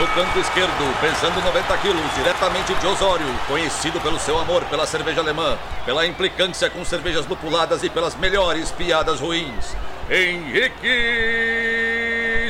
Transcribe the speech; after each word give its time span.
No 0.00 0.06
canto 0.14 0.38
esquerdo, 0.38 0.98
pesando 0.98 1.42
90 1.42 1.76
quilos, 1.76 2.14
diretamente 2.14 2.72
de 2.72 2.86
Osório, 2.86 3.26
conhecido 3.46 4.00
pelo 4.00 4.18
seu 4.18 4.38
amor 4.38 4.64
pela 4.64 4.86
cerveja 4.86 5.20
alemã, 5.20 5.58
pela 5.84 6.06
implicância 6.06 6.70
com 6.70 6.82
cervejas 6.86 7.26
lupuladas 7.26 7.82
e 7.82 7.90
pelas 7.90 8.14
melhores 8.14 8.70
piadas 8.70 9.20
ruins. 9.20 9.76
Henrique, 10.08 10.88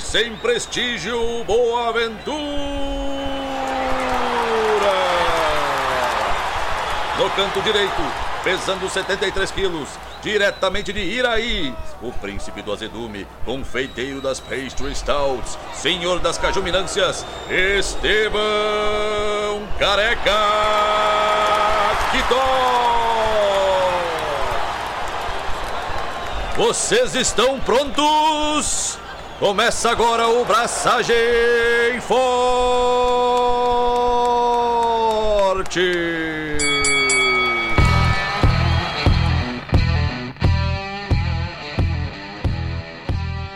sem 0.00 0.36
prestígio, 0.36 1.42
Boaventura. 1.42 2.30
No 7.18 7.28
canto 7.30 7.60
direito, 7.62 8.00
pesando 8.44 8.88
73 8.88 9.50
quilos, 9.50 9.88
diretamente 10.22 10.92
de 10.92 11.00
Iraí, 11.00 11.74
o 12.02 12.12
príncipe 12.12 12.62
do 12.62 12.72
azedume, 12.72 13.26
confeiteiro 13.44 14.20
das 14.20 14.38
pastry 14.40 14.94
stouts, 14.94 15.58
senhor 15.74 16.18
das 16.20 16.38
cajuminâncias, 16.38 17.24
Estevão 17.48 18.40
Careca 19.78 20.30
Quitó. 22.12 22.70
Vocês 26.56 27.14
estão 27.14 27.58
prontos? 27.60 28.98
Começa 29.38 29.90
agora 29.90 30.28
o 30.28 30.44
Braçagem 30.44 31.16
Forte! 32.02 32.20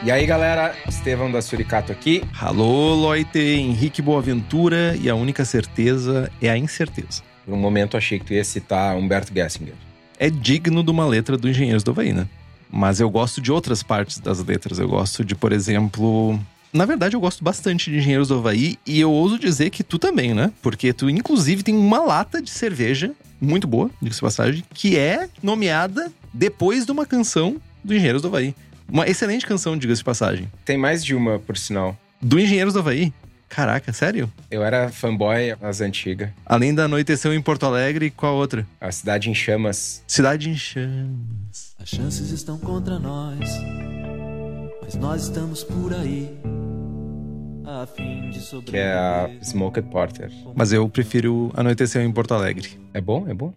E 0.05 0.11
aí, 0.11 0.27
galera, 0.27 0.77
Estevão 0.87 1.33
da 1.33 1.41
Suricato 1.41 1.91
aqui. 1.91 2.23
Alô, 2.39 2.93
Loite, 2.95 3.39
Henrique 3.39 4.03
Boaventura 4.03 4.95
e 5.01 5.09
a 5.09 5.15
única 5.15 5.47
certeza 5.47 6.31
é 6.43 6.51
a 6.51 6.59
incerteza. 6.59 7.23
Por 7.43 7.55
um 7.55 7.57
momento 7.57 7.97
achei 7.97 8.19
que 8.19 8.27
tu 8.27 8.35
ia 8.35 8.45
citar 8.45 8.99
Humberto 8.99 9.33
Gessinger. 9.33 9.73
É 10.19 10.29
digno 10.29 10.85
de 10.85 10.91
uma 10.91 11.07
letra 11.07 11.39
do 11.39 11.49
Engenheiros 11.49 11.83
do 11.83 11.91
Havaí, 11.91 12.13
né? 12.13 12.29
Mas 12.71 13.01
eu 13.01 13.09
gosto 13.09 13.41
de 13.41 13.51
outras 13.51 13.83
partes 13.83 14.19
das 14.19 14.45
letras. 14.45 14.79
Eu 14.79 14.89
gosto 14.89 15.25
de, 15.25 15.35
por 15.35 15.53
exemplo. 15.53 16.39
Na 16.71 16.85
verdade, 16.85 17.17
eu 17.17 17.21
gosto 17.21 17.43
bastante 17.43 17.91
de 17.91 17.97
Engenheiros 17.97 18.29
do 18.29 18.35
Havaí 18.35 18.79
e 18.87 19.01
eu 19.01 19.11
ouso 19.11 19.39
dizer 19.39 19.71
que 19.71 19.83
tu 19.83 19.99
também, 19.99 20.35
né? 20.35 20.53
Porque 20.61 20.93
tu, 20.93 21.09
inclusive, 21.09 21.63
tem 21.63 21.75
uma 21.75 22.01
lata 22.01 22.43
de 22.43 22.51
cerveja 22.51 23.13
muito 23.41 23.67
boa, 23.67 23.91
diga-se 24.03 24.21
passagem, 24.21 24.63
que 24.75 24.99
é 24.99 25.31
nomeada 25.43 26.13
depois 26.31 26.85
de 26.85 26.93
uma 26.93 27.07
canção 27.07 27.57
do 27.83 27.95
Engenheiros 27.95 28.21
do 28.21 28.29
Havaí. 28.29 28.55
Uma 28.89 29.07
excelente 29.09 29.47
canção, 29.47 29.77
diga-se 29.77 30.01
de 30.01 30.05
passagem. 30.05 30.51
Tem 30.65 30.77
mais 30.77 31.05
de 31.05 31.15
uma, 31.15 31.39
por 31.39 31.57
sinal. 31.57 31.97
Do 32.21 32.39
Engenheiros 32.39 32.75
do 32.75 32.81
Havaí. 32.81 33.13
Caraca, 33.49 33.93
sério? 33.93 34.33
Eu 34.51 34.65
era 34.65 34.89
fanboy 34.89 35.55
das 35.61 35.81
antigas. 35.81 36.31
Além 36.45 36.75
da 36.75 36.85
Anoiteceu 36.85 37.33
em 37.33 37.41
Porto 37.41 37.67
Alegre, 37.67 38.11
qual 38.11 38.35
outra? 38.35 38.67
A 38.81 38.91
Cidade 38.91 39.31
em 39.31 39.35
Chamas. 39.35 40.03
Cidade 40.09 40.51
em 40.51 40.57
Chamas. 40.57 41.75
As 41.79 41.89
chances 41.89 42.31
estão 42.31 42.59
contra 42.59 42.99
nós, 42.99 43.39
mas 44.83 44.95
nós 44.97 45.23
estamos 45.25 45.63
por 45.63 45.93
aí. 45.95 46.37
A 47.67 47.87
fim 47.87 48.31
de 48.31 48.41
sobreviver. 48.41 48.73
Que 48.73 48.77
é 48.77 48.93
a 48.93 49.31
Smoked 49.43 49.89
Porter. 49.89 50.31
Mas 50.55 50.73
eu 50.73 50.89
prefiro 50.89 51.53
Anoiteceu 51.55 52.03
em 52.03 52.11
Porto 52.11 52.35
Alegre. 52.35 52.79
É 52.93 53.01
bom? 53.01 53.27
É 53.29 53.35
bom? 53.35 53.55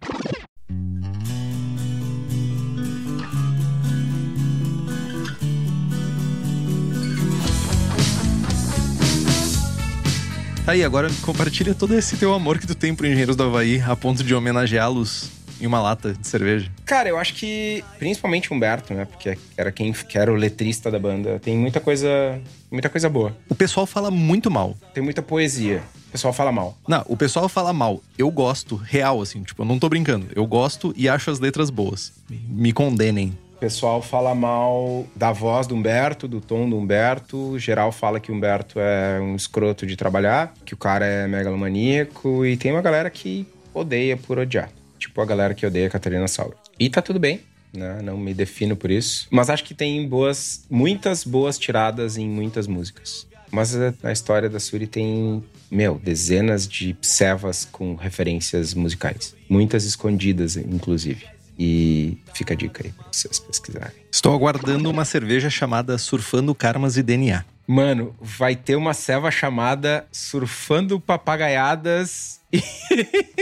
Tá 10.68 10.72
aí, 10.72 10.84
agora 10.84 11.08
compartilha 11.22 11.74
todo 11.74 11.94
esse 11.94 12.18
teu 12.18 12.34
amor 12.34 12.58
que 12.58 12.66
tu 12.66 12.74
tem 12.74 12.94
pro 12.94 13.06
Engenheiros 13.06 13.34
do 13.34 13.42
Havaí 13.42 13.80
a 13.80 13.96
ponto 13.96 14.22
de 14.22 14.34
homenageá-los 14.34 15.30
em 15.58 15.66
uma 15.66 15.80
lata 15.80 16.12
de 16.12 16.28
cerveja. 16.28 16.70
Cara, 16.84 17.08
eu 17.08 17.16
acho 17.16 17.32
que 17.32 17.82
principalmente 17.98 18.52
Humberto, 18.52 18.92
né? 18.92 19.06
Porque 19.06 19.38
era 19.56 19.72
quem 19.72 19.94
que 19.94 20.18
era 20.18 20.30
o 20.30 20.34
letrista 20.34 20.90
da 20.90 20.98
banda. 20.98 21.40
Tem 21.40 21.56
muita 21.56 21.80
coisa, 21.80 22.38
muita 22.70 22.90
coisa 22.90 23.08
boa. 23.08 23.34
O 23.48 23.54
pessoal 23.54 23.86
fala 23.86 24.10
muito 24.10 24.50
mal. 24.50 24.76
Tem 24.92 25.02
muita 25.02 25.22
poesia. 25.22 25.82
O 26.08 26.12
pessoal 26.12 26.34
fala 26.34 26.52
mal. 26.52 26.76
Não, 26.86 27.02
o 27.06 27.16
pessoal 27.16 27.48
fala 27.48 27.72
mal. 27.72 28.02
Eu 28.18 28.30
gosto, 28.30 28.76
real, 28.76 29.22
assim, 29.22 29.42
tipo, 29.42 29.62
eu 29.62 29.66
não 29.66 29.78
tô 29.78 29.88
brincando. 29.88 30.26
Eu 30.36 30.46
gosto 30.46 30.92
e 30.98 31.08
acho 31.08 31.30
as 31.30 31.40
letras 31.40 31.70
boas. 31.70 32.12
Me 32.28 32.74
condenem. 32.74 33.34
O 33.58 33.60
pessoal 33.60 34.00
fala 34.00 34.36
mal 34.36 35.04
da 35.16 35.32
voz 35.32 35.66
do 35.66 35.74
Humberto, 35.74 36.28
do 36.28 36.40
tom 36.40 36.70
do 36.70 36.78
Humberto. 36.78 37.58
Geral 37.58 37.90
fala 37.90 38.20
que 38.20 38.30
o 38.30 38.34
Humberto 38.36 38.78
é 38.78 39.18
um 39.20 39.34
escroto 39.34 39.84
de 39.84 39.96
trabalhar, 39.96 40.54
que 40.64 40.74
o 40.74 40.76
cara 40.76 41.04
é 41.04 41.26
megalomaníaco. 41.26 42.46
E 42.46 42.56
tem 42.56 42.70
uma 42.70 42.80
galera 42.80 43.10
que 43.10 43.44
odeia 43.74 44.16
por 44.16 44.38
odiar. 44.38 44.70
Tipo 44.96 45.20
a 45.20 45.26
galera 45.26 45.54
que 45.54 45.66
odeia 45.66 45.88
a 45.88 45.90
Catarina 45.90 46.28
Sauer. 46.28 46.54
E 46.78 46.88
tá 46.88 47.02
tudo 47.02 47.18
bem, 47.18 47.40
né? 47.72 47.98
Não 48.00 48.16
me 48.16 48.32
defino 48.32 48.76
por 48.76 48.92
isso. 48.92 49.26
Mas 49.28 49.50
acho 49.50 49.64
que 49.64 49.74
tem 49.74 50.08
boas, 50.08 50.64
muitas 50.70 51.24
boas 51.24 51.58
tiradas 51.58 52.16
em 52.16 52.28
muitas 52.28 52.68
músicas. 52.68 53.26
Mas 53.50 53.74
a, 53.74 53.92
a 54.04 54.12
história 54.12 54.48
da 54.48 54.60
Suri 54.60 54.86
tem, 54.86 55.42
meu, 55.68 56.00
dezenas 56.00 56.68
de 56.68 56.96
servas 57.02 57.64
com 57.64 57.96
referências 57.96 58.72
musicais. 58.72 59.34
Muitas 59.48 59.84
escondidas, 59.84 60.56
inclusive. 60.56 61.26
E 61.58 62.18
fica 62.34 62.54
a 62.54 62.56
dica 62.56 62.86
aí 62.86 62.92
pra 62.92 63.06
vocês 63.10 63.38
pesquisarem. 63.38 63.96
Estou 64.12 64.32
aguardando 64.32 64.88
uma 64.88 65.04
cerveja 65.04 65.50
chamada 65.50 65.98
Surfando 65.98 66.54
Karmas 66.54 66.96
e 66.96 67.02
DNA. 67.02 67.44
Mano, 67.66 68.14
vai 68.20 68.56
ter 68.56 68.76
uma 68.76 68.94
serva 68.94 69.30
chamada 69.30 70.06
Surfando 70.10 70.98
Papagaiadas 70.98 72.40
e 72.50 72.62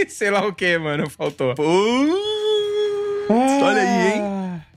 sei 0.09 0.31
lá 0.31 0.47
o 0.47 0.53
que, 0.53 0.77
mano, 0.79 1.09
faltou. 1.11 1.55
Olha 3.29 3.83
aí, 3.83 4.15
hein? 4.15 4.16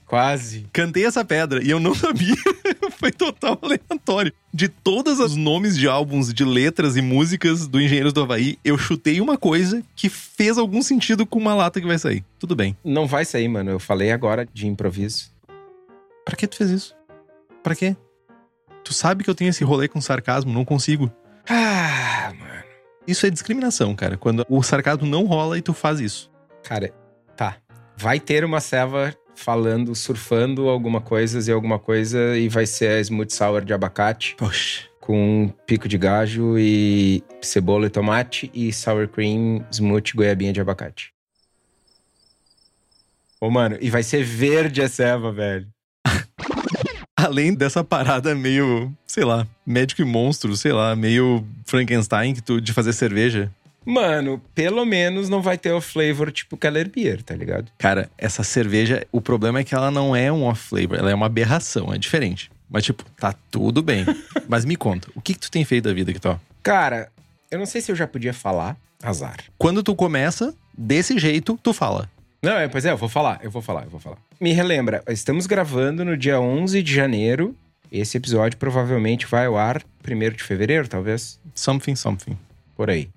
Quase. 0.10 0.66
Cantei 0.74 1.06
essa 1.06 1.24
pedra 1.24 1.64
e 1.64 1.70
eu 1.70 1.80
não 1.80 1.94
sabia. 1.94 2.36
Foi 2.98 3.12
total 3.12 3.60
aleatório. 3.62 4.34
De 4.52 4.68
todos 4.68 5.20
os 5.20 5.36
nomes 5.36 5.78
de 5.78 5.88
álbuns, 5.88 6.34
de 6.34 6.44
letras 6.44 6.98
e 6.98 7.02
músicas 7.02 7.68
do 7.68 7.80
Engenheiros 7.80 8.12
do 8.12 8.24
Havaí, 8.24 8.58
eu 8.66 8.76
chutei 8.76 9.22
uma 9.22 9.38
coisa 9.38 9.84
que 9.96 10.10
fez 10.10 10.58
algum 10.58 10.82
sentido 10.82 11.28
com 11.28 11.38
uma 11.38 11.54
lata 11.54 11.80
que 11.80 11.86
vai 11.86 12.00
sair. 12.00 12.26
Tudo 12.40 12.56
bem. 12.56 12.76
Não 12.84 13.06
vai 13.06 13.24
sair, 13.24 13.48
mano. 13.48 13.70
Eu 13.70 13.80
falei 13.80 14.12
agora 14.12 14.48
de 14.52 14.66
improviso. 14.66 15.32
Pra 16.26 16.36
que 16.36 16.48
tu 16.48 16.56
fez 16.56 16.72
isso? 16.72 16.96
Pra 17.62 17.76
quê? 17.76 17.96
Tu 18.84 18.96
sabe 18.96 19.24
que 19.24 19.30
eu 19.30 19.36
tenho 19.36 19.50
esse 19.50 19.64
rolê 19.64 19.88
com 19.88 20.02
sarcasmo, 20.02 20.52
não 20.52 20.66
consigo. 20.66 21.12
Ah, 21.48 22.34
mano. 22.36 22.64
Isso 23.08 23.28
é 23.28 23.30
discriminação, 23.30 23.96
cara. 23.96 24.18
Quando 24.18 24.44
o 24.50 24.64
sarcasmo 24.64 25.06
não 25.06 25.26
rola 25.26 25.56
e 25.56 25.62
tu 25.62 25.72
faz 25.72 26.00
isso. 26.00 26.32
Cara, 26.64 26.92
tá. 27.38 27.58
Vai 27.96 28.20
ter 28.20 28.44
uma 28.44 28.60
serva 28.60 29.16
falando, 29.40 29.96
surfando 29.96 30.68
alguma 30.68 31.00
coisa 31.00 31.40
e 31.50 31.54
alguma 31.54 31.80
coisa 31.80 32.38
e 32.38 32.50
vai 32.50 32.66
ser 32.66 32.92
a 32.92 33.00
smooth 33.00 33.32
sour 33.32 33.64
de 33.64 33.74
abacate 33.74 34.36
Poxa. 34.38 34.84
com 35.00 35.44
um 35.44 35.48
pico 35.66 35.88
de 35.88 35.98
gajo 35.98 36.60
e 36.60 37.24
cebola 37.42 37.88
e 37.88 37.90
tomate 37.90 38.52
e 38.54 38.74
sour 38.74 39.08
cream, 39.08 39.66
smooth, 39.72 40.12
goiabinha 40.14 40.52
de 40.52 40.60
abacate. 40.60 41.14
Ô, 43.40 43.50
mano, 43.50 43.78
e 43.80 43.90
vai 43.90 44.04
ser 44.04 44.24
verde 44.24 44.82
a 44.82 44.90
serva, 44.90 45.32
velho. 45.32 45.68
Além 47.16 47.54
dessa 47.54 47.82
parada 47.82 48.36
meio, 48.36 48.94
sei 49.08 49.24
lá, 49.24 49.48
médico 49.66 50.02
e 50.02 50.06
monstro, 50.06 50.56
sei 50.58 50.74
lá, 50.74 50.94
meio 50.98 51.46
Frankenstein 51.66 52.34
que 52.34 52.42
tu, 52.42 52.60
de 52.60 52.74
fazer 52.74 52.92
cerveja. 52.92 53.50
Mano, 53.90 54.40
pelo 54.54 54.86
menos 54.86 55.30
não 55.30 55.42
vai 55.42 55.58
ter 55.58 55.72
o 55.72 55.82
flavor 55.82 56.32
tipo 56.32 56.56
Keller 56.56 56.88
Beer, 56.88 57.24
tá 57.24 57.36
ligado? 57.36 57.72
Cara, 57.76 58.08
essa 58.20 58.44
cerveja, 58.44 59.04
o 59.12 59.20
problema 59.20 59.62
é 59.62 59.64
que 59.64 59.74
ela 59.74 59.90
não 59.90 60.16
é 60.16 60.32
um 60.32 60.44
off-flavor, 60.44 60.96
ela 60.96 61.10
é 61.10 61.16
uma 61.16 61.26
aberração, 61.26 61.92
é 61.92 61.98
diferente. 61.98 62.52
Mas, 62.70 62.84
tipo, 62.84 63.04
tá 63.18 63.34
tudo 63.50 63.82
bem. 63.82 64.06
Mas 64.48 64.64
me 64.64 64.76
conta, 64.76 65.10
o 65.16 65.22
que, 65.22 65.34
que 65.34 65.40
tu 65.40 65.50
tem 65.50 65.66
feito 65.66 65.86
da 65.86 65.94
vida, 65.94 66.14
Kitó? 66.14 66.40
Cara, 66.62 67.12
eu 67.50 67.58
não 67.58 67.66
sei 67.66 67.82
se 67.82 67.92
eu 67.92 67.96
já 67.96 68.06
podia 68.06 68.32
falar. 68.32 68.78
Azar. 69.02 69.38
Quando 69.58 69.82
tu 69.82 69.96
começa, 69.96 70.54
desse 70.78 71.18
jeito, 71.18 71.60
tu 71.64 71.74
fala. 71.74 72.08
Não, 72.44 72.54
é, 72.54 72.68
pois 72.68 72.86
é, 72.86 72.92
eu 72.92 72.98
vou 72.98 73.10
falar, 73.10 73.40
eu 73.42 73.50
vou 73.50 73.62
falar, 73.62 73.86
eu 73.86 73.90
vou 73.90 74.00
falar. 74.00 74.18
Me 74.40 74.54
relembra, 74.54 75.04
estamos 75.08 75.48
gravando 75.48 76.06
no 76.06 76.16
dia 76.16 76.40
11 76.40 76.84
de 76.84 76.94
janeiro. 76.94 77.56
Esse 77.92 78.18
episódio 78.18 78.56
provavelmente 78.60 79.26
vai 79.26 79.48
ao 79.48 79.58
ar 79.58 79.82
1 80.08 80.36
de 80.36 80.44
fevereiro, 80.44 80.88
talvez. 80.88 81.40
Something, 81.56 81.96
something. 81.96 82.38
Por 82.78 82.92
aí. 82.92 83.10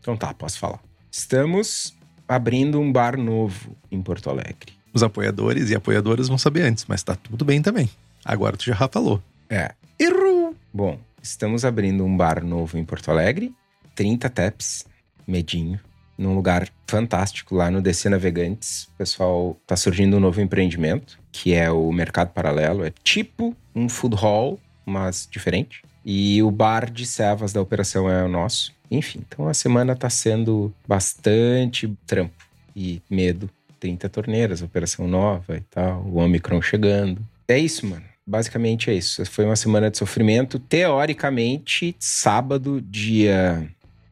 Então 0.00 0.16
tá, 0.16 0.32
posso 0.32 0.58
falar. 0.58 0.80
Estamos 1.10 1.94
abrindo 2.26 2.80
um 2.80 2.92
bar 2.92 3.16
novo 3.16 3.76
em 3.90 4.00
Porto 4.00 4.30
Alegre. 4.30 4.72
Os 4.92 5.02
apoiadores 5.02 5.70
e 5.70 5.74
apoiadoras 5.74 6.28
vão 6.28 6.38
saber 6.38 6.62
antes, 6.62 6.84
mas 6.88 7.02
tá 7.02 7.14
tudo 7.14 7.44
bem 7.44 7.62
também. 7.62 7.88
Agora 8.24 8.56
tu 8.56 8.64
já 8.64 8.76
falou. 8.88 9.22
É. 9.48 9.72
Errou! 9.98 10.54
Bom, 10.72 10.98
estamos 11.22 11.64
abrindo 11.64 12.04
um 12.04 12.16
bar 12.16 12.44
novo 12.44 12.78
em 12.78 12.84
Porto 12.84 13.10
Alegre. 13.10 13.54
30 13.94 14.30
taps, 14.30 14.86
medinho. 15.26 15.78
Num 16.16 16.34
lugar 16.34 16.68
fantástico 16.86 17.54
lá 17.54 17.70
no 17.70 17.80
DC 17.80 18.08
Navegantes. 18.08 18.84
O 18.94 18.98
pessoal 18.98 19.56
tá 19.66 19.76
surgindo 19.76 20.16
um 20.16 20.20
novo 20.20 20.40
empreendimento, 20.40 21.18
que 21.32 21.54
é 21.54 21.70
o 21.70 21.90
Mercado 21.92 22.32
Paralelo. 22.32 22.84
É 22.84 22.92
tipo 23.02 23.56
um 23.74 23.88
food 23.88 24.16
hall, 24.16 24.58
mas 24.84 25.28
diferente. 25.30 25.82
E 26.04 26.42
o 26.42 26.50
bar 26.50 26.90
de 26.90 27.06
servas 27.06 27.52
da 27.52 27.60
operação 27.60 28.08
é 28.10 28.24
o 28.24 28.28
nosso. 28.28 28.72
Enfim, 28.90 29.22
então 29.26 29.48
a 29.48 29.54
semana 29.54 29.94
tá 29.94 30.10
sendo 30.10 30.72
bastante 30.86 31.92
trampo 32.06 32.44
e 32.74 33.00
medo. 33.08 33.48
30 33.78 34.08
torneiras, 34.10 34.60
operação 34.60 35.08
nova 35.08 35.56
e 35.56 35.60
tal, 35.60 36.02
o 36.02 36.18
Omicron 36.18 36.60
chegando. 36.60 37.22
É 37.48 37.58
isso, 37.58 37.86
mano. 37.86 38.04
Basicamente 38.26 38.90
é 38.90 38.94
isso. 38.94 39.24
Foi 39.26 39.44
uma 39.44 39.56
semana 39.56 39.90
de 39.90 39.96
sofrimento. 39.96 40.58
Teoricamente, 40.58 41.96
sábado, 41.98 42.80
dia 42.80 43.66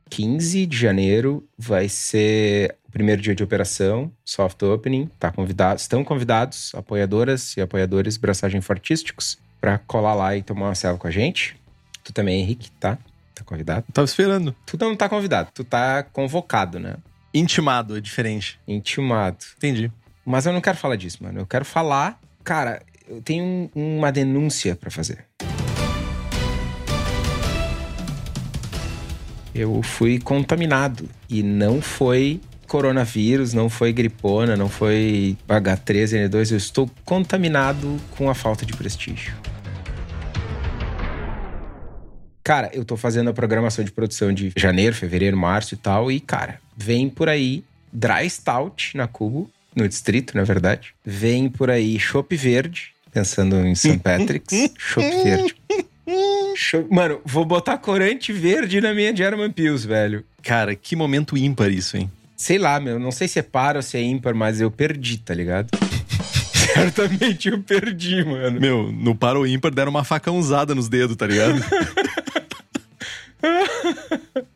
15 0.08 0.66
de 0.66 0.76
janeiro, 0.76 1.46
vai 1.56 1.88
ser 1.88 2.74
o 2.88 2.90
primeiro 2.90 3.20
dia 3.20 3.34
de 3.34 3.44
operação, 3.44 4.10
soft 4.24 4.62
opening. 4.62 5.08
Tá 5.18 5.30
convidado, 5.30 5.78
estão 5.78 6.02
convidados 6.02 6.72
apoiadoras 6.74 7.56
e 7.56 7.60
apoiadores 7.60 8.16
braçagem 8.16 8.60
fortísticos 8.60 9.38
para 9.60 9.78
colar 9.78 10.14
lá 10.14 10.36
e 10.36 10.42
tomar 10.42 10.68
uma 10.68 10.74
selva 10.74 10.98
com 10.98 11.06
a 11.06 11.10
gente. 11.10 11.56
Tu 12.08 12.12
também, 12.14 12.40
Henrique, 12.40 12.70
tá? 12.80 12.96
Tá 13.34 13.44
convidado? 13.44 13.84
Tava 13.92 14.06
esperando. 14.06 14.56
Tu 14.64 14.78
não 14.80 14.96
tá 14.96 15.10
convidado, 15.10 15.50
tu 15.52 15.62
tá 15.62 16.02
convocado, 16.02 16.78
né? 16.80 16.94
Intimado 17.34 17.98
é 17.98 18.00
diferente. 18.00 18.58
Intimado. 18.66 19.36
Entendi. 19.58 19.92
Mas 20.24 20.46
eu 20.46 20.54
não 20.54 20.60
quero 20.62 20.78
falar 20.78 20.96
disso, 20.96 21.22
mano. 21.22 21.40
Eu 21.40 21.46
quero 21.46 21.66
falar. 21.66 22.18
Cara, 22.42 22.80
eu 23.06 23.20
tenho 23.20 23.44
um- 23.44 23.98
uma 23.98 24.10
denúncia 24.10 24.74
pra 24.74 24.90
fazer. 24.90 25.26
Eu 29.54 29.82
fui 29.82 30.18
contaminado 30.18 31.06
e 31.28 31.42
não 31.42 31.82
foi 31.82 32.40
coronavírus, 32.66 33.52
não 33.52 33.68
foi 33.68 33.92
gripona, 33.92 34.56
não 34.56 34.70
foi 34.70 35.36
H3N2. 35.46 36.52
Eu 36.52 36.56
estou 36.56 36.90
contaminado 37.04 37.98
com 38.16 38.30
a 38.30 38.34
falta 38.34 38.64
de 38.64 38.72
prestígio. 38.74 39.34
Cara, 42.48 42.70
eu 42.72 42.82
tô 42.82 42.96
fazendo 42.96 43.28
a 43.28 43.34
programação 43.34 43.84
de 43.84 43.92
produção 43.92 44.32
de 44.32 44.50
janeiro, 44.56 44.94
fevereiro, 44.94 45.36
março 45.36 45.74
e 45.74 45.76
tal, 45.76 46.10
e, 46.10 46.18
cara, 46.18 46.58
vem 46.74 47.10
por 47.10 47.28
aí 47.28 47.62
Dry 47.92 48.26
Stout 48.30 48.96
na 48.96 49.06
Cubo, 49.06 49.50
no 49.76 49.86
distrito, 49.86 50.34
na 50.34 50.44
verdade. 50.44 50.94
Vem 51.04 51.50
por 51.50 51.70
aí 51.70 52.00
Chopp 52.00 52.34
Verde, 52.34 52.92
pensando 53.12 53.54
em 53.66 53.74
St. 53.74 53.98
Patrick's. 54.02 54.70
Chopp 54.78 55.06
Verde. 55.22 55.56
Mano, 56.90 57.20
vou 57.22 57.44
botar 57.44 57.76
corante 57.76 58.32
verde 58.32 58.80
na 58.80 58.94
minha 58.94 59.14
German 59.14 59.50
Pills, 59.50 59.86
velho. 59.86 60.24
Cara, 60.42 60.74
que 60.74 60.96
momento 60.96 61.36
ímpar 61.36 61.70
isso, 61.70 61.98
hein? 61.98 62.10
Sei 62.34 62.56
lá, 62.56 62.80
meu, 62.80 62.98
não 62.98 63.12
sei 63.12 63.28
se 63.28 63.38
é 63.38 63.42
par 63.42 63.76
ou 63.76 63.82
se 63.82 63.98
é 63.98 64.02
ímpar, 64.02 64.34
mas 64.34 64.58
eu 64.58 64.70
perdi, 64.70 65.18
tá 65.18 65.34
ligado? 65.34 65.68
Certamente 66.72 67.50
eu 67.50 67.62
perdi, 67.62 68.24
mano. 68.24 68.58
Meu, 68.58 68.90
no 68.90 69.14
paro 69.14 69.46
ímpar 69.46 69.70
deram 69.70 69.90
uma 69.90 70.02
facãozada 70.02 70.74
nos 70.74 70.88
dedos, 70.88 71.14
tá 71.14 71.26
ligado? 71.26 71.62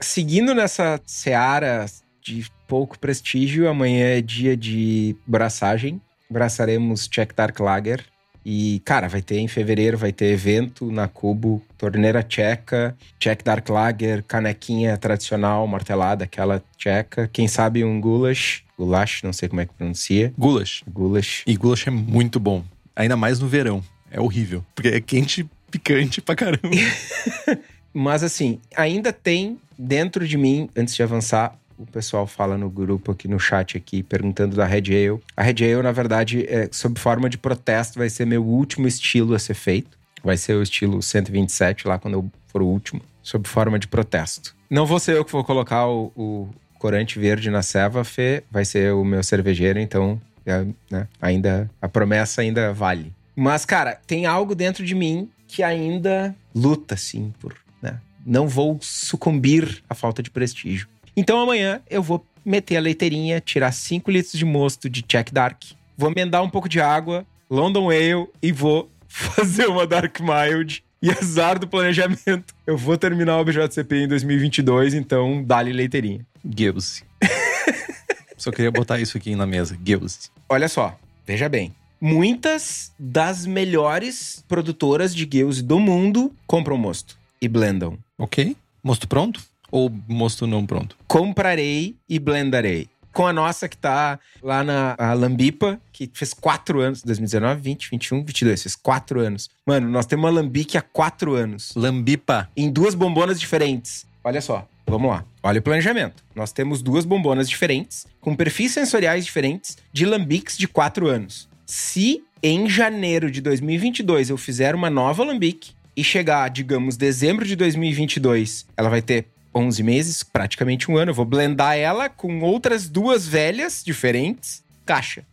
Seguindo 0.00 0.54
nessa 0.54 1.00
seara 1.06 1.86
de 2.20 2.46
pouco 2.66 2.98
prestígio, 2.98 3.68
amanhã 3.68 4.06
é 4.06 4.20
dia 4.20 4.56
de 4.56 5.16
braçagem. 5.26 6.00
Braçaremos 6.30 7.08
Czech 7.08 7.34
Dark 7.34 7.58
Lager. 7.60 8.04
E, 8.44 8.82
cara, 8.84 9.08
vai 9.08 9.22
ter 9.22 9.38
em 9.38 9.46
fevereiro, 9.46 9.96
vai 9.96 10.12
ter 10.12 10.32
evento 10.32 10.90
na 10.90 11.06
Cubo, 11.06 11.62
torneira 11.78 12.22
tcheca, 12.24 12.96
Czech 13.18 13.44
Dark 13.44 13.68
Lager, 13.68 14.24
canequinha 14.24 14.96
tradicional, 14.96 15.64
martelada, 15.66 16.24
aquela 16.24 16.62
tcheca. 16.76 17.30
Quem 17.32 17.46
sabe 17.46 17.84
um 17.84 18.00
goulash, 18.00 18.64
goulash, 18.76 19.22
não 19.22 19.32
sei 19.32 19.48
como 19.48 19.60
é 19.60 19.66
que 19.66 19.74
pronuncia. 19.74 20.34
Gulash. 20.36 20.82
Goulash. 20.88 21.44
E 21.46 21.56
gulash 21.56 21.86
é 21.86 21.90
muito 21.90 22.40
bom. 22.40 22.64
Ainda 22.96 23.16
mais 23.16 23.38
no 23.38 23.46
verão. 23.46 23.82
É 24.10 24.20
horrível. 24.20 24.64
Porque 24.74 24.88
é 24.88 25.00
quente, 25.00 25.48
picante 25.72 26.20
pra 26.20 26.36
caramba. 26.36 26.60
Mas 27.92 28.22
assim, 28.22 28.60
ainda 28.76 29.12
tem 29.12 29.58
dentro 29.78 30.26
de 30.28 30.36
mim, 30.36 30.68
antes 30.76 30.94
de 30.94 31.02
avançar, 31.02 31.56
o 31.76 31.86
pessoal 31.86 32.26
fala 32.26 32.56
no 32.56 32.70
grupo 32.70 33.10
aqui 33.10 33.26
no 33.26 33.40
chat 33.40 33.76
aqui, 33.76 34.02
perguntando 34.02 34.54
da 34.54 34.64
Red 34.64 34.84
Ale. 34.88 35.20
A 35.36 35.42
Red 35.42 35.64
Ale, 35.64 35.82
na 35.82 35.92
verdade, 35.92 36.46
é, 36.48 36.68
sob 36.70 37.00
forma 37.00 37.28
de 37.28 37.38
protesto, 37.38 37.98
vai 37.98 38.08
ser 38.08 38.26
meu 38.26 38.44
último 38.44 38.86
estilo 38.86 39.34
a 39.34 39.38
ser 39.38 39.54
feito. 39.54 39.98
Vai 40.22 40.36
ser 40.36 40.54
o 40.54 40.62
estilo 40.62 41.02
127 41.02 41.88
lá 41.88 41.98
quando 41.98 42.14
eu 42.14 42.30
for 42.46 42.62
o 42.62 42.66
último, 42.66 43.00
sob 43.22 43.48
forma 43.48 43.78
de 43.78 43.88
protesto. 43.88 44.54
Não 44.70 44.86
vou 44.86 45.00
ser 45.00 45.16
eu 45.16 45.24
que 45.24 45.32
vou 45.32 45.42
colocar 45.42 45.86
o, 45.88 46.12
o 46.14 46.48
corante 46.78 47.18
verde 47.18 47.50
na 47.50 47.62
ceva, 47.62 48.04
Fê, 48.04 48.44
vai 48.50 48.64
ser 48.64 48.92
o 48.92 49.04
meu 49.04 49.22
cervejeiro, 49.22 49.80
então 49.80 50.20
é, 50.46 50.64
né, 50.90 51.08
ainda 51.20 51.68
a 51.80 51.88
promessa 51.88 52.42
ainda 52.42 52.72
vale. 52.72 53.12
Mas, 53.34 53.64
cara, 53.64 53.98
tem 54.06 54.26
algo 54.26 54.54
dentro 54.54 54.84
de 54.84 54.94
mim 54.94 55.28
que 55.52 55.62
ainda 55.62 56.34
luta, 56.54 56.94
assim, 56.94 57.30
por. 57.38 57.54
Né? 57.82 58.00
Não 58.24 58.48
vou 58.48 58.78
sucumbir 58.80 59.84
à 59.88 59.94
falta 59.94 60.22
de 60.22 60.30
prestígio. 60.30 60.88
Então 61.14 61.38
amanhã 61.38 61.82
eu 61.90 62.02
vou 62.02 62.24
meter 62.42 62.78
a 62.78 62.80
leiteirinha, 62.80 63.38
tirar 63.38 63.70
5 63.70 64.10
litros 64.10 64.32
de 64.32 64.46
mosto 64.46 64.88
de 64.88 65.02
Czech 65.02 65.32
Dark, 65.32 65.62
vou 65.96 66.10
emendar 66.10 66.42
um 66.42 66.48
pouco 66.48 66.70
de 66.70 66.80
água, 66.80 67.26
London 67.50 67.90
Ale 67.90 68.26
e 68.42 68.50
vou 68.50 68.90
fazer 69.06 69.66
uma 69.66 69.86
Dark 69.86 70.18
Mild. 70.20 70.82
E 71.02 71.10
azar 71.10 71.58
do 71.58 71.66
planejamento, 71.66 72.54
eu 72.64 72.78
vou 72.78 72.96
terminar 72.96 73.40
o 73.40 73.44
BJCP 73.44 74.04
em 74.04 74.08
2022, 74.08 74.94
então 74.94 75.42
dá-lhe 75.42 75.72
leiteirinha. 75.72 76.24
Gills. 76.56 77.02
Só 78.38 78.52
queria 78.52 78.70
botar 78.70 79.00
isso 79.00 79.18
aqui 79.18 79.34
na 79.34 79.44
mesa. 79.44 79.76
Gills. 79.84 80.30
Olha 80.48 80.68
só, 80.68 80.96
veja 81.26 81.48
bem. 81.48 81.74
Muitas 82.04 82.90
das 82.98 83.46
melhores 83.46 84.44
produtoras 84.48 85.14
de 85.14 85.22
Gills 85.32 85.62
do 85.62 85.78
mundo 85.78 86.34
compram 86.48 86.76
mosto 86.76 87.16
e 87.40 87.46
blendam. 87.46 87.96
Ok. 88.18 88.56
Mosto 88.82 89.06
pronto? 89.06 89.40
Ou 89.70 89.88
mosto 90.08 90.44
não 90.44 90.66
pronto? 90.66 90.96
comprarei 91.06 91.94
e 92.08 92.18
blendarei. 92.18 92.88
Com 93.12 93.24
a 93.24 93.32
nossa 93.32 93.68
que 93.68 93.76
tá 93.76 94.18
lá 94.42 94.64
na 94.64 94.96
Lambipa, 95.14 95.80
que 95.92 96.10
fez 96.12 96.34
quatro 96.34 96.80
anos, 96.80 97.02
2019, 97.04 97.60
20, 97.60 97.90
21, 97.92 98.24
22, 98.24 98.62
fez 98.62 98.74
quatro 98.74 99.20
anos. 99.20 99.48
Mano, 99.64 99.88
nós 99.88 100.04
temos 100.04 100.24
uma 100.24 100.40
Lambique 100.40 100.76
há 100.76 100.82
quatro 100.82 101.34
anos, 101.34 101.72
Lambipa. 101.76 102.50
em 102.56 102.68
duas 102.68 102.96
bombonas 102.96 103.38
diferentes. 103.38 104.04
Olha 104.24 104.40
só, 104.40 104.66
vamos 104.88 105.08
lá. 105.08 105.24
Olha 105.40 105.60
o 105.60 105.62
planejamento. 105.62 106.24
Nós 106.34 106.50
temos 106.50 106.82
duas 106.82 107.04
bombonas 107.04 107.48
diferentes, 107.48 108.08
com 108.20 108.34
perfis 108.34 108.72
sensoriais 108.72 109.24
diferentes, 109.24 109.78
de 109.92 110.04
lambiques 110.04 110.58
de 110.58 110.66
quatro 110.66 111.06
anos. 111.06 111.51
Se 111.66 112.22
em 112.42 112.68
janeiro 112.68 113.30
de 113.30 113.40
2022 113.40 114.30
eu 114.30 114.36
fizer 114.36 114.74
uma 114.74 114.90
nova 114.90 115.24
lambique 115.24 115.72
e 115.96 116.02
chegar, 116.02 116.48
digamos, 116.48 116.96
dezembro 116.96 117.46
de 117.46 117.54
2022, 117.54 118.66
ela 118.76 118.88
vai 118.88 119.02
ter 119.02 119.26
11 119.54 119.82
meses, 119.82 120.22
praticamente 120.22 120.90
um 120.90 120.96
ano. 120.96 121.10
Eu 121.10 121.14
vou 121.14 121.24
blendar 121.24 121.76
ela 121.76 122.08
com 122.08 122.40
outras 122.40 122.88
duas 122.88 123.26
velhas 123.26 123.82
diferentes. 123.84 124.62
Caixa. 124.84 125.24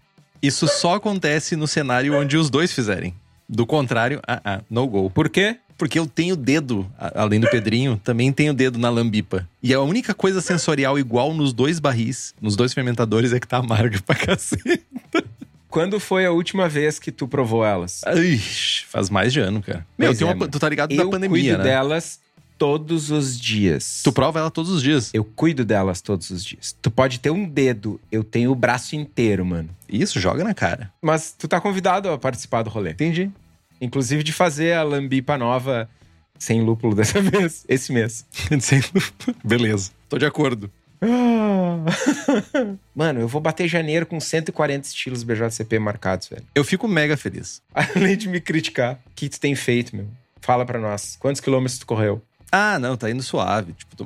Isso 0.41 0.67
só 0.67 0.95
acontece 0.95 1.55
no 1.55 1.67
cenário 1.67 2.17
onde 2.17 2.38
os 2.38 2.50
dois 2.50 2.71
fizerem. 2.71 3.13
Do 3.48 3.65
contrário, 3.65 4.21
ah, 4.27 4.41
ah, 4.43 4.62
no 4.69 4.88
go. 4.88 5.09
Por 5.09 5.29
quê? 5.29 5.57
Porque 5.77 5.98
eu 5.98 6.05
tenho 6.05 6.36
dedo, 6.36 6.89
além 6.98 7.39
do 7.39 7.50
Pedrinho, 7.50 8.00
também 8.03 8.31
tenho 8.33 8.53
dedo 8.53 8.77
na 8.77 8.89
lambipa. 8.89 9.48
E 9.63 9.74
a 9.74 9.81
única 9.81 10.13
coisa 10.13 10.41
sensorial 10.41 11.00
igual 11.00 11.33
nos 11.33 11.53
dois 11.53 11.79
barris, 11.79 12.36
nos 12.41 12.55
dois 12.57 12.74
fermentadores, 12.74 13.31
é 13.31 13.39
que 13.39 13.48
tá 13.48 13.57
amarga 13.57 14.00
pra 14.05 14.15
cacete. 14.15 14.83
Quando 15.69 15.99
foi 15.99 16.25
a 16.25 16.31
última 16.31 16.67
vez 16.67 16.97
que 16.97 17.11
tu 17.11 17.27
provou 17.27 17.63
elas? 17.63 18.01
Ixi, 18.03 18.85
faz 18.85 19.09
mais 19.09 19.31
de 19.31 19.39
ano, 19.39 19.61
cara. 19.61 19.85
Meu, 19.97 20.11
é, 20.11 20.23
uma, 20.23 20.33
mano. 20.35 20.51
tu 20.51 20.59
tá 20.59 20.67
ligado 20.67 20.91
Eu 20.91 21.05
da 21.05 21.11
pandemia, 21.11 21.29
cuido 21.41 21.57
né? 21.59 21.63
delas 21.63 22.19
todos 22.57 23.09
os 23.11 23.39
dias. 23.39 24.01
Tu 24.03 24.11
prova 24.11 24.39
ela 24.39 24.51
todos 24.51 24.69
os 24.71 24.81
dias. 24.81 25.11
Eu 25.13 25.23
cuido 25.23 25.63
delas 25.63 26.01
todos 26.01 26.29
os 26.29 26.43
dias. 26.43 26.75
Tu 26.81 26.91
pode 26.91 27.19
ter 27.19 27.29
um 27.29 27.47
dedo, 27.47 28.01
eu 28.11 28.23
tenho 28.23 28.51
o 28.51 28.55
braço 28.55 28.95
inteiro, 28.95 29.45
mano. 29.45 29.69
Isso, 29.88 30.19
joga 30.19 30.43
na 30.43 30.53
cara. 30.53 30.91
Mas 31.01 31.31
tu 31.38 31.47
tá 31.47 31.61
convidado 31.61 32.09
a 32.09 32.17
participar 32.17 32.63
do 32.63 32.69
rolê. 32.69 32.91
Entendi. 32.91 33.31
Inclusive 33.79 34.23
de 34.23 34.33
fazer 34.33 34.73
a 34.73 34.83
lambipa 34.83 35.38
nova 35.38 35.89
sem 36.38 36.61
lúpulo 36.61 36.93
dessa 36.95 37.21
vez, 37.21 37.63
esse 37.67 37.93
mês. 37.93 38.25
Beleza. 39.43 39.91
Tô 40.09 40.17
de 40.17 40.25
acordo. 40.25 40.69
Mano, 42.95 43.19
eu 43.21 43.27
vou 43.27 43.39
bater 43.41 43.67
janeiro 43.67 44.05
com 44.05 44.19
140 44.19 44.87
estilos 44.87 45.23
BJCP 45.23 45.79
marcados, 45.79 46.27
velho. 46.27 46.43
Eu 46.53 46.63
fico 46.63 46.87
mega 46.87 47.15
feliz. 47.17 47.61
Além 47.73 48.17
de 48.17 48.27
me 48.27 48.39
criticar, 48.41 48.95
o 49.07 49.11
que 49.15 49.29
tu 49.29 49.39
tem 49.39 49.55
feito, 49.55 49.95
meu? 49.95 50.07
Fala 50.41 50.65
pra 50.65 50.79
nós. 50.79 51.15
Quantos 51.19 51.41
quilômetros 51.41 51.79
tu 51.79 51.85
correu? 51.85 52.21
Ah, 52.51 52.79
não, 52.79 52.97
tá 52.97 53.09
indo 53.09 53.21
suave. 53.21 53.73
Tipo, 53.73 53.95
tô- 53.95 54.05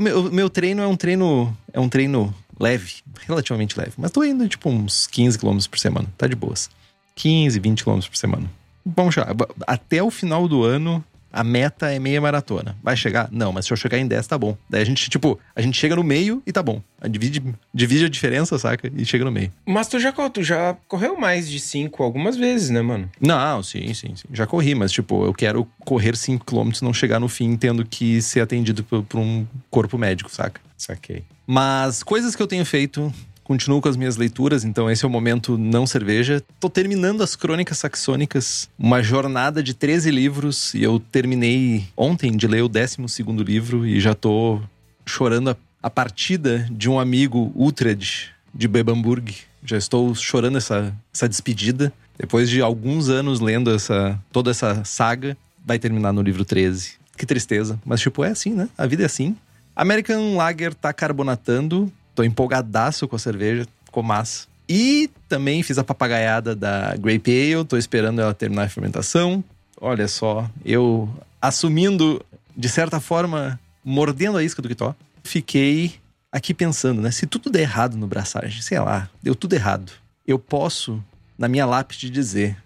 meu, 0.00 0.20
o 0.28 0.32
meu 0.32 0.48
treino 0.48 0.82
é 0.82 0.86
um 0.86 0.96
treino. 0.96 1.56
É 1.72 1.78
um 1.78 1.88
treino 1.88 2.34
leve, 2.58 2.94
relativamente 3.26 3.78
leve. 3.78 3.92
Mas 3.98 4.10
tô 4.10 4.24
indo, 4.24 4.48
tipo, 4.48 4.70
uns 4.70 5.06
15 5.06 5.38
km 5.38 5.58
por 5.70 5.78
semana. 5.78 6.08
Tá 6.16 6.26
de 6.26 6.34
boas. 6.34 6.70
15, 7.16 7.58
20 7.60 7.84
km 7.84 8.00
por 8.00 8.16
semana. 8.16 8.50
Vamos 8.84 9.14
já. 9.14 9.26
Até 9.66 10.02
o 10.02 10.10
final 10.10 10.48
do 10.48 10.64
ano, 10.64 11.04
A 11.32 11.42
meta 11.42 11.90
é 11.90 11.98
meia 11.98 12.20
maratona. 12.20 12.76
Vai 12.82 12.96
chegar? 12.96 13.28
Não, 13.32 13.52
mas 13.52 13.64
se 13.64 13.72
eu 13.72 13.76
chegar 13.76 13.98
em 13.98 14.06
10, 14.06 14.26
tá 14.26 14.36
bom. 14.36 14.56
Daí 14.68 14.82
a 14.82 14.84
gente, 14.84 15.08
tipo, 15.08 15.38
a 15.56 15.62
gente 15.62 15.78
chega 15.78 15.96
no 15.96 16.04
meio 16.04 16.42
e 16.46 16.52
tá 16.52 16.62
bom. 16.62 16.82
A 17.00 17.08
divide, 17.08 17.42
divide 17.72 18.04
a 18.04 18.08
diferença, 18.08 18.58
saca? 18.58 18.92
E 18.94 19.04
chega 19.04 19.24
no 19.24 19.32
meio. 19.32 19.50
Mas 19.64 19.88
tu 19.88 19.98
já, 19.98 20.12
tu 20.12 20.42
já 20.42 20.76
correu 20.86 21.18
mais 21.18 21.48
de 21.48 21.58
5 21.58 22.02
algumas 22.02 22.36
vezes, 22.36 22.70
né, 22.70 22.82
mano? 22.82 23.10
Não, 23.20 23.62
sim, 23.62 23.94
sim, 23.94 24.14
sim. 24.14 24.28
Já 24.32 24.46
corri, 24.46 24.74
mas, 24.74 24.92
tipo, 24.92 25.24
eu 25.24 25.32
quero 25.32 25.66
correr 25.80 26.16
5 26.16 26.44
km 26.44 26.70
e 26.80 26.84
não 26.84 26.92
chegar 26.92 27.18
no 27.18 27.28
fim 27.28 27.56
tendo 27.56 27.84
que 27.84 28.20
ser 28.20 28.40
atendido 28.40 28.84
por, 28.84 29.02
por 29.02 29.18
um 29.18 29.46
corpo 29.70 29.96
médico, 29.96 30.30
saca? 30.30 30.60
Saquei. 30.76 31.24
Mas 31.46 32.02
coisas 32.02 32.36
que 32.36 32.42
eu 32.42 32.46
tenho 32.46 32.64
feito 32.64 33.12
continuo 33.44 33.80
com 33.80 33.88
as 33.88 33.96
minhas 33.96 34.16
leituras, 34.16 34.64
então 34.64 34.90
esse 34.90 35.04
é 35.04 35.08
o 35.08 35.10
momento 35.10 35.58
não 35.58 35.86
cerveja. 35.86 36.42
Tô 36.60 36.70
terminando 36.70 37.22
as 37.22 37.36
Crônicas 37.36 37.78
Saxônicas, 37.78 38.68
uma 38.78 39.02
jornada 39.02 39.62
de 39.62 39.74
13 39.74 40.10
livros, 40.10 40.74
e 40.74 40.82
eu 40.82 40.98
terminei 40.98 41.84
ontem 41.96 42.36
de 42.36 42.46
ler 42.46 42.62
o 42.62 42.68
12 42.68 42.98
livro 43.44 43.86
e 43.86 44.00
já 44.00 44.14
tô 44.14 44.60
chorando 45.04 45.50
a, 45.50 45.56
a 45.82 45.90
partida 45.90 46.66
de 46.70 46.88
um 46.88 46.98
amigo 46.98 47.52
Utrecht 47.54 48.30
de 48.54 48.68
Bebamburg. 48.68 49.34
Já 49.64 49.76
estou 49.76 50.14
chorando 50.14 50.58
essa, 50.58 50.94
essa 51.12 51.28
despedida. 51.28 51.92
Depois 52.18 52.48
de 52.48 52.60
alguns 52.60 53.08
anos 53.08 53.40
lendo 53.40 53.74
essa 53.74 54.18
toda 54.30 54.50
essa 54.50 54.84
saga, 54.84 55.36
vai 55.64 55.78
terminar 55.78 56.12
no 56.12 56.22
livro 56.22 56.44
13. 56.44 56.94
Que 57.16 57.26
tristeza. 57.26 57.80
Mas, 57.84 58.00
tipo, 58.00 58.24
é 58.24 58.30
assim, 58.30 58.52
né? 58.52 58.68
A 58.76 58.86
vida 58.86 59.02
é 59.02 59.06
assim. 59.06 59.36
American 59.74 60.36
Lager 60.36 60.74
tá 60.74 60.92
carbonatando. 60.92 61.92
Tô 62.14 62.22
empolgadaço 62.22 63.08
com 63.08 63.16
a 63.16 63.18
cerveja, 63.18 63.66
ficou 63.84 64.02
massa. 64.02 64.46
E 64.68 65.10
também 65.28 65.62
fiz 65.62 65.78
a 65.78 65.84
papagaiada 65.84 66.54
da 66.54 66.94
Grape 66.96 67.30
Ale, 67.30 67.64
tô 67.64 67.76
esperando 67.76 68.20
ela 68.20 68.32
terminar 68.32 68.64
a 68.64 68.68
fermentação. 68.68 69.42
Olha 69.80 70.06
só, 70.06 70.48
eu 70.64 71.08
assumindo, 71.40 72.24
de 72.56 72.68
certa 72.68 73.00
forma, 73.00 73.58
mordendo 73.84 74.38
a 74.38 74.44
isca 74.44 74.62
do 74.62 74.68
Kitó, 74.68 74.94
fiquei 75.24 75.94
aqui 76.30 76.54
pensando, 76.54 77.02
né? 77.02 77.10
Se 77.10 77.26
tudo 77.26 77.50
der 77.50 77.62
errado 77.62 77.96
no 77.96 78.06
braçagem, 78.06 78.62
sei 78.62 78.78
lá, 78.78 79.10
deu 79.22 79.34
tudo 79.34 79.54
errado. 79.54 79.92
Eu 80.26 80.38
posso, 80.38 81.02
na 81.36 81.48
minha 81.48 81.66
lápide, 81.66 82.08
dizer, 82.08 82.56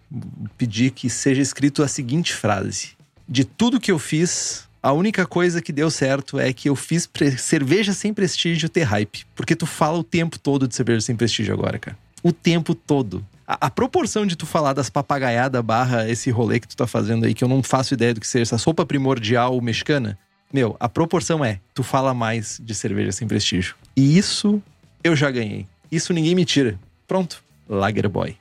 pedir 0.59 0.91
que 0.91 1.09
seja 1.09 1.41
escrito 1.41 1.83
a 1.83 1.88
seguinte 1.88 2.35
frase: 2.35 2.91
De 3.29 3.45
tudo 3.45 3.81
que 3.81 3.91
eu 3.91 3.99
fiz, 3.99 4.66
a 4.87 4.93
única 4.93 5.26
coisa 5.26 5.61
que 5.61 5.73
deu 5.73 5.90
certo 5.90 6.38
é 6.38 6.52
que 6.52 6.69
eu 6.69 6.76
fiz 6.76 7.11
cerveja 7.38 7.93
sem 7.93 8.14
prestígio 8.14 8.69
ter 8.69 8.85
hype. 8.85 9.26
Porque 9.35 9.57
tu 9.57 9.66
fala 9.66 9.99
o 9.99 10.05
tempo 10.05 10.38
todo 10.38 10.69
de 10.69 10.76
cerveja 10.76 11.00
sem 11.00 11.16
prestígio 11.16 11.52
agora, 11.52 11.76
cara. 11.76 11.99
O 12.23 12.31
tempo 12.33 12.73
todo. 12.73 13.26
A, 13.45 13.66
a 13.66 13.71
proporção 13.71 14.25
de 14.25 14.37
tu 14.37 14.47
falar 14.47 14.75
das 14.75 14.88
papagaiadas 14.88 15.61
barra 15.61 16.09
esse 16.09 16.31
rolê 16.31 16.61
que 16.61 16.69
tu 16.69 16.76
tá 16.76 16.87
fazendo 16.87 17.26
aí, 17.26 17.35
que 17.35 17.43
eu 17.43 17.49
não 17.49 17.64
faço 17.64 17.95
ideia 17.95 18.14
do 18.14 18.21
que 18.21 18.28
seja, 18.28 18.43
essa 18.43 18.59
sopa 18.59 18.87
primordial 18.87 19.61
mexicana, 19.61 20.16
meu, 20.52 20.76
a 20.78 20.88
proporção 20.88 21.45
é, 21.45 21.59
tu 21.75 21.83
fala 21.83 22.14
mais 22.14 22.61
de 22.62 22.73
cerveja 22.73 23.11
sem 23.11 23.26
prestígio. 23.26 23.75
E 23.97 24.16
isso 24.16 24.62
eu 25.02 25.16
já 25.16 25.33
ganhei. 25.33 25.66
Isso 25.90 26.12
ninguém 26.12 26.37
me 26.37 26.45
tira. 26.45 26.78
Pronto, 27.09 27.43
Lager 27.69 28.09
Boy. 28.09 28.37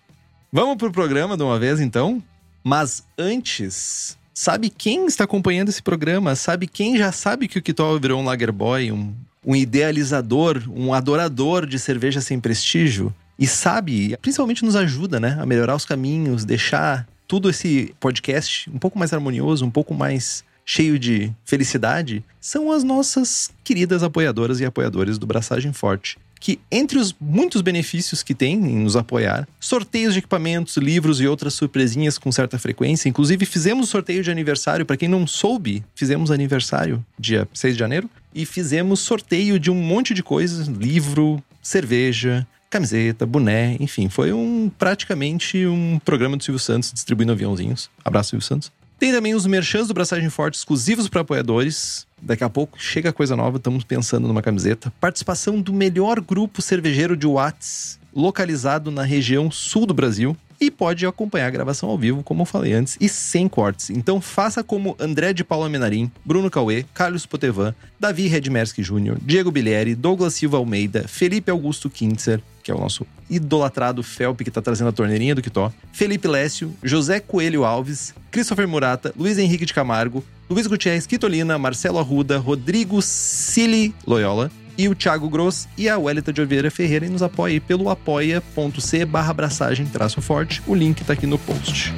Vamos 0.52 0.78
pro 0.78 0.92
programa 0.92 1.36
de 1.36 1.42
uma 1.42 1.58
vez 1.58 1.80
então? 1.80 2.22
Mas 2.64 3.04
antes, 3.18 4.16
sabe 4.36 4.70
quem 4.70 5.06
está 5.06 5.24
acompanhando 5.24 5.70
esse 5.70 5.82
programa, 5.82 6.36
sabe 6.36 6.68
quem 6.68 6.98
já 6.98 7.12
sabe 7.12 7.48
que 7.48 7.58
o 7.58 7.62
Kitol 7.62 7.98
virou 7.98 8.22
um 8.22 8.26
lager 8.26 8.52
boy, 8.52 8.92
um, 8.92 9.16
um 9.44 9.56
idealizador, 9.56 10.62
um 10.68 10.94
adorador 10.94 11.66
de 11.66 11.80
cerveja 11.80 12.20
sem 12.20 12.38
prestígio. 12.38 13.16
E 13.40 13.48
sabe, 13.48 14.16
principalmente 14.22 14.64
nos 14.64 14.76
ajuda, 14.76 15.20
né, 15.20 15.38
a 15.40 15.46
melhorar 15.46 15.76
os 15.76 15.86
caminhos, 15.86 16.44
deixar 16.44 17.08
tudo 17.28 17.50
esse 17.50 17.94
podcast 18.00 18.70
um 18.70 18.78
pouco 18.78 19.00
mais 19.00 19.14
harmonioso, 19.14 19.66
um 19.66 19.72
pouco 19.72 19.94
mais 19.94 20.44
cheio 20.66 21.00
de 21.00 21.32
felicidade, 21.46 22.24
são 22.42 22.72
as 22.72 22.84
nossas 22.84 23.52
queridas 23.64 24.04
apoiadoras 24.04 24.60
e 24.60 24.66
apoiadores 24.66 25.18
do 25.18 25.26
Braçagem 25.26 25.72
Forte 25.72 26.18
que, 26.40 26.60
entre 26.72 26.98
os 26.98 27.16
muitos 27.20 27.62
benefícios 27.62 28.22
que 28.22 28.36
tem 28.36 28.54
em 28.54 28.78
nos 28.78 28.96
apoiar, 28.96 29.48
sorteios 29.60 30.14
de 30.14 30.20
equipamentos, 30.20 30.78
livros 30.78 31.20
e 31.20 31.28
outras 31.28 31.54
surpresinhas 31.54 32.18
com 32.18 32.32
certa 32.32 32.60
frequência. 32.60 33.10
Inclusive, 33.10 33.46
fizemos 33.46 33.90
sorteio 33.90 34.24
de 34.24 34.32
aniversário. 34.32 34.86
Para 34.86 34.98
quem 34.98 35.10
não 35.10 35.26
soube, 35.26 35.84
fizemos 35.96 36.32
aniversário 36.32 37.04
dia 37.18 37.48
6 37.54 37.76
de 37.76 37.80
janeiro 37.80 38.10
e 38.34 38.46
fizemos 38.46 39.00
sorteio 39.00 39.60
de 39.60 39.72
um 39.72 39.76
monte 39.76 40.14
de 40.14 40.22
coisas: 40.22 40.68
livro, 40.68 41.42
cerveja, 41.62 42.46
camiseta, 42.70 43.26
boné, 43.26 43.78
enfim, 43.80 44.10
foi 44.10 44.34
um 44.34 44.70
praticamente 44.78 45.66
um 45.66 46.00
programa 46.04 46.36
do 46.36 46.44
Silvio 46.44 46.60
Santos 46.60 46.92
distribuindo 46.92 47.32
aviãozinhos. 47.32 47.90
Abraço, 48.04 48.32
Silvio 48.32 48.46
Santos. 48.46 48.72
Tem 48.98 49.12
também 49.12 49.36
os 49.36 49.46
merchans 49.46 49.90
do 49.90 49.94
Braçagem 49.94 50.30
Forte 50.30 50.56
exclusivos 50.56 51.10
para 51.10 51.22
apoiadores. 51.22 52.08
Daqui 52.22 52.46
a 52.46 52.50
pouco 52.50 52.82
chega 52.82 53.12
coisa 53.12 53.36
nova, 53.36 53.58
estamos 53.58 53.84
pensando 53.84 54.28
numa 54.28 54.42
camiseta. 54.42 54.92
Participação 55.02 55.60
do 55.60 55.74
melhor 55.74 56.22
grupo 56.22 56.62
cervejeiro 56.62 57.18
de 57.18 57.28
Watts, 57.28 58.00
localizado 58.16 58.90
na 58.90 59.04
região 59.04 59.52
sul 59.52 59.86
do 59.86 59.94
Brasil. 59.94 60.36
E 60.60 60.72
pode 60.72 61.06
acompanhar 61.06 61.48
a 61.48 61.52
gravação 61.52 61.90
ao 61.90 61.98
vivo, 61.98 62.24
como 62.24 62.42
eu 62.42 62.46
falei 62.46 62.74
antes, 62.74 62.98
e 63.00 63.10
sem 63.10 63.48
cortes. 63.48 63.90
Então 63.90 64.22
faça 64.22 64.64
como 64.64 64.96
André 65.00 65.34
de 65.34 65.44
Paula 65.44 65.70
Menarim, 65.70 66.12
Bruno 66.24 66.50
Cauê, 66.50 66.86
Carlos 66.94 67.26
Potevan, 67.26 67.76
Davi 68.00 68.28
Redmerski 68.28 68.82
Jr., 68.82 69.18
Diego 69.22 69.52
Bilieri, 69.52 69.96
Douglas 69.96 70.34
Silva 70.34 70.58
Almeida, 70.58 71.08
Felipe 71.08 71.52
Augusto 71.52 71.90
Kintzer, 71.90 72.42
que 72.64 72.72
é 72.72 72.76
o 72.76 72.80
nosso 72.80 73.06
idolatrado 73.30 74.02
Felpe 74.02 74.44
que 74.44 74.52
tá 74.52 74.62
trazendo 74.62 74.88
a 74.88 74.94
torneirinha 74.94 75.36
do 75.36 75.42
Quitó, 75.42 75.72
Felipe 75.92 76.28
Lécio, 76.28 76.74
José 76.84 77.20
Coelho 77.20 77.64
Alves, 77.64 78.14
Christopher 78.32 78.68
Murata, 78.68 79.14
Luiz 79.18 79.38
Henrique 79.38 79.66
de 79.66 79.74
Camargo, 79.74 80.24
Luiz 80.50 80.68
Gutierrez 80.68 81.06
Quitolina, 81.06 81.58
Marcelo 81.58 82.00
Arruda, 82.00 82.38
Rodrigo 82.38 83.02
Cili 83.02 83.94
Loyola, 84.06 84.50
e 84.78 84.90
o 84.90 84.96
Thiago 84.96 85.30
Gross 85.30 85.68
e 85.78 85.88
a 85.88 85.98
Welita 85.98 86.32
de 86.34 86.42
Oliveira 86.42 86.70
Ferreira 86.70 87.06
e 87.06 87.10
nos 87.10 87.24
apoie 87.24 87.60
pelo 87.60 87.90
apoia.c 87.90 89.06
barra 89.06 89.32
abraçagem 89.32 89.86
traço 89.86 90.22
forte. 90.22 90.62
O 90.68 90.76
link 90.76 91.04
tá 91.04 91.14
aqui 91.14 91.26
no 91.26 91.38
post. 91.40 91.94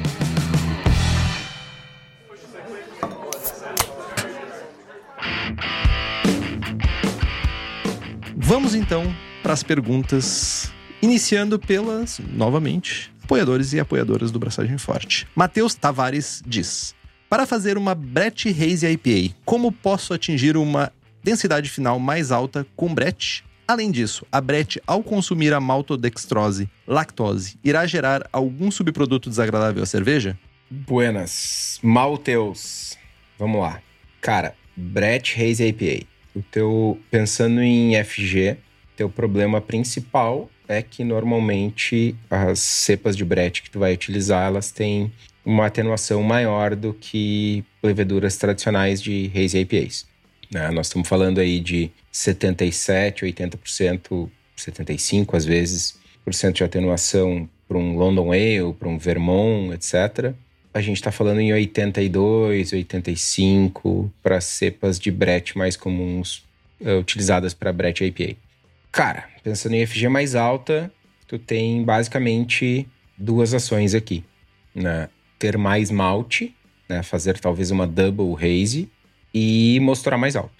Vamos 8.36 8.74
então 8.74 9.14
para 9.42 9.52
as 9.52 9.62
perguntas, 9.62 10.72
iniciando 11.02 11.58
pelas, 11.58 12.18
novamente, 12.32 13.12
apoiadores 13.22 13.74
e 13.74 13.80
apoiadoras 13.80 14.30
do 14.30 14.38
Braçagem 14.38 14.78
Forte. 14.78 15.26
Matheus 15.34 15.74
Tavares 15.74 16.42
diz: 16.46 16.94
Para 17.28 17.44
fazer 17.44 17.76
uma 17.76 17.94
Brett 17.94 18.48
Haze 18.48 18.86
IPA, 18.86 19.34
como 19.44 19.70
posso 19.70 20.14
atingir 20.14 20.56
uma 20.56 20.90
densidade 21.28 21.68
final 21.68 21.98
mais 21.98 22.32
alta 22.32 22.66
com 22.74 22.94
Brett? 22.94 23.44
Além 23.66 23.90
disso, 23.90 24.26
a 24.32 24.40
Brett, 24.40 24.80
ao 24.86 25.02
consumir 25.02 25.52
a 25.52 25.60
maltodextrose, 25.60 26.70
lactose, 26.86 27.58
irá 27.62 27.86
gerar 27.86 28.26
algum 28.32 28.70
subproduto 28.70 29.28
desagradável 29.28 29.82
à 29.82 29.86
cerveja? 29.86 30.38
Buenas. 30.70 31.78
Malteus. 31.82 32.96
Vamos 33.38 33.60
lá. 33.60 33.82
Cara, 34.22 34.54
Brett 34.74 35.38
Haze 35.38 35.66
IPA. 35.66 36.06
O 36.34 36.42
teu, 36.42 36.98
pensando 37.10 37.60
em 37.60 37.92
FG, 38.02 38.56
teu 38.96 39.10
problema 39.10 39.60
principal 39.60 40.48
é 40.66 40.80
que 40.80 41.04
normalmente 41.04 42.16
as 42.30 42.58
cepas 42.58 43.14
de 43.14 43.24
Brett 43.24 43.62
que 43.62 43.70
tu 43.70 43.78
vai 43.78 43.92
utilizar, 43.92 44.46
elas 44.46 44.70
têm 44.70 45.12
uma 45.44 45.66
atenuação 45.66 46.22
maior 46.22 46.74
do 46.74 46.94
que 46.94 47.62
leveduras 47.82 48.36
tradicionais 48.38 49.02
de 49.02 49.30
Haze 49.34 49.58
IPAs. 49.58 50.06
Né? 50.50 50.70
Nós 50.70 50.86
estamos 50.86 51.08
falando 51.08 51.38
aí 51.38 51.60
de 51.60 51.90
77, 52.10 53.24
80%, 53.24 54.28
75% 54.56 55.34
às 55.34 55.44
vezes, 55.44 55.98
por 56.24 56.34
cento 56.34 56.56
de 56.56 56.64
atenuação 56.64 57.48
para 57.66 57.76
um 57.76 57.96
London 57.96 58.32
Ale, 58.32 58.72
para 58.78 58.88
um 58.88 58.98
Vermont, 58.98 59.74
etc. 59.74 60.32
A 60.72 60.80
gente 60.80 60.96
está 60.96 61.12
falando 61.12 61.40
em 61.40 61.52
82, 61.52 62.72
85 62.72 64.12
para 64.22 64.40
cepas 64.40 64.98
de 64.98 65.10
Brett 65.10 65.56
mais 65.56 65.76
comuns 65.76 66.44
uh, 66.80 66.98
utilizadas 66.98 67.52
para 67.52 67.72
Brett 67.72 68.04
IPA. 68.04 68.36
Cara, 68.90 69.28
pensando 69.42 69.74
em 69.74 69.86
FG 69.86 70.08
mais 70.08 70.34
alta, 70.34 70.90
tu 71.26 71.38
tem 71.38 71.84
basicamente 71.84 72.88
duas 73.16 73.52
ações 73.52 73.94
aqui. 73.94 74.24
Né? 74.74 75.08
Ter 75.38 75.58
mais 75.58 75.90
malte, 75.90 76.54
né? 76.88 77.02
fazer 77.02 77.38
talvez 77.38 77.70
uma 77.70 77.86
double 77.86 78.34
haze 78.34 78.88
e 79.32 79.78
mostrar 79.80 80.16
mais 80.16 80.36
alto. 80.36 80.52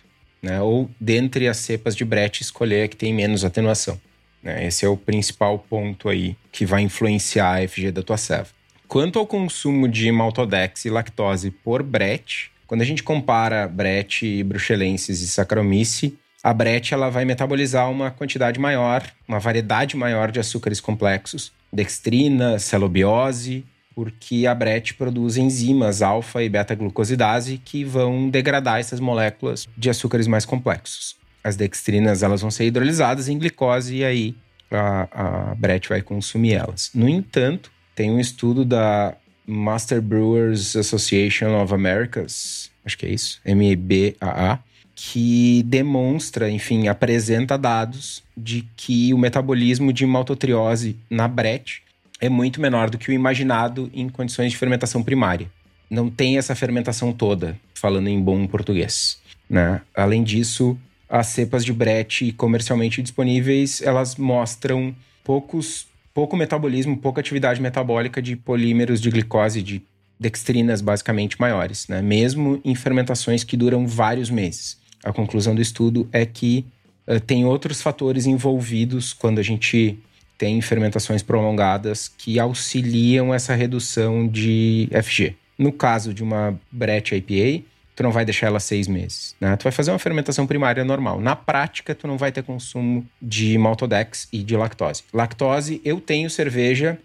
Né? 0.42 0.60
Ou 0.60 0.90
dentre 1.00 1.48
as 1.48 1.56
cepas 1.58 1.96
de 1.96 2.04
Brett, 2.04 2.42
escolher 2.42 2.84
a 2.84 2.88
que 2.88 2.96
tem 2.96 3.12
menos 3.12 3.44
atenuação. 3.44 4.00
Né? 4.42 4.66
Esse 4.66 4.84
é 4.84 4.88
o 4.88 4.96
principal 4.96 5.58
ponto 5.58 6.08
aí 6.08 6.36
que 6.52 6.64
vai 6.64 6.82
influenciar 6.82 7.56
a 7.56 7.68
FG 7.68 7.90
da 7.90 8.02
tua 8.02 8.16
ceva. 8.16 8.48
Quanto 8.86 9.18
ao 9.18 9.26
consumo 9.26 9.86
de 9.86 10.10
maltodex 10.10 10.84
e 10.84 10.90
lactose 10.90 11.50
por 11.50 11.82
Brett, 11.82 12.50
quando 12.66 12.80
a 12.80 12.84
gente 12.84 13.02
compara 13.02 13.66
Brett, 13.68 14.42
Bruxelenses 14.44 15.20
e 15.20 15.26
Saccharomyces, 15.26 16.12
a 16.42 16.54
Brett 16.54 16.94
ela 16.94 17.10
vai 17.10 17.24
metabolizar 17.24 17.90
uma 17.90 18.10
quantidade 18.10 18.58
maior, 18.60 19.02
uma 19.26 19.38
variedade 19.38 19.96
maior 19.96 20.30
de 20.30 20.38
açúcares 20.38 20.80
complexos, 20.80 21.52
dextrina, 21.72 22.58
celobiose, 22.58 23.64
porque 23.98 24.46
a 24.46 24.54
Brett 24.54 24.94
produz 24.94 25.36
enzimas 25.36 26.02
alfa 26.02 26.40
e 26.40 26.48
beta-glucosidase 26.48 27.58
que 27.58 27.82
vão 27.82 28.30
degradar 28.30 28.78
essas 28.78 29.00
moléculas 29.00 29.66
de 29.76 29.90
açúcares 29.90 30.28
mais 30.28 30.44
complexos. 30.44 31.16
As 31.42 31.56
dextrinas 31.56 32.22
elas 32.22 32.40
vão 32.40 32.48
ser 32.48 32.66
hidrolisadas 32.66 33.28
em 33.28 33.36
glicose 33.36 33.96
e 33.96 34.04
aí 34.04 34.36
a, 34.70 35.50
a 35.50 35.54
Brett 35.56 35.88
vai 35.88 36.00
consumir 36.00 36.54
elas. 36.54 36.92
No 36.94 37.08
entanto, 37.08 37.72
tem 37.92 38.08
um 38.08 38.20
estudo 38.20 38.64
da 38.64 39.16
Master 39.44 40.00
Brewers 40.00 40.76
Association 40.76 41.60
of 41.60 41.74
Americas, 41.74 42.70
acho 42.84 42.96
que 42.96 43.04
é 43.04 43.08
isso, 43.08 43.40
MBAA, 43.44 44.60
que 44.94 45.64
demonstra, 45.66 46.48
enfim, 46.48 46.86
apresenta 46.86 47.58
dados 47.58 48.22
de 48.36 48.64
que 48.76 49.12
o 49.12 49.18
metabolismo 49.18 49.92
de 49.92 50.06
maltotriose 50.06 50.96
na 51.10 51.26
Brett 51.26 51.82
é 52.20 52.28
muito 52.28 52.60
menor 52.60 52.90
do 52.90 52.98
que 52.98 53.10
o 53.10 53.14
imaginado 53.14 53.90
em 53.94 54.08
condições 54.08 54.52
de 54.52 54.58
fermentação 54.58 55.02
primária. 55.02 55.50
Não 55.90 56.10
tem 56.10 56.36
essa 56.36 56.54
fermentação 56.54 57.12
toda, 57.12 57.58
falando 57.74 58.08
em 58.08 58.20
bom 58.20 58.46
português. 58.46 59.18
Né? 59.48 59.80
Além 59.94 60.22
disso, 60.22 60.78
as 61.08 61.28
cepas 61.28 61.64
de 61.64 61.72
Brett 61.72 62.32
comercialmente 62.32 63.00
disponíveis, 63.00 63.80
elas 63.80 64.16
mostram 64.16 64.94
poucos, 65.24 65.86
pouco 66.12 66.36
metabolismo, 66.36 66.96
pouca 66.96 67.20
atividade 67.20 67.60
metabólica 67.60 68.20
de 68.20 68.36
polímeros 68.36 69.00
de 69.00 69.10
glicose, 69.10 69.62
de 69.62 69.82
dextrinas 70.20 70.80
basicamente 70.80 71.40
maiores, 71.40 71.86
né? 71.88 72.02
mesmo 72.02 72.60
em 72.64 72.74
fermentações 72.74 73.44
que 73.44 73.56
duram 73.56 73.86
vários 73.86 74.28
meses. 74.28 74.76
A 75.04 75.12
conclusão 75.12 75.54
do 75.54 75.62
estudo 75.62 76.08
é 76.12 76.26
que 76.26 76.66
uh, 77.06 77.20
tem 77.20 77.44
outros 77.44 77.80
fatores 77.80 78.26
envolvidos 78.26 79.12
quando 79.12 79.38
a 79.38 79.42
gente 79.42 79.98
tem 80.38 80.60
fermentações 80.60 81.22
prolongadas 81.22 82.08
que 82.16 82.38
auxiliam 82.38 83.34
essa 83.34 83.54
redução 83.54 84.26
de 84.26 84.88
FG. 85.02 85.34
No 85.58 85.72
caso 85.72 86.14
de 86.14 86.22
uma 86.22 86.58
Brett 86.70 87.12
IPA, 87.12 87.64
tu 87.96 88.04
não 88.04 88.12
vai 88.12 88.24
deixar 88.24 88.46
ela 88.46 88.60
seis 88.60 88.86
meses, 88.86 89.34
né? 89.40 89.56
Tu 89.56 89.64
vai 89.64 89.72
fazer 89.72 89.90
uma 89.90 89.98
fermentação 89.98 90.46
primária 90.46 90.84
normal. 90.84 91.20
Na 91.20 91.34
prática, 91.34 91.96
tu 91.96 92.06
não 92.06 92.16
vai 92.16 92.30
ter 92.30 92.44
consumo 92.44 93.04
de 93.20 93.58
maltodex 93.58 94.28
e 94.32 94.44
de 94.44 94.56
lactose. 94.56 95.02
Lactose, 95.12 95.80
eu 95.84 96.00
tenho 96.00 96.30
cerveja, 96.30 96.96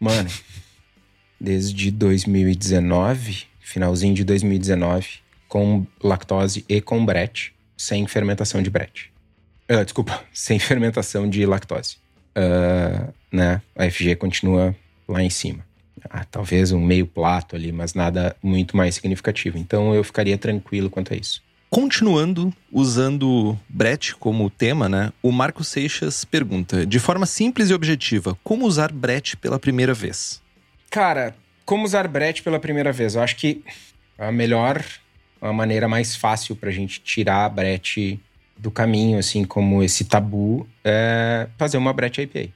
mano, 0.00 0.28
desde 1.40 1.92
2019, 1.92 3.44
finalzinho 3.60 4.12
de 4.12 4.24
2019, 4.24 5.20
com 5.46 5.86
lactose 6.02 6.64
e 6.68 6.80
com 6.80 7.06
brete, 7.06 7.54
sem 7.76 8.04
fermentação 8.08 8.60
de 8.60 8.70
brete. 8.70 9.12
Uh, 9.70 9.84
desculpa, 9.84 10.24
sem 10.34 10.58
fermentação 10.58 11.30
de 11.30 11.46
lactose. 11.46 11.96
Uh, 12.36 13.12
né? 13.32 13.60
A 13.76 13.90
FG 13.90 14.16
continua 14.16 14.74
lá 15.08 15.22
em 15.22 15.30
cima. 15.30 15.64
Ah, 16.08 16.24
talvez 16.24 16.72
um 16.72 16.80
meio 16.80 17.06
plato 17.06 17.54
ali, 17.54 17.70
mas 17.72 17.94
nada 17.94 18.34
muito 18.42 18.76
mais 18.76 18.94
significativo. 18.94 19.58
Então 19.58 19.94
eu 19.94 20.02
ficaria 20.02 20.38
tranquilo 20.38 20.88
quanto 20.88 21.12
a 21.12 21.16
isso. 21.16 21.42
Continuando 21.68 22.52
usando 22.72 23.56
Brett 23.68 24.16
como 24.16 24.50
tema, 24.50 24.88
né? 24.88 25.12
O 25.22 25.30
Marco 25.30 25.62
Seixas 25.62 26.24
pergunta: 26.24 26.84
de 26.84 26.98
forma 26.98 27.26
simples 27.26 27.70
e 27.70 27.74
objetiva, 27.74 28.36
como 28.42 28.66
usar 28.66 28.90
Brett 28.90 29.36
pela 29.36 29.58
primeira 29.58 29.94
vez? 29.94 30.42
Cara, 30.90 31.34
como 31.64 31.84
usar 31.84 32.08
Brett 32.08 32.42
pela 32.42 32.58
primeira 32.58 32.92
vez? 32.92 33.14
Eu 33.14 33.22
acho 33.22 33.36
que 33.36 33.62
a 34.18 34.32
melhor 34.32 34.84
a 35.40 35.52
maneira 35.52 35.88
mais 35.88 36.14
fácil 36.14 36.54
para 36.54 36.68
a 36.68 36.72
gente 36.72 37.00
tirar 37.00 37.48
Brett 37.48 38.20
do 38.60 38.70
caminho, 38.70 39.18
assim, 39.18 39.44
como 39.44 39.82
esse 39.82 40.04
tabu, 40.04 40.66
é 40.84 41.48
fazer 41.56 41.78
uma 41.78 41.92
Brett 41.92 42.20
IPA. 42.20 42.52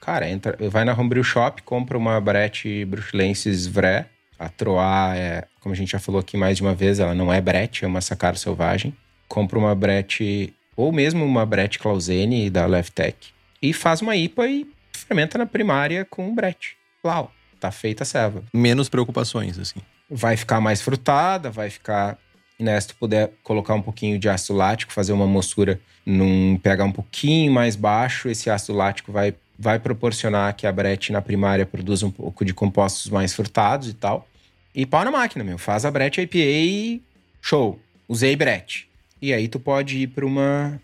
Cara, 0.00 0.28
entra, 0.28 0.56
vai 0.70 0.84
na 0.84 0.92
Homebrew 0.92 1.24
Shop, 1.24 1.62
compra 1.62 1.98
uma 1.98 2.20
Brett 2.20 2.84
Bruxelensis 2.84 3.66
Vré. 3.66 4.06
A 4.38 4.48
Troá 4.48 5.16
é, 5.16 5.44
como 5.60 5.72
a 5.74 5.76
gente 5.76 5.90
já 5.90 5.98
falou 5.98 6.20
aqui 6.20 6.36
mais 6.36 6.56
de 6.56 6.62
uma 6.62 6.74
vez, 6.74 7.00
ela 7.00 7.14
não 7.14 7.32
é 7.32 7.40
Brett, 7.40 7.84
é 7.84 7.88
uma 7.88 8.00
Sacar 8.00 8.36
Selvagem. 8.36 8.96
Compra 9.28 9.58
uma 9.58 9.74
Brett, 9.74 10.54
ou 10.76 10.92
mesmo 10.92 11.24
uma 11.24 11.44
Brett 11.44 11.78
Clausene 11.78 12.48
da 12.48 12.64
Leftech. 12.64 13.34
E 13.60 13.72
faz 13.72 14.00
uma 14.00 14.16
IPA 14.16 14.46
e 14.46 14.66
fermenta 14.92 15.36
na 15.36 15.44
primária 15.44 16.04
com 16.04 16.34
Brett. 16.34 16.76
Uau, 17.04 17.30
tá 17.60 17.70
feita 17.70 18.04
a 18.04 18.06
serva. 18.06 18.42
Menos 18.54 18.88
preocupações, 18.88 19.58
assim. 19.58 19.80
Vai 20.08 20.36
ficar 20.36 20.60
mais 20.60 20.80
frutada, 20.80 21.50
vai 21.50 21.68
ficar 21.68 22.16
né, 22.58 22.80
se 22.80 22.88
tu 22.88 22.96
puder 22.96 23.32
colocar 23.42 23.74
um 23.74 23.82
pouquinho 23.82 24.18
de 24.18 24.28
ácido 24.28 24.58
lático, 24.58 24.92
fazer 24.92 25.12
uma 25.12 25.26
moçura 25.26 25.80
num 26.04 26.56
pH 26.56 26.84
um 26.84 26.92
pouquinho 26.92 27.52
mais 27.52 27.76
baixo, 27.76 28.28
esse 28.28 28.50
ácido 28.50 28.76
lático 28.76 29.12
vai, 29.12 29.34
vai 29.58 29.78
proporcionar 29.78 30.54
que 30.56 30.66
a 30.66 30.72
Brett 30.72 31.12
na 31.12 31.22
primária 31.22 31.64
produza 31.64 32.06
um 32.06 32.10
pouco 32.10 32.44
de 32.44 32.52
compostos 32.52 33.10
mais 33.10 33.34
frutados 33.34 33.88
e 33.88 33.94
tal. 33.94 34.26
E 34.74 34.84
pau 34.86 35.04
na 35.04 35.10
máquina, 35.10 35.44
meu. 35.44 35.58
Faz 35.58 35.84
a 35.84 35.90
Brett 35.90 36.20
IPA 36.20 36.38
e 36.38 37.02
show. 37.40 37.78
Usei 38.08 38.34
Brett. 38.34 38.88
E 39.20 39.32
aí 39.32 39.48
tu 39.48 39.60
pode 39.60 39.98
ir 39.98 40.06
para 40.08 40.24
uma 40.26 40.80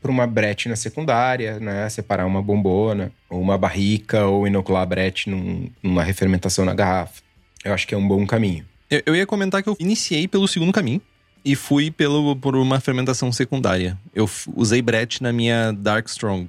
para 0.00 0.10
uma 0.10 0.24
Brett 0.24 0.68
na 0.68 0.76
secundária, 0.76 1.58
né? 1.58 1.88
Separar 1.88 2.24
uma 2.24 2.40
bombona, 2.40 3.10
ou 3.28 3.40
uma 3.40 3.58
barrica, 3.58 4.24
ou 4.24 4.46
inocular 4.46 4.82
a 4.82 4.86
Brett 4.86 5.28
num, 5.28 5.68
numa 5.82 6.04
refermentação 6.04 6.64
na 6.64 6.72
garrafa. 6.72 7.22
Eu 7.64 7.74
acho 7.74 7.88
que 7.88 7.94
é 7.94 7.98
um 7.98 8.06
bom 8.06 8.24
caminho. 8.24 8.64
Eu, 8.88 9.02
eu 9.04 9.16
ia 9.16 9.26
comentar 9.26 9.64
que 9.64 9.68
eu 9.68 9.76
iniciei 9.80 10.28
pelo 10.28 10.46
segundo 10.46 10.72
caminho 10.72 11.02
e 11.44 11.56
fui 11.56 11.90
pelo, 11.90 12.36
por 12.36 12.56
uma 12.56 12.80
fermentação 12.80 13.32
secundária. 13.32 13.98
Eu 14.14 14.28
usei 14.54 14.82
Brett 14.82 15.22
na 15.22 15.32
minha 15.32 15.72
Dark 15.72 16.06
Strong. 16.08 16.48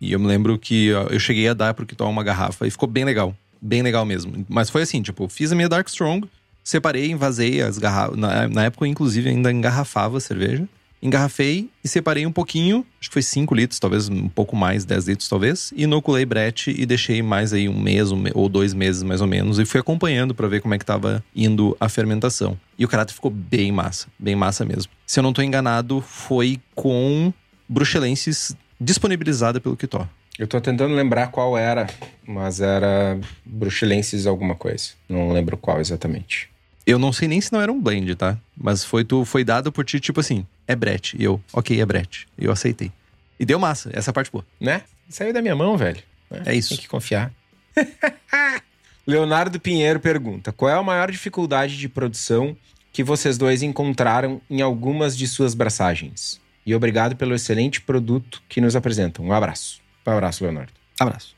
E 0.00 0.12
eu 0.12 0.20
me 0.20 0.26
lembro 0.26 0.58
que 0.58 0.88
eu 0.88 1.18
cheguei 1.18 1.48
a 1.48 1.54
dar 1.54 1.74
pro 1.74 1.86
Kitó 1.86 2.08
uma 2.08 2.22
garrafa 2.22 2.66
e 2.66 2.70
ficou 2.70 2.88
bem 2.88 3.04
legal. 3.04 3.34
Bem 3.60 3.82
legal 3.82 4.04
mesmo. 4.04 4.44
Mas 4.48 4.68
foi 4.68 4.82
assim, 4.82 5.00
tipo, 5.00 5.28
fiz 5.28 5.50
a 5.52 5.54
minha 5.54 5.68
Dark 5.68 5.88
Strong, 5.88 6.28
separei, 6.62 7.10
envasei 7.10 7.62
as 7.62 7.78
garrafas. 7.78 8.16
Na, 8.16 8.46
na 8.46 8.64
época, 8.64 8.86
inclusive, 8.86 9.30
ainda 9.30 9.50
engarrafava 9.50 10.18
a 10.18 10.20
cerveja 10.20 10.68
engarrafei 11.02 11.68
e 11.84 11.88
separei 11.88 12.26
um 12.26 12.32
pouquinho, 12.32 12.84
acho 13.00 13.08
que 13.08 13.12
foi 13.14 13.22
5 13.22 13.54
litros, 13.54 13.78
talvez 13.78 14.08
um 14.08 14.28
pouco 14.28 14.56
mais, 14.56 14.84
10 14.84 15.08
litros 15.08 15.28
talvez, 15.28 15.72
e 15.76 15.84
inoculei 15.84 16.24
brete 16.24 16.74
e 16.76 16.86
deixei 16.86 17.22
mais 17.22 17.52
aí 17.52 17.68
um 17.68 17.78
mês 17.78 18.10
ou 18.34 18.48
dois 18.48 18.74
meses 18.74 19.02
mais 19.02 19.20
ou 19.20 19.26
menos 19.26 19.58
e 19.58 19.64
fui 19.64 19.80
acompanhando 19.80 20.34
para 20.34 20.48
ver 20.48 20.60
como 20.60 20.74
é 20.74 20.78
que 20.78 20.84
tava 20.84 21.24
indo 21.34 21.76
a 21.78 21.88
fermentação. 21.88 22.58
E 22.78 22.84
o 22.84 22.88
caráter 22.88 23.14
ficou 23.14 23.30
bem 23.30 23.70
massa, 23.72 24.08
bem 24.18 24.34
massa 24.34 24.64
mesmo. 24.64 24.90
Se 25.06 25.18
eu 25.18 25.22
não 25.22 25.32
tô 25.32 25.42
enganado, 25.42 26.00
foi 26.00 26.60
com 26.74 27.32
bruxelenses 27.68 28.56
disponibilizada 28.80 29.60
pelo 29.60 29.76
Kitó. 29.76 30.06
Eu 30.38 30.46
tô 30.46 30.60
tentando 30.60 30.94
lembrar 30.94 31.28
qual 31.28 31.56
era, 31.56 31.86
mas 32.26 32.60
era 32.60 33.18
bruxelenses 33.44 34.26
alguma 34.26 34.54
coisa. 34.54 34.90
Não 35.08 35.32
lembro 35.32 35.56
qual 35.56 35.80
exatamente. 35.80 36.50
Eu 36.86 36.98
não 37.00 37.12
sei 37.12 37.26
nem 37.26 37.40
se 37.40 37.52
não 37.52 37.60
era 37.60 37.72
um 37.72 37.80
blend, 37.80 38.14
tá? 38.14 38.38
Mas 38.56 38.84
foi, 38.84 39.04
tu, 39.04 39.24
foi 39.24 39.42
dado 39.42 39.72
por 39.72 39.84
ti, 39.84 39.98
tipo 39.98 40.20
assim, 40.20 40.46
é 40.68 40.76
Brett. 40.76 41.16
E 41.18 41.24
eu, 41.24 41.42
ok, 41.52 41.80
é 41.80 41.84
Brett. 41.84 42.28
E 42.38 42.44
eu 42.44 42.52
aceitei. 42.52 42.92
E 43.40 43.44
deu 43.44 43.58
massa, 43.58 43.90
essa 43.92 44.12
parte 44.12 44.30
boa. 44.30 44.46
Né? 44.60 44.82
Saiu 45.08 45.32
da 45.32 45.42
minha 45.42 45.56
mão, 45.56 45.76
velho. 45.76 46.00
É, 46.30 46.52
é 46.52 46.54
isso. 46.54 46.70
Tem 46.70 46.78
que 46.78 46.88
confiar. 46.88 47.32
Leonardo 49.06 49.60
Pinheiro 49.60 50.00
pergunta: 50.00 50.52
qual 50.52 50.70
é 50.70 50.74
a 50.74 50.82
maior 50.82 51.10
dificuldade 51.10 51.76
de 51.76 51.88
produção 51.88 52.56
que 52.92 53.04
vocês 53.04 53.36
dois 53.36 53.62
encontraram 53.62 54.40
em 54.48 54.62
algumas 54.62 55.16
de 55.16 55.26
suas 55.26 55.54
braçagens? 55.54 56.40
E 56.64 56.74
obrigado 56.74 57.14
pelo 57.14 57.34
excelente 57.34 57.80
produto 57.80 58.42
que 58.48 58.60
nos 58.60 58.74
apresentam. 58.74 59.24
Um 59.24 59.32
abraço. 59.32 59.80
Um 60.06 60.10
abraço, 60.10 60.42
Leonardo. 60.42 60.72
Abraço. 60.98 61.35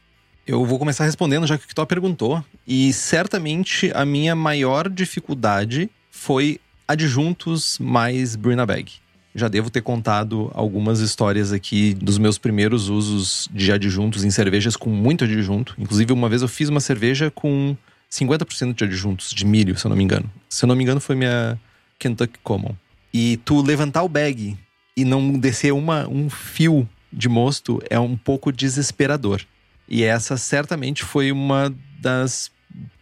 Eu 0.49 0.65
vou 0.65 0.79
começar 0.79 1.05
respondendo, 1.05 1.47
já 1.47 1.59
que 1.59 1.67
o 1.67 1.69
Kitó 1.69 1.85
perguntou. 1.85 2.43
E 2.67 2.91
certamente 2.95 3.93
a 3.95 4.03
minha 4.07 4.35
maior 4.35 4.89
dificuldade 4.89 5.91
foi 6.11 6.59
adjuntos 6.89 7.79
mais 7.79 8.35
Brina 8.35 8.65
Bag. 8.65 8.91
Já 9.35 9.47
devo 9.47 9.69
ter 9.69 9.83
contado 9.83 10.51
algumas 10.55 11.01
histórias 11.01 11.53
aqui 11.53 11.93
dos 11.93 12.17
meus 12.17 12.39
primeiros 12.39 12.89
usos 12.89 13.47
de 13.53 13.71
adjuntos 13.71 14.25
em 14.25 14.31
cervejas 14.31 14.75
com 14.75 14.89
muito 14.89 15.25
adjunto. 15.25 15.75
Inclusive, 15.77 16.15
uma 16.15 16.31
vez 16.31 16.41
eu 16.41 16.49
fiz 16.49 16.71
uma 16.71 16.81
cerveja 16.81 17.31
com 17.31 17.77
50% 18.11 18.75
de 18.75 18.85
adjuntos 18.85 19.33
de 19.33 19.45
milho, 19.45 19.79
se 19.79 19.85
eu 19.85 19.91
não 19.91 19.97
me 19.99 20.03
engano. 20.03 20.33
Se 20.49 20.65
eu 20.65 20.67
não 20.67 20.75
me 20.75 20.83
engano, 20.83 20.99
foi 20.99 21.15
minha 21.15 21.61
Kentucky 21.99 22.39
Common. 22.43 22.75
E 23.13 23.37
tu 23.45 23.61
levantar 23.61 24.03
o 24.03 24.09
bag 24.09 24.57
e 24.97 25.05
não 25.05 25.39
descer 25.39 25.75
uma, 25.75 26.09
um 26.09 26.31
fio 26.31 26.89
de 27.13 27.29
mosto 27.29 27.83
é 27.91 28.01
um 28.01 28.17
pouco 28.17 28.51
desesperador. 28.51 29.43
E 29.89 30.05
essa 30.05 30.37
certamente 30.37 31.05
foi 31.05 31.33
uma 31.33 31.75
das 31.99 32.51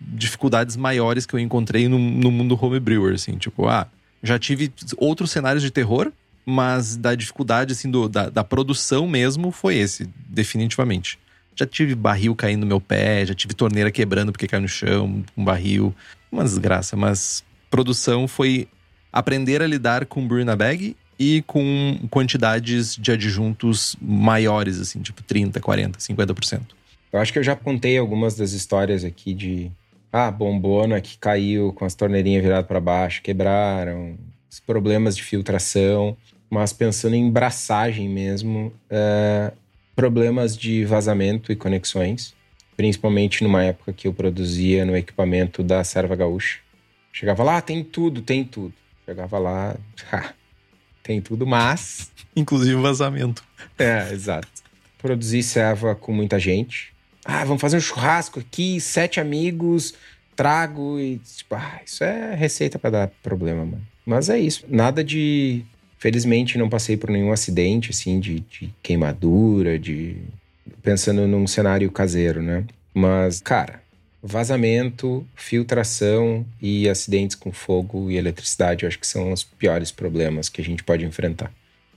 dificuldades 0.01 0.77
maiores 0.77 1.27
que 1.27 1.35
eu 1.35 1.41
encontrei 1.41 1.89
no, 1.89 1.99
no 1.99 2.31
mundo 2.31 2.59
homebrewer, 2.61 3.15
assim. 3.15 3.37
Tipo, 3.37 3.69
ah, 3.69 3.89
já 4.23 4.39
tive 4.39 4.73
outros 4.97 5.31
cenários 5.31 5.63
de 5.63 5.71
terror, 5.71 6.13
mas 6.45 6.97
da 6.97 7.15
dificuldade, 7.15 7.73
assim, 7.73 7.91
do, 7.91 8.09
da, 8.09 8.31
da 8.31 8.45
produção 8.45 9.07
mesmo 9.09 9.51
foi 9.51 9.77
esse, 9.77 10.09
definitivamente. 10.29 11.19
Já 11.57 11.67
tive 11.67 11.95
barril 11.95 12.35
caindo 12.37 12.61
no 12.61 12.67
meu 12.67 12.81
pé, 12.81 13.27
já 13.27 13.35
tive 13.35 13.55
torneira 13.55 13.91
quebrando 13.91 14.31
porque 14.31 14.47
caiu 14.47 14.63
no 14.63 14.69
chão, 14.69 15.25
um 15.37 15.45
barril. 15.45 15.95
Uma 16.31 16.45
desgraça, 16.45 16.97
mas 16.97 17.43
produção 17.71 18.29
foi 18.29 18.69
aprender 19.13 19.63
a 19.63 19.67
lidar 19.67 20.05
com 20.07 20.27
brew 20.27 20.45
na 20.45 20.55
bag 20.55 20.95
e 21.19 21.43
com 21.47 21.99
quantidades 22.11 22.97
de 22.97 23.13
adjuntos 23.13 23.97
maiores, 24.01 24.81
assim, 24.81 25.01
tipo 25.01 25.23
30, 25.23 25.61
40, 25.61 25.99
50%. 25.99 26.61
Eu 27.13 27.21
acho 27.21 27.33
que 27.33 27.39
eu 27.39 27.43
já 27.43 27.57
contei 27.57 27.97
algumas 27.97 28.35
das 28.37 28.53
histórias 28.53 29.05
aqui 29.05 29.33
de, 29.33 29.71
Ah, 30.13 30.31
bombona 30.31 31.01
que 31.01 31.19
caiu 31.19 31.73
com 31.73 31.85
as 31.85 31.95
torneirinhas 31.95 32.43
viradas 32.43 32.67
para 32.67 32.81
baixo, 32.81 33.23
quebraram, 33.23 34.17
os 34.51 34.61
problemas 34.61 35.17
de 35.17 35.23
filtração, 35.23 36.17
mas 36.49 36.73
pensando 36.73 37.15
em 37.17 37.31
braçagem 37.31 38.09
mesmo, 38.09 38.73
é, 38.89 39.53
problemas 39.95 40.57
de 40.57 40.85
vazamento 40.85 41.53
e 41.53 41.57
conexões, 41.57 42.35
principalmente 42.77 43.43
numa 43.43 43.63
época 43.65 43.93
que 43.93 44.07
eu 44.07 44.13
produzia 44.13 44.85
no 44.85 44.97
equipamento 44.97 45.63
da 45.63 45.83
Serva 45.85 46.15
Gaúcha. 46.17 46.61
Chegava 47.13 47.43
lá, 47.43 47.61
tem 47.61 47.83
tudo, 47.83 48.23
tem 48.23 48.45
tudo. 48.45 48.75
Chegava 49.05 49.39
lá, 49.39 49.77
tem 51.07 51.21
tudo, 51.21 51.47
mas. 51.47 52.11
Inclusive 52.35 52.75
vazamento. 52.81 53.43
É, 53.79 54.13
exato. 54.13 54.49
Produzi 54.99 55.43
serva 55.43 55.95
com 55.95 56.13
muita 56.13 56.39
gente. 56.39 56.93
Ah, 57.25 57.45
vamos 57.45 57.61
fazer 57.61 57.77
um 57.77 57.81
churrasco 57.81 58.41
aqui, 58.41 58.81
sete 58.81 59.21
amigos, 59.21 59.95
trago 60.35 60.99
e. 60.99 61.19
Tipo, 61.19 61.55
ah, 61.55 61.81
isso 61.85 62.03
é 62.03 62.35
receita 62.35 62.79
para 62.79 62.91
dar 62.91 63.09
problema, 63.23 63.65
mano. 63.65 63.83
Mas 64.05 64.29
é 64.29 64.39
isso. 64.39 64.65
Nada 64.69 65.03
de. 65.03 65.65
Felizmente 65.99 66.59
não 66.59 66.69
passei 66.69 66.97
por 66.97 67.11
nenhum 67.11 67.33
acidente, 67.33 67.91
assim, 67.91 68.21
de, 68.21 68.41
de 68.41 68.75
queimadura, 68.83 69.79
de. 69.79 70.17
Pensando 70.83 71.27
num 71.27 71.47
cenário 71.47 71.91
caseiro, 71.91 72.43
né? 72.43 72.65
Mas, 72.93 73.41
cara, 73.41 73.83
vazamento, 74.23 75.27
filtração 75.35 76.47
e 76.61 76.89
acidentes 76.89 77.37
com 77.37 77.53
fogo 77.53 78.11
e 78.11 78.17
eletricidade, 78.17 78.85
eu 78.85 78.89
acho 78.89 78.99
que 78.99 79.07
são 79.07 79.33
os 79.33 79.45
piores 79.45 79.91
problemas 79.91 80.49
que 80.49 80.61
a 80.61 80.65
gente 80.65 80.83
pode 80.83 81.05
enfrentar. 81.05 81.53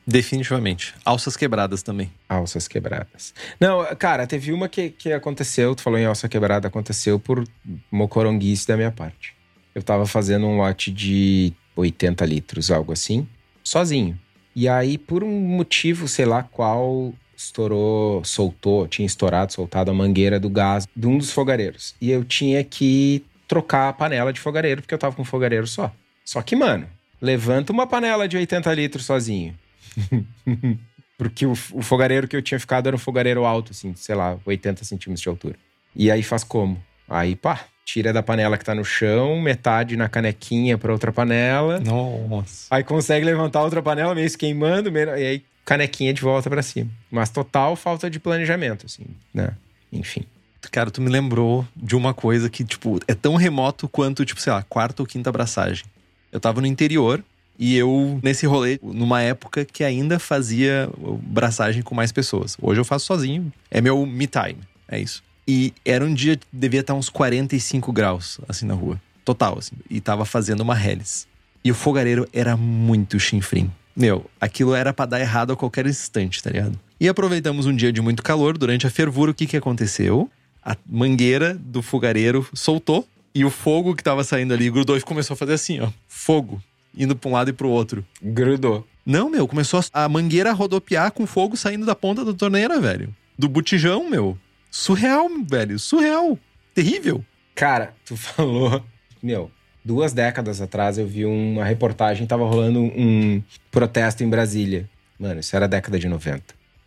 Definitivamente. 0.05 0.95
Alças 1.05 1.37
quebradas 1.37 1.83
também. 1.83 2.11
Alças 2.27 2.67
quebradas. 2.67 3.33
Não, 3.59 3.85
cara, 3.95 4.25
teve 4.25 4.51
uma 4.51 4.67
que, 4.67 4.89
que 4.89 5.13
aconteceu, 5.13 5.75
tu 5.75 5.83
falou 5.83 5.99
em 5.99 6.05
alça 6.05 6.27
quebrada, 6.27 6.67
aconteceu 6.67 7.19
por 7.19 7.43
mocoronguice 7.91 8.67
da 8.67 8.75
minha 8.75 8.91
parte. 8.91 9.35
Eu 9.75 9.83
tava 9.83 10.07
fazendo 10.07 10.47
um 10.47 10.57
lote 10.57 10.91
de 10.91 11.53
80 11.75 12.25
litros, 12.25 12.71
algo 12.71 12.91
assim, 12.91 13.27
sozinho. 13.63 14.19
E 14.55 14.67
aí, 14.67 14.97
por 14.97 15.23
um 15.23 15.39
motivo, 15.39 16.07
sei 16.07 16.25
lá 16.25 16.41
qual, 16.41 17.13
estourou, 17.39 18.23
soltou, 18.25 18.87
tinha 18.87 19.05
estourado, 19.05 19.53
soltado 19.53 19.89
a 19.89 19.93
mangueira 19.93 20.39
do 20.39 20.49
gás 20.49 20.85
de 20.93 21.07
um 21.07 21.17
dos 21.17 21.31
fogareiros. 21.31 21.95
E 22.01 22.11
eu 22.11 22.23
tinha 22.23 22.63
que 22.63 23.23
trocar 23.47 23.89
a 23.89 23.93
panela 23.93 24.33
de 24.33 24.39
fogareiro, 24.39 24.81
porque 24.81 24.93
eu 24.93 24.97
tava 24.97 25.15
com 25.15 25.21
um 25.21 25.25
fogareiro 25.25 25.65
só. 25.65 25.91
Só 26.25 26.41
que, 26.41 26.55
mano, 26.55 26.87
levanta 27.21 27.71
uma 27.71 27.87
panela 27.87 28.27
de 28.27 28.35
80 28.35 28.73
litros 28.73 29.05
sozinho. 29.05 29.55
porque 31.17 31.45
o, 31.45 31.51
o, 31.51 31.81
fogareiro 31.81 32.27
que 32.27 32.35
eu 32.35 32.41
tinha 32.41 32.59
ficado 32.59 32.87
era 32.87 32.95
um 32.95 32.99
fogareiro 32.99 33.45
alto, 33.45 33.71
assim, 33.71 33.95
sei 33.95 34.15
lá, 34.15 34.37
80 34.45 34.83
centímetros 34.83 35.21
de 35.21 35.29
altura. 35.29 35.55
E 35.95 36.11
aí 36.11 36.21
faz 36.21 36.43
como? 36.43 36.81
Aí, 37.07 37.35
pá, 37.35 37.65
tira 37.85 38.13
da 38.13 38.21
panela 38.21 38.57
que 38.57 38.65
tá 38.65 38.75
no 38.75 38.85
chão, 38.85 39.41
metade 39.41 39.95
na 39.95 40.07
canequinha 40.07 40.77
para 40.77 40.91
outra 40.91 41.11
panela. 41.11 41.79
Nossa. 41.79 42.67
Aí 42.69 42.83
consegue 42.83 43.25
levantar 43.25 43.63
outra 43.63 43.81
panela, 43.81 44.13
meio 44.13 44.29
se 44.29 44.37
queimando, 44.37 44.91
meio, 44.91 45.09
e 45.17 45.25
aí 45.25 45.43
canequinha 45.69 46.11
de 46.11 46.21
volta 46.23 46.49
para 46.49 46.63
cima. 46.63 46.89
Mas 47.11 47.29
total 47.29 47.75
falta 47.75 48.09
de 48.09 48.19
planejamento, 48.19 48.87
assim, 48.87 49.03
né? 49.31 49.51
Enfim. 49.93 50.23
Cara, 50.71 50.89
tu 50.89 50.99
me 50.99 51.11
lembrou 51.11 51.65
de 51.75 51.95
uma 51.95 52.11
coisa 52.11 52.49
que, 52.49 52.63
tipo, 52.63 52.99
é 53.07 53.13
tão 53.13 53.35
remoto 53.35 53.87
quanto, 53.87 54.25
tipo, 54.25 54.41
sei 54.41 54.51
lá, 54.51 54.63
quarta 54.63 55.03
ou 55.03 55.05
quinta 55.05 55.29
abraçagem. 55.29 55.85
Eu 56.31 56.39
tava 56.39 56.59
no 56.59 56.65
interior 56.65 57.23
e 57.57 57.77
eu, 57.77 58.19
nesse 58.23 58.47
rolê, 58.47 58.79
numa 58.81 59.21
época 59.21 59.63
que 59.63 59.83
ainda 59.83 60.17
fazia 60.17 60.89
braçagem 61.21 61.83
com 61.83 61.93
mais 61.93 62.11
pessoas. 62.11 62.57
Hoje 62.59 62.81
eu 62.81 62.85
faço 62.85 63.05
sozinho, 63.05 63.53
é 63.69 63.79
meu 63.79 64.03
me 64.07 64.25
time, 64.25 64.61
é 64.87 64.99
isso. 64.99 65.23
E 65.47 65.71
era 65.85 66.03
um 66.03 66.11
dia, 66.11 66.39
devia 66.51 66.79
estar 66.79 66.95
uns 66.95 67.09
45 67.09 67.93
graus, 67.93 68.39
assim, 68.49 68.65
na 68.65 68.73
rua. 68.73 68.99
Total, 69.23 69.59
assim. 69.59 69.75
E 69.87 70.01
tava 70.01 70.25
fazendo 70.25 70.61
uma 70.61 70.79
hélice. 70.81 71.27
E 71.63 71.69
o 71.69 71.75
fogareiro 71.75 72.27
era 72.33 72.57
muito 72.57 73.19
chinfrim. 73.19 73.69
Meu, 73.99 74.25
aquilo 74.39 74.73
era 74.73 74.93
para 74.93 75.05
dar 75.05 75.19
errado 75.19 75.51
a 75.51 75.57
qualquer 75.57 75.85
instante, 75.85 76.41
tá 76.41 76.49
ligado? 76.49 76.79
E 76.97 77.09
aproveitamos 77.09 77.65
um 77.65 77.75
dia 77.75 77.91
de 77.91 77.99
muito 77.99 78.23
calor, 78.23 78.57
durante 78.57 78.87
a 78.87 78.89
fervura, 78.89 79.31
o 79.31 79.33
que 79.33 79.45
que 79.45 79.57
aconteceu? 79.57 80.31
A 80.63 80.77
mangueira 80.89 81.53
do 81.53 81.81
fogareiro 81.81 82.47
soltou 82.53 83.05
e 83.35 83.43
o 83.43 83.49
fogo 83.49 83.93
que 83.93 84.01
tava 84.01 84.23
saindo 84.23 84.53
ali 84.53 84.69
grudou 84.69 84.95
e 84.95 85.01
começou 85.01 85.33
a 85.33 85.37
fazer 85.37 85.51
assim, 85.51 85.81
ó. 85.81 85.89
Fogo. 86.07 86.63
Indo 86.97 87.13
pra 87.13 87.29
um 87.29 87.33
lado 87.33 87.49
e 87.49 87.53
pro 87.53 87.67
outro. 87.67 88.05
Grudou. 88.21 88.87
Não, 89.05 89.29
meu, 89.29 89.45
começou 89.45 89.81
a 89.93 90.07
mangueira 90.07 90.51
a 90.51 90.53
rodopiar 90.53 91.11
com 91.11 91.27
fogo 91.27 91.57
saindo 91.57 91.85
da 91.85 91.93
ponta 91.93 92.23
da 92.23 92.33
torneira, 92.33 92.79
velho. 92.79 93.13
Do 93.37 93.49
botijão, 93.49 94.09
meu. 94.09 94.37
Surreal, 94.71 95.27
velho. 95.45 95.77
Surreal. 95.77 96.39
Terrível. 96.73 97.23
Cara, 97.53 97.93
tu 98.05 98.15
falou. 98.17 98.81
Meu, 99.21 99.51
duas 99.89 100.13
décadas 100.13 100.61
atrás 100.61 100.99
eu 100.99 101.07
vi 101.07 101.25
uma 101.25 101.65
reportagem, 101.65 102.27
tava 102.27 102.45
rolando 102.45 102.79
um 102.79 103.41
protesto 103.71 104.23
em 104.23 104.29
Brasília. 104.29 104.87
Mano, 105.19 105.39
isso 105.39 105.55
era 105.55 105.67
década 105.67 105.97
de 105.97 106.07
90. 106.07 106.43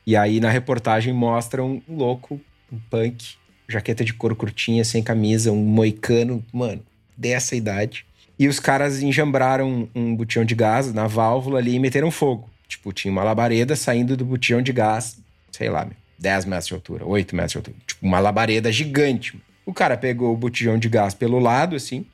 E 0.07 0.15
aí 0.15 0.39
na 0.39 0.49
reportagem 0.49 1.13
mostram 1.13 1.83
um 1.89 1.97
louco, 1.97 2.41
um 2.73 2.79
punk, 2.89 3.35
jaqueta 3.69 4.05
de 4.05 4.15
couro 4.15 4.37
curtinha, 4.37 4.85
sem 4.85 5.03
camisa, 5.03 5.51
um 5.51 5.65
moicano, 5.65 6.45
mano, 6.53 6.81
dessa 7.17 7.57
idade. 7.57 8.07
E 8.39 8.47
os 8.47 8.61
caras 8.61 9.03
enjambraram 9.03 9.89
um 9.97 10.15
botijão 10.15 10.45
de 10.45 10.55
gás 10.55 10.95
na 10.95 11.09
válvula 11.09 11.59
ali 11.59 11.75
e 11.75 11.81
meteram 11.81 12.09
fogo. 12.09 12.49
Tipo, 12.69 12.93
tinha 12.93 13.11
uma 13.11 13.25
labareda 13.25 13.75
saindo 13.75 14.17
do 14.17 14.25
botijão 14.25 14.63
de 14.63 14.73
gás, 14.73 15.19
sei 15.51 15.69
lá, 15.69 15.89
10 16.21 16.45
metros 16.45 16.69
de 16.69 16.75
altura, 16.75 17.05
8 17.05 17.35
metros 17.35 17.51
de 17.51 17.59
altura. 17.59 17.77
Tipo, 17.85 18.07
uma 18.07 18.21
labareda 18.21 18.71
gigante. 18.71 19.37
O 19.67 19.75
cara 19.75 19.97
pegou 19.97 20.33
o 20.33 20.37
botijão 20.37 20.79
de 20.79 20.89
gás 20.89 21.15
pelo 21.15 21.41
lado, 21.41 21.75
assim, 21.75 22.07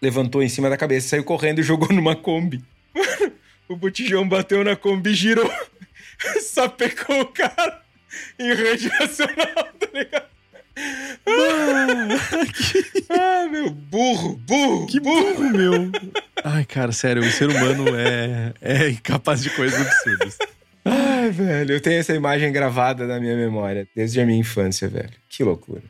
levantou 0.00 0.42
em 0.42 0.48
cima 0.48 0.70
da 0.70 0.76
cabeça, 0.76 1.08
saiu 1.08 1.24
correndo 1.24 1.60
e 1.60 1.64
jogou 1.64 1.88
numa 1.92 2.16
Kombi. 2.16 2.62
Mano, 2.94 3.32
o 3.68 3.76
botijão 3.76 4.28
bateu 4.28 4.62
na 4.64 4.76
Kombi, 4.76 5.14
girou, 5.14 5.50
sapecou 6.40 7.20
o 7.20 7.26
cara 7.26 7.82
em 8.38 8.54
rede 8.54 8.88
nacional, 8.88 9.68
tá 9.78 9.88
ligado? 9.92 10.26
Ah, 11.26 12.46
que... 12.52 13.04
ah, 13.08 13.48
meu, 13.50 13.70
burro, 13.70 14.36
burro, 14.36 14.86
que 14.86 15.00
burro, 15.00 15.34
burro, 15.34 15.50
meu. 15.50 15.90
Ai, 16.44 16.64
cara, 16.66 16.92
sério, 16.92 17.22
o 17.22 17.30
ser 17.30 17.48
humano 17.48 17.86
é, 17.96 18.52
é 18.60 18.90
incapaz 18.90 19.42
de 19.42 19.48
coisas 19.50 19.80
absurdas. 19.80 20.36
Ai, 20.84 21.30
velho, 21.30 21.72
eu 21.72 21.80
tenho 21.80 21.98
essa 21.98 22.14
imagem 22.14 22.52
gravada 22.52 23.06
na 23.06 23.18
minha 23.18 23.34
memória 23.34 23.88
desde 23.96 24.20
a 24.20 24.26
minha 24.26 24.38
infância, 24.38 24.86
velho. 24.86 25.14
Que 25.28 25.42
loucura. 25.42 25.82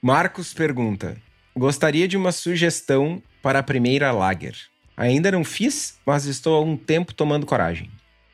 Marcos 0.00 0.54
pergunta: 0.54 1.16
Gostaria 1.60 2.08
de 2.08 2.16
uma 2.16 2.32
sugestão 2.32 3.22
para 3.42 3.58
a 3.58 3.62
primeira 3.62 4.10
lager. 4.12 4.56
Ainda 4.96 5.30
não 5.30 5.44
fiz, 5.44 5.98
mas 6.06 6.24
estou 6.24 6.56
há 6.56 6.64
um 6.64 6.74
tempo 6.74 7.12
tomando 7.12 7.44
coragem. 7.44 7.90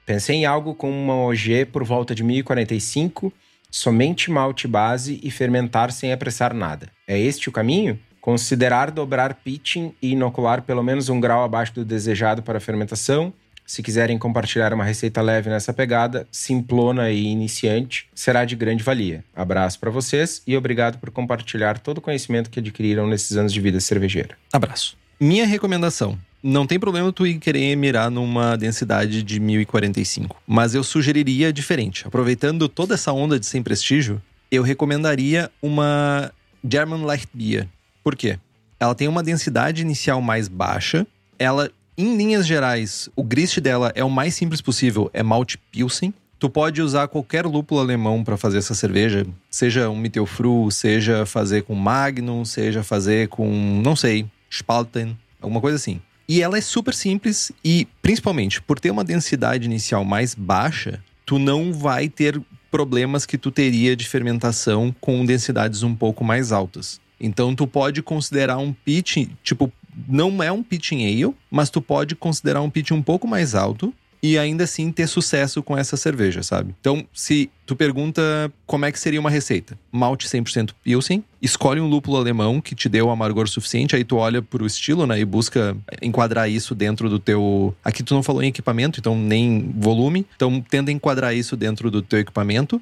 Pensei 0.06 0.36
em 0.36 0.46
algo 0.46 0.76
com 0.76 0.88
uma 0.88 1.16
OG 1.16 1.66
por 1.72 1.82
volta 1.82 2.14
de 2.14 2.22
1045, 2.22 3.32
somente 3.68 4.30
malte 4.30 4.68
base 4.68 5.18
e 5.24 5.28
fermentar 5.28 5.90
sem 5.90 6.12
apressar 6.12 6.54
nada. 6.54 6.88
É 7.04 7.18
este 7.18 7.48
o 7.48 7.52
caminho? 7.52 7.98
Considerar 8.20 8.92
dobrar 8.92 9.34
pitching 9.34 9.92
e 10.00 10.12
inocular 10.12 10.62
pelo 10.62 10.84
menos 10.84 11.08
um 11.08 11.18
grau 11.18 11.42
abaixo 11.42 11.74
do 11.74 11.84
desejado 11.84 12.44
para 12.44 12.58
a 12.58 12.60
fermentação, 12.60 13.32
se 13.66 13.82
quiserem 13.82 14.16
compartilhar 14.16 14.72
uma 14.72 14.84
receita 14.84 15.20
leve 15.20 15.50
nessa 15.50 15.72
pegada, 15.72 16.26
simplona 16.30 17.10
e 17.10 17.24
iniciante, 17.24 18.08
será 18.14 18.44
de 18.44 18.54
grande 18.54 18.84
valia. 18.84 19.24
Abraço 19.34 19.80
para 19.80 19.90
vocês 19.90 20.42
e 20.46 20.56
obrigado 20.56 20.98
por 20.98 21.10
compartilhar 21.10 21.78
todo 21.78 21.98
o 21.98 22.00
conhecimento 22.00 22.48
que 22.48 22.60
adquiriram 22.60 23.06
nesses 23.06 23.36
anos 23.36 23.52
de 23.52 23.60
vida 23.60 23.80
cervejeira. 23.80 24.38
Abraço. 24.52 24.96
Minha 25.18 25.46
recomendação: 25.46 26.18
não 26.42 26.66
tem 26.66 26.78
problema 26.78 27.12
tu 27.12 27.26
ir 27.26 27.38
querer 27.38 27.74
mirar 27.74 28.10
numa 28.10 28.56
densidade 28.56 29.22
de 29.22 29.40
1045, 29.40 30.40
mas 30.46 30.74
eu 30.74 30.84
sugeriria 30.84 31.52
diferente. 31.52 32.06
Aproveitando 32.06 32.68
toda 32.68 32.94
essa 32.94 33.12
onda 33.12 33.40
de 33.40 33.46
sem 33.46 33.62
prestígio, 33.62 34.22
eu 34.50 34.62
recomendaria 34.62 35.50
uma 35.60 36.32
German 36.62 37.02
Light 37.02 37.28
Beer. 37.34 37.66
Por 38.04 38.14
quê? 38.14 38.38
Ela 38.78 38.94
tem 38.94 39.08
uma 39.08 39.22
densidade 39.22 39.82
inicial 39.82 40.20
mais 40.20 40.46
baixa, 40.46 41.06
ela 41.38 41.70
em 41.98 42.16
linhas 42.16 42.46
gerais, 42.46 43.08
o 43.16 43.22
grist 43.22 43.58
dela 43.58 43.90
é 43.94 44.04
o 44.04 44.10
mais 44.10 44.34
simples 44.34 44.60
possível, 44.60 45.10
é 45.14 45.22
malte 45.22 45.56
pilsen. 45.56 46.12
Tu 46.38 46.50
pode 46.50 46.82
usar 46.82 47.08
qualquer 47.08 47.46
lúpulo 47.46 47.80
alemão 47.80 48.22
para 48.22 48.36
fazer 48.36 48.58
essa 48.58 48.74
cerveja, 48.74 49.26
seja 49.50 49.88
um 49.88 49.96
Mittelfru, 49.96 50.70
seja 50.70 51.24
fazer 51.24 51.62
com 51.62 51.74
Magnum, 51.74 52.44
seja 52.44 52.82
fazer 52.82 53.28
com, 53.28 53.80
não 53.82 53.96
sei, 53.96 54.26
Spalten, 54.50 55.16
alguma 55.40 55.62
coisa 55.62 55.76
assim. 55.76 55.98
E 56.28 56.42
ela 56.42 56.58
é 56.58 56.60
super 56.60 56.92
simples 56.92 57.52
e, 57.64 57.88
principalmente, 58.02 58.60
por 58.60 58.78
ter 58.78 58.90
uma 58.90 59.04
densidade 59.04 59.64
inicial 59.64 60.04
mais 60.04 60.34
baixa, 60.34 61.02
tu 61.24 61.38
não 61.38 61.72
vai 61.72 62.08
ter 62.08 62.38
problemas 62.70 63.24
que 63.24 63.38
tu 63.38 63.50
teria 63.50 63.96
de 63.96 64.06
fermentação 64.06 64.94
com 65.00 65.24
densidades 65.24 65.82
um 65.82 65.94
pouco 65.94 66.22
mais 66.22 66.52
altas. 66.52 67.00
Então 67.18 67.54
tu 67.54 67.66
pode 67.66 68.02
considerar 68.02 68.58
um 68.58 68.72
pitch, 68.72 69.28
tipo, 69.42 69.72
não 70.08 70.42
é 70.42 70.50
um 70.50 70.62
pitching 70.62 71.06
ale, 71.06 71.34
mas 71.50 71.70
tu 71.70 71.80
pode 71.80 72.14
considerar 72.14 72.60
um 72.60 72.70
pitch 72.70 72.90
um 72.90 73.02
pouco 73.02 73.26
mais 73.26 73.54
alto 73.54 73.92
e 74.22 74.38
ainda 74.38 74.64
assim 74.64 74.90
ter 74.90 75.06
sucesso 75.06 75.62
com 75.62 75.76
essa 75.76 75.96
cerveja, 75.96 76.42
sabe? 76.42 76.74
Então, 76.80 77.06
se 77.12 77.50
tu 77.64 77.76
pergunta 77.76 78.52
como 78.66 78.84
é 78.84 78.92
que 78.92 78.98
seria 78.98 79.20
uma 79.20 79.30
receita, 79.30 79.78
malte 79.92 80.26
100% 80.26 80.70
Pilsen, 80.82 81.22
escolhe 81.40 81.80
um 81.80 81.86
lúpulo 81.86 82.16
alemão 82.16 82.60
que 82.60 82.74
te 82.74 82.88
deu 82.88 83.10
amargor 83.10 83.48
suficiente, 83.48 83.94
aí 83.94 84.04
tu 84.04 84.16
olha 84.16 84.42
pro 84.42 84.66
estilo, 84.66 85.06
né, 85.06 85.20
e 85.20 85.24
busca 85.24 85.76
enquadrar 86.02 86.50
isso 86.50 86.74
dentro 86.74 87.08
do 87.08 87.18
teu... 87.18 87.74
Aqui 87.84 88.02
tu 88.02 88.14
não 88.14 88.22
falou 88.22 88.42
em 88.42 88.48
equipamento, 88.48 88.98
então 88.98 89.16
nem 89.16 89.72
volume, 89.76 90.26
então 90.34 90.60
tenta 90.60 90.90
enquadrar 90.90 91.34
isso 91.34 91.56
dentro 91.56 91.90
do 91.90 92.02
teu 92.02 92.18
equipamento. 92.18 92.80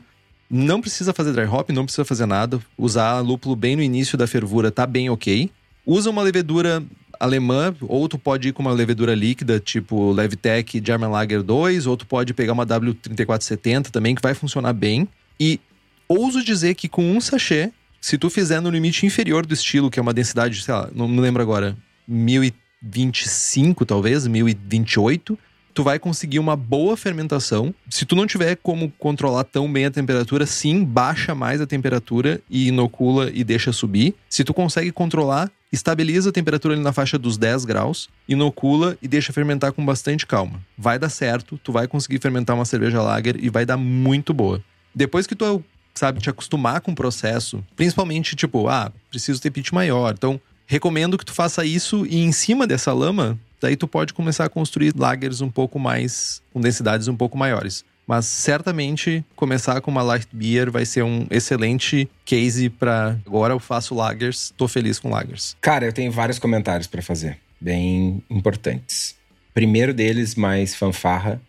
Não 0.48 0.80
precisa 0.80 1.12
fazer 1.12 1.32
dry 1.32 1.46
hop, 1.46 1.70
não 1.70 1.84
precisa 1.84 2.04
fazer 2.04 2.26
nada. 2.26 2.60
Usar 2.78 3.20
lúpulo 3.20 3.56
bem 3.56 3.76
no 3.76 3.82
início 3.82 4.16
da 4.16 4.26
fervura 4.26 4.70
tá 4.70 4.86
bem 4.86 5.10
ok. 5.10 5.50
Usa 5.86 6.10
uma 6.10 6.22
levedura 6.22 6.82
alemã, 7.18 7.74
ou 7.82 8.08
tu 8.08 8.18
pode 8.18 8.48
ir 8.48 8.52
com 8.52 8.62
uma 8.62 8.72
levedura 8.72 9.14
líquida, 9.14 9.60
tipo 9.60 10.12
Levitec 10.12 10.82
German 10.84 11.10
Lager 11.10 11.42
2, 11.42 11.86
ou 11.86 11.96
tu 11.96 12.06
pode 12.06 12.34
pegar 12.34 12.52
uma 12.52 12.66
W3470 12.66 13.90
também, 13.90 14.14
que 14.14 14.22
vai 14.22 14.34
funcionar 14.34 14.72
bem. 14.72 15.08
E 15.38 15.60
ouso 16.08 16.44
dizer 16.44 16.74
que 16.74 16.88
com 16.88 17.04
um 17.04 17.20
sachê, 17.20 17.72
se 18.00 18.18
tu 18.18 18.28
fizer 18.28 18.60
no 18.60 18.70
limite 18.70 19.06
inferior 19.06 19.46
do 19.46 19.54
estilo, 19.54 19.90
que 19.90 19.98
é 19.98 20.02
uma 20.02 20.12
densidade, 20.12 20.62
sei 20.62 20.74
lá, 20.74 20.88
não 20.94 21.08
me 21.08 21.20
lembro 21.20 21.42
agora, 21.42 21.76
1025 22.06 23.84
talvez, 23.86 24.26
1028, 24.26 25.38
tu 25.74 25.82
vai 25.82 25.98
conseguir 25.98 26.38
uma 26.38 26.54
boa 26.54 26.96
fermentação. 26.96 27.74
Se 27.90 28.06
tu 28.06 28.14
não 28.14 28.26
tiver 28.26 28.56
como 28.56 28.90
controlar 28.98 29.44
tão 29.44 29.70
bem 29.70 29.84
a 29.86 29.90
temperatura, 29.90 30.46
sim, 30.46 30.84
baixa 30.84 31.34
mais 31.34 31.60
a 31.60 31.66
temperatura 31.66 32.40
e 32.48 32.68
inocula 32.68 33.30
e 33.34 33.42
deixa 33.42 33.72
subir. 33.72 34.14
Se 34.30 34.44
tu 34.44 34.54
consegue 34.54 34.92
controlar, 34.92 35.50
estabiliza 35.72 36.30
a 36.30 36.32
temperatura 36.32 36.74
ali 36.74 36.82
na 36.82 36.92
faixa 36.92 37.18
dos 37.18 37.36
10 37.36 37.64
graus, 37.64 38.08
inocula 38.28 38.96
e 39.02 39.08
deixa 39.08 39.32
fermentar 39.32 39.72
com 39.72 39.84
bastante 39.84 40.24
calma. 40.24 40.60
Vai 40.78 40.98
dar 40.98 41.08
certo, 41.08 41.58
tu 41.58 41.72
vai 41.72 41.88
conseguir 41.88 42.20
fermentar 42.20 42.54
uma 42.54 42.64
cerveja 42.64 43.02
lager 43.02 43.36
e 43.42 43.50
vai 43.50 43.66
dar 43.66 43.76
muito 43.76 44.32
boa. 44.32 44.62
Depois 44.94 45.26
que 45.26 45.34
tu 45.34 45.64
sabe 45.92 46.20
te 46.20 46.30
acostumar 46.30 46.80
com 46.80 46.92
o 46.92 46.94
processo, 46.94 47.64
principalmente 47.74 48.36
tipo, 48.36 48.68
ah, 48.68 48.92
preciso 49.10 49.40
ter 49.40 49.50
pitch 49.50 49.72
maior. 49.72 50.14
Então, 50.16 50.40
recomendo 50.66 51.18
que 51.18 51.24
tu 51.24 51.32
faça 51.32 51.64
isso 51.64 52.06
e 52.06 52.22
em 52.22 52.32
cima 52.32 52.66
dessa 52.66 52.92
lama 52.92 53.38
daí 53.64 53.76
tu 53.76 53.88
pode 53.88 54.12
começar 54.12 54.44
a 54.44 54.48
construir 54.48 54.92
lagers 54.94 55.40
um 55.40 55.50
pouco 55.50 55.78
mais, 55.78 56.42
com 56.52 56.60
densidades 56.60 57.08
um 57.08 57.16
pouco 57.16 57.36
maiores. 57.36 57.84
Mas 58.06 58.26
certamente 58.26 59.24
começar 59.34 59.80
com 59.80 59.90
uma 59.90 60.02
light 60.02 60.28
beer 60.30 60.70
vai 60.70 60.84
ser 60.84 61.02
um 61.02 61.26
excelente 61.30 62.08
case 62.26 62.68
para 62.68 63.18
agora 63.26 63.54
eu 63.54 63.58
faço 63.58 63.94
lagers, 63.94 64.52
tô 64.58 64.68
feliz 64.68 64.98
com 64.98 65.08
lagers. 65.08 65.56
Cara, 65.62 65.86
eu 65.86 65.92
tenho 65.92 66.12
vários 66.12 66.38
comentários 66.38 66.86
para 66.86 67.00
fazer, 67.00 67.38
bem 67.58 68.22
importantes. 68.28 69.16
Primeiro 69.54 69.94
deles, 69.94 70.34
mais 70.34 70.74
fanfarra. 70.74 71.40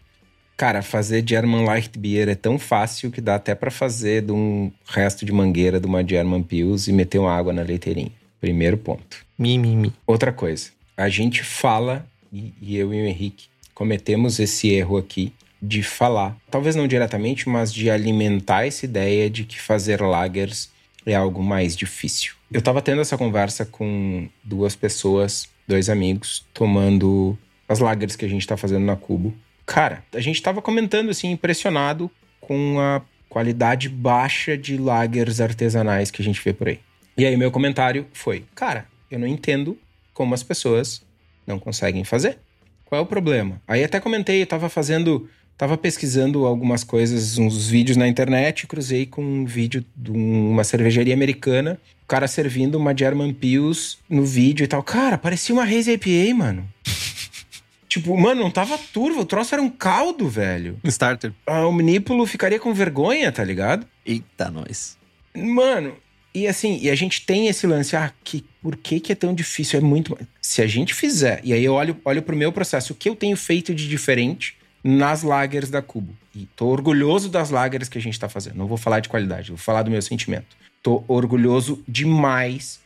Cara, 0.56 0.82
fazer 0.82 1.22
German 1.28 1.66
Light 1.66 2.00
Beer 2.00 2.30
é 2.30 2.36
tão 2.36 2.58
fácil 2.58 3.12
que 3.12 3.20
dá 3.20 3.36
até 3.36 3.54
para 3.54 3.70
fazer 3.70 4.22
de 4.22 4.32
um 4.32 4.72
resto 4.88 5.26
de 5.26 5.34
mangueira 5.34 5.82
de 5.82 5.86
uma 5.86 6.08
German 6.08 6.42
Pils 6.42 6.88
e 6.88 6.94
meter 6.94 7.20
uma 7.20 7.36
água 7.36 7.52
na 7.52 7.62
leiteirinha. 7.62 8.14
Primeiro 8.40 8.78
ponto. 8.78 9.26
Mi, 9.38 9.58
mi, 9.58 9.76
mi. 9.76 9.94
Outra 10.06 10.32
coisa 10.32 10.76
a 10.98 11.10
gente 11.10 11.44
fala, 11.44 12.06
e, 12.32 12.54
e 12.62 12.78
eu 12.78 12.94
e 12.94 13.02
o 13.02 13.06
Henrique 13.06 13.48
cometemos 13.74 14.40
esse 14.40 14.70
erro 14.70 14.98
aqui, 14.98 15.34
de 15.62 15.82
falar, 15.84 16.38
talvez 16.50 16.76
não 16.76 16.88
diretamente, 16.88 17.50
mas 17.50 17.74
de 17.74 17.90
alimentar 17.90 18.68
essa 18.68 18.86
ideia 18.86 19.30
de 19.30 19.44
que 19.44 19.60
fazer 19.60 20.02
lagers 20.02 20.70
é 21.06 21.16
algo 21.16 21.44
mais 21.44 21.76
difícil. 21.76 22.34
Eu 22.52 22.62
tava 22.62 22.82
tendo 22.82 23.02
essa 23.02 23.18
conversa 23.18 23.66
com 23.66 24.28
duas 24.44 24.76
pessoas, 24.76 25.50
dois 25.68 25.90
amigos, 25.90 26.46
tomando 26.54 27.38
as 27.68 27.80
lagers 27.80 28.16
que 28.16 28.26
a 28.26 28.28
gente 28.28 28.46
tá 28.46 28.56
fazendo 28.56 28.86
na 28.86 28.96
Cubo. 28.96 29.34
Cara, 29.66 30.04
a 30.14 30.20
gente 30.20 30.42
tava 30.42 30.62
comentando 30.62 31.10
assim, 31.10 31.32
impressionado 31.32 32.10
com 32.40 32.80
a 32.80 33.02
qualidade 33.28 33.90
baixa 33.90 34.56
de 34.56 34.78
lagers 34.78 35.42
artesanais 35.42 36.12
que 36.12 36.22
a 36.22 36.26
gente 36.26 36.42
vê 36.44 36.54
por 36.54 36.68
aí. 36.68 36.80
E 37.18 37.26
aí 37.26 37.36
meu 37.38 37.52
comentário 37.52 38.06
foi: 38.14 38.46
"Cara, 38.54 38.86
eu 39.10 39.20
não 39.20 39.28
entendo 39.28 39.78
como 40.14 40.34
as 40.34 40.42
pessoas 40.42 41.04
não 41.46 41.60
conseguem 41.60 42.04
fazer. 42.04 42.40
Qual 42.86 43.00
é 43.00 43.04
o 43.04 43.08
problema? 43.08 43.62
Aí 43.68 43.84
até 43.84 44.00
comentei, 44.00 44.42
eu 44.42 44.48
tava 44.48 44.70
fazendo, 44.70 45.30
tava 45.58 45.78
pesquisando 45.78 46.46
algumas 46.46 46.84
coisas, 46.84 47.38
uns 47.38 47.68
vídeos 47.68 47.98
na 47.98 48.08
internet, 48.08 48.68
cruzei 48.68 49.06
com 49.06 49.24
um 49.24 49.46
vídeo 49.46 49.86
de 49.96 50.12
uma 50.12 50.64
cervejaria 50.64 51.14
americana, 51.14 51.80
o 52.04 52.08
cara 52.08 52.28
servindo 52.28 52.76
uma 52.76 52.96
German 52.96 53.34
Pils 53.34 53.98
no 54.10 54.24
vídeo 54.26 54.64
e 54.64 54.68
tal. 54.68 54.82
Cara, 54.84 55.18
parecia 55.18 55.54
uma 55.54 55.64
Haze 55.64 55.92
IPA, 55.92 56.36
mano. 56.36 56.70
tipo, 57.90 58.16
mano, 58.18 58.42
não 58.42 58.52
tava 58.52 58.78
turvo, 58.78 59.22
o 59.22 59.26
troço 59.26 59.56
era 59.56 59.62
um 59.62 59.70
caldo, 59.70 60.30
velho. 60.30 60.80
Starter. 60.84 61.34
Ah, 61.48 61.66
o 61.66 61.70
Omnípulo 61.70 62.26
ficaria 62.26 62.60
com 62.60 62.74
vergonha, 62.74 63.32
tá 63.32 63.44
ligado? 63.44 63.86
Eita, 64.06 64.52
nós. 64.52 64.98
Mano, 65.36 65.96
e 66.36 66.48
assim, 66.48 66.78
e 66.82 66.90
a 66.90 66.96
gente 66.96 67.26
tem 67.26 67.48
esse 67.48 67.66
lance, 67.66 67.96
ah, 67.96 68.12
que, 68.24 68.44
por 68.62 68.76
que, 68.76 69.00
que 69.00 69.14
é 69.14 69.16
tão 69.16 69.34
difícil? 69.34 69.80
É 69.80 69.82
muito. 69.82 70.18
Se 70.42 70.62
a 70.62 70.68
gente 70.68 70.94
fizer, 70.94 71.40
e 71.44 71.54
aí 71.54 71.64
eu 71.64 71.74
olho, 71.74 71.98
olho 72.04 72.22
pro 72.22 72.36
meu 72.36 72.52
processo, 72.52 72.92
o 72.92 72.96
que 72.96 73.08
eu 73.08 73.16
tenho 73.16 73.38
feito 73.38 73.74
de 73.74 73.88
diferente 73.88 74.58
nas 74.84 75.24
lagers 75.24 75.70
da 75.70 75.82
Cubo. 75.82 76.14
E 76.36 76.46
tô 76.56 76.68
orgulhoso 76.68 77.30
das 77.30 77.50
lagers 77.50 77.88
que 77.88 77.98
a 77.98 78.02
gente 78.02 78.20
tá 78.20 78.28
fazendo. 78.28 78.58
Não 78.58 78.68
vou 78.68 78.78
falar 78.78 79.00
de 79.00 79.08
qualidade, 79.08 79.50
vou 79.50 79.58
falar 79.58 79.82
do 79.82 79.90
meu 79.90 80.02
sentimento. 80.02 80.58
Tô 80.84 81.04
orgulhoso 81.08 81.82
demais 81.88 82.82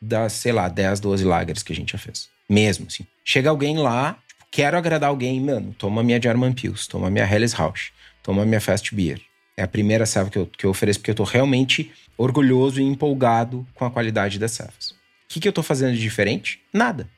das, 0.00 0.32
sei 0.32 0.52
lá, 0.52 0.68
10, 0.68 0.98
12 0.98 1.24
lagers 1.24 1.62
que 1.62 1.72
a 1.72 1.76
gente 1.76 1.92
já 1.92 1.98
fez. 1.98 2.28
Mesmo, 2.48 2.86
assim. 2.86 3.06
Chega 3.22 3.50
alguém 3.50 3.76
lá, 3.76 4.18
tipo, 4.26 4.46
quero 4.50 4.76
agradar 4.76 5.10
alguém, 5.10 5.40
mano, 5.40 5.74
toma 5.78 6.02
minha 6.02 6.20
German 6.20 6.52
Pils, 6.52 6.86
toma 6.86 7.10
minha 7.10 7.24
Helles 7.24 7.52
Rausch, 7.52 7.92
toma 8.22 8.44
minha 8.46 8.60
Fast 8.60 8.94
Beer. 8.94 9.20
É 9.56 9.62
a 9.62 9.68
primeira 9.68 10.04
serva 10.04 10.30
que 10.30 10.38
eu, 10.38 10.46
que 10.46 10.66
eu 10.66 10.70
ofereço, 10.70 10.98
porque 10.98 11.10
eu 11.10 11.14
tô 11.14 11.24
realmente 11.24 11.92
orgulhoso 12.16 12.80
e 12.80 12.84
empolgado 12.84 13.66
com 13.74 13.84
a 13.84 13.90
qualidade 13.90 14.38
das 14.38 14.52
servas. 14.52 14.90
O 14.90 14.96
que, 15.28 15.40
que 15.40 15.48
eu 15.48 15.52
tô 15.52 15.62
fazendo 15.62 15.94
de 15.94 16.00
diferente? 16.00 16.60
Nada. 16.72 17.08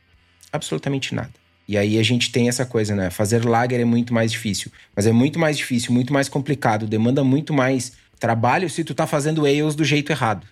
Absolutamente 0.53 1.14
nada. 1.14 1.33
E 1.68 1.77
aí 1.77 1.99
a 1.99 2.03
gente 2.03 2.31
tem 2.31 2.49
essa 2.49 2.64
coisa, 2.64 2.94
né? 2.94 3.11
Fazer 3.11 3.44
lager 3.44 3.81
é 3.81 3.85
muito 3.85 4.14
mais 4.14 4.31
difícil. 4.31 4.70
Mas 4.94 5.07
é 5.07 5.12
muito 5.12 5.38
mais 5.38 5.57
difícil, 5.57 5.92
muito 5.92 6.12
mais 6.12 6.29
complicado, 6.29 6.87
demanda 6.87 7.25
muito 7.25 7.53
mais 7.53 7.92
trabalho 8.20 8.70
se 8.70 8.85
tu 8.85 8.94
tá 8.94 9.07
fazendo 9.07 9.44
ales 9.44 9.75
do 9.75 9.85
jeito 9.85 10.11
errado. 10.11 10.46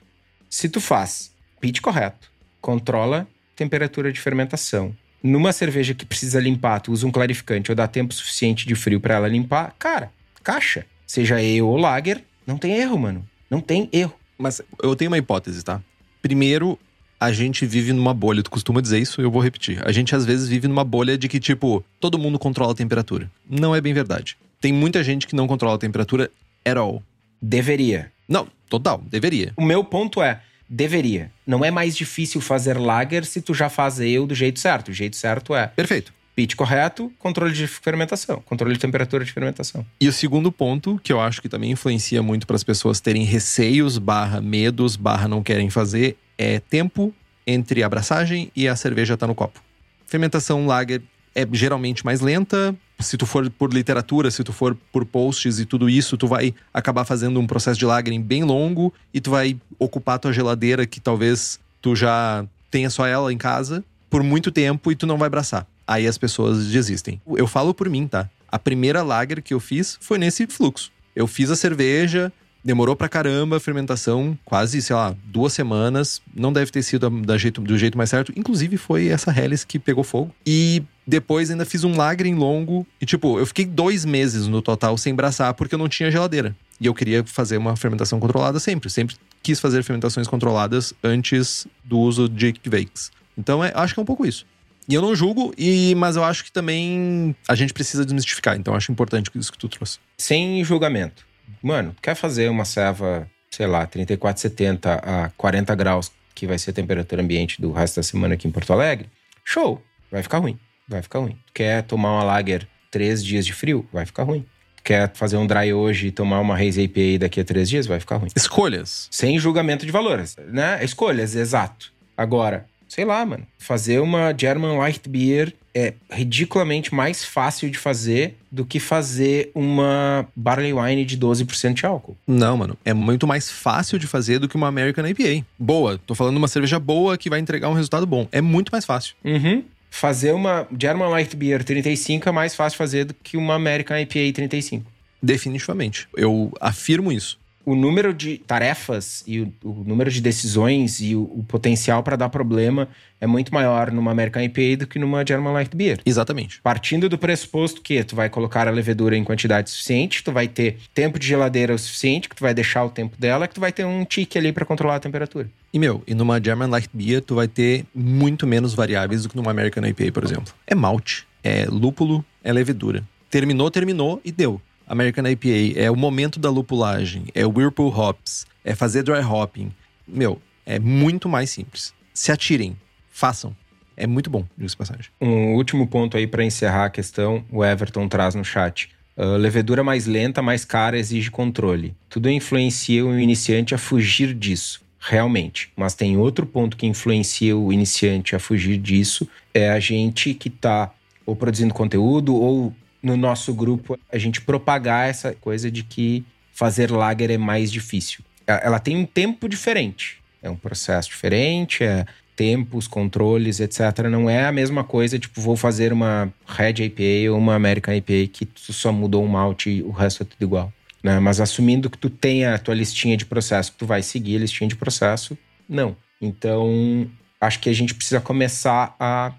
Se 0.51 0.68
tu 0.68 0.81
faz 0.81 1.33
pitch 1.61 1.81
correto, 1.81 2.31
controla 2.61 3.27
temperatura 3.57 4.12
de 4.12 4.20
fermentação. 4.20 4.94
Numa 5.23 5.53
cerveja 5.53 5.94
que 5.94 6.05
precisa 6.05 6.40
limpar, 6.40 6.81
tu 6.81 6.92
usa 6.92 7.07
um 7.07 7.11
clarificante 7.11 7.70
ou 7.70 7.75
dá 7.75 7.87
tempo 7.87 8.12
suficiente 8.12 8.66
de 8.66 8.75
frio 8.75 9.01
para 9.01 9.14
ela 9.14 9.29
limpar, 9.29 9.75
cara, 9.79 10.12
caixa. 10.42 10.85
Seja 11.07 11.37
ale 11.37 11.61
ou 11.62 11.77
lager, 11.77 12.23
não 12.47 12.59
tem 12.59 12.73
erro, 12.73 12.99
mano. 12.99 13.27
Não 13.51 13.61
tem 13.61 13.88
erro. 13.93 14.14
Mas 14.38 14.61
eu 14.83 14.97
tenho 14.97 15.11
uma 15.11 15.19
hipótese, 15.19 15.62
tá? 15.62 15.81
Primeiro, 16.21 16.79
a 17.21 17.33
gente 17.33 17.64
vive 17.67 17.93
numa 17.93 18.12
bolha. 18.12 18.43
Tu 18.43 18.51
costuma 18.51 18.81
dizer 18.81 18.99
isso, 18.99 19.21
eu 19.21 19.31
vou 19.31 19.43
repetir. 19.43 19.81
A 19.87 19.93
gente 19.93 20.14
às 20.14 20.25
vezes 20.25 20.49
vive 20.49 20.69
numa 20.69 20.85
bolha 20.85 21.17
de 21.17 21.29
que, 21.29 21.38
tipo, 21.38 21.85
todo 22.01 22.19
mundo 22.19 22.38
controla 22.38 22.73
a 22.73 22.75
temperatura. 22.75 23.31
Não 23.49 23.75
é 23.75 23.81
bem 23.81 23.93
verdade. 23.93 24.37
Tem 24.61 24.73
muita 24.73 25.05
gente 25.05 25.27
que 25.27 25.37
não 25.37 25.47
controla 25.47 25.77
a 25.77 25.79
temperatura 25.79 26.31
at 26.64 26.77
all. 26.77 27.03
Deveria. 27.40 28.11
Não, 28.29 28.49
total, 28.69 29.03
deveria. 29.07 29.53
O 29.57 29.62
meu 29.62 29.85
ponto 29.85 30.23
é, 30.23 30.40
deveria. 30.69 31.31
Não 31.47 31.64
é 31.64 31.71
mais 31.71 31.97
difícil 31.97 32.40
fazer 32.40 32.79
lager 32.79 33.25
se 33.25 33.40
tu 33.40 33.53
já 33.55 33.69
faz 33.69 34.01
ale 34.01 34.27
do 34.27 34.35
jeito 34.35 34.59
certo. 34.59 34.88
O 34.88 34.93
jeito 34.93 35.17
certo 35.17 35.55
é 35.55 35.67
Perfeito. 35.67 36.12
Pitch 36.35 36.55
correto, 36.55 37.12
controle 37.18 37.53
de 37.53 37.66
fermentação, 37.66 38.42
controle 38.44 38.75
de 38.75 38.81
temperatura 38.81 39.25
de 39.25 39.33
fermentação. 39.33 39.87
E 40.01 40.09
o 40.09 40.12
segundo 40.12 40.51
ponto, 40.51 41.01
que 41.03 41.12
eu 41.12 41.20
acho 41.20 41.40
que 41.40 41.49
também 41.49 41.70
influencia 41.70 42.23
muito 42.23 42.47
para 42.47 42.57
as 42.57 42.64
pessoas 42.64 43.01
terem 43.01 43.25
receios, 43.25 43.99
barra 43.99 44.40
medos, 44.40 44.97
barra 44.97 45.29
não 45.29 45.42
querem 45.42 45.70
fazer, 45.70 46.16
é 46.37 46.59
tempo 46.59 47.14
entre 47.47 47.83
a 47.83 47.87
abraçagem 47.87 48.51
e 48.57 48.66
a 48.66 48.75
cerveja 48.75 49.16
tá 49.16 49.27
no 49.27 49.35
copo. 49.35 49.61
Fermentação 50.07 50.66
lager 50.66 51.03
é 51.35 51.47
geralmente 51.53 52.05
mais 52.05 52.20
lenta. 52.20 52.75
Se 53.01 53.16
tu 53.16 53.27
for 53.27 53.51
por 53.51 53.73
literatura, 53.73 54.31
se 54.31 54.44
tu 54.44 54.53
for 54.53 54.77
por 54.92 55.05
posts 55.05 55.59
e 55.59 55.64
tudo 55.64 55.90
isso, 55.90 56.16
tu 56.16 56.27
vai 56.27 56.55
acabar 56.73 57.05
fazendo 57.05 57.40
um 57.40 57.47
processo 57.47 57.79
de 57.79 57.85
lagering 57.85 58.23
bem 58.23 58.44
longo 58.44 58.92
e 59.12 59.20
tu 59.20 59.31
vai 59.31 59.57
ocupar 59.79 60.18
tua 60.18 60.33
geladeira 60.33 60.87
que 60.87 61.01
talvez 61.01 61.59
tu 61.83 61.94
já 61.97 62.47
tenha 62.70 62.88
só 62.88 63.07
ela 63.07 63.33
em 63.33 63.37
casa 63.37 63.85
por 64.09 64.23
muito 64.23 64.53
tempo 64.53 64.92
e 64.92 64.97
tu 64.97 65.07
não 65.07 65.18
vai 65.18 65.27
abraçar. 65.27 65.66
Aí 65.87 66.07
as 66.07 66.18
pessoas 66.18 66.66
desistem. 66.66 67.20
Eu 67.27 67.47
falo 67.47 67.75
por 67.75 67.88
mim, 67.88 68.07
tá? 68.07 68.29
A 68.49 68.59
primeira 68.59 69.03
lager 69.03 69.42
que 69.42 69.53
eu 69.53 69.61
fiz 69.61 69.99
foi 70.01 70.18
nesse 70.18 70.47
fluxo. 70.47 70.90
Eu 71.14 71.27
fiz 71.27 71.51
a 71.51 71.57
cerveja, 71.57 72.33
demorou 72.64 72.97
pra 72.97 73.09
caramba 73.09 73.59
a 73.59 73.61
fermentação, 73.61 74.37
quase, 74.44 74.81
sei 74.81 74.97
lá, 74.97 75.14
duas 75.27 75.53
semanas. 75.53 76.23
Não 76.35 76.53
deve 76.53 76.70
ter 76.70 76.83
sido 76.83 77.11
da 77.11 77.37
jeito, 77.37 77.61
do 77.61 77.77
jeito 77.77 77.99
mais 77.99 78.11
certo. 78.11 78.33
Inclusive, 78.35 78.77
foi 78.79 79.09
essa 79.09 79.31
Helles 79.31 79.64
que 79.64 79.79
pegou 79.79 80.03
fogo. 80.03 80.35
E 80.47 80.83
depois 81.07 81.51
ainda 81.51 81.66
fiz 81.66 81.85
um 81.85 81.94
lagering 81.94 82.35
longo. 82.35 82.87
E, 83.01 83.05
tipo, 83.05 83.38
eu 83.38 83.44
fiquei 83.44 83.66
dois 83.66 84.05
meses 84.05 84.47
no 84.47 84.62
total 84.62 84.97
sem 84.97 85.14
braçar, 85.14 85.53
porque 85.55 85.75
eu 85.75 85.79
não 85.79 85.88
tinha 85.88 86.11
geladeira. 86.11 86.57
E 86.81 86.87
eu 86.87 86.94
queria 86.94 87.23
fazer 87.25 87.59
uma 87.59 87.77
fermentação 87.77 88.18
controlada 88.18 88.59
sempre. 88.59 88.88
Sempre 88.88 89.16
quis 89.42 89.61
fazer 89.61 89.83
fermentações 89.83 90.27
controladas 90.27 90.94
antes 91.03 91.66
do 91.85 91.99
uso 91.99 92.29
de 92.29 92.55
Vakes. 92.64 93.12
Então, 93.37 93.62
é, 93.62 93.73
acho 93.75 93.92
que 93.92 94.01
é 94.01 94.03
um 94.03 94.07
pouco 94.07 94.25
isso. 94.25 94.47
E 94.88 94.94
eu 94.94 95.03
não 95.03 95.14
julgo, 95.14 95.55
e, 95.57 95.94
mas 95.97 96.16
eu 96.16 96.25
acho 96.25 96.44
que 96.44 96.53
também 96.53 97.35
a 97.49 97.55
gente 97.55 97.73
precisa 97.73 98.05
desmistificar. 98.05 98.57
Então 98.57 98.75
eu 98.75 98.77
acho 98.77 98.92
importante 98.92 99.31
isso 99.35 99.53
que 99.53 99.59
tu 99.59 99.68
trouxe. 99.68 99.99
Sem 100.18 100.62
julgamento. 100.62 101.27
Mano, 101.62 101.94
quer 102.03 102.14
fazer 102.14 102.49
uma 102.51 102.64
ceva, 102.64 103.29
sei 103.51 103.66
lá, 103.66 103.87
34,70 103.87 105.01
a 105.03 105.31
40 105.37 105.75
graus, 105.75 106.12
que 106.35 106.47
vai 106.47 106.59
ser 106.59 106.70
a 106.70 106.75
temperatura 106.75 107.23
ambiente 107.23 107.61
do 107.61 107.73
resto 107.73 107.97
da 107.97 108.03
semana 108.03 108.35
aqui 108.35 108.47
em 108.47 108.51
Porto 108.51 108.73
Alegre? 108.73 109.09
Show! 109.44 109.83
Vai 110.11 110.23
ficar 110.23 110.38
ruim. 110.38 110.59
Vai 110.87 111.01
ficar 111.03 111.20
ruim. 111.20 111.38
Quer 111.55 111.83
tomar 111.83 112.12
uma 112.12 112.25
lager 112.25 112.68
três 112.90 113.25
dias 113.25 113.47
de 113.47 113.53
frio? 113.53 113.88
Vai 113.92 114.05
ficar 114.05 114.25
ruim. 114.25 114.44
Quer 114.85 115.11
fazer 115.14 115.38
um 115.38 115.47
dry 115.47 115.73
hoje 115.73 116.09
e 116.09 116.12
tomar 116.12 116.40
uma 116.40 116.55
Haze 116.55 116.83
IPA 116.83 117.20
daqui 117.20 117.40
a 117.40 117.44
três 117.44 117.70
dias? 117.70 117.87
Vai 117.87 117.99
ficar 117.99 118.16
ruim. 118.16 118.29
Escolhas. 118.37 119.09
Sem 119.11 119.38
julgamento 119.38 119.87
de 119.87 119.90
valores, 119.90 120.37
né? 120.49 120.85
Escolhas, 120.85 121.35
exato. 121.35 121.90
Agora, 122.16 122.66
sei 122.88 123.05
lá, 123.05 123.25
mano. 123.25 123.47
Fazer 123.59 124.01
uma 124.01 124.35
German 124.37 124.77
Light 124.79 125.09
Beer 125.09 125.55
é 125.75 125.94
ridiculamente 126.09 126.94
mais 126.94 127.25
fácil 127.25 127.68
de 127.68 127.77
fazer 127.77 128.37
do 128.51 128.64
que 128.64 128.79
fazer 128.79 129.51
uma 129.55 130.27
Barley 130.37 130.73
Wine 130.73 131.05
de 131.05 131.18
12% 131.18 131.75
de 131.75 131.85
álcool. 131.85 132.16
Não, 132.27 132.57
mano. 132.57 132.79
É 132.85 132.94
muito 132.94 133.27
mais 133.27 133.51
fácil 133.51 133.99
de 133.99 134.07
fazer 134.07 134.38
do 134.38 134.49
que 134.49 134.55
uma 134.55 134.68
American 134.68 135.05
IPA. 135.07 135.44
Boa. 135.59 135.99
Tô 136.07 136.14
falando 136.14 136.37
uma 136.37 136.47
cerveja 136.47 136.79
boa 136.79 137.18
que 137.18 137.29
vai 137.29 137.40
entregar 137.40 137.68
um 137.68 137.75
resultado 137.75 138.07
bom. 138.07 138.29
É 138.31 138.40
muito 138.40 138.70
mais 138.70 138.85
fácil. 138.85 139.16
Uhum. 139.25 139.64
Fazer 139.90 140.33
uma 140.33 140.66
German 140.79 141.09
Light 141.09 141.37
Beer 141.37 141.64
35 141.64 142.29
é 142.29 142.33
mais 142.33 142.55
fácil 142.55 142.77
fazer 142.77 143.05
do 143.05 143.14
que 143.14 143.37
uma 143.37 143.55
American 143.55 143.99
IPA 143.99 144.33
35. 144.33 144.85
Definitivamente. 145.20 146.07
Eu 146.16 146.53
afirmo 146.61 147.11
isso. 147.11 147.38
O 147.64 147.74
número 147.74 148.12
de 148.12 148.38
tarefas 148.38 149.22
e 149.27 149.40
o, 149.40 149.53
o 149.62 149.85
número 149.87 150.11
de 150.11 150.20
decisões 150.20 151.00
e 151.00 151.16
o, 151.16 151.22
o 151.22 151.44
potencial 151.46 152.03
para 152.03 152.16
dar 152.16 152.29
problema 152.29 152.88
é 153.20 153.27
muito 153.27 153.53
maior 153.55 153.90
numa 153.90 154.11
American 154.11 154.42
IPA 154.42 154.77
do 154.81 154.87
que 154.87 154.98
numa 154.98 155.24
German 155.27 155.53
Light 155.53 155.74
Beer. 155.74 156.00
Exatamente. 156.05 156.61
Partindo 156.62 157.09
do 157.09 157.16
pressuposto 157.16 157.81
que 157.81 158.05
tu 158.05 158.14
vai 158.14 158.29
colocar 158.29 158.68
a 158.68 158.70
levedura 158.70 159.16
em 159.16 159.24
quantidade 159.24 159.70
suficiente, 159.70 160.22
tu 160.22 160.31
vai 160.31 160.46
ter 160.46 160.79
tempo 160.92 161.18
de 161.18 161.27
geladeira 161.27 161.74
o 161.74 161.79
suficiente, 161.79 162.29
que 162.29 162.37
tu 162.37 162.42
vai 162.42 162.53
deixar 162.53 162.85
o 162.85 162.90
tempo 162.90 163.16
dela, 163.18 163.48
que 163.48 163.55
tu 163.55 163.61
vai 163.61 163.72
ter 163.72 163.85
um 163.85 164.05
tique 164.05 164.37
ali 164.37 164.53
para 164.53 164.64
controlar 164.66 164.96
a 164.96 165.00
temperatura. 165.00 165.48
E, 165.72 165.79
meu, 165.79 166.03
e 166.07 166.14
numa 166.14 166.42
German 166.42 166.68
Light 166.68 166.90
Beer, 166.92 167.22
tu 167.22 167.35
vai 167.35 167.48
ter 167.48 167.85
muito 167.94 168.46
menos 168.46 168.74
variáveis 168.74 169.22
do 169.22 169.29
que 169.29 169.37
numa 169.37 169.50
American 169.50 169.85
IPA, 169.87 170.12
por 170.12 170.24
exemplo. 170.24 170.53
É 170.66 170.74
malte, 170.74 171.27
é 171.42 171.66
lúpulo, 171.66 172.24
é 172.42 172.53
levedura. 172.53 173.03
Terminou, 173.31 173.70
terminou 173.70 174.20
e 174.24 174.31
deu. 174.31 174.61
American 174.87 175.27
IPA 175.27 175.79
é 175.79 175.90
o 175.90 175.97
momento 175.97 176.38
da 176.38 176.51
lupulagem, 176.51 177.25
é 177.35 177.47
o 177.47 177.51
Whirlpool 177.51 177.97
Hops, 177.97 178.47
é 178.64 178.75
fazer 178.75 179.03
dry 179.03 179.20
hopping. 179.20 179.73
Meu, 180.07 180.40
é 180.66 180.79
muito 180.79 181.29
mais 181.29 181.51
simples. 181.51 181.94
Se 182.12 182.31
atirem, 182.31 182.77
façam. 183.11 183.57
É 183.97 184.07
muito 184.07 184.29
bom, 184.29 184.44
diga 184.59 184.77
passagem. 184.77 185.07
Um 185.20 185.55
último 185.55 185.87
ponto 185.87 186.16
aí 186.16 186.27
para 186.27 186.44
encerrar 186.44 186.87
a 186.87 186.90
questão, 186.90 187.44
o 187.51 187.64
Everton 187.64 188.09
traz 188.09 188.35
no 188.35 188.44
chat. 188.44 188.90
Uh, 189.16 189.37
levedura 189.37 189.85
mais 189.85 190.07
lenta, 190.07 190.42
mais 190.42 190.64
cara, 190.64 190.99
exige 190.99 191.31
controle. 191.31 191.94
Tudo 192.09 192.29
influencia 192.29 193.07
o 193.07 193.18
iniciante 193.18 193.73
a 193.75 193.79
fugir 193.79 194.35
disso, 194.35 194.81
realmente. 194.99 195.70
Mas 195.77 195.94
tem 195.94 196.16
outro 196.16 196.44
ponto 196.44 196.77
que 196.77 196.87
influencia 196.87 197.57
o 197.57 197.73
iniciante 197.73 198.35
a 198.35 198.40
fugir 198.40 198.77
disso: 198.77 199.29
é 199.53 199.70
a 199.70 199.79
gente 199.79 200.35
que 200.35 200.49
está 200.49 200.92
ou 201.25 201.37
produzindo 201.37 201.73
conteúdo 201.73 202.35
ou 202.35 202.75
no 203.05 203.17
nosso 203.17 203.53
grupo 203.53 203.99
a 204.11 204.17
gente 204.17 204.40
propagar 204.40 205.09
essa 205.09 205.35
coisa 205.35 205.71
de 205.71 205.85
que 205.85 206.25
fazer 206.53 206.90
lager 206.90 207.31
é 207.31 207.37
mais 207.37 207.71
difícil. 207.71 208.25
Ela 208.47 208.79
tem 208.79 208.97
um 208.97 209.05
tempo 209.05 209.49
diferente, 209.49 210.19
é 210.43 210.49
um 210.49 210.57
processo 210.57 211.11
diferente, 211.11 211.85
é 211.85 212.07
tempos, 212.35 212.88
controles, 212.88 213.61
etc. 213.61 214.09
Não 214.11 214.29
é 214.29 214.47
a 214.47 214.53
mesma 214.53 214.83
coisa, 214.83 215.19
tipo, 215.19 215.40
vou 215.40 215.57
fazer 215.57 215.93
uma 215.93 216.33
Red 216.47 216.85
IPA 216.85 217.31
ou 217.33 217.38
uma 217.38 217.55
American 217.55 217.95
IPA 217.95 218.29
que 218.33 218.47
tu 218.47 218.73
só 218.73 218.90
mudou 218.90 219.23
um 219.23 219.29
malte 219.29 219.71
e 219.71 219.83
o 219.83 219.90
resto 219.90 220.23
é 220.23 220.27
tudo 220.27 220.43
igual. 220.43 220.73
Né? 221.03 221.21
Mas 221.21 221.40
assumindo 221.40 221.90
que 221.90 221.99
tu 221.99 222.09
tenha 222.09 222.55
a 222.55 222.59
tua 222.59 222.75
listinha 222.75 223.17
de 223.17 223.27
processo, 223.27 223.73
que 223.73 223.79
tu 223.79 223.87
vai 223.87 224.03
seguir 224.03 224.37
a 224.37 224.40
listinha 224.40 224.67
de 224.67 224.75
processo, 224.75 225.37
não. 225.69 225.97
Então, 226.21 227.07
acho 227.40 227.61
que 227.61 227.69
a 227.69 227.73
gente 227.73 227.95
precisa 227.95 228.21
começar 228.21 228.97
a 228.99 229.33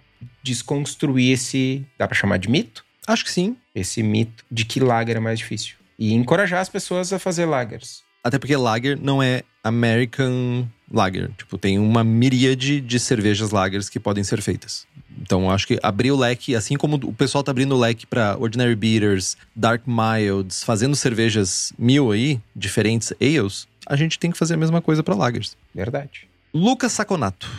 desconstruir 0.44 1.34
esse, 1.34 1.84
dá 1.98 2.08
para 2.08 2.16
chamar 2.16 2.38
de 2.38 2.50
mito? 2.50 2.85
Acho 3.08 3.24
que 3.24 3.32
sim. 3.32 3.56
Esse 3.74 4.02
mito 4.02 4.44
de 4.50 4.66
que 4.66 4.80
lager 4.80 5.18
é 5.18 5.20
mais 5.20 5.40
difícil. 5.40 5.76
E 5.98 6.14
encorajar 6.14 6.62
as 6.62 6.70
pessoas 6.70 7.14
a 7.14 7.20
fazer 7.20 7.46
lagers. 7.46 8.04
Até 8.24 8.40
porque 8.40 8.56
lager 8.56 9.00
não 9.00 9.22
é 9.22 9.44
American 9.64 10.68
lager. 10.92 11.32
Tipo, 11.38 11.58
tem 11.58 11.78
uma 11.80 12.04
miríade 12.04 12.82
de 12.82 13.00
cervejas 13.00 13.52
lagers 13.52 13.90
que 13.90 14.00
podem 14.00 14.24
ser 14.24 14.42
feitas. 14.42 14.88
Então, 15.22 15.50
acho 15.50 15.68
que 15.68 15.80
abrir 15.82 16.12
o 16.12 16.18
leque, 16.18 16.56
assim 16.56 16.76
como 16.76 16.96
o 16.98 17.14
pessoal 17.14 17.44
tá 17.44 17.52
abrindo 17.52 17.76
o 17.76 17.80
leque 17.80 18.06
para 18.06 18.38
Ordinary 18.38 18.76
Beaters, 18.76 19.38
Dark 19.56 19.84
Milds, 19.86 20.64
fazendo 20.64 20.96
cervejas 20.96 21.72
mil 21.78 22.12
aí, 22.12 22.40
diferentes 22.56 23.14
ales, 23.22 23.68
a 23.86 23.96
gente 23.96 24.20
tem 24.20 24.32
que 24.32 24.38
fazer 24.38 24.56
a 24.56 24.58
mesma 24.58 24.82
coisa 24.82 25.04
para 25.04 25.16
lagers. 25.16 25.56
Verdade. 25.74 26.28
Lucas 26.54 26.92
Saconato 26.92 27.50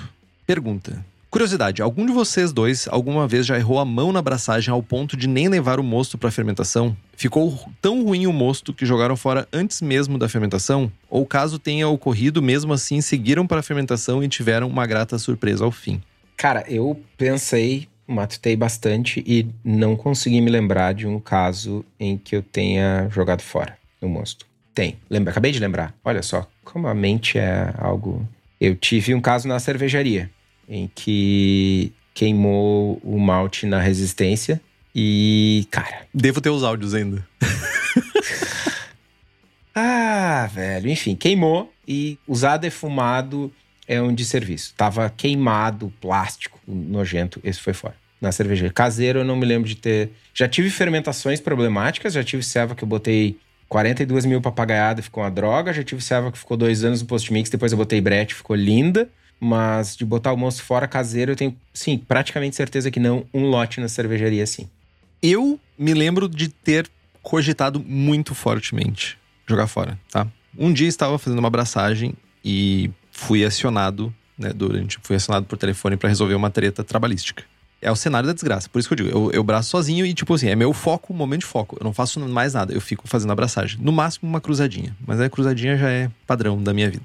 pergunta: 0.46 1.04
Curiosidade, 1.28 1.82
algum 1.82 2.06
de 2.06 2.12
vocês 2.12 2.52
dois 2.52 2.88
alguma 2.88 3.26
vez 3.26 3.44
já 3.44 3.58
errou 3.58 3.78
a 3.78 3.84
mão 3.84 4.12
na 4.12 4.20
abraçagem 4.20 4.72
ao 4.72 4.82
ponto 4.82 5.16
de 5.16 5.26
nem 5.26 5.48
levar 5.48 5.78
o 5.78 5.82
mosto 5.82 6.16
para 6.16 6.30
fermentação? 6.30 6.96
Ficou 7.16 7.68
tão 7.82 8.04
ruim 8.04 8.26
o 8.26 8.32
mosto 8.32 8.72
que 8.72 8.86
jogaram 8.86 9.16
fora 9.16 9.46
antes 9.52 9.82
mesmo 9.82 10.18
da 10.18 10.28
fermentação? 10.28 10.90
Ou 11.10 11.26
caso 11.26 11.58
tenha 11.58 11.88
ocorrido, 11.88 12.40
mesmo 12.40 12.72
assim 12.72 13.00
seguiram 13.00 13.46
para 13.46 13.60
a 13.60 13.62
fermentação 13.62 14.22
e 14.22 14.28
tiveram 14.28 14.68
uma 14.68 14.86
grata 14.86 15.18
surpresa 15.18 15.64
ao 15.64 15.70
fim? 15.70 16.00
Cara, 16.36 16.64
eu 16.68 16.98
pensei, 17.18 17.88
matutei 18.06 18.56
bastante 18.56 19.22
e 19.26 19.46
não 19.64 19.96
consegui 19.96 20.40
me 20.40 20.50
lembrar 20.50 20.94
de 20.94 21.06
um 21.06 21.18
caso 21.18 21.84
em 21.98 22.16
que 22.16 22.36
eu 22.36 22.42
tenha 22.42 23.08
jogado 23.10 23.42
fora 23.42 23.76
o 24.00 24.08
mosto. 24.08 24.46
Tem. 24.72 24.96
Lembra, 25.10 25.32
acabei 25.32 25.50
de 25.50 25.58
lembrar. 25.58 25.92
Olha 26.04 26.22
só, 26.22 26.46
como 26.64 26.86
a 26.86 26.94
mente 26.94 27.36
é 27.36 27.74
algo. 27.78 28.26
Eu 28.60 28.74
tive 28.74 29.14
um 29.14 29.20
caso 29.20 29.48
na 29.48 29.58
cervejaria 29.58 30.30
em 30.68 30.90
que 30.94 31.92
queimou 32.14 33.00
o 33.02 33.18
malte 33.18 33.66
na 33.66 33.80
resistência 33.80 34.60
e, 34.94 35.66
cara. 35.70 36.06
Devo 36.12 36.40
ter 36.40 36.50
os 36.50 36.64
áudios 36.64 36.94
ainda. 36.94 37.26
ah, 39.74 40.48
velho. 40.52 40.88
Enfim, 40.88 41.14
queimou 41.14 41.72
e 41.86 42.18
usar 42.26 42.56
defumado 42.56 43.52
é 43.86 44.00
um 44.00 44.14
desserviço. 44.14 44.74
Tava 44.76 45.12
queimado, 45.14 45.92
plástico, 46.00 46.58
nojento. 46.66 47.40
Esse 47.44 47.60
foi 47.60 47.72
fora. 47.72 47.94
Na 48.20 48.32
cerveja 48.32 48.70
caseira 48.70 49.20
eu 49.20 49.24
não 49.24 49.36
me 49.36 49.44
lembro 49.44 49.68
de 49.68 49.76
ter. 49.76 50.10
Já 50.34 50.48
tive 50.48 50.70
fermentações 50.70 51.40
problemáticas, 51.40 52.14
já 52.14 52.24
tive 52.24 52.42
serva 52.42 52.74
que 52.74 52.82
eu 52.82 52.88
botei 52.88 53.38
42 53.68 54.24
mil 54.24 54.40
papagaiada 54.40 55.00
e 55.00 55.02
ficou 55.02 55.22
uma 55.22 55.30
droga. 55.30 55.72
Já 55.72 55.82
tive 55.82 56.02
serva 56.02 56.32
que 56.32 56.38
ficou 56.38 56.56
dois 56.56 56.82
anos 56.82 57.02
no 57.02 57.06
post-mix, 57.06 57.50
depois 57.50 57.72
eu 57.72 57.78
botei 57.78 58.00
brete, 58.00 58.34
ficou 58.34 58.56
linda. 58.56 59.08
Mas 59.38 59.96
de 59.96 60.04
botar 60.04 60.32
o 60.32 60.36
moço 60.36 60.62
fora 60.62 60.88
caseiro, 60.88 61.32
eu 61.32 61.36
tenho, 61.36 61.56
sim, 61.72 61.98
praticamente 61.98 62.56
certeza 62.56 62.90
que 62.90 62.98
não. 62.98 63.26
Um 63.34 63.46
lote 63.46 63.80
na 63.80 63.88
cervejaria, 63.88 64.46
sim. 64.46 64.68
Eu 65.22 65.60
me 65.78 65.92
lembro 65.92 66.28
de 66.28 66.48
ter 66.48 66.88
cogitado 67.22 67.80
muito 67.80 68.34
fortemente 68.34 69.18
jogar 69.46 69.66
fora, 69.66 69.98
tá? 70.10 70.26
Um 70.58 70.72
dia 70.72 70.88
estava 70.88 71.18
fazendo 71.18 71.38
uma 71.38 71.48
abraçagem 71.48 72.14
e 72.44 72.90
fui 73.10 73.44
acionado, 73.44 74.14
né, 74.38 74.52
durante, 74.52 74.98
fui 75.02 75.16
acionado 75.16 75.46
por 75.46 75.58
telefone 75.58 75.96
para 75.96 76.08
resolver 76.08 76.34
uma 76.34 76.50
treta 76.50 76.82
trabalhística. 76.84 77.44
É 77.80 77.90
o 77.90 77.96
cenário 77.96 78.26
da 78.26 78.32
desgraça, 78.32 78.68
por 78.68 78.78
isso 78.78 78.88
que 78.88 78.94
eu 78.94 78.96
digo, 78.96 79.08
eu, 79.10 79.30
eu 79.32 79.44
braço 79.44 79.70
sozinho 79.70 80.06
e 80.06 80.14
tipo 80.14 80.32
assim, 80.34 80.48
é 80.48 80.56
meu 80.56 80.72
foco, 80.72 81.12
momento 81.12 81.40
de 81.40 81.46
foco. 81.46 81.76
Eu 81.78 81.84
não 81.84 81.92
faço 81.92 82.18
mais 82.20 82.54
nada, 82.54 82.72
eu 82.72 82.80
fico 82.80 83.06
fazendo 83.06 83.32
abraçagem. 83.32 83.78
No 83.80 83.92
máximo 83.92 84.28
uma 84.28 84.40
cruzadinha, 84.40 84.96
mas 85.06 85.20
a 85.20 85.28
cruzadinha 85.28 85.76
já 85.76 85.90
é 85.90 86.10
padrão 86.26 86.62
da 86.62 86.72
minha 86.72 86.90
vida. 86.90 87.04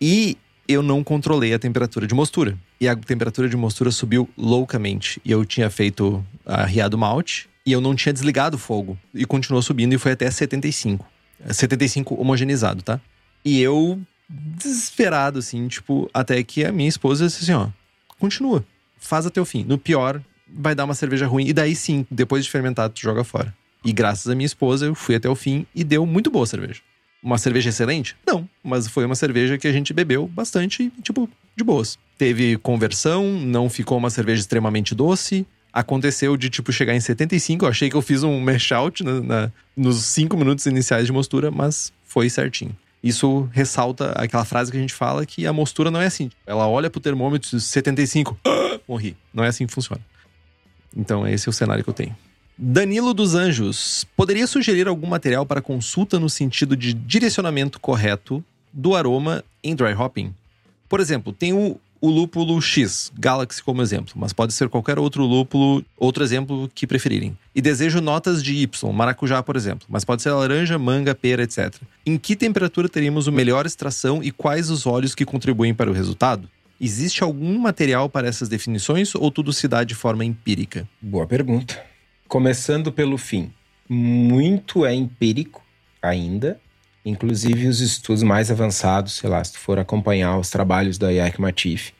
E 0.00 0.36
eu 0.68 0.82
não 0.82 1.02
controlei 1.02 1.54
a 1.54 1.58
temperatura 1.58 2.06
de 2.06 2.14
mostura. 2.14 2.56
E 2.78 2.86
a 2.86 2.94
temperatura 2.94 3.48
de 3.48 3.56
mostura 3.56 3.90
subiu 3.90 4.28
loucamente. 4.36 5.20
E 5.24 5.30
eu 5.32 5.44
tinha 5.44 5.70
feito 5.70 6.24
a 6.44 6.64
riado 6.66 6.98
malte 6.98 7.48
e 7.64 7.72
eu 7.72 7.80
não 7.80 7.94
tinha 7.94 8.12
desligado 8.12 8.56
o 8.56 8.58
fogo. 8.58 8.98
E 9.14 9.24
continuou 9.24 9.62
subindo 9.62 9.94
e 9.94 9.98
foi 9.98 10.12
até 10.12 10.30
75. 10.30 11.06
75 11.50 12.14
homogeneizado, 12.14 12.82
tá? 12.82 13.00
E 13.44 13.60
eu, 13.60 13.98
desesperado, 14.28 15.38
assim, 15.38 15.66
tipo, 15.68 16.10
até 16.12 16.42
que 16.42 16.64
a 16.64 16.72
minha 16.72 16.88
esposa 16.88 17.26
disse 17.26 17.44
assim: 17.44 17.52
ó, 17.52 17.68
continua, 18.18 18.64
faz 18.98 19.24
até 19.24 19.40
o 19.40 19.44
fim. 19.44 19.64
No 19.64 19.78
pior, 19.78 20.20
vai 20.46 20.74
dar 20.74 20.84
uma 20.84 20.94
cerveja 20.94 21.26
ruim. 21.26 21.46
E 21.46 21.52
daí 21.52 21.74
sim, 21.74 22.06
depois 22.10 22.44
de 22.44 22.50
fermentado, 22.50 22.92
tu 22.92 23.00
joga 23.00 23.24
fora. 23.24 23.54
E 23.84 23.92
graças 23.92 24.28
à 24.28 24.34
minha 24.34 24.46
esposa, 24.46 24.86
eu 24.86 24.94
fui 24.94 25.14
até 25.14 25.28
o 25.28 25.36
fim 25.36 25.64
e 25.74 25.84
deu 25.84 26.04
muito 26.04 26.30
boa 26.30 26.46
cerveja. 26.46 26.82
Uma 27.22 27.38
cerveja 27.38 27.70
excelente? 27.70 28.16
Não, 28.26 28.48
mas 28.62 28.86
foi 28.86 29.04
uma 29.04 29.14
cerveja 29.14 29.58
que 29.58 29.66
a 29.66 29.72
gente 29.72 29.92
bebeu 29.92 30.26
bastante, 30.28 30.90
tipo, 31.02 31.28
de 31.56 31.64
boas. 31.64 31.98
Teve 32.16 32.56
conversão, 32.58 33.24
não 33.24 33.68
ficou 33.68 33.98
uma 33.98 34.10
cerveja 34.10 34.40
extremamente 34.40 34.94
doce. 34.94 35.46
Aconteceu 35.72 36.36
de, 36.36 36.48
tipo, 36.48 36.72
chegar 36.72 36.94
em 36.94 37.00
75. 37.00 37.64
Eu 37.64 37.68
achei 37.68 37.90
que 37.90 37.96
eu 37.96 38.02
fiz 38.02 38.22
um 38.22 38.40
mash 38.40 38.72
out 38.72 39.02
na, 39.02 39.20
na, 39.20 39.52
nos 39.76 40.04
5 40.04 40.36
minutos 40.36 40.66
iniciais 40.66 41.06
de 41.06 41.12
mostura, 41.12 41.50
mas 41.50 41.92
foi 42.04 42.30
certinho. 42.30 42.74
Isso 43.02 43.48
ressalta 43.52 44.12
aquela 44.12 44.44
frase 44.44 44.70
que 44.70 44.76
a 44.76 44.80
gente 44.80 44.94
fala 44.94 45.24
que 45.24 45.46
a 45.46 45.52
mostura 45.52 45.90
não 45.90 46.00
é 46.00 46.06
assim. 46.06 46.30
Ela 46.46 46.66
olha 46.68 46.90
pro 46.90 47.00
termômetro 47.00 47.60
75, 47.60 48.38
ah, 48.44 48.80
morri. 48.88 49.16
Não 49.32 49.44
é 49.44 49.48
assim 49.48 49.66
que 49.66 49.72
funciona. 49.72 50.00
Então, 50.96 51.26
esse 51.26 51.48
é 51.48 51.50
o 51.50 51.52
cenário 51.52 51.84
que 51.84 51.90
eu 51.90 51.94
tenho. 51.94 52.16
Danilo 52.60 53.14
dos 53.14 53.36
Anjos, 53.36 54.04
poderia 54.16 54.44
sugerir 54.44 54.88
algum 54.88 55.06
material 55.06 55.46
para 55.46 55.62
consulta 55.62 56.18
no 56.18 56.28
sentido 56.28 56.76
de 56.76 56.92
direcionamento 56.92 57.78
correto 57.78 58.44
do 58.72 58.96
aroma 58.96 59.44
em 59.62 59.76
dry 59.76 59.94
hopping? 59.94 60.34
Por 60.88 60.98
exemplo, 60.98 61.32
tem 61.32 61.52
o, 61.52 61.78
o 62.00 62.10
lúpulo 62.10 62.60
X, 62.60 63.12
Galaxy 63.16 63.62
como 63.62 63.80
exemplo, 63.80 64.14
mas 64.16 64.32
pode 64.32 64.52
ser 64.52 64.68
qualquer 64.68 64.98
outro 64.98 65.24
lúpulo, 65.24 65.84
outro 65.96 66.24
exemplo 66.24 66.68
que 66.74 66.84
preferirem. 66.84 67.38
E 67.54 67.62
desejo 67.62 68.00
notas 68.00 68.42
de 68.42 68.52
Y, 68.52 68.92
maracujá, 68.92 69.40
por 69.40 69.54
exemplo, 69.54 69.86
mas 69.88 70.04
pode 70.04 70.22
ser 70.22 70.32
laranja, 70.32 70.76
manga, 70.80 71.14
pera, 71.14 71.44
etc. 71.44 71.76
Em 72.04 72.18
que 72.18 72.34
temperatura 72.34 72.88
teríamos 72.88 73.28
o 73.28 73.32
melhor 73.32 73.66
extração 73.66 74.20
e 74.20 74.32
quais 74.32 74.68
os 74.68 74.84
óleos 74.84 75.14
que 75.14 75.24
contribuem 75.24 75.72
para 75.72 75.88
o 75.88 75.94
resultado? 75.94 76.50
Existe 76.80 77.22
algum 77.22 77.56
material 77.56 78.10
para 78.10 78.26
essas 78.26 78.48
definições 78.48 79.14
ou 79.14 79.30
tudo 79.30 79.52
se 79.52 79.68
dá 79.68 79.84
de 79.84 79.94
forma 79.94 80.24
empírica? 80.24 80.88
Boa 81.00 81.24
pergunta. 81.24 81.86
Começando 82.28 82.92
pelo 82.92 83.16
fim, 83.16 83.50
muito 83.88 84.84
é 84.84 84.94
empírico 84.94 85.64
ainda, 86.02 86.60
inclusive 87.02 87.66
os 87.66 87.80
estudos 87.80 88.22
mais 88.22 88.50
avançados, 88.50 89.14
sei 89.14 89.30
lá, 89.30 89.42
se 89.42 89.54
tu 89.54 89.58
for 89.58 89.78
acompanhar 89.78 90.38
os 90.38 90.50
trabalhos 90.50 90.98
da 90.98 91.10
IAC 91.10 91.40
Matif, 91.40 91.92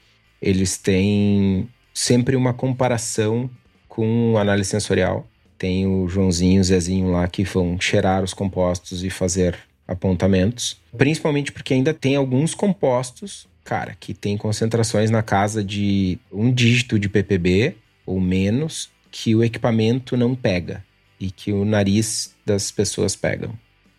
eles 0.43 0.77
têm 0.77 1.67
sempre 1.95 2.37
uma 2.37 2.53
comparação 2.53 3.49
com 3.89 4.37
análise 4.37 4.69
sensorial. 4.69 5.27
Tem 5.57 5.87
o 5.87 6.07
Joãozinho 6.07 6.61
o 6.61 6.65
Zezinho 6.65 7.11
lá 7.11 7.27
que 7.27 7.43
vão 7.43 7.81
cheirar 7.81 8.23
os 8.23 8.35
compostos 8.35 9.03
e 9.03 9.09
fazer 9.09 9.59
apontamentos, 9.87 10.79
principalmente 10.95 11.51
porque 11.51 11.73
ainda 11.73 11.95
tem 11.95 12.17
alguns 12.17 12.55
compostos, 12.55 13.49
cara, 13.65 13.97
que 13.99 14.13
tem 14.13 14.37
concentrações 14.37 15.11
na 15.11 15.23
casa 15.23 15.65
de 15.65 16.19
um 16.31 16.53
dígito 16.53 16.99
de 16.99 17.09
ppb 17.09 17.75
ou 18.05 18.21
menos 18.21 18.91
que 19.11 19.35
o 19.35 19.43
equipamento 19.43 20.17
não 20.17 20.35
pega 20.35 20.85
e 21.21 21.31
que 21.31 21.53
o 21.53 21.65
nariz 21.65 22.35
das 22.45 22.71
pessoas 22.71 23.17
pegam. 23.17 23.53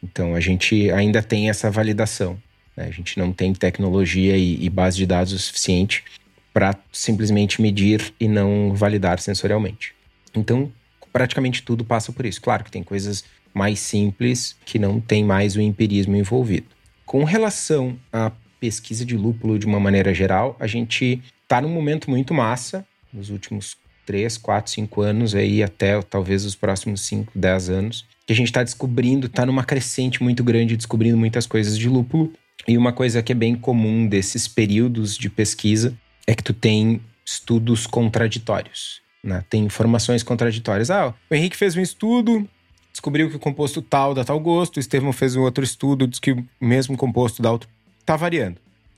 Então 0.03 0.35
a 0.35 0.39
gente 0.39 0.89
ainda 0.91 1.21
tem 1.21 1.49
essa 1.49 1.69
validação. 1.69 2.37
Né? 2.75 2.85
A 2.85 2.91
gente 2.91 3.17
não 3.17 3.33
tem 3.33 3.53
tecnologia 3.53 4.37
e, 4.37 4.63
e 4.63 4.69
base 4.69 4.97
de 4.97 5.05
dados 5.05 5.33
o 5.33 5.39
suficiente 5.39 6.03
para 6.53 6.75
simplesmente 6.91 7.61
medir 7.61 8.13
e 8.19 8.27
não 8.27 8.73
validar 8.73 9.19
sensorialmente. 9.19 9.93
Então 10.33 10.71
praticamente 11.11 11.63
tudo 11.63 11.83
passa 11.83 12.11
por 12.11 12.25
isso. 12.25 12.41
Claro 12.41 12.63
que 12.63 12.71
tem 12.71 12.83
coisas 12.83 13.23
mais 13.53 13.79
simples 13.79 14.55
que 14.65 14.79
não 14.79 14.99
tem 14.99 15.23
mais 15.23 15.55
o 15.55 15.61
empirismo 15.61 16.15
envolvido. 16.15 16.67
Com 17.05 17.23
relação 17.23 17.97
à 18.13 18.31
pesquisa 18.59 19.05
de 19.05 19.17
lúpulo 19.17 19.57
de 19.57 19.65
uma 19.65 19.79
maneira 19.79 20.13
geral, 20.13 20.55
a 20.59 20.67
gente 20.67 21.21
está 21.43 21.61
num 21.61 21.69
momento 21.69 22.09
muito 22.09 22.33
massa 22.33 22.85
nos 23.11 23.29
últimos 23.29 23.75
3, 24.09 24.37
4, 24.37 24.71
5 24.71 25.01
anos 25.01 25.35
aí 25.35 25.61
até 25.61 26.01
talvez 26.01 26.43
os 26.43 26.55
próximos 26.55 27.01
5, 27.01 27.31
10 27.35 27.69
anos, 27.69 28.05
que 28.25 28.33
a 28.33 28.35
gente 28.35 28.47
está 28.47 28.63
descobrindo, 28.63 29.27
está 29.27 29.45
numa 29.45 29.63
crescente 29.63 30.23
muito 30.23 30.43
grande, 30.43 30.75
descobrindo 30.75 31.15
muitas 31.15 31.45
coisas 31.45 31.77
de 31.77 31.87
lúpulo. 31.87 32.33
E 32.67 32.75
uma 32.75 32.91
coisa 32.91 33.21
que 33.21 33.31
é 33.31 33.35
bem 33.35 33.53
comum 33.53 34.07
desses 34.07 34.47
períodos 34.47 35.15
de 35.15 35.29
pesquisa 35.29 35.95
é 36.25 36.33
que 36.33 36.41
tu 36.41 36.53
tem 36.53 36.99
estudos 37.23 37.85
contraditórios. 37.85 38.99
Né? 39.23 39.45
Tem 39.47 39.63
informações 39.63 40.23
contraditórias. 40.23 40.89
Ah, 40.89 41.13
o 41.29 41.35
Henrique 41.35 41.55
fez 41.55 41.75
um 41.75 41.81
estudo, 41.81 42.49
descobriu 42.91 43.29
que 43.29 43.35
o 43.35 43.39
composto 43.39 43.79
tal 43.79 44.15
dá 44.15 44.25
tal 44.25 44.39
gosto, 44.39 44.77
o 44.77 44.79
Estevão 44.79 45.13
fez 45.13 45.35
um 45.35 45.43
outro 45.43 45.63
estudo, 45.63 46.07
diz 46.07 46.19
que 46.19 46.31
o 46.31 46.45
mesmo 46.59 46.97
composto 46.97 47.43
dá 47.43 47.51
outro. 47.51 47.69
Tá 48.03 48.15
variando. 48.15 48.57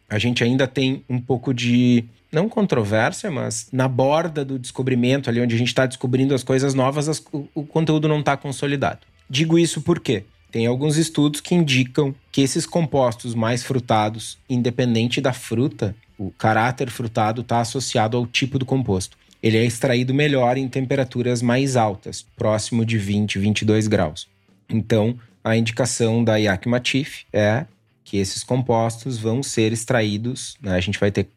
A 0.10 0.18
gente 0.18 0.42
ainda 0.42 0.68
tem 0.68 1.04
um 1.10 1.20
pouco 1.20 1.54
de 1.54 2.06
não 2.32 2.48
controvérsia, 2.48 3.30
mas 3.30 3.68
na 3.72 3.88
borda 3.88 4.46
do 4.46 4.58
descobrimento, 4.58 5.30
ali 5.30 5.42
onde 5.42 5.54
a 5.54 5.58
gente 5.58 5.68
está 5.68 5.86
descobrindo 5.86 6.34
as 6.34 6.44
coisas 6.44 6.74
novas, 6.74 7.10
as, 7.10 7.20
o, 7.32 7.48
o 7.54 7.66
conteúdo 7.66 8.08
não 8.08 8.20
está 8.20 8.38
consolidado. 8.38 9.00
Digo 9.30 9.60
isso 9.60 9.82
porque 9.82 10.24
tem 10.52 10.66
alguns 10.66 10.98
estudos 10.98 11.42
que 11.42 11.56
indicam 11.56 12.14
que 12.32 12.42
esses 12.42 12.66
compostos 12.66 13.34
mais 13.34 13.64
frutados, 13.64 14.38
independente 14.50 15.22
da 15.22 15.34
fruta, 15.34 15.96
o 16.18 16.30
caráter 16.32 16.90
frutado 16.90 17.42
está 17.42 17.62
associado 17.62 18.18
ao 18.18 18.28
tipo 18.28 18.60
do 18.60 18.66
composto. 18.66 19.18
Ele 19.42 19.58
é 19.58 19.66
extraído 19.66 20.14
melhor 20.14 20.58
em 20.58 20.68
temperaturas 20.68 21.42
mais 21.42 21.76
altas, 21.76 22.26
próximo 22.36 22.86
de 22.86 22.98
20, 22.98 23.40
22 23.40 23.88
graus. 23.88 24.28
Então, 24.70 25.18
a 25.44 25.56
indicação 25.58 26.24
da 26.24 26.36
Yakmatif 26.36 27.24
é 27.34 27.66
que 28.04 28.18
esses 28.18 28.44
compostos 28.44 29.18
vão 29.18 29.42
ser 29.42 29.72
extraídos, 29.72 30.58
né? 30.62 30.76
a 30.76 30.80
gente 30.80 31.00
vai 31.00 31.10
ter 31.10 31.28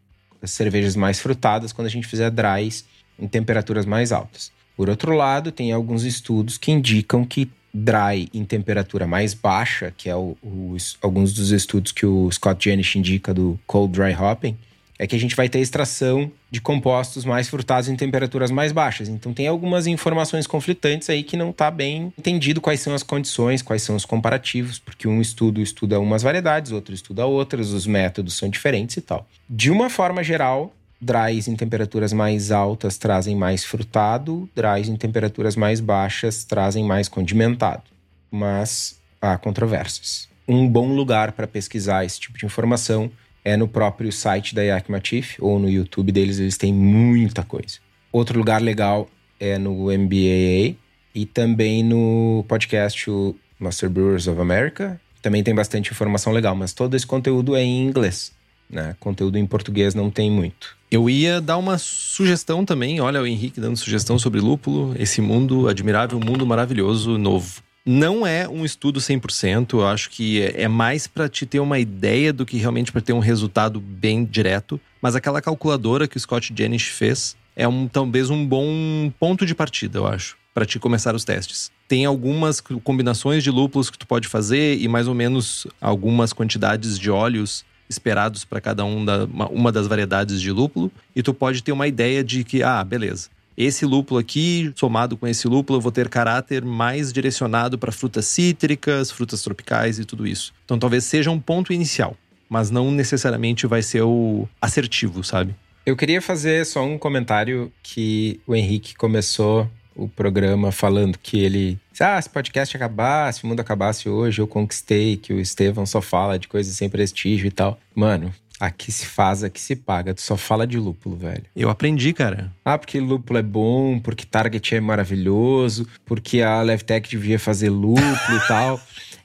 cervejas 0.50 0.96
mais 0.96 1.20
frutadas 1.20 1.72
quando 1.72 1.86
a 1.86 1.90
gente 1.90 2.06
fizer 2.06 2.30
dries 2.30 2.84
em 3.18 3.26
temperaturas 3.26 3.86
mais 3.86 4.12
altas. 4.12 4.52
Por 4.76 4.88
outro 4.88 5.14
lado, 5.14 5.52
tem 5.52 5.72
alguns 5.72 6.04
estudos 6.04 6.58
que 6.58 6.72
indicam 6.72 7.24
que 7.24 7.50
dry 7.72 8.28
em 8.32 8.44
temperatura 8.44 9.06
mais 9.06 9.34
baixa, 9.34 9.92
que 9.96 10.08
é 10.08 10.14
o, 10.14 10.36
os, 10.42 10.96
alguns 11.02 11.32
dos 11.32 11.50
estudos 11.50 11.90
que 11.90 12.06
o 12.06 12.30
Scott 12.30 12.68
Janish 12.68 12.96
indica 12.96 13.34
do 13.34 13.58
cold 13.66 13.92
dry 13.92 14.14
hopping, 14.14 14.56
é 14.98 15.06
que 15.06 15.16
a 15.16 15.18
gente 15.18 15.34
vai 15.34 15.48
ter 15.48 15.58
extração 15.58 16.30
de 16.50 16.60
compostos 16.60 17.24
mais 17.24 17.48
frutados 17.48 17.88
em 17.88 17.96
temperaturas 17.96 18.50
mais 18.50 18.72
baixas. 18.72 19.08
Então 19.08 19.32
tem 19.32 19.46
algumas 19.46 19.86
informações 19.86 20.46
conflitantes 20.46 21.10
aí 21.10 21.22
que 21.22 21.36
não 21.36 21.50
está 21.50 21.70
bem 21.70 22.12
entendido 22.18 22.60
quais 22.60 22.80
são 22.80 22.94
as 22.94 23.02
condições, 23.02 23.62
quais 23.62 23.82
são 23.82 23.96
os 23.96 24.04
comparativos, 24.04 24.78
porque 24.78 25.08
um 25.08 25.20
estudo 25.20 25.60
estuda 25.60 25.98
umas 25.98 26.22
variedades, 26.22 26.70
outro 26.72 26.94
estuda 26.94 27.26
outras, 27.26 27.70
os 27.70 27.86
métodos 27.86 28.36
são 28.36 28.48
diferentes 28.48 28.96
e 28.96 29.00
tal. 29.00 29.26
De 29.50 29.70
uma 29.70 29.90
forma 29.90 30.22
geral, 30.22 30.72
dries 31.00 31.48
em 31.48 31.56
temperaturas 31.56 32.12
mais 32.12 32.50
altas 32.50 32.96
trazem 32.96 33.36
mais 33.36 33.64
frutado, 33.64 34.48
dries 34.54 34.88
em 34.88 34.96
temperaturas 34.96 35.56
mais 35.56 35.80
baixas 35.80 36.44
trazem 36.44 36.84
mais 36.84 37.08
condimentado. 37.08 37.82
Mas 38.30 38.98
há 39.20 39.36
controvérsias. 39.36 40.28
Um 40.46 40.68
bom 40.68 40.94
lugar 40.94 41.32
para 41.32 41.46
pesquisar 41.46 42.04
esse 42.04 42.20
tipo 42.20 42.38
de 42.38 42.44
informação 42.44 43.10
é 43.44 43.56
no 43.56 43.68
próprio 43.68 44.10
site 44.10 44.54
da 44.54 44.62
Yakmatif 44.62 45.36
ou 45.38 45.58
no 45.58 45.68
YouTube 45.68 46.10
deles, 46.10 46.38
eles 46.38 46.56
têm 46.56 46.72
muita 46.72 47.42
coisa. 47.42 47.78
Outro 48.10 48.38
lugar 48.38 48.62
legal 48.62 49.08
é 49.38 49.58
no 49.58 49.86
MBAA 49.92 50.76
e 51.14 51.26
também 51.26 51.82
no 51.82 52.44
podcast 52.48 53.10
o 53.10 53.36
Master 53.58 53.90
Brewers 53.90 54.26
of 54.26 54.40
America. 54.40 55.00
Também 55.20 55.42
tem 55.42 55.54
bastante 55.54 55.90
informação 55.90 56.32
legal, 56.32 56.54
mas 56.54 56.72
todo 56.72 56.94
esse 56.94 57.06
conteúdo 57.06 57.54
é 57.54 57.62
em 57.62 57.86
inglês. 57.86 58.32
Né? 58.68 58.96
Conteúdo 58.98 59.36
em 59.36 59.46
português 59.46 59.94
não 59.94 60.10
tem 60.10 60.30
muito. 60.30 60.76
Eu 60.90 61.10
ia 61.10 61.40
dar 61.40 61.58
uma 61.58 61.76
sugestão 61.76 62.64
também. 62.64 63.00
Olha, 63.00 63.20
o 63.20 63.26
Henrique 63.26 63.60
dando 63.60 63.76
sugestão 63.76 64.18
sobre 64.18 64.40
lúpulo, 64.40 64.94
esse 64.98 65.20
mundo 65.20 65.68
admirável, 65.68 66.20
mundo 66.20 66.46
maravilhoso, 66.46 67.18
novo. 67.18 67.63
Não 67.86 68.26
é 68.26 68.48
um 68.48 68.64
estudo 68.64 68.98
100%, 68.98 69.74
eu 69.74 69.86
acho 69.86 70.08
que 70.08 70.40
é, 70.40 70.62
é 70.62 70.68
mais 70.68 71.06
para 71.06 71.28
te 71.28 71.44
ter 71.44 71.60
uma 71.60 71.78
ideia 71.78 72.32
do 72.32 72.46
que 72.46 72.56
realmente 72.56 72.90
para 72.90 73.02
ter 73.02 73.12
um 73.12 73.18
resultado 73.18 73.78
bem 73.78 74.24
direto. 74.24 74.80
Mas 75.02 75.14
aquela 75.14 75.42
calculadora 75.42 76.08
que 76.08 76.16
o 76.16 76.20
Scott 76.20 76.50
Janish 76.56 76.88
fez 76.88 77.36
é 77.54 77.68
um, 77.68 77.86
talvez 77.86 78.30
um 78.30 78.46
bom 78.46 79.12
ponto 79.20 79.44
de 79.44 79.54
partida, 79.54 79.98
eu 79.98 80.06
acho, 80.06 80.34
para 80.54 80.64
te 80.64 80.78
começar 80.78 81.14
os 81.14 81.24
testes. 81.24 81.70
Tem 81.86 82.06
algumas 82.06 82.58
combinações 82.82 83.44
de 83.44 83.50
lúpulos 83.50 83.90
que 83.90 83.98
tu 83.98 84.06
pode 84.06 84.28
fazer 84.28 84.78
e 84.78 84.88
mais 84.88 85.06
ou 85.06 85.14
menos 85.14 85.66
algumas 85.78 86.32
quantidades 86.32 86.98
de 86.98 87.10
óleos 87.10 87.66
esperados 87.86 88.46
para 88.46 88.62
cada 88.62 88.82
um 88.82 89.04
da, 89.04 89.26
uma, 89.26 89.48
uma 89.48 89.70
das 89.70 89.86
variedades 89.86 90.40
de 90.40 90.50
lúpulo. 90.50 90.90
E 91.14 91.22
tu 91.22 91.34
pode 91.34 91.62
ter 91.62 91.72
uma 91.72 91.86
ideia 91.86 92.24
de 92.24 92.44
que, 92.44 92.62
ah, 92.62 92.82
beleza, 92.82 93.28
esse 93.56 93.84
lúpulo 93.84 94.18
aqui, 94.20 94.72
somado 94.74 95.16
com 95.16 95.26
esse 95.26 95.46
lúpulo, 95.46 95.78
eu 95.78 95.80
vou 95.80 95.92
ter 95.92 96.08
caráter 96.08 96.64
mais 96.64 97.12
direcionado 97.12 97.78
para 97.78 97.92
frutas 97.92 98.26
cítricas, 98.26 99.10
frutas 99.10 99.42
tropicais 99.42 99.98
e 99.98 100.04
tudo 100.04 100.26
isso. 100.26 100.52
Então 100.64 100.78
talvez 100.78 101.04
seja 101.04 101.30
um 101.30 101.38
ponto 101.38 101.72
inicial, 101.72 102.16
mas 102.48 102.70
não 102.70 102.90
necessariamente 102.90 103.66
vai 103.66 103.82
ser 103.82 104.02
o 104.02 104.48
assertivo, 104.60 105.22
sabe? 105.22 105.54
Eu 105.86 105.96
queria 105.96 106.22
fazer 106.22 106.64
só 106.64 106.82
um 106.82 106.96
comentário 106.96 107.70
que 107.82 108.40
o 108.46 108.54
Henrique 108.54 108.94
começou 108.94 109.70
o 109.94 110.08
programa 110.08 110.72
falando 110.72 111.18
que 111.18 111.38
ele. 111.38 111.78
Ah, 112.00 112.20
se 112.20 112.28
podcast 112.28 112.76
acabasse, 112.76 113.40
se 113.40 113.44
o 113.44 113.46
mundo 113.46 113.60
acabasse 113.60 114.08
hoje, 114.08 114.40
eu 114.40 114.46
conquistei, 114.46 115.16
que 115.16 115.32
o 115.32 115.40
Estevão 115.40 115.86
só 115.86 116.00
fala 116.00 116.38
de 116.38 116.48
coisas 116.48 116.74
sem 116.74 116.88
prestígio 116.88 117.46
e 117.46 117.50
tal. 117.50 117.78
Mano, 117.94 118.34
Aqui 118.64 118.90
se 118.90 119.04
faz, 119.04 119.44
aqui 119.44 119.60
se 119.60 119.76
paga. 119.76 120.14
Tu 120.14 120.22
só 120.22 120.38
fala 120.38 120.66
de 120.66 120.78
lúpulo, 120.78 121.16
velho. 121.16 121.44
Eu 121.54 121.68
aprendi, 121.68 122.14
cara. 122.14 122.50
Ah, 122.64 122.78
porque 122.78 122.98
lúpulo 122.98 123.38
é 123.38 123.42
bom, 123.42 124.00
porque 124.00 124.24
Target 124.24 124.76
é 124.76 124.80
maravilhoso, 124.80 125.86
porque 126.06 126.40
a 126.40 126.62
Levtech 126.62 127.10
devia 127.10 127.38
fazer 127.38 127.68
lúpulo 127.68 128.36
e 128.36 128.40
tal. 128.48 128.80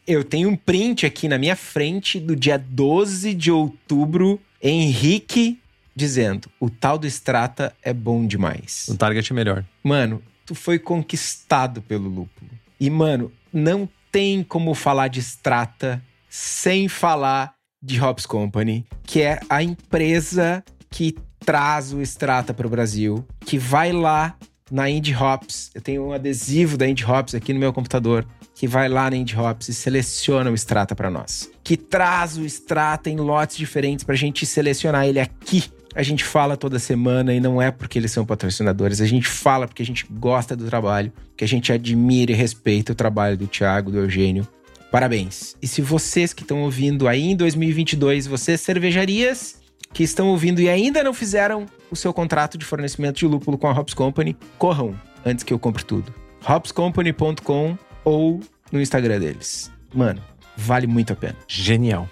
Eu 0.05 0.25
tenho 0.25 0.49
um 0.49 0.57
print 0.57 1.05
aqui 1.05 1.29
na 1.29 1.37
minha 1.37 1.55
frente 1.55 2.19
do 2.19 2.35
dia 2.35 2.57
12 2.57 3.33
de 3.33 3.49
outubro, 3.49 4.41
Henrique 4.61 5.57
dizendo: 5.95 6.49
o 6.59 6.69
tal 6.69 6.97
do 6.97 7.07
Strata 7.07 7.73
é 7.81 7.93
bom 7.93 8.27
demais. 8.27 8.87
O 8.89 8.97
Target 8.97 9.31
é 9.31 9.35
melhor. 9.35 9.65
Mano, 9.81 10.21
tu 10.45 10.53
foi 10.53 10.77
conquistado 10.77 11.81
pelo 11.81 12.09
lúpulo. 12.09 12.51
E, 12.77 12.89
mano, 12.89 13.31
não 13.53 13.87
tem 14.11 14.43
como 14.43 14.73
falar 14.73 15.07
de 15.07 15.19
Strata 15.19 16.01
sem 16.29 16.89
falar 16.89 17.53
de 17.82 18.01
Hops 18.01 18.25
Company, 18.25 18.86
que 19.03 19.21
é 19.21 19.39
a 19.49 19.63
empresa 19.63 20.63
que 20.89 21.15
traz 21.39 21.93
o 21.93 22.01
Strata 22.01 22.53
para 22.53 22.67
o 22.67 22.69
Brasil, 22.69 23.25
que 23.39 23.57
vai 23.57 23.91
lá 23.91 24.36
na 24.71 24.89
Indie 24.89 25.15
Hops. 25.15 25.71
Eu 25.73 25.82
tenho 25.82 26.05
um 26.05 26.11
adesivo 26.11 26.77
da 26.77 26.88
Indie 26.88 27.05
Hops 27.05 27.34
aqui 27.34 27.53
no 27.53 27.59
meu 27.59 27.73
computador 27.73 28.25
que 28.59 28.67
vai 28.67 28.89
lá 28.89 29.09
na 29.09 29.15
Indie 29.15 29.38
Hops 29.38 29.69
e 29.69 29.73
seleciona 29.73 30.51
o 30.51 30.53
Strata 30.53 30.93
para 30.93 31.09
nós. 31.09 31.49
Que 31.63 31.77
traz 31.77 32.38
o 32.38 32.45
Strata 32.45 33.09
em 33.09 33.15
lotes 33.15 33.55
diferentes 33.55 34.03
para 34.03 34.15
a 34.15 34.17
gente 34.17 34.45
selecionar 34.45 35.07
ele 35.07 35.17
aqui. 35.17 35.63
A 35.95 36.03
gente 36.03 36.25
fala 36.25 36.57
toda 36.57 36.77
semana 36.77 37.34
e 37.34 37.39
não 37.39 37.61
é 37.61 37.71
porque 37.71 37.97
eles 37.97 38.11
são 38.11 38.25
patrocinadores, 38.25 38.99
a 38.99 39.05
gente 39.05 39.27
fala 39.30 39.65
porque 39.65 39.82
a 39.82 39.86
gente 39.86 40.05
gosta 40.11 40.57
do 40.57 40.65
trabalho, 40.65 41.11
que 41.38 41.43
a 41.45 41.47
gente 41.47 41.71
admira 41.71 42.34
e 42.34 42.36
respeita 42.36 42.91
o 42.91 42.95
trabalho 42.95 43.38
do 43.38 43.47
Thiago, 43.47 43.91
do 43.91 43.99
Eugênio. 43.99 44.45
Parabéns. 44.91 45.55
E 45.61 45.67
se 45.67 45.81
vocês 45.81 46.33
que 46.33 46.41
estão 46.41 46.63
ouvindo 46.63 47.07
aí 47.07 47.31
em 47.31 47.35
2022, 47.35 48.25
vocês 48.27 48.59
cervejarias 48.61 49.59
que 49.93 50.03
estão 50.03 50.27
ouvindo 50.27 50.61
e 50.61 50.69
ainda 50.69 51.03
não 51.03 51.13
fizeram 51.13 51.65
o 51.91 51.95
seu 51.95 52.13
contrato 52.13 52.57
de 52.57 52.65
fornecimento 52.65 53.17
de 53.17 53.25
lúpulo 53.25 53.57
com 53.57 53.67
a 53.67 53.71
Hops 53.71 53.93
Company, 53.93 54.37
corram 54.57 54.99
antes 55.25 55.43
que 55.43 55.53
eu 55.53 55.59
compre 55.59 55.83
tudo. 55.83 56.13
hopscompany.com 56.47 57.77
ou 58.03 58.39
no 58.71 58.81
Instagram 58.81 59.19
deles. 59.19 59.71
Mano, 59.93 60.21
vale 60.55 60.87
muito 60.87 61.13
a 61.13 61.15
pena. 61.15 61.35
Genial. 61.47 62.09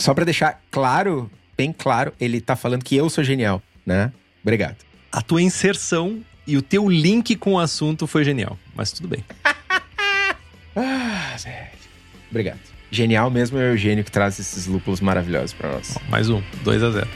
Só 0.00 0.14
para 0.14 0.24
deixar 0.24 0.62
claro, 0.70 1.30
bem 1.56 1.72
claro, 1.72 2.12
ele 2.20 2.40
tá 2.40 2.56
falando 2.56 2.84
que 2.84 2.96
eu 2.96 3.08
sou 3.10 3.22
genial, 3.24 3.62
né? 3.84 4.12
Obrigado. 4.42 4.76
A 5.12 5.20
tua 5.20 5.42
inserção 5.42 6.22
e 6.46 6.56
o 6.56 6.62
teu 6.62 6.88
link 6.88 7.36
com 7.36 7.54
o 7.54 7.58
assunto 7.58 8.06
foi 8.06 8.24
genial, 8.24 8.58
mas 8.74 8.92
tudo 8.92 9.08
bem. 9.08 9.24
Ah, 10.76 11.36
velho. 11.42 11.68
Obrigado. 12.30 12.60
Genial 12.90 13.30
mesmo 13.30 13.58
é 13.58 13.62
o 13.62 13.72
Eugênio 13.72 14.04
que 14.04 14.10
traz 14.10 14.38
esses 14.38 14.66
lúpulos 14.66 15.00
maravilhosos 15.00 15.52
para 15.52 15.72
nós. 15.72 15.96
Mais 16.08 16.28
um, 16.28 16.42
2 16.64 16.82
a 16.82 16.90
0. 16.90 17.08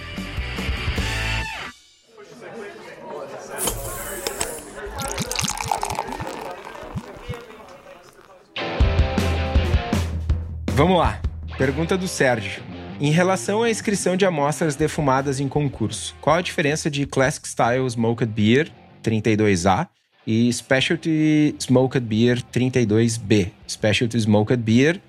Vamos 10.74 10.98
lá. 10.98 11.20
Pergunta 11.56 11.96
do 11.96 12.08
Sérgio. 12.08 12.62
Em 13.00 13.10
relação 13.10 13.62
à 13.62 13.70
inscrição 13.70 14.16
de 14.16 14.24
amostras 14.24 14.76
defumadas 14.76 15.40
em 15.40 15.48
concurso, 15.48 16.14
qual 16.20 16.36
a 16.36 16.42
diferença 16.42 16.90
de 16.90 17.06
Classic 17.06 17.46
Style 17.46 17.86
Smoked 17.86 18.32
Beer 18.32 18.70
32A 19.02 19.88
e 20.26 20.52
Specialty 20.52 21.54
Smoked 21.58 22.06
Beer 22.06 22.42
32B? 22.52 23.50
Specialty 23.68 24.18
Smoked 24.18 24.62
Beer, 24.62 25.00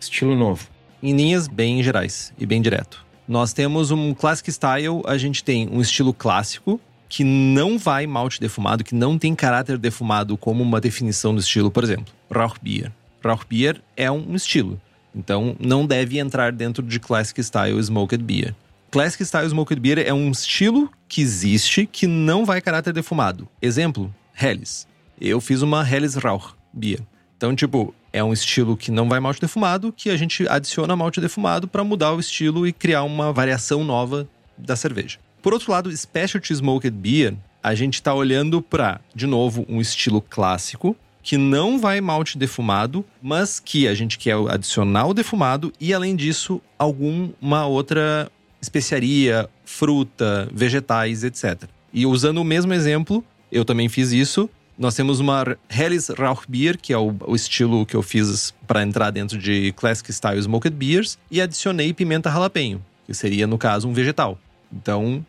estilo 0.00 0.36
novo. 0.36 0.68
Em 1.02 1.16
linhas 1.16 1.48
bem 1.48 1.82
gerais 1.82 2.32
e 2.38 2.46
bem 2.46 2.60
direto. 2.60 3.04
Nós 3.26 3.52
temos 3.52 3.90
um 3.90 4.12
Classic 4.12 4.50
Style, 4.50 5.02
a 5.06 5.16
gente 5.16 5.42
tem 5.44 5.68
um 5.70 5.80
estilo 5.80 6.12
clássico, 6.12 6.80
que 7.08 7.24
não 7.24 7.78
vai 7.78 8.06
malte 8.06 8.40
defumado, 8.40 8.84
que 8.84 8.94
não 8.94 9.18
tem 9.18 9.34
caráter 9.34 9.76
defumado 9.76 10.36
como 10.36 10.62
uma 10.62 10.80
definição 10.80 11.34
do 11.34 11.40
estilo, 11.40 11.70
por 11.70 11.82
exemplo, 11.82 12.12
Rauchbier. 12.30 12.92
Rauchbier 13.22 13.80
é 13.96 14.10
um 14.10 14.34
estilo. 14.34 14.80
Então, 15.14 15.56
não 15.58 15.86
deve 15.86 16.18
entrar 16.18 16.52
dentro 16.52 16.82
de 16.82 17.00
Classic 17.00 17.40
Style 17.40 17.78
Smoked 17.80 18.22
Beer. 18.22 18.54
Classic 18.90 19.24
Style 19.24 19.46
Smoked 19.46 19.80
Beer 19.80 19.98
é 19.98 20.12
um 20.12 20.30
estilo 20.30 20.90
que 21.08 21.20
existe 21.20 21.86
que 21.86 22.06
não 22.06 22.44
vai 22.44 22.60
caráter 22.60 22.92
defumado. 22.92 23.48
Exemplo, 23.62 24.12
Helles. 24.40 24.86
Eu 25.20 25.40
fiz 25.40 25.62
uma 25.62 25.88
Helles 25.88 26.14
Rauch 26.14 26.54
Beer. 26.72 27.00
Então, 27.36 27.54
tipo, 27.54 27.94
é 28.12 28.22
um 28.22 28.32
estilo 28.32 28.76
que 28.76 28.90
não 28.90 29.08
vai 29.08 29.20
malte 29.20 29.40
defumado, 29.40 29.92
que 29.92 30.10
a 30.10 30.16
gente 30.16 30.46
adiciona 30.48 30.96
malte 30.96 31.20
defumado 31.20 31.68
para 31.68 31.84
mudar 31.84 32.12
o 32.12 32.20
estilo 32.20 32.66
e 32.66 32.72
criar 32.72 33.02
uma 33.02 33.32
variação 33.32 33.84
nova 33.84 34.28
da 34.56 34.76
cerveja. 34.76 35.18
Por 35.42 35.52
outro 35.52 35.72
lado, 35.72 35.94
Specialty 35.96 36.52
Smoked 36.52 36.96
Beer, 36.96 37.34
a 37.62 37.74
gente 37.74 37.94
está 37.94 38.12
olhando 38.14 38.60
para, 38.60 39.00
de 39.14 39.26
novo, 39.26 39.64
um 39.68 39.80
estilo 39.80 40.20
clássico, 40.20 40.96
que 41.22 41.36
não 41.36 41.78
vai 41.78 42.00
malte 42.00 42.38
defumado, 42.38 43.04
mas 43.22 43.60
que 43.60 43.86
a 43.86 43.94
gente 43.94 44.18
quer 44.18 44.36
adicionar 44.48 45.06
o 45.06 45.14
defumado 45.14 45.72
e, 45.78 45.92
além 45.92 46.16
disso, 46.16 46.60
alguma 46.78 47.66
outra 47.66 48.30
especiaria, 48.60 49.48
fruta, 49.64 50.48
vegetais, 50.52 51.24
etc. 51.24 51.64
E 51.92 52.06
usando 52.06 52.38
o 52.38 52.44
mesmo 52.44 52.72
exemplo, 52.72 53.24
eu 53.50 53.64
também 53.64 53.88
fiz 53.88 54.12
isso. 54.12 54.48
Nós 54.78 54.94
temos 54.94 55.20
uma 55.20 55.56
Helles 55.68 56.08
Rauchbier, 56.08 56.78
que 56.78 56.92
é 56.92 56.96
o, 56.96 57.14
o 57.26 57.36
estilo 57.36 57.84
que 57.84 57.94
eu 57.94 58.02
fiz 58.02 58.54
para 58.66 58.82
entrar 58.82 59.10
dentro 59.10 59.36
de 59.36 59.72
Classic 59.72 60.10
Style 60.10 60.38
Smoked 60.38 60.74
Beers, 60.74 61.18
e 61.30 61.40
adicionei 61.40 61.92
pimenta 61.92 62.30
jalapeno, 62.30 62.82
que 63.06 63.12
seria, 63.12 63.46
no 63.46 63.58
caso, 63.58 63.86
um 63.86 63.92
vegetal. 63.92 64.38
Então, 64.72 65.24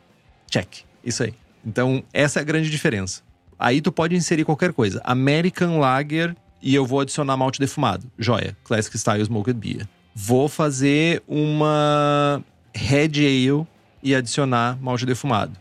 check. 0.50 0.84
Isso 1.04 1.24
aí. 1.24 1.34
Então, 1.66 2.04
essa 2.14 2.40
é 2.40 2.42
a 2.42 2.46
grande 2.46 2.70
diferença. 2.70 3.22
Aí 3.60 3.82
tu 3.82 3.92
pode 3.92 4.16
inserir 4.16 4.46
qualquer 4.46 4.74
coisa. 4.74 5.02
American 5.04 5.80
Lager 5.80 6.36
e 6.62 6.76
eu 6.76 6.86
vou 6.86 7.00
adicionar 7.00 7.36
malte 7.36 7.60
defumado. 7.60 8.10
Joia. 8.18 8.56
Classic 8.64 8.98
Style 8.98 9.22
Smoked 9.22 9.60
Beer. 9.60 9.88
Vou 10.14 10.48
fazer 10.48 11.24
uma 11.28 12.44
Red 12.74 13.20
Ale 13.20 13.68
e 14.04 14.14
adicionar 14.14 14.78
malte 14.82 15.06
defumado. 15.06 15.54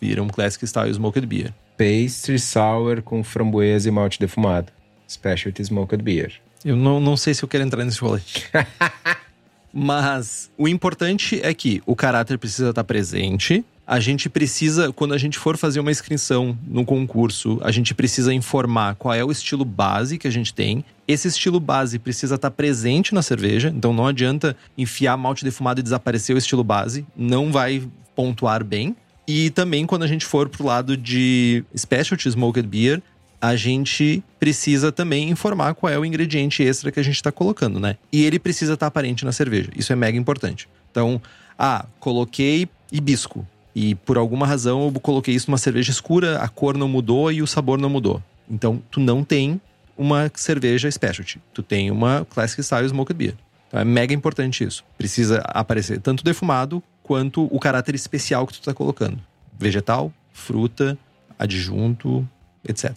Vira 0.00 0.22
um 0.22 0.28
Classic 0.28 0.66
Style 0.66 0.90
Smoked 0.90 1.26
Beer. 1.26 1.52
Pastry 1.78 2.40
sour 2.40 3.00
com 3.02 3.22
framboesa 3.22 3.88
e 3.88 3.92
malte 3.92 4.18
defumado. 4.18 4.72
Specialty 5.08 5.62
Smoked 5.62 6.02
Beer. 6.02 6.32
Eu 6.64 6.76
não, 6.76 6.98
não 6.98 7.16
sei 7.16 7.32
se 7.32 7.42
eu 7.42 7.48
quero 7.48 7.64
entrar 7.64 7.84
nesse 7.84 8.00
rolê. 8.00 8.20
Mas 9.72 10.50
o 10.58 10.66
importante 10.66 11.40
é 11.42 11.54
que 11.54 11.80
o 11.86 11.94
caráter 11.94 12.36
precisa 12.36 12.70
estar 12.70 12.82
presente. 12.84 13.64
A 13.86 14.00
gente 14.00 14.28
precisa, 14.28 14.92
quando 14.92 15.14
a 15.14 15.18
gente 15.18 15.38
for 15.38 15.56
fazer 15.56 15.80
uma 15.80 15.90
inscrição 15.90 16.58
no 16.66 16.84
concurso, 16.84 17.58
a 17.62 17.70
gente 17.70 17.94
precisa 17.94 18.34
informar 18.34 18.96
qual 18.96 19.14
é 19.14 19.24
o 19.24 19.30
estilo 19.30 19.64
base 19.64 20.18
que 20.18 20.26
a 20.26 20.30
gente 20.30 20.52
tem. 20.52 20.84
Esse 21.06 21.28
estilo 21.28 21.60
base 21.60 21.98
precisa 21.98 22.34
estar 22.34 22.50
presente 22.50 23.14
na 23.14 23.22
cerveja, 23.22 23.72
então 23.74 23.92
não 23.92 24.06
adianta 24.06 24.56
enfiar 24.76 25.16
malte 25.16 25.44
defumado 25.44 25.80
e 25.80 25.82
desaparecer 25.82 26.34
o 26.34 26.38
estilo 26.38 26.64
base, 26.64 27.06
não 27.16 27.50
vai 27.52 27.82
pontuar 28.14 28.64
bem. 28.64 28.96
E 29.28 29.50
também 29.50 29.84
quando 29.84 30.04
a 30.04 30.06
gente 30.06 30.24
for 30.24 30.48
pro 30.48 30.64
lado 30.64 30.96
de 30.96 31.62
Specialty 31.76 32.30
Smoked 32.30 32.66
Beer, 32.66 33.02
a 33.38 33.54
gente 33.54 34.24
precisa 34.40 34.90
também 34.90 35.28
informar 35.28 35.74
qual 35.74 35.92
é 35.92 35.98
o 35.98 36.04
ingrediente 36.04 36.62
extra 36.62 36.90
que 36.90 36.98
a 36.98 37.02
gente 37.02 37.16
está 37.16 37.30
colocando, 37.30 37.78
né? 37.78 37.98
E 38.10 38.24
ele 38.24 38.38
precisa 38.38 38.72
estar 38.72 38.86
aparente 38.86 39.26
na 39.26 39.30
cerveja. 39.30 39.70
Isso 39.76 39.92
é 39.92 39.96
mega 39.96 40.16
importante. 40.16 40.66
Então, 40.90 41.20
ah, 41.58 41.84
coloquei 42.00 42.66
hibisco. 42.90 43.46
E 43.74 43.94
por 43.94 44.16
alguma 44.16 44.46
razão 44.46 44.86
eu 44.86 45.00
coloquei 45.00 45.34
isso 45.34 45.50
numa 45.50 45.58
cerveja 45.58 45.90
escura, 45.90 46.38
a 46.38 46.48
cor 46.48 46.76
não 46.76 46.88
mudou 46.88 47.30
e 47.30 47.42
o 47.42 47.46
sabor 47.46 47.78
não 47.78 47.90
mudou. 47.90 48.22
Então, 48.50 48.82
tu 48.90 48.98
não 48.98 49.22
tem 49.22 49.60
uma 49.96 50.32
cerveja 50.34 50.90
specialty. 50.90 51.38
Tu 51.52 51.62
tem 51.62 51.90
uma 51.90 52.26
Classic 52.30 52.62
Style 52.62 52.86
Smoked 52.86 53.16
Beer. 53.16 53.34
Então, 53.68 53.78
é 53.78 53.84
mega 53.84 54.14
importante 54.14 54.64
isso. 54.64 54.82
Precisa 54.96 55.42
aparecer 55.44 56.00
tanto 56.00 56.24
defumado 56.24 56.82
quanto 57.08 57.48
o 57.50 57.58
caráter 57.58 57.94
especial 57.94 58.46
que 58.46 58.52
tu 58.52 58.58
está 58.58 58.74
colocando. 58.74 59.18
Vegetal, 59.58 60.12
fruta, 60.30 60.98
adjunto, 61.38 62.28
etc. 62.68 62.94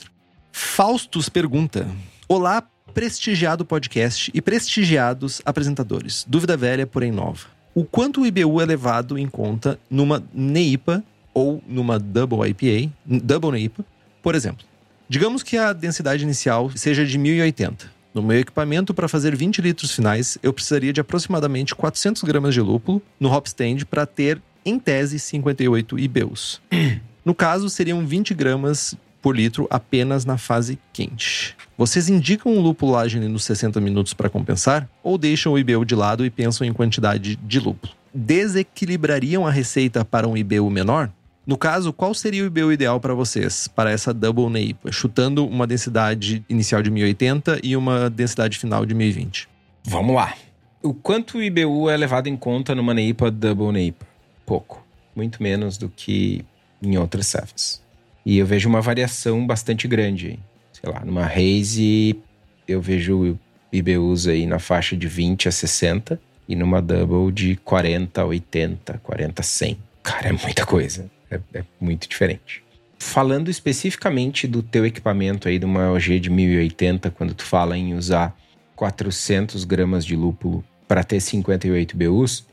Faustus 0.52 1.30
pergunta: 1.30 1.88
Olá, 2.28 2.62
prestigiado 2.94 3.64
podcast 3.64 4.30
e 4.34 4.42
prestigiados 4.42 5.42
apresentadores. 5.46 6.26
Dúvida 6.28 6.58
velha, 6.58 6.86
porém 6.86 7.10
nova. 7.10 7.48
O 7.74 7.86
quanto 7.86 8.22
o 8.22 8.26
IBU 8.26 8.60
é 8.60 8.66
levado 8.66 9.18
em 9.18 9.30
conta 9.30 9.80
numa 9.90 10.22
NEIPA 10.34 11.02
ou 11.34 11.64
numa 11.66 11.98
Double 11.98 12.50
IPA, 12.50 12.92
Double 13.06 13.52
NEIPA, 13.52 13.86
por 14.22 14.36
exemplo? 14.36 14.66
Digamos 15.08 15.42
que 15.42 15.58
a 15.58 15.72
densidade 15.72 16.22
inicial 16.22 16.70
seja 16.76 17.06
de 17.06 17.18
1080. 17.18 17.90
No 18.14 18.22
meu 18.22 18.40
equipamento, 18.40 18.94
para 18.94 19.08
fazer 19.08 19.36
20 19.36 19.62
litros 19.62 19.96
finais, 19.96 20.38
eu 20.44 20.52
precisaria 20.52 20.92
de 20.92 21.00
aproximadamente 21.00 21.74
400 21.74 22.24
gramas 22.24 22.54
de 22.54 22.60
lúpulo 22.60 23.02
no 23.18 23.32
hop 23.32 23.46
stand 23.48 23.86
para 23.90 24.06
ter, 24.06 24.42
em 24.66 24.78
tese, 24.78 25.18
58 25.20 25.98
IBUs. 25.98 26.62
No 27.24 27.36
caso, 27.36 27.70
seriam 27.70 28.04
20 28.04 28.34
gramas 28.34 28.98
por 29.22 29.36
litro 29.36 29.68
apenas 29.70 30.26
na 30.26 30.40
fase 30.40 30.80
quente. 30.92 31.56
Vocês 31.78 32.10
indicam 32.10 32.60
lupulagem 32.60 33.22
nos 33.30 33.44
60 33.44 33.80
minutos 33.80 34.12
para 34.14 34.28
compensar 34.28 34.90
ou 35.04 35.20
deixam 35.20 35.54
o 35.54 35.60
IBU 35.60 35.86
de 35.86 35.94
lado 35.94 36.26
e 36.26 36.32
pensam 36.32 36.66
em 36.66 36.74
quantidade 36.74 37.36
de 37.36 37.60
lúpulo? 37.60 37.94
Desequilibrariam 38.12 39.46
a 39.46 39.52
receita 39.52 40.04
para 40.04 40.28
um 40.28 40.36
IBU 40.36 40.68
menor? 40.72 41.12
No 41.52 41.58
caso, 41.58 41.92
qual 41.92 42.14
seria 42.14 42.44
o 42.44 42.46
IBU 42.46 42.72
ideal 42.72 42.98
para 42.98 43.14
vocês, 43.14 43.68
para 43.68 43.92
essa 43.92 44.14
Double 44.14 44.48
NAPA, 44.48 44.90
chutando 44.90 45.46
uma 45.46 45.68
densidade 45.68 46.46
inicial 46.48 46.82
de 46.82 46.90
1080 46.90 47.60
e 47.62 47.76
uma 47.76 48.10
densidade 48.10 48.58
final 48.58 48.86
de 48.86 48.94
1020? 48.94 49.50
Vamos 49.84 50.16
lá. 50.16 50.34
O 50.82 50.94
quanto 50.94 51.40
o 51.40 51.44
IBU 51.44 51.90
é 51.90 51.98
levado 51.98 52.28
em 52.28 52.38
conta 52.38 52.74
numa 52.74 52.94
NAPA 52.94 53.30
Double 53.30 53.70
NAPA? 53.70 54.08
Pouco. 54.46 54.82
Muito 55.14 55.44
menos 55.44 55.78
do 55.78 55.90
que 55.90 56.46
em 56.82 56.98
outras 56.98 57.28
cefas. 57.28 57.84
E 58.26 58.38
eu 58.38 58.46
vejo 58.46 58.70
uma 58.70 58.80
variação 58.80 59.46
bastante 59.46 59.90
grande. 59.90 60.40
Sei 60.72 60.90
lá, 60.90 61.04
numa 61.04 61.26
Haze 61.26 62.18
eu 62.66 62.82
vejo 62.82 63.38
IBUs 63.74 64.26
aí 64.26 64.46
na 64.46 64.58
faixa 64.58 64.96
de 64.96 65.06
20 65.06 65.50
a 65.50 65.52
60 65.52 66.18
e 66.48 66.56
numa 66.56 66.82
Double 66.82 67.30
de 67.30 67.58
40 67.58 68.22
a 68.22 68.26
80, 68.26 69.02
40 69.04 69.42
a 69.42 69.44
100. 69.44 69.78
Cara, 70.02 70.30
é 70.30 70.32
muita 70.32 70.66
coisa. 70.66 71.12
É, 71.32 71.40
é 71.54 71.64
muito 71.80 72.08
diferente. 72.08 72.64
Falando 73.00 73.50
especificamente 73.50 74.46
do 74.46 74.62
teu 74.62 74.86
equipamento 74.86 75.48
aí, 75.48 75.58
de 75.58 75.66
uma 75.66 75.92
OG 75.92 76.20
de 76.20 76.30
1080, 76.30 77.10
quando 77.10 77.34
tu 77.34 77.44
fala 77.44 77.76
em 77.76 77.96
usar 77.96 78.38
400 78.76 79.64
gramas 79.64 80.06
de 80.06 80.16
lúpulo 80.16 80.64
para 80.88 81.04
ter 81.04 81.20
58 81.20 81.98
BUs, 81.98 82.46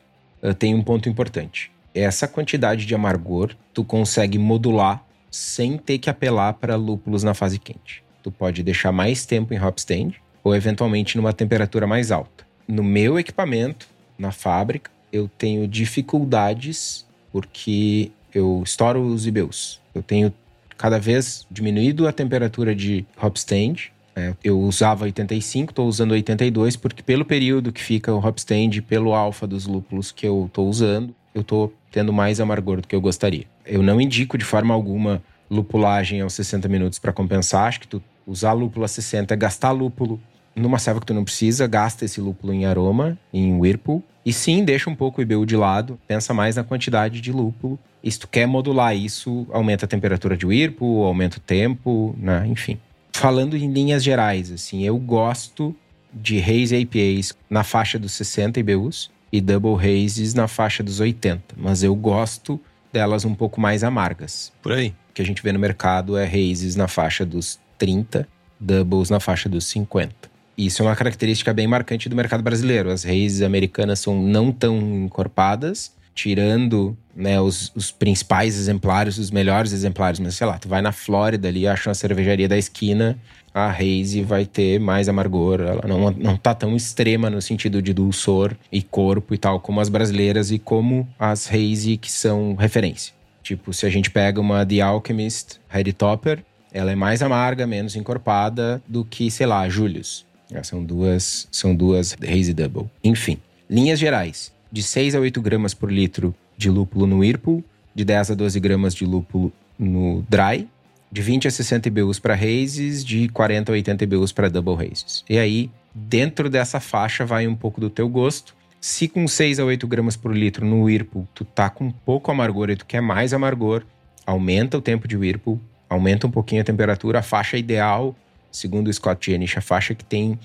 tem 0.59 0.75
um 0.75 0.83
ponto 0.83 1.09
importante. 1.09 1.71
Essa 1.95 2.29
quantidade 2.29 2.87
de 2.87 2.95
amargor 2.95 3.55
tu 3.75 3.83
consegue 3.85 4.39
modular 4.39 5.05
sem 5.31 5.77
ter 5.77 5.99
que 5.99 6.09
apelar 6.09 6.55
para 6.55 6.77
lúpulos 6.77 7.23
na 7.23 7.35
fase 7.35 7.59
quente. 7.59 8.03
Tu 8.23 8.31
pode 8.31 8.63
deixar 8.63 8.93
mais 8.93 9.27
tempo 9.27 9.53
em 9.53 9.61
hop 9.61 9.77
stand 9.79 10.13
ou 10.43 10.55
eventualmente 10.55 11.17
numa 11.17 11.33
temperatura 11.33 11.87
mais 11.87 12.11
alta. 12.11 12.47
No 12.67 12.83
meu 12.83 13.19
equipamento, 13.19 13.89
na 14.19 14.33
fábrica, 14.33 14.91
eu 15.13 15.29
tenho 15.29 15.67
dificuldades 15.67 17.07
porque 17.33 18.11
eu 18.35 18.63
estouro 18.65 19.01
os 19.03 19.27
IBUs. 19.27 19.81
Eu 19.95 20.03
tenho 20.03 20.33
cada 20.77 20.99
vez 20.99 21.47
diminuído 21.51 22.07
a 22.07 22.13
temperatura 22.13 22.75
de 22.75 23.05
hop 23.21 23.37
stand. 23.37 23.91
É, 24.15 24.35
eu 24.43 24.59
usava 24.61 25.05
85, 25.05 25.71
estou 25.71 25.87
usando 25.87 26.13
82, 26.13 26.77
porque 26.77 27.03
pelo 27.03 27.25
período 27.25 27.73
que 27.73 27.83
fica 27.83 28.13
o 28.13 28.19
hop 28.19 28.39
stand, 28.39 28.83
pelo 28.89 29.15
alfa 29.15 29.47
dos 29.47 29.67
lúpulos 29.67 30.11
que 30.11 30.27
eu 30.27 30.47
estou 30.47 30.69
usando, 30.69 31.15
eu 31.35 31.43
estou 31.43 31.73
tendo 31.91 32.13
mais 32.13 32.41
amargor 32.41 32.81
do 32.81 32.89
que 32.89 32.95
eu 32.95 33.01
gostaria. 33.01 33.45
Eu 33.65 33.83
não 33.83 34.01
indico 34.01 34.37
de 34.37 34.45
forma 34.45 34.75
alguma 34.75 35.23
lupulagem 35.51 36.21
aos 36.21 36.35
60 36.35 36.69
minutos 36.69 36.99
para 36.99 37.13
compensar. 37.13 37.67
Acho 37.67 37.81
que 37.81 37.89
tu 37.89 38.03
usar 38.27 38.53
lúpulo 38.53 38.85
a 38.85 38.89
60 38.89 39.33
é 39.33 39.37
gastar 39.37 39.71
lúpulo 39.71 40.21
numa 40.55 40.79
serva 40.79 41.01
que 41.01 41.07
tu 41.07 41.15
não 41.15 41.25
precisa, 41.25 41.67
gasta 41.67 42.05
esse 42.05 42.21
lúpulo 42.21 42.53
em 42.53 42.67
aroma, 42.67 43.17
em 43.33 43.55
Whirlpool. 43.55 44.03
E 44.25 44.33
sim, 44.33 44.65
deixa 44.65 44.91
um 44.91 44.95
pouco 44.95 45.21
o 45.21 45.23
IBU 45.23 45.47
de 45.47 45.57
lado, 45.57 45.99
pensa 46.07 46.35
mais 46.35 46.57
na 46.57 46.65
quantidade 46.65 47.21
de 47.21 47.33
lúpulo. 47.33 47.79
E 48.03 48.11
se 48.11 48.19
tu 48.19 48.29
quer 48.29 48.47
modular 48.47 48.97
isso, 48.97 49.47
aumenta 49.51 49.85
a 49.85 49.89
temperatura 49.89 50.37
de 50.37 50.47
Whirlpool, 50.47 51.05
aumenta 51.05 51.39
o 51.39 51.41
tempo, 51.41 52.15
né? 52.19 52.47
enfim. 52.47 52.79
Falando 53.13 53.57
em 53.57 53.73
linhas 53.73 54.05
gerais, 54.05 54.53
assim, 54.53 54.85
eu 54.85 54.97
gosto 54.97 55.75
de 56.13 56.39
Haze 56.39 56.77
APAs 56.77 57.35
na 57.51 57.65
faixa 57.65 57.99
dos 57.99 58.13
60 58.13 58.61
IBUs 58.61 59.11
e 59.33 59.41
Double 59.41 59.75
Hazes 59.75 60.35
na 60.35 60.49
faixa 60.49 60.83
dos 60.83 61.01
80, 61.01 61.55
mas 61.57 61.83
eu 61.83 61.95
gosto 61.95 62.61
delas 62.93 63.25
um 63.25 63.35
pouco 63.35 63.61
mais 63.61 63.85
amargas. 63.85 64.53
Por 64.63 64.73
aí. 64.73 64.95
O 65.11 65.15
que 65.15 65.23
a 65.23 65.25
gente 65.25 65.43
vê 65.43 65.53
no 65.53 65.59
mercado 65.59 66.17
é 66.17 66.25
Hazes 66.25 66.77
na 66.77 66.89
faixa 66.89 67.27
dos 67.27 67.59
30, 67.77 68.27
Doubles 68.59 69.11
na 69.11 69.21
faixa 69.21 69.49
dos 69.49 69.67
50. 69.67 70.29
Isso 70.57 70.83
é 70.83 70.87
uma 70.87 70.97
característica 70.97 71.55
bem 71.55 71.69
marcante 71.69 72.09
do 72.09 72.17
mercado 72.17 72.43
brasileiro. 72.43 72.91
As 72.91 73.05
raízes 73.05 73.43
americanas 73.43 74.01
são 74.01 74.21
não 74.21 74.51
tão 74.51 74.77
encorpadas, 75.05 75.93
tirando 76.19 76.99
né, 77.15 77.41
os, 77.41 77.71
os, 77.77 77.93
principais 77.93 78.59
exemplares, 78.59 79.19
os 79.19 79.31
melhores 79.31 79.73
exemplares. 79.73 80.19
Mas 80.19 80.35
sei 80.35 80.49
lá, 80.49 80.59
tu 80.59 80.69
vai 80.69 80.83
na 80.83 80.91
Flórida 80.91 81.47
ali, 81.47 81.69
acha 81.69 81.89
uma 81.89 81.95
cervejaria 81.95 82.49
da 82.49 82.59
esquina, 82.59 83.17
a 83.55 83.71
Haze 83.71 84.23
vai 84.23 84.45
ter 84.45 84.81
mais 84.81 85.09
amargor. 85.09 85.61
Ela 85.61 85.87
não, 85.87 86.11
não 86.11 86.37
tá 86.37 86.53
tão 86.53 86.75
extrema 86.75 87.31
no 87.31 87.41
sentido 87.41 87.81
de 87.81 87.95
dulçor 87.95 88.57
e 88.73 88.83
corpo 88.83 89.33
e 89.33 89.39
tal, 89.39 89.61
como 89.61 89.81
as 89.81 89.89
brasileiras 89.89 90.51
e 90.51 90.59
como 90.59 91.09
as 91.17 91.49
Haze 91.49 91.97
que 91.97 92.11
são 92.11 92.57
referência. 92.57 93.15
Tipo, 93.41 93.73
se 93.73 93.87
a 93.87 93.91
gente 93.91 94.11
pega 94.11 94.41
uma 94.41 94.67
The 94.67 94.81
Alchemist 94.81 95.61
Red 95.69 95.93
Topper, 95.93 96.45
ela 96.73 96.91
é 96.91 96.97
mais 96.97 97.23
amarga, 97.23 97.65
menos 97.65 97.95
encorpada 97.95 98.83
do 98.89 99.05
que, 99.05 99.31
sei 99.31 99.47
lá, 99.47 99.69
Julius. 99.69 100.27
É, 100.53 100.61
são 100.65 100.83
duas, 100.83 101.47
são 101.53 101.77
duas 101.77 102.17
Hazy 102.21 102.55
Double. 102.55 102.91
Enfim, 103.05 103.39
linhas 103.71 104.01
gerais. 104.01 104.53
De 104.71 104.83
6 104.83 105.15
a 105.15 105.21
8 105.21 105.41
gramas 105.41 105.75
por 105.75 105.91
litro 105.91 106.35
de 106.57 106.71
lúpulo 106.71 107.07
no 107.07 107.19
Whirlpool, 107.19 107.65
de 107.95 108.05
10 108.05 108.33
a 108.33 108.35
12 108.35 108.61
gramas 108.61 108.95
de 108.95 109.05
lúpulo 109.05 109.53
no 109.79 110.25
Dry, 110.29 110.69
de 111.11 111.23
20 111.23 111.49
a 111.49 111.51
60 111.51 111.89
IBUs 111.89 112.19
para 112.19 112.35
Hazes, 112.35 113.05
de 113.05 113.29
40 113.29 113.73
a 113.73 113.75
80 113.75 114.05
IBUs 114.05 114.33
para 114.33 114.51
Double 114.51 114.75
Hazes. 114.75 115.25
E 115.29 115.39
aí, 115.39 115.71
dentro 115.95 116.51
dessa 116.51 116.81
faixa, 116.81 117.25
vai 117.25 117.47
um 117.47 117.55
pouco 117.55 117.81
do 117.81 117.89
teu 117.89 118.09
gosto. 118.09 118.55
Se 118.81 119.09
com 119.09 119.27
6 119.27 119.59
a 119.59 119.65
8 119.65 119.87
gramas 119.87 120.17
por 120.17 120.37
litro 120.37 120.65
no 120.65 120.83
Whirlpool 120.83 121.27
tu 121.35 121.45
tá 121.45 121.69
com 121.69 121.91
pouco 121.91 122.31
amargor 122.31 122.71
e 122.71 122.77
tu 122.77 122.87
quer 122.87 123.01
mais 123.01 123.33
amargor, 123.33 123.83
aumenta 124.25 124.79
o 124.79 124.83
tempo 124.83 125.09
de 125.09 125.17
Whirlpool, 125.17 125.61
aumenta 125.89 126.27
um 126.27 126.31
pouquinho 126.31 126.61
a 126.61 126.65
temperatura. 126.65 127.19
A 127.19 127.23
faixa 127.23 127.57
ideal 127.57 128.15
segundo 128.51 128.89
o 128.89 128.93
Scott 128.93 129.31
Jenisch, 129.31 129.57
a 129.57 129.61
faixa 129.61 129.95
que 129.95 130.05
tem 130.05 130.39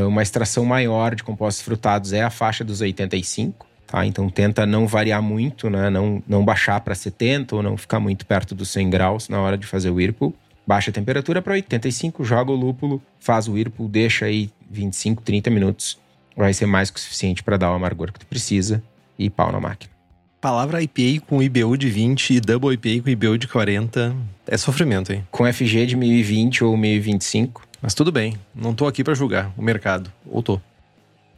uma 0.00 0.22
extração 0.22 0.64
maior 0.64 1.14
de 1.14 1.22
compostos 1.22 1.62
frutados 1.62 2.12
é 2.12 2.22
a 2.22 2.30
faixa 2.30 2.64
dos 2.64 2.80
85, 2.80 3.66
tá? 3.86 4.06
Então 4.06 4.28
tenta 4.28 4.64
não 4.64 4.86
variar 4.86 5.22
muito, 5.22 5.68
né? 5.68 5.90
Não, 5.90 6.22
não 6.26 6.44
baixar 6.44 6.80
para 6.80 6.94
70 6.94 7.56
ou 7.56 7.62
não 7.62 7.76
ficar 7.76 8.00
muito 8.00 8.24
perto 8.26 8.54
dos 8.54 8.70
100 8.70 8.90
graus 8.90 9.28
na 9.28 9.40
hora 9.40 9.58
de 9.58 9.66
fazer 9.66 9.90
o 9.90 9.94
Whirlpool. 9.94 10.34
Baixa 10.66 10.90
a 10.90 10.94
temperatura 10.94 11.42
para 11.42 11.52
85, 11.52 12.24
joga 12.24 12.50
o 12.50 12.54
lúpulo, 12.54 13.02
faz 13.20 13.46
o 13.48 13.52
Whirlpool, 13.52 13.88
deixa 13.88 14.24
aí 14.24 14.50
25, 14.70 15.22
30 15.22 15.50
minutos. 15.50 15.98
Vai 16.36 16.52
ser 16.52 16.66
mais 16.66 16.90
que 16.90 16.98
o 16.98 17.02
suficiente 17.02 17.42
para 17.42 17.56
dar 17.56 17.70
o 17.70 17.74
amargor 17.74 18.12
que 18.12 18.18
tu 18.18 18.26
precisa 18.26 18.82
e 19.18 19.28
pau 19.28 19.52
na 19.52 19.60
máquina. 19.60 19.92
Palavra 20.40 20.82
IPA 20.82 21.24
com 21.26 21.42
IBU 21.42 21.76
de 21.76 21.88
20 21.88 22.34
e 22.34 22.40
Double 22.40 22.74
IPA 22.74 23.02
com 23.02 23.08
IBU 23.08 23.38
de 23.38 23.48
40 23.48 24.14
é 24.46 24.56
sofrimento, 24.58 25.12
hein? 25.12 25.26
Com 25.30 25.50
FG 25.50 25.86
de 25.86 25.96
1020 25.96 26.64
ou 26.64 26.76
1025. 26.76 27.66
Mas 27.84 27.92
tudo 27.92 28.10
bem, 28.10 28.38
não 28.54 28.74
tô 28.74 28.86
aqui 28.86 29.04
para 29.04 29.12
julgar 29.12 29.52
o 29.58 29.62
mercado. 29.62 30.10
Ou 30.24 30.42
tô. 30.42 30.58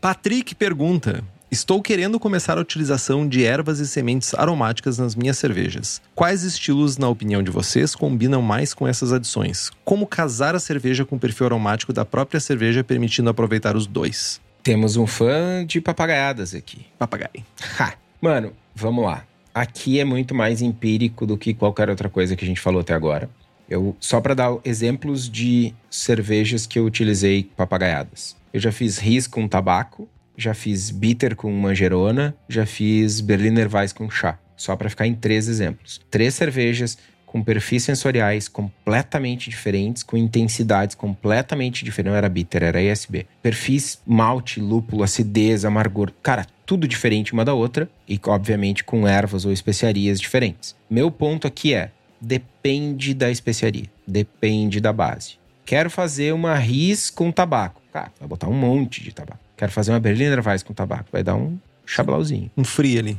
Patrick 0.01 0.55
pergunta: 0.55 1.25
Estou 1.51 1.83
querendo 1.83 2.21
começar 2.21 2.57
a 2.57 2.61
utilização 2.61 3.29
de 3.29 3.45
ervas 3.45 3.81
e 3.81 3.87
sementes 3.87 4.33
aromáticas 4.33 4.97
nas 4.97 5.17
minhas 5.17 5.39
cervejas. 5.39 6.01
Quais 6.15 6.45
estilos, 6.45 6.99
na 6.99 7.09
opinião 7.09 7.43
de 7.43 7.51
vocês, 7.51 7.97
combinam 7.97 8.41
mais 8.41 8.73
com 8.73 8.87
essas 8.87 9.13
adições? 9.13 9.73
Como 9.85 10.07
casar 10.07 10.55
a 10.55 10.61
cerveja 10.61 11.05
com 11.05 11.17
o 11.17 11.19
perfil 11.19 11.47
aromático 11.47 11.93
da 11.93 12.05
própria 12.05 12.39
cerveja, 12.39 12.85
permitindo 12.85 13.29
aproveitar 13.29 13.75
os 13.75 13.85
dois? 13.85 14.41
Temos 14.63 14.97
um 14.97 15.05
fã 15.05 15.67
de 15.67 15.81
papagaiadas 15.81 16.55
aqui. 16.55 16.87
Papagaio. 16.97 17.45
Ha! 17.77 17.95
Mano, 18.21 18.53
vamos 18.73 19.05
lá. 19.05 19.25
Aqui 19.53 19.99
é 19.99 20.05
muito 20.05 20.33
mais 20.33 20.63
empírico 20.63 21.27
do 21.27 21.37
que 21.37 21.53
qualquer 21.53 21.91
outra 21.91 22.09
coisa 22.09 22.37
que 22.37 22.45
a 22.45 22.49
gente 22.49 22.61
falou 22.61 22.83
até 22.83 22.95
agora. 22.95 23.29
Eu 23.69 23.97
só 24.01 24.21
para 24.21 24.35
dar 24.35 24.57
exemplos 24.65 25.29
de 25.29 25.75
cervejas 25.91 26.67
que 26.67 26.79
eu 26.79 26.85
utilizei 26.85 27.51
papagaiadas. 27.57 28.37
Eu 28.53 28.61
já 28.61 28.73
fiz 28.73 28.99
Riz 28.99 29.27
com 29.27 29.49
tabaco, 29.49 30.09
já 30.37 30.55
fiz 30.55 30.91
Bitter 30.91 31.35
com 31.35 31.53
manjerona, 31.53 32.35
já 32.49 32.65
fiz 32.65 33.21
Berliner 33.21 33.69
Weiss 33.75 33.93
com 33.93 34.09
chá. 34.09 34.39
Só 34.57 34.75
para 34.77 34.89
ficar 34.89 35.07
em 35.07 35.15
três 35.15 35.49
exemplos. 35.49 36.01
Três 36.11 36.35
cervejas 36.35 36.97
com 37.27 37.43
perfis 37.43 37.83
sensoriais 37.83 38.49
completamente 38.49 39.51
diferentes, 39.51 40.03
com 40.03 40.17
intensidades 40.17 40.95
completamente 40.95 41.85
diferentes. 41.85 42.11
Não 42.11 42.17
era 42.17 42.29
bitter, 42.29 42.63
era 42.63 42.81
ISB. 42.81 43.27
Perfis 43.43 44.01
malte, 44.07 44.61
lúpulo, 44.61 45.03
acidez, 45.03 45.65
amargor. 45.65 46.13
Cara, 46.23 46.47
tudo 46.65 46.89
diferente 46.89 47.33
uma 47.33 47.45
da 47.45 47.53
outra 47.53 47.91
e, 48.09 48.19
obviamente, 48.27 48.83
com 48.85 49.07
ervas 49.07 49.45
ou 49.45 49.53
especiarias 49.53 50.21
diferentes. 50.21 50.75
Meu 50.89 51.11
ponto 51.11 51.47
aqui 51.47 51.75
é: 51.75 51.91
depende 52.21 53.15
da 53.15 53.31
especiaria, 53.31 53.87
depende 54.07 54.81
da 54.81 54.93
base. 54.93 55.35
Quero 55.65 55.91
fazer 55.91 56.33
uma 56.33 56.55
ris 56.55 57.11
com 57.11 57.33
tabaco. 57.33 57.83
Cara, 57.93 58.13
vai 58.21 58.29
botar 58.29 58.49
um 58.49 58.53
monte 58.53 59.03
de 59.03 59.13
tabaco. 59.13 59.41
Quero 59.57 59.73
fazer 59.73 59.91
uma 59.91 59.99
Berliner 59.99 60.47
Weiss 60.47 60.63
com 60.63 60.73
tabaco. 60.73 61.07
Vai 61.11 61.23
dar 61.23 61.35
um 61.35 61.59
chablauzinho. 61.85 62.51
Um 62.57 62.63
free 62.63 62.99
ali. 62.99 63.19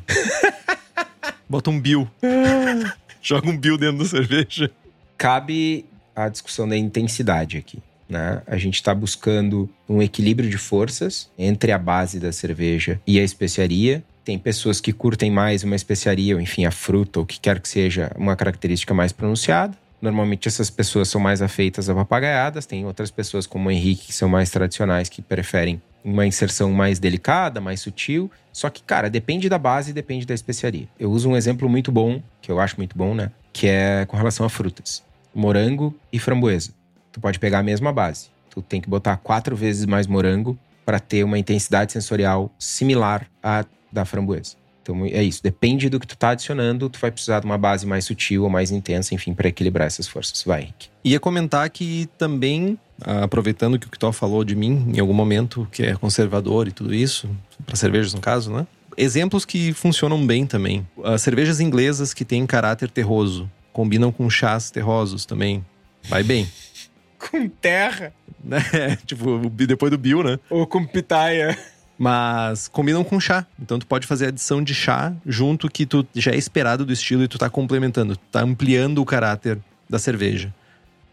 Bota 1.50 1.70
um 1.70 1.80
bill. 1.80 2.08
Joga 3.22 3.50
um 3.50 3.58
bill 3.58 3.78
dentro 3.78 4.00
da 4.00 4.06
cerveja. 4.06 4.72
Cabe 5.18 5.86
a 6.16 6.30
discussão 6.30 6.68
da 6.68 6.78
intensidade 6.78 7.58
aqui. 7.58 7.80
Né? 8.08 8.42
A 8.48 8.56
gente 8.58 8.76
está 8.76 8.94
buscando 8.96 9.70
um 9.90 10.02
equilíbrio 10.02 10.50
de 10.50 10.58
forças 10.58 11.30
entre 11.38 11.72
a 11.72 11.78
base 11.78 12.20
da 12.20 12.32
cerveja 12.32 13.02
e 13.06 13.20
a 13.20 13.24
especiaria. 13.24 14.04
Tem 14.28 14.38
pessoas 14.38 14.82
que 14.82 14.92
curtem 14.92 15.32
mais 15.32 15.64
uma 15.64 15.74
especiaria, 15.74 16.36
ou 16.36 16.42
enfim, 16.42 16.66
a 16.66 16.72
fruta, 16.72 17.18
ou 17.20 17.24
o 17.24 17.26
que 17.26 17.40
quer 17.40 17.62
que 17.62 17.70
seja, 17.70 18.12
uma 18.18 18.36
característica 18.36 18.94
mais 18.94 19.14
pronunciada. 19.14 19.74
Normalmente 20.02 20.50
essas 20.50 20.70
pessoas 20.70 21.08
são 21.08 21.22
mais 21.22 21.42
afeitas 21.42 21.88
a 21.88 21.96
papagaiadas, 21.96 22.66
tem 22.66 22.86
outras 22.86 23.10
pessoas 23.10 23.48
como 23.48 23.70
o 23.70 23.72
Henrique 23.72 24.08
que 24.08 24.14
são 24.14 24.28
mais 24.28 24.50
tradicionais 24.50 25.08
que 25.08 25.22
preferem 25.22 25.82
uma 26.04 26.28
inserção 26.28 26.74
mais 26.74 27.00
delicada, 27.00 27.62
mais 27.62 27.80
sutil. 27.80 28.30
Só 28.52 28.70
que, 28.70 28.84
cara, 28.84 29.10
depende 29.10 29.48
da 29.48 29.58
base 29.58 29.92
e 29.92 29.94
depende 29.94 30.26
da 30.26 30.34
especiaria. 30.34 30.90
Eu 31.00 31.10
uso 31.10 31.30
um 31.30 31.38
exemplo 31.38 31.70
muito 31.70 31.90
bom, 31.90 32.22
que 32.42 32.52
eu 32.52 32.60
acho 32.60 32.76
muito 32.76 32.98
bom, 32.98 33.16
né? 33.16 33.32
Que 33.54 33.68
é 33.68 34.06
com 34.06 34.18
relação 34.18 34.46
a 34.46 34.50
frutas: 34.50 35.02
morango 35.34 35.96
e 36.12 36.20
framboesa. 36.20 36.72
Tu 37.14 37.22
pode 37.22 37.40
pegar 37.40 37.60
a 37.60 37.64
mesma 37.64 37.94
base. 37.94 38.28
Tu 38.50 38.62
tem 38.62 38.82
que 38.82 38.90
botar 38.90 39.16
quatro 39.16 39.56
vezes 39.56 39.86
mais 39.86 40.06
morango 40.06 40.60
para 40.86 41.00
ter 41.00 41.24
uma 41.24 41.40
intensidade 41.40 41.94
sensorial 41.94 42.52
similar 42.60 43.26
à 43.42 43.64
da 43.98 44.06
framboesa. 44.06 44.56
Então 44.82 45.06
é 45.06 45.22
isso, 45.22 45.44
depende 45.44 45.90
do 45.90 46.00
que 46.00 46.08
tu 46.08 46.18
tá 46.18 46.30
adicionando, 46.30 46.90
tu 46.90 46.98
vai 46.98 47.12
precisar 47.12 47.42
de 47.42 47.46
uma 47.46 47.58
base 47.58 47.86
mais 47.86 48.06
sutil 48.06 48.44
ou 48.44 48.50
mais 48.50 48.72
intensa, 48.72 49.14
enfim, 49.14 49.34
para 49.34 49.50
equilibrar 49.50 49.86
essas 49.86 50.08
forças. 50.08 50.42
Vai, 50.44 50.62
Henrique. 50.62 50.88
Ia 51.04 51.20
comentar 51.20 51.70
que 51.70 52.08
também, 52.18 52.80
ah, 53.02 53.26
aproveitando 53.26 53.78
que 53.78 53.86
o 53.86 53.90
Kitó 53.90 54.14
falou 54.14 54.46
de 54.46 54.56
mim 54.56 54.92
em 54.96 55.00
algum 55.00 55.14
momento, 55.14 55.68
que 55.74 55.84
é 55.84 55.94
conservador 55.96 56.70
e 56.70 56.72
tudo 56.72 56.94
isso, 56.94 57.30
para 57.66 57.76
cervejas 57.76 58.14
no 58.14 58.22
caso, 58.22 58.50
né? 58.50 58.66
Exemplos 58.96 59.44
que 59.44 59.74
funcionam 59.74 60.26
bem 60.26 60.46
também. 60.46 60.88
As 61.04 61.22
cervejas 61.22 61.60
inglesas 61.60 62.14
que 62.14 62.24
têm 62.24 62.46
caráter 62.48 62.90
terroso, 62.90 63.50
Combinam 63.78 64.12
com 64.12 64.28
chás 64.28 64.72
terrosos 64.72 65.24
também. 65.24 65.64
Vai 66.10 66.24
bem. 66.24 66.50
Com 67.20 67.48
terra 67.48 68.12
Né? 68.44 68.60
tipo, 69.06 69.50
depois 69.50 69.92
do 69.92 70.00
Bill, 70.00 70.24
né? 70.24 70.40
ou 70.50 70.66
com 70.66 70.84
pitaia. 70.84 71.56
Mas 71.98 72.68
combinam 72.68 73.04
com 73.04 73.20
chá. 73.20 73.46
Então 73.60 73.80
tu 73.80 73.88
pode 73.88 74.06
fazer 74.06 74.28
adição 74.28 74.64
de 74.64 74.74
chá 74.74 75.14
junto 75.26 75.70
que 75.70 75.86
tu 75.86 76.06
já 76.14 76.32
é 76.32 76.38
esperado 76.38 76.86
do 76.86 76.94
estilo 76.94 77.24
e 77.24 77.28
tu 77.28 77.38
tá 77.38 77.50
complementando, 77.50 78.16
tá 78.32 78.42
ampliando 78.42 79.00
o 79.00 79.06
caráter 79.06 79.58
da 79.90 79.98
cerveja. 79.98 80.54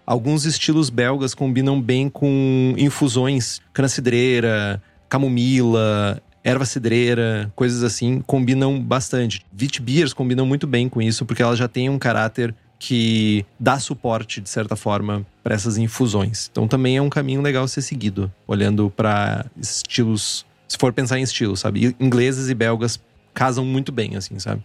Alguns 0.07 0.45
estilos 0.45 0.91
belgas 0.91 1.35
combinam 1.35 1.81
bem 1.81 2.11
com 2.11 2.75
infusões, 2.77 3.61
cana-cidreira, 3.73 4.83
camomila, 5.09 6.21
erva 6.43 6.67
cidreira, 6.67 7.51
coisas 7.57 7.83
assim, 7.83 8.21
combinam 8.21 8.79
bastante. 8.79 9.45
Wit 9.59 9.81
beers 9.81 10.13
combinam 10.13 10.45
muito 10.45 10.67
bem 10.67 10.91
com 10.91 11.01
isso 11.01 11.25
porque 11.25 11.43
elas 11.43 11.59
já 11.59 11.67
têm 11.67 11.89
um 11.89 11.99
caráter 11.99 12.55
que 12.79 13.47
dá 13.59 13.79
suporte 13.79 14.43
de 14.43 14.49
certa 14.51 14.77
forma 14.77 15.25
para 15.43 15.55
essas 15.55 15.79
infusões. 15.79 16.51
Então 16.53 16.69
também 16.69 16.99
é 16.99 17.03
um 17.03 17.09
caminho 17.09 17.41
legal 17.41 17.67
ser 17.67 17.81
seguido, 17.81 18.31
olhando 18.47 18.91
para 18.91 19.47
estilos, 19.59 20.45
se 20.69 20.77
for 20.79 20.93
pensar 20.93 21.19
em 21.19 21.23
estilos, 21.23 21.61
sabe? 21.61 21.89
E 21.89 22.05
Ingleses 22.05 22.49
e 22.49 22.55
belgas 22.55 23.01
casam 23.33 23.65
muito 23.65 23.91
bem 23.91 24.17
assim, 24.17 24.39
sabe? 24.39 24.63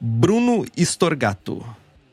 Bruno 0.00 0.64
Storgato. 0.76 1.64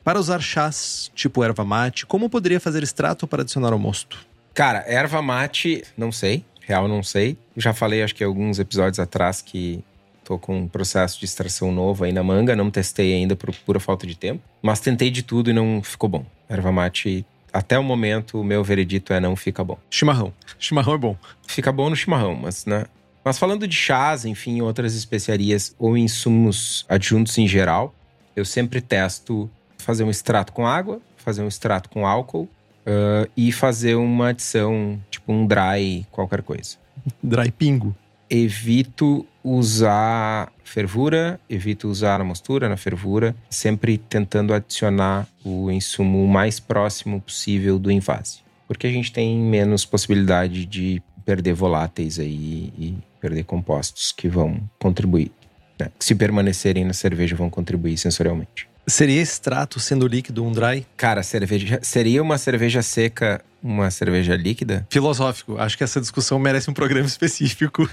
Para 0.03 0.19
usar 0.19 0.41
chás 0.41 1.11
tipo 1.13 1.43
erva 1.43 1.63
mate, 1.63 2.05
como 2.05 2.29
poderia 2.29 2.59
fazer 2.59 2.81
extrato 2.83 3.27
para 3.27 3.41
adicionar 3.41 3.73
ao 3.73 3.79
mosto? 3.79 4.17
Cara, 4.53 4.83
erva 4.87 5.21
mate, 5.21 5.83
não 5.97 6.11
sei. 6.11 6.43
Real, 6.61 6.87
não 6.87 7.01
sei. 7.01 7.37
Já 7.57 7.73
falei, 7.73 8.03
acho 8.03 8.13
que 8.15 8.23
alguns 8.23 8.59
episódios 8.59 8.99
atrás, 8.99 9.41
que 9.41 9.83
tô 10.23 10.37
com 10.37 10.59
um 10.59 10.67
processo 10.67 11.17
de 11.17 11.25
extração 11.25 11.71
novo 11.71 12.03
aí 12.03 12.11
na 12.11 12.23
manga. 12.23 12.55
Não 12.55 12.69
testei 12.69 13.13
ainda 13.13 13.35
por 13.35 13.53
pura 13.65 13.79
falta 13.79 14.05
de 14.05 14.15
tempo. 14.15 14.43
Mas 14.61 14.79
tentei 14.79 15.09
de 15.09 15.23
tudo 15.23 15.49
e 15.49 15.53
não 15.53 15.81
ficou 15.81 16.07
bom. 16.07 16.25
Erva 16.47 16.71
mate, 16.71 17.25
até 17.51 17.79
o 17.79 17.83
momento, 17.83 18.39
o 18.39 18.43
meu 18.43 18.63
veredito 18.63 19.11
é 19.11 19.19
não 19.19 19.35
fica 19.35 19.63
bom. 19.63 19.79
Chimarrão. 19.89 20.31
Chimarrão 20.59 20.93
é 20.93 20.97
bom. 20.97 21.17
Fica 21.47 21.71
bom 21.71 21.89
no 21.89 21.95
chimarrão, 21.95 22.35
mas, 22.35 22.65
né? 22.65 22.85
Mas 23.29 23.37
falando 23.37 23.67
de 23.67 23.75
chás, 23.75 24.25
enfim, 24.25 24.59
outras 24.61 24.95
especiarias 24.95 25.75
ou 25.77 25.95
insumos 25.95 26.83
adjuntos 26.89 27.37
em 27.37 27.47
geral, 27.47 27.93
eu 28.35 28.43
sempre 28.43 28.81
testo 28.81 29.47
fazer 29.77 30.03
um 30.03 30.09
extrato 30.09 30.51
com 30.51 30.65
água, 30.65 30.99
fazer 31.15 31.43
um 31.43 31.47
extrato 31.47 31.91
com 31.91 32.07
álcool 32.07 32.49
ah, 32.87 33.29
e 33.37 33.51
fazer 33.51 33.93
uma 33.93 34.29
adição, 34.29 34.99
tipo 35.11 35.31
um 35.31 35.45
dry, 35.45 36.07
qualquer 36.09 36.41
coisa. 36.41 36.77
Dry 37.21 37.51
pingo. 37.51 37.95
Evito 38.27 39.27
usar 39.43 40.51
fervura, 40.63 41.39
evito 41.47 41.87
usar 41.87 42.19
a 42.19 42.23
mostura 42.23 42.67
na 42.67 42.77
fervura, 42.77 43.35
sempre 43.47 43.99
tentando 43.99 44.55
adicionar 44.55 45.27
o 45.45 45.69
insumo 45.69 46.23
o 46.23 46.27
mais 46.27 46.59
próximo 46.59 47.21
possível 47.21 47.77
do 47.77 47.91
invase. 47.91 48.39
Porque 48.67 48.87
a 48.87 48.91
gente 48.91 49.11
tem 49.11 49.37
menos 49.37 49.85
possibilidade 49.85 50.65
de 50.65 50.99
perder 51.29 51.53
voláteis 51.53 52.17
aí 52.17 52.73
e 52.75 52.97
perder 53.21 53.43
compostos 53.43 54.11
que 54.11 54.27
vão 54.27 54.67
contribuir. 54.79 55.31
né? 55.79 55.91
Que 55.99 56.03
se 56.03 56.15
permanecerem 56.15 56.83
na 56.83 56.93
cerveja 56.93 57.35
vão 57.35 57.51
contribuir 57.51 57.99
sensorialmente. 57.99 58.67
Seria 58.87 59.21
extrato 59.21 59.79
sendo 59.79 60.07
líquido 60.07 60.43
um 60.43 60.51
dry? 60.51 60.87
Cara, 60.97 61.21
cerveja, 61.21 61.79
seria 61.83 62.23
uma 62.23 62.39
cerveja 62.39 62.81
seca 62.81 63.45
uma 63.61 63.91
cerveja 63.91 64.35
líquida? 64.35 64.87
Filosófico. 64.89 65.55
Acho 65.59 65.77
que 65.77 65.83
essa 65.83 66.01
discussão 66.01 66.39
merece 66.39 66.67
um 66.71 66.73
programa 66.73 67.05
específico. 67.07 67.87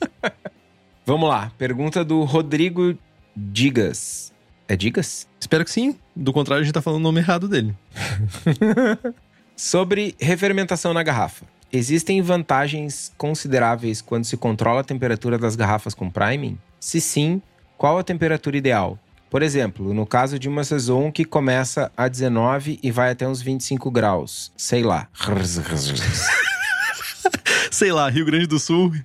Vamos 1.04 1.28
lá. 1.28 1.52
Pergunta 1.58 2.02
do 2.02 2.24
Rodrigo 2.24 2.96
Digas. 3.36 4.32
É 4.66 4.76
Digas? 4.76 5.28
Espero 5.38 5.62
que 5.62 5.70
sim. 5.70 5.94
Do 6.16 6.32
contrário, 6.32 6.62
a 6.62 6.64
gente 6.64 6.72
tá 6.72 6.80
falando 6.80 7.00
o 7.00 7.02
nome 7.02 7.20
errado 7.20 7.46
dele. 7.46 7.74
Sobre 9.54 10.14
refermentação 10.18 10.94
na 10.94 11.02
garrafa. 11.02 11.44
Existem 11.72 12.20
vantagens 12.20 13.12
consideráveis 13.16 14.02
quando 14.02 14.24
se 14.24 14.36
controla 14.36 14.80
a 14.80 14.84
temperatura 14.84 15.38
das 15.38 15.54
garrafas 15.54 15.94
com 15.94 16.10
priming? 16.10 16.58
Se 16.80 17.00
sim, 17.00 17.40
qual 17.78 17.96
a 17.96 18.02
temperatura 18.02 18.56
ideal? 18.56 18.98
Por 19.30 19.40
exemplo, 19.40 19.94
no 19.94 20.04
caso 20.04 20.36
de 20.36 20.48
uma 20.48 20.64
saison 20.64 21.12
que 21.12 21.24
começa 21.24 21.92
a 21.96 22.08
19 22.08 22.80
e 22.82 22.90
vai 22.90 23.12
até 23.12 23.28
uns 23.28 23.40
25 23.40 23.88
graus. 23.88 24.50
Sei 24.56 24.82
lá. 24.82 25.06
Sei 27.70 27.92
lá, 27.92 28.10
Rio 28.10 28.26
Grande 28.26 28.48
do 28.48 28.58
Sul. 28.58 28.92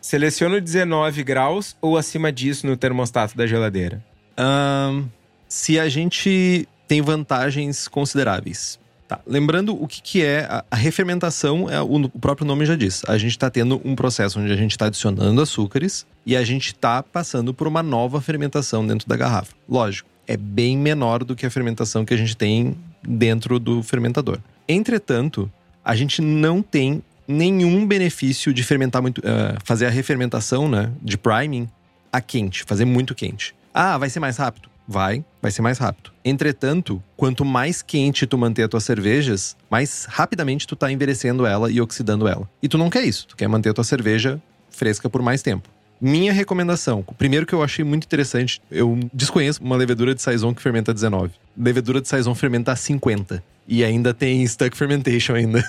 Seleciono 0.00 0.58
19 0.58 1.22
graus 1.22 1.76
ou 1.82 1.98
acima 1.98 2.32
disso 2.32 2.66
no 2.66 2.78
termostato 2.78 3.36
da 3.36 3.46
geladeira? 3.46 4.02
Ahn, 4.38 5.04
se 5.46 5.78
a 5.78 5.86
gente 5.90 6.66
tem 6.90 7.00
vantagens 7.00 7.86
consideráveis. 7.86 8.76
Tá. 9.06 9.20
Lembrando 9.24 9.80
o 9.80 9.86
que, 9.86 10.02
que 10.02 10.24
é 10.24 10.40
a, 10.40 10.64
a 10.68 10.74
refermentação, 10.74 11.70
é, 11.70 11.80
o, 11.80 12.06
o 12.06 12.18
próprio 12.18 12.44
nome 12.44 12.66
já 12.66 12.74
diz. 12.74 13.04
A 13.06 13.16
gente 13.16 13.30
está 13.30 13.48
tendo 13.48 13.80
um 13.84 13.94
processo 13.94 14.40
onde 14.40 14.52
a 14.52 14.56
gente 14.56 14.72
está 14.72 14.86
adicionando 14.86 15.40
açúcares 15.40 16.04
e 16.26 16.36
a 16.36 16.42
gente 16.42 16.66
está 16.66 17.00
passando 17.00 17.54
por 17.54 17.68
uma 17.68 17.80
nova 17.80 18.20
fermentação 18.20 18.84
dentro 18.84 19.08
da 19.08 19.16
garrafa. 19.16 19.54
Lógico, 19.68 20.08
é 20.26 20.36
bem 20.36 20.76
menor 20.76 21.22
do 21.22 21.36
que 21.36 21.46
a 21.46 21.50
fermentação 21.50 22.04
que 22.04 22.12
a 22.12 22.16
gente 22.16 22.36
tem 22.36 22.76
dentro 23.04 23.60
do 23.60 23.84
fermentador. 23.84 24.40
Entretanto, 24.68 25.48
a 25.84 25.94
gente 25.94 26.20
não 26.20 26.60
tem 26.60 27.04
nenhum 27.28 27.86
benefício 27.86 28.52
de 28.52 28.64
fermentar 28.64 29.00
muito, 29.00 29.22
eh, 29.24 29.56
fazer 29.64 29.86
a 29.86 29.90
refermentação, 29.90 30.68
né, 30.68 30.90
de 31.00 31.16
priming 31.16 31.68
a 32.12 32.20
quente, 32.20 32.64
fazer 32.64 32.84
muito 32.84 33.14
quente. 33.14 33.54
Ah, 33.72 33.96
vai 33.96 34.10
ser 34.10 34.18
mais 34.18 34.36
rápido? 34.36 34.68
Vai, 34.90 35.24
vai 35.40 35.52
ser 35.52 35.62
mais 35.62 35.78
rápido. 35.78 36.10
Entretanto, 36.24 37.00
quanto 37.16 37.44
mais 37.44 37.80
quente 37.80 38.26
tu 38.26 38.36
manter 38.36 38.64
as 38.64 38.68
tuas 38.68 38.82
cervejas, 38.82 39.56
mais 39.70 40.04
rapidamente 40.10 40.66
tu 40.66 40.74
tá 40.74 40.90
envelhecendo 40.90 41.46
ela 41.46 41.70
e 41.70 41.80
oxidando 41.80 42.26
ela. 42.26 42.50
E 42.60 42.68
tu 42.68 42.76
não 42.76 42.90
quer 42.90 43.04
isso, 43.04 43.24
tu 43.28 43.36
quer 43.36 43.46
manter 43.46 43.68
a 43.68 43.72
tua 43.72 43.84
cerveja 43.84 44.42
fresca 44.68 45.08
por 45.08 45.22
mais 45.22 45.42
tempo. 45.42 45.68
Minha 46.00 46.32
recomendação, 46.32 47.04
primeiro 47.16 47.46
que 47.46 47.54
eu 47.54 47.62
achei 47.62 47.84
muito 47.84 48.04
interessante, 48.04 48.60
eu 48.68 48.98
desconheço 49.14 49.62
uma 49.62 49.76
levedura 49.76 50.12
de 50.12 50.22
saison 50.22 50.52
que 50.52 50.60
fermenta 50.60 50.92
19. 50.92 51.34
Levedura 51.56 52.00
de 52.00 52.08
saison 52.08 52.34
fermenta 52.34 52.74
50 52.74 53.44
e 53.68 53.84
ainda 53.84 54.12
tem 54.12 54.44
stuck 54.44 54.76
fermentation 54.76 55.36
ainda. 55.36 55.62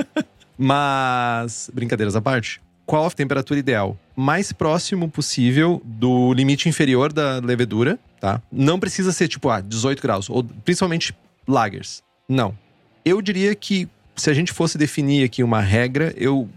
Mas, 0.58 1.70
brincadeiras 1.72 2.14
à 2.14 2.20
parte, 2.20 2.60
qual 2.86 3.06
a 3.06 3.10
temperatura 3.10 3.58
ideal? 3.58 3.98
Mais 4.14 4.52
próximo 4.52 5.10
possível 5.10 5.82
do 5.84 6.32
limite 6.32 6.68
inferior 6.68 7.12
da 7.12 7.40
levedura, 7.40 7.98
tá? 8.20 8.40
Não 8.50 8.78
precisa 8.78 9.12
ser 9.12 9.28
tipo, 9.28 9.50
ah, 9.50 9.60
18 9.60 10.00
graus, 10.00 10.30
ou 10.30 10.44
principalmente 10.64 11.14
lagers. 11.46 12.02
Não. 12.28 12.56
Eu 13.04 13.20
diria 13.20 13.54
que 13.54 13.88
se 14.14 14.30
a 14.30 14.34
gente 14.34 14.52
fosse 14.52 14.78
definir 14.78 15.24
aqui 15.24 15.42
uma 15.42 15.60
regra, 15.60 16.14
eu 16.16 16.48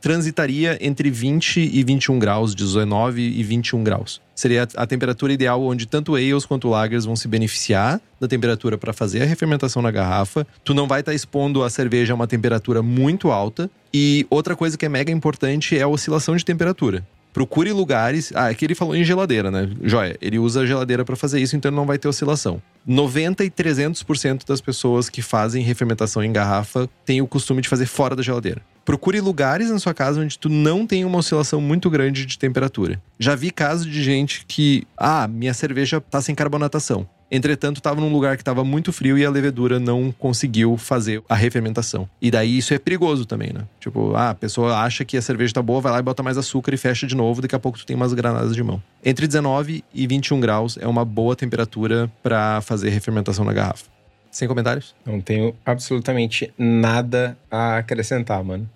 transitaria 0.00 0.78
entre 0.80 1.10
20 1.10 1.58
e 1.60 1.82
21 1.82 2.18
graus, 2.18 2.54
19 2.54 3.20
e 3.20 3.42
21 3.42 3.82
graus. 3.82 4.20
Seria 4.38 4.68
a 4.76 4.86
temperatura 4.86 5.32
ideal 5.32 5.60
onde 5.60 5.84
tanto 5.84 6.14
ales 6.14 6.46
quanto 6.46 6.68
lagers 6.68 7.04
vão 7.04 7.16
se 7.16 7.26
beneficiar 7.26 8.00
da 8.20 8.28
temperatura 8.28 8.78
para 8.78 8.92
fazer 8.92 9.20
a 9.20 9.24
refermentação 9.24 9.82
na 9.82 9.90
garrafa. 9.90 10.46
Tu 10.62 10.72
não 10.72 10.86
vai 10.86 11.00
estar 11.00 11.12
expondo 11.12 11.64
a 11.64 11.68
cerveja 11.68 12.12
a 12.12 12.14
uma 12.14 12.28
temperatura 12.28 12.80
muito 12.80 13.32
alta. 13.32 13.68
E 13.92 14.24
outra 14.30 14.54
coisa 14.54 14.78
que 14.78 14.86
é 14.86 14.88
mega 14.88 15.10
importante 15.10 15.76
é 15.76 15.82
a 15.82 15.88
oscilação 15.88 16.36
de 16.36 16.44
temperatura. 16.44 17.04
Procure 17.32 17.72
lugares. 17.72 18.30
Ah, 18.32 18.46
aqui 18.46 18.64
ele 18.64 18.76
falou 18.76 18.94
em 18.94 19.02
geladeira, 19.02 19.50
né? 19.50 19.70
Joia, 19.82 20.16
ele 20.22 20.38
usa 20.38 20.60
a 20.60 20.66
geladeira 20.66 21.04
para 21.04 21.16
fazer 21.16 21.40
isso, 21.40 21.56
então 21.56 21.72
não 21.72 21.84
vai 21.84 21.98
ter 21.98 22.06
oscilação. 22.06 22.62
90 22.86 23.44
e 23.44 23.50
300% 23.50 24.46
das 24.46 24.60
pessoas 24.60 25.10
que 25.10 25.20
fazem 25.20 25.64
refermentação 25.64 26.22
em 26.22 26.32
garrafa 26.32 26.88
têm 27.04 27.20
o 27.20 27.26
costume 27.26 27.60
de 27.60 27.68
fazer 27.68 27.86
fora 27.86 28.14
da 28.14 28.22
geladeira. 28.22 28.62
Procure 28.88 29.20
lugares 29.20 29.68
na 29.68 29.78
sua 29.78 29.92
casa 29.92 30.18
onde 30.18 30.38
tu 30.38 30.48
não 30.48 30.86
tem 30.86 31.04
uma 31.04 31.18
oscilação 31.18 31.60
muito 31.60 31.90
grande 31.90 32.24
de 32.24 32.38
temperatura. 32.38 32.98
Já 33.18 33.34
vi 33.34 33.50
casos 33.50 33.84
de 33.84 34.02
gente 34.02 34.46
que, 34.48 34.86
ah, 34.96 35.28
minha 35.28 35.52
cerveja 35.52 36.00
tá 36.00 36.22
sem 36.22 36.34
carbonatação. 36.34 37.06
Entretanto, 37.30 37.76
estava 37.76 38.00
num 38.00 38.10
lugar 38.10 38.38
que 38.38 38.40
estava 38.40 38.64
muito 38.64 38.90
frio 38.90 39.18
e 39.18 39.26
a 39.26 39.30
levedura 39.30 39.78
não 39.78 40.10
conseguiu 40.10 40.78
fazer 40.78 41.22
a 41.28 41.34
refermentação. 41.34 42.08
E 42.18 42.30
daí 42.30 42.56
isso 42.56 42.72
é 42.72 42.78
perigoso 42.78 43.26
também, 43.26 43.52
né? 43.52 43.66
Tipo, 43.78 44.14
ah, 44.14 44.30
a 44.30 44.34
pessoa 44.34 44.78
acha 44.78 45.04
que 45.04 45.18
a 45.18 45.20
cerveja 45.20 45.52
tá 45.52 45.60
boa, 45.60 45.82
vai 45.82 45.92
lá 45.92 45.98
e 45.98 46.02
bota 46.02 46.22
mais 46.22 46.38
açúcar 46.38 46.72
e 46.72 46.78
fecha 46.78 47.06
de 47.06 47.14
novo, 47.14 47.42
daqui 47.42 47.54
a 47.54 47.58
pouco 47.58 47.76
tu 47.76 47.84
tem 47.84 47.94
umas 47.94 48.14
granadas 48.14 48.56
de 48.56 48.62
mão. 48.62 48.82
Entre 49.04 49.26
19 49.26 49.84
e 49.92 50.06
21 50.06 50.40
graus 50.40 50.78
é 50.80 50.86
uma 50.86 51.04
boa 51.04 51.36
temperatura 51.36 52.10
para 52.22 52.62
fazer 52.62 52.88
refermentação 52.88 53.44
na 53.44 53.52
garrafa. 53.52 53.84
Sem 54.30 54.48
comentários? 54.48 54.94
Não 55.04 55.20
tenho 55.20 55.54
absolutamente 55.64 56.52
nada 56.56 57.36
a 57.50 57.76
acrescentar, 57.76 58.42
mano. 58.42 58.68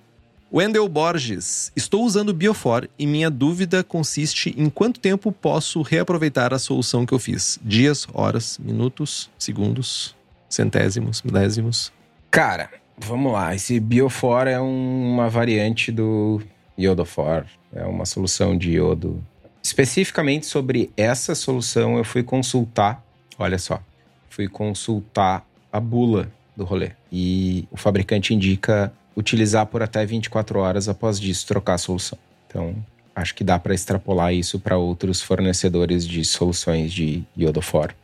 Wendel 0.53 0.87
Borges. 0.89 1.73
Estou 1.75 2.05
usando 2.05 2.35
Biofor 2.35 2.87
e 2.99 3.07
minha 3.07 3.31
dúvida 3.31 3.83
consiste 3.83 4.55
em 4.59 4.69
quanto 4.69 5.01
tempo 5.01 5.33
posso 5.33 5.81
reaproveitar 5.81 6.53
a 6.53 6.59
solução 6.59 7.07
que 7.07 7.15
eu 7.15 7.19
fiz. 7.19 7.59
Dias, 7.63 8.07
horas, 8.13 8.59
minutos, 8.59 9.31
segundos, 9.39 10.15
centésimos, 10.51 11.23
milésimos. 11.23 11.91
Cara, 12.31 12.69
vamos 12.99 13.33
lá. 13.33 13.55
Esse 13.55 13.81
Biofor 13.81 14.47
é 14.47 14.61
um- 14.61 15.15
uma 15.15 15.31
variante 15.31 15.91
do 15.91 16.43
Iodofor. 16.79 17.47
É 17.75 17.85
uma 17.87 18.05
solução 18.05 18.57
de 18.57 18.73
iodo 18.73 19.23
Especificamente 19.65 20.45
sobre 20.45 20.91
essa 20.97 21.37
solução, 21.37 21.97
eu 21.97 22.03
fui 22.05 22.25
consultar, 22.25 23.01
olha 23.39 23.57
só, 23.59 23.81
fui 24.29 24.49
consultar 24.49 25.47
a 25.73 25.79
bula 25.79 26.29
do 26.57 26.65
rolê. 26.65 26.91
E 27.13 27.65
o 27.71 27.77
fabricante 27.77 28.35
indica 28.35 28.93
utilizar 29.17 29.67
por 29.67 29.83
até 29.83 30.05
24 30.05 30.59
horas 30.59 30.89
após 30.89 31.21
disso 31.21 31.47
trocar 31.47 31.75
a 31.75 31.79
solução. 31.79 32.19
Então, 32.47 32.75
acho 33.15 33.35
que 33.35 33.45
dá 33.45 33.59
para 33.59 33.75
extrapolar 33.75 34.33
isso 34.33 34.59
para 34.59 34.77
outros 34.77 35.21
fornecedores 35.21 36.07
de 36.07 36.25
soluções 36.25 36.93
de 36.93 37.23
iodofor. 37.37 37.95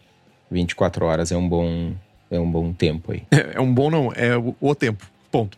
24 0.50 1.04
horas 1.04 1.32
é 1.32 1.36
um 1.36 1.48
bom 1.48 1.92
é 2.30 2.38
um 2.38 2.50
bom 2.50 2.72
tempo 2.72 3.12
aí. 3.12 3.22
É, 3.30 3.56
é 3.56 3.60
um 3.60 3.72
bom 3.72 3.90
não, 3.90 4.12
é 4.14 4.36
o, 4.36 4.54
o 4.60 4.74
tempo. 4.74 5.06
Ponto. 5.30 5.56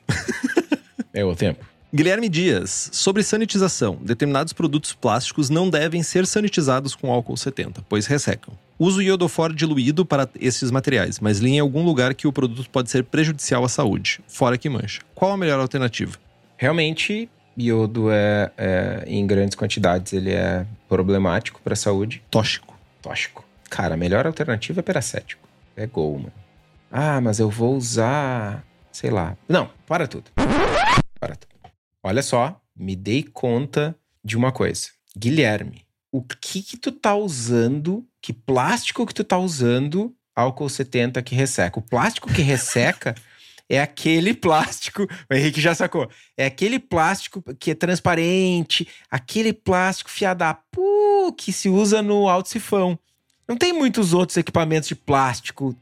é 1.12 1.24
o 1.24 1.34
tempo. 1.34 1.64
Guilherme 1.92 2.28
Dias, 2.28 2.88
sobre 2.92 3.20
sanitização. 3.24 3.98
Determinados 4.00 4.52
produtos 4.52 4.92
plásticos 4.92 5.50
não 5.50 5.68
devem 5.68 6.04
ser 6.04 6.24
sanitizados 6.24 6.94
com 6.94 7.10
álcool 7.10 7.36
70, 7.36 7.82
pois 7.88 8.06
ressecam. 8.06 8.54
Uso 8.78 9.02
iodofor 9.02 9.52
diluído 9.52 10.06
para 10.06 10.28
esses 10.38 10.70
materiais, 10.70 11.18
mas 11.18 11.40
li 11.40 11.50
em 11.50 11.58
algum 11.58 11.84
lugar 11.84 12.14
que 12.14 12.28
o 12.28 12.32
produto 12.32 12.70
pode 12.70 12.92
ser 12.92 13.02
prejudicial 13.02 13.64
à 13.64 13.68
saúde, 13.68 14.20
fora 14.28 14.56
que 14.56 14.68
mancha. 14.68 15.00
Qual 15.16 15.32
a 15.32 15.36
melhor 15.36 15.58
alternativa? 15.58 16.16
Realmente, 16.56 17.28
iodo 17.58 18.08
é, 18.08 18.52
é 18.56 19.04
em 19.08 19.26
grandes 19.26 19.56
quantidades 19.56 20.12
ele 20.12 20.30
é 20.30 20.64
problemático 20.88 21.60
para 21.60 21.72
a 21.72 21.76
saúde. 21.76 22.22
Tóxico. 22.30 22.78
Tóxico. 23.02 23.44
Cara, 23.68 23.94
a 23.94 23.96
melhor 23.96 24.28
alternativa 24.28 24.78
é 24.78 24.82
peracético. 24.82 25.48
É 25.76 25.88
gol, 25.88 26.18
mano. 26.18 26.32
Ah, 26.88 27.20
mas 27.20 27.40
eu 27.40 27.50
vou 27.50 27.76
usar, 27.76 28.64
sei 28.92 29.10
lá. 29.10 29.36
Não, 29.48 29.68
para 29.88 30.06
tudo. 30.06 30.30
Para 31.18 31.34
tudo. 31.34 31.50
Olha 32.02 32.22
só, 32.22 32.60
me 32.74 32.96
dei 32.96 33.22
conta 33.22 33.96
de 34.24 34.36
uma 34.36 34.50
coisa. 34.50 34.88
Guilherme, 35.16 35.84
o 36.10 36.22
que 36.22 36.62
que 36.62 36.76
tu 36.76 36.90
tá 36.90 37.14
usando? 37.14 38.06
Que 38.22 38.32
plástico 38.32 39.06
que 39.06 39.14
tu 39.14 39.22
tá 39.22 39.38
usando? 39.38 40.14
Álcool 40.34 40.68
70 40.68 41.22
que 41.22 41.34
resseca. 41.34 41.78
O 41.78 41.82
plástico 41.82 42.32
que 42.32 42.42
resseca 42.42 43.14
é 43.68 43.80
aquele 43.80 44.32
plástico. 44.32 45.06
O 45.30 45.34
Henrique 45.34 45.60
já 45.60 45.74
sacou. 45.74 46.08
É 46.36 46.46
aquele 46.46 46.78
plástico 46.78 47.42
que 47.58 47.72
é 47.72 47.74
transparente, 47.74 48.88
aquele 49.10 49.52
plástico 49.52 50.10
fiada 50.10 50.54
pu, 50.54 51.32
que 51.36 51.52
se 51.52 51.68
usa 51.68 52.02
no 52.02 52.28
alto 52.28 52.48
sifão. 52.48 52.98
Não 53.46 53.56
tem 53.56 53.72
muitos 53.72 54.14
outros 54.14 54.36
equipamentos 54.36 54.88
de 54.88 54.94
plástico 54.94 55.76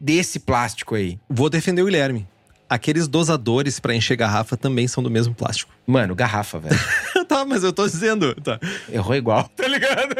desse 0.00 0.40
plástico 0.40 0.94
aí. 0.94 1.18
Vou 1.28 1.50
defender 1.50 1.82
o 1.82 1.86
Guilherme. 1.86 2.26
Aqueles 2.68 3.08
dosadores 3.08 3.80
para 3.80 3.94
encher 3.94 4.16
garrafa 4.16 4.56
também 4.56 4.86
são 4.86 5.02
do 5.02 5.10
mesmo 5.10 5.34
plástico. 5.34 5.72
Mano, 5.86 6.14
garrafa, 6.14 6.58
velho. 6.58 6.78
tá, 7.26 7.44
mas 7.44 7.64
eu 7.64 7.72
tô 7.72 7.86
dizendo. 7.86 8.34
Tá. 8.34 8.60
Errou 8.92 9.16
igual, 9.16 9.48
tá 9.56 9.66
ligado? 9.66 10.14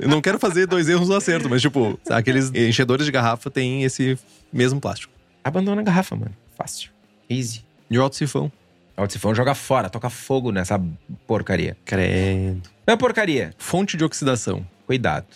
eu 0.00 0.08
não 0.08 0.22
quero 0.22 0.38
fazer 0.38 0.66
dois 0.66 0.88
erros 0.88 1.08
no 1.08 1.16
acerto, 1.16 1.48
mas 1.48 1.60
tipo, 1.60 1.98
aqueles 2.08 2.50
enchedores 2.54 3.04
de 3.04 3.12
garrafa 3.12 3.50
têm 3.50 3.84
esse 3.84 4.18
mesmo 4.52 4.80
plástico. 4.80 5.12
Abandona 5.42 5.82
a 5.82 5.84
garrafa, 5.84 6.16
mano. 6.16 6.34
Fácil. 6.56 6.90
Easy. 7.28 7.62
E 7.90 7.98
o 7.98 8.02
alto 8.02 8.16
sifão? 8.16 8.50
O 8.96 9.02
alto 9.02 9.12
sifão 9.12 9.34
joga 9.34 9.54
fora, 9.54 9.90
toca 9.90 10.08
fogo 10.08 10.50
nessa 10.50 10.80
porcaria. 11.26 11.76
Credo. 11.84 12.62
Não 12.86 12.94
é 12.94 12.96
porcaria. 12.96 13.52
Fonte 13.58 13.96
de 13.96 14.04
oxidação. 14.04 14.66
Cuidado. 14.86 15.26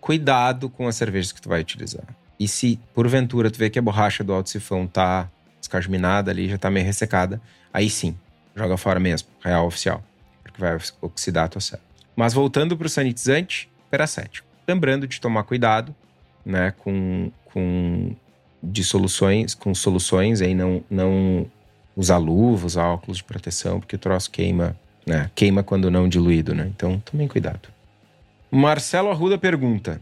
Cuidado 0.00 0.68
com 0.68 0.88
as 0.88 0.96
cervejas 0.96 1.30
que 1.30 1.40
tu 1.40 1.48
vai 1.48 1.60
utilizar. 1.60 2.04
E 2.40 2.48
se, 2.48 2.80
porventura, 2.92 3.50
tu 3.52 3.58
vê 3.58 3.70
que 3.70 3.78
a 3.78 3.82
borracha 3.82 4.24
do 4.24 4.32
alto 4.32 4.50
sifão 4.50 4.86
tá 5.72 5.78
descasminada 5.78 6.30
ali, 6.30 6.48
já 6.48 6.58
tá 6.58 6.70
meio 6.70 6.84
ressecada, 6.84 7.40
aí 7.72 7.88
sim, 7.88 8.16
joga 8.54 8.76
fora 8.76 9.00
mesmo, 9.00 9.28
real 9.42 9.66
oficial, 9.66 10.02
porque 10.42 10.60
vai 10.60 10.78
oxidar 11.00 11.44
a 11.44 11.48
tua 11.48 11.60
célula. 11.60 11.86
Mas 12.14 12.34
voltando 12.34 12.76
pro 12.76 12.88
sanitizante, 12.88 13.70
peracético. 13.90 14.46
Lembrando 14.68 15.06
de 15.06 15.20
tomar 15.20 15.44
cuidado, 15.44 15.94
né, 16.44 16.72
com, 16.78 17.30
com 17.46 18.14
de 18.62 18.84
soluções, 18.84 19.54
com 19.54 19.74
soluções 19.74 20.40
aí 20.40 20.54
não 20.54 20.84
não 20.88 21.46
usar 21.96 22.16
luva, 22.18 22.66
usar 22.66 22.86
óculos 22.86 23.18
de 23.18 23.24
proteção, 23.24 23.80
porque 23.80 23.96
o 23.96 23.98
troço 23.98 24.30
queima, 24.30 24.76
né? 25.06 25.30
Queima 25.34 25.62
quando 25.62 25.90
não 25.90 26.08
diluído, 26.08 26.54
né? 26.54 26.70
Então, 26.74 26.98
tomem 27.00 27.28
cuidado. 27.28 27.68
Marcelo 28.50 29.10
Arruda 29.10 29.36
pergunta: 29.36 30.00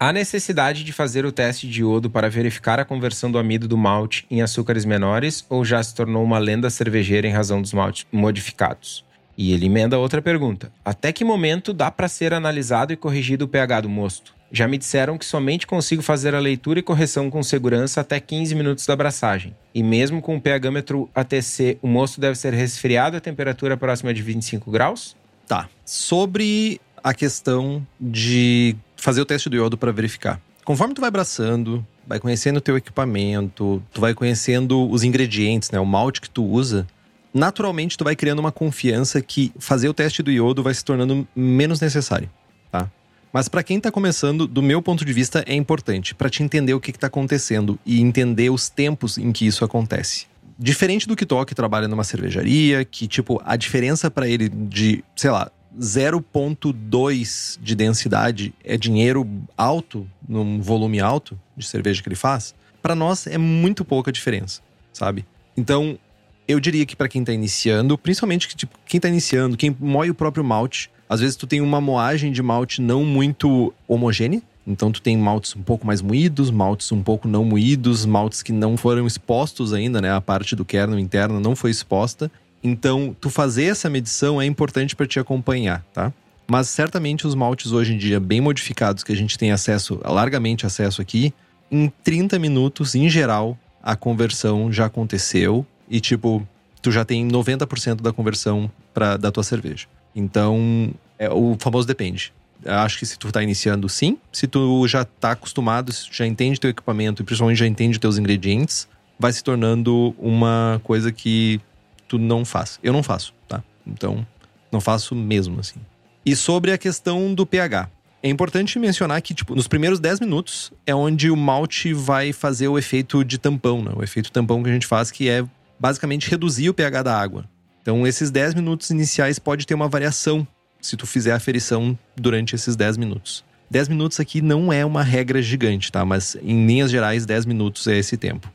Há 0.00 0.12
necessidade 0.12 0.84
de 0.84 0.92
fazer 0.92 1.26
o 1.26 1.32
teste 1.32 1.66
de 1.66 1.80
iodo 1.80 2.08
para 2.08 2.30
verificar 2.30 2.78
a 2.78 2.84
conversão 2.84 3.32
do 3.32 3.38
amido 3.38 3.66
do 3.66 3.76
malte 3.76 4.24
em 4.30 4.40
açúcares 4.40 4.84
menores 4.84 5.44
ou 5.48 5.64
já 5.64 5.82
se 5.82 5.92
tornou 5.92 6.22
uma 6.22 6.38
lenda 6.38 6.70
cervejeira 6.70 7.26
em 7.26 7.32
razão 7.32 7.60
dos 7.60 7.72
maltes 7.72 8.06
modificados? 8.12 9.04
E 9.36 9.52
ele 9.52 9.66
emenda 9.66 9.98
outra 9.98 10.22
pergunta: 10.22 10.70
Até 10.84 11.12
que 11.12 11.24
momento 11.24 11.72
dá 11.72 11.90
para 11.90 12.06
ser 12.06 12.32
analisado 12.32 12.92
e 12.92 12.96
corrigido 12.96 13.46
o 13.46 13.48
pH 13.48 13.80
do 13.80 13.88
mosto? 13.88 14.36
Já 14.52 14.68
me 14.68 14.78
disseram 14.78 15.18
que 15.18 15.24
somente 15.24 15.66
consigo 15.66 16.00
fazer 16.00 16.32
a 16.32 16.38
leitura 16.38 16.78
e 16.78 16.82
correção 16.82 17.28
com 17.28 17.42
segurança 17.42 18.00
até 18.00 18.20
15 18.20 18.54
minutos 18.54 18.86
da 18.86 18.92
abraçagem. 18.92 19.54
E 19.74 19.82
mesmo 19.82 20.22
com 20.22 20.36
o 20.36 20.40
pHmetro 20.40 21.10
ATC, 21.12 21.76
o 21.82 21.88
mosto 21.88 22.20
deve 22.20 22.38
ser 22.38 22.54
resfriado 22.54 23.16
a 23.16 23.20
temperatura 23.20 23.76
próxima 23.76 24.14
de 24.14 24.22
25 24.22 24.70
graus? 24.70 25.16
Tá. 25.48 25.68
Sobre 25.84 26.80
a 27.02 27.12
questão 27.12 27.84
de 28.00 28.76
fazer 28.98 29.20
o 29.20 29.24
teste 29.24 29.48
do 29.48 29.56
iodo 29.56 29.78
para 29.78 29.92
verificar. 29.92 30.40
Conforme 30.64 30.92
tu 30.92 31.00
vai 31.00 31.08
abraçando, 31.08 31.86
vai 32.06 32.20
conhecendo 32.20 32.58
o 32.58 32.60
teu 32.60 32.76
equipamento, 32.76 33.82
tu 33.92 34.00
vai 34.00 34.12
conhecendo 34.12 34.90
os 34.90 35.02
ingredientes, 35.02 35.70
né, 35.70 35.80
o 35.80 35.86
malte 35.86 36.20
que 36.20 36.28
tu 36.28 36.44
usa, 36.44 36.86
naturalmente 37.32 37.96
tu 37.96 38.04
vai 38.04 38.14
criando 38.14 38.40
uma 38.40 38.52
confiança 38.52 39.22
que 39.22 39.52
fazer 39.58 39.88
o 39.88 39.94
teste 39.94 40.22
do 40.22 40.30
iodo 40.30 40.62
vai 40.62 40.74
se 40.74 40.84
tornando 40.84 41.26
menos 41.34 41.80
necessário, 41.80 42.28
tá? 42.70 42.90
Mas 43.32 43.48
para 43.48 43.62
quem 43.62 43.76
está 43.76 43.90
começando, 43.90 44.46
do 44.46 44.62
meu 44.62 44.80
ponto 44.82 45.04
de 45.04 45.12
vista, 45.12 45.44
é 45.46 45.54
importante 45.54 46.14
para 46.14 46.30
te 46.30 46.42
entender 46.42 46.74
o 46.74 46.80
que 46.80 46.90
está 46.90 47.06
acontecendo 47.06 47.78
e 47.84 48.00
entender 48.00 48.50
os 48.50 48.68
tempos 48.68 49.18
em 49.18 49.32
que 49.32 49.46
isso 49.46 49.64
acontece. 49.64 50.26
Diferente 50.58 51.06
do 51.06 51.14
Kitó 51.14 51.44
que 51.44 51.54
trabalha 51.54 51.86
numa 51.86 52.04
cervejaria, 52.04 52.84
que 52.84 53.06
tipo 53.06 53.40
a 53.44 53.54
diferença 53.54 54.10
para 54.10 54.26
ele 54.26 54.48
de, 54.48 55.04
sei 55.14 55.30
lá, 55.30 55.50
0,2 55.78 57.58
de 57.60 57.74
densidade 57.74 58.54
é 58.64 58.76
dinheiro 58.76 59.28
alto, 59.56 60.08
num 60.28 60.60
volume 60.60 61.00
alto 61.00 61.38
de 61.56 61.66
cerveja 61.66 62.02
que 62.02 62.08
ele 62.08 62.16
faz, 62.16 62.54
para 62.80 62.94
nós 62.94 63.26
é 63.26 63.38
muito 63.38 63.84
pouca 63.84 64.12
diferença, 64.12 64.60
sabe? 64.92 65.26
Então, 65.56 65.98
eu 66.46 66.58
diria 66.60 66.86
que 66.86 66.96
para 66.96 67.08
quem 67.08 67.24
tá 67.24 67.32
iniciando, 67.32 67.98
principalmente 67.98 68.48
tipo, 68.56 68.78
quem 68.86 68.98
tá 68.98 69.08
iniciando, 69.08 69.56
quem 69.56 69.76
moe 69.78 70.10
o 70.10 70.14
próprio 70.14 70.44
malte, 70.44 70.90
às 71.08 71.20
vezes 71.20 71.36
tu 71.36 71.46
tem 71.46 71.60
uma 71.60 71.80
moagem 71.80 72.32
de 72.32 72.42
malte 72.42 72.80
não 72.80 73.04
muito 73.04 73.72
homogênea, 73.86 74.42
então 74.66 74.92
tu 74.92 75.00
tem 75.00 75.16
maltes 75.16 75.56
um 75.56 75.62
pouco 75.62 75.86
mais 75.86 76.02
moídos, 76.02 76.50
maltes 76.50 76.92
um 76.92 77.02
pouco 77.02 77.26
não 77.26 77.42
moídos, 77.42 78.04
maltes 78.04 78.42
que 78.42 78.52
não 78.52 78.76
foram 78.76 79.06
expostos 79.06 79.72
ainda, 79.72 80.00
né? 80.00 80.12
A 80.12 80.20
parte 80.20 80.54
do 80.54 80.64
kernel 80.64 80.98
interno 80.98 81.40
não 81.40 81.56
foi 81.56 81.70
exposta. 81.70 82.30
Então, 82.62 83.16
tu 83.20 83.30
fazer 83.30 83.64
essa 83.64 83.88
medição 83.88 84.40
é 84.40 84.46
importante 84.46 84.96
para 84.96 85.06
te 85.06 85.18
acompanhar, 85.18 85.84
tá? 85.92 86.12
Mas 86.50 86.68
certamente 86.68 87.26
os 87.26 87.34
maltes 87.34 87.72
hoje 87.72 87.94
em 87.94 87.98
dia 87.98 88.18
bem 88.18 88.40
modificados 88.40 89.04
que 89.04 89.12
a 89.12 89.16
gente 89.16 89.36
tem 89.36 89.52
acesso, 89.52 90.00
largamente 90.04 90.64
acesso 90.64 91.00
aqui, 91.02 91.32
em 91.70 91.92
30 92.02 92.38
minutos, 92.38 92.94
em 92.94 93.08
geral, 93.08 93.58
a 93.82 93.94
conversão 93.94 94.72
já 94.72 94.86
aconteceu 94.86 95.66
e 95.88 96.00
tipo, 96.00 96.46
tu 96.80 96.90
já 96.90 97.04
tem 97.04 97.28
90% 97.28 98.00
da 98.00 98.12
conversão 98.12 98.70
pra, 98.94 99.16
da 99.16 99.30
tua 99.30 99.42
cerveja. 99.42 99.86
Então, 100.16 100.92
é, 101.18 101.30
o 101.30 101.56
famoso 101.60 101.86
depende. 101.86 102.32
Acho 102.64 102.98
que 102.98 103.06
se 103.06 103.18
tu 103.18 103.30
tá 103.30 103.42
iniciando, 103.42 103.88
sim. 103.88 104.18
Se 104.32 104.46
tu 104.46 104.86
já 104.88 105.04
tá 105.04 105.32
acostumado, 105.32 105.92
se 105.92 106.08
tu 106.08 106.14
já 106.16 106.26
entende 106.26 106.58
teu 106.58 106.70
equipamento 106.70 107.22
e 107.22 107.24
principalmente 107.24 107.58
já 107.58 107.66
entende 107.66 108.00
teus 108.00 108.18
ingredientes, 108.18 108.88
vai 109.18 109.32
se 109.32 109.44
tornando 109.44 110.14
uma 110.18 110.80
coisa 110.82 111.12
que 111.12 111.60
tu 112.08 112.18
não 112.18 112.44
faz. 112.44 112.80
Eu 112.82 112.92
não 112.92 113.02
faço, 113.02 113.34
tá? 113.46 113.62
Então, 113.86 114.26
não 114.72 114.80
faço 114.80 115.14
mesmo, 115.14 115.60
assim. 115.60 115.78
E 116.24 116.34
sobre 116.34 116.72
a 116.72 116.78
questão 116.78 117.32
do 117.34 117.46
pH. 117.46 117.88
É 118.20 118.28
importante 118.28 118.78
mencionar 118.78 119.22
que, 119.22 119.32
tipo, 119.32 119.54
nos 119.54 119.68
primeiros 119.68 120.00
10 120.00 120.20
minutos 120.20 120.72
é 120.84 120.94
onde 120.94 121.30
o 121.30 121.36
malte 121.36 121.92
vai 121.92 122.32
fazer 122.32 122.66
o 122.66 122.76
efeito 122.76 123.24
de 123.24 123.38
tampão, 123.38 123.82
né? 123.82 123.92
O 123.94 124.02
efeito 124.02 124.32
tampão 124.32 124.62
que 124.62 124.68
a 124.68 124.72
gente 124.72 124.86
faz, 124.86 125.10
que 125.10 125.28
é 125.28 125.44
basicamente 125.78 126.28
reduzir 126.28 126.68
o 126.68 126.74
pH 126.74 127.02
da 127.04 127.16
água. 127.16 127.44
Então, 127.80 128.06
esses 128.06 128.30
10 128.30 128.54
minutos 128.54 128.90
iniciais 128.90 129.38
pode 129.38 129.66
ter 129.66 129.74
uma 129.74 129.88
variação 129.88 130.46
se 130.80 130.96
tu 130.96 131.06
fizer 131.06 131.32
a 131.32 131.36
aferição 131.36 131.96
durante 132.16 132.54
esses 132.54 132.74
10 132.74 132.96
minutos. 132.96 133.44
10 133.70 133.88
minutos 133.88 134.18
aqui 134.18 134.40
não 134.40 134.72
é 134.72 134.84
uma 134.84 135.02
regra 135.02 135.40
gigante, 135.40 135.92
tá? 135.92 136.04
Mas 136.04 136.36
em 136.42 136.66
linhas 136.66 136.90
gerais, 136.90 137.24
10 137.24 137.46
minutos 137.46 137.86
é 137.86 137.96
esse 137.98 138.16
tempo. 138.16 138.50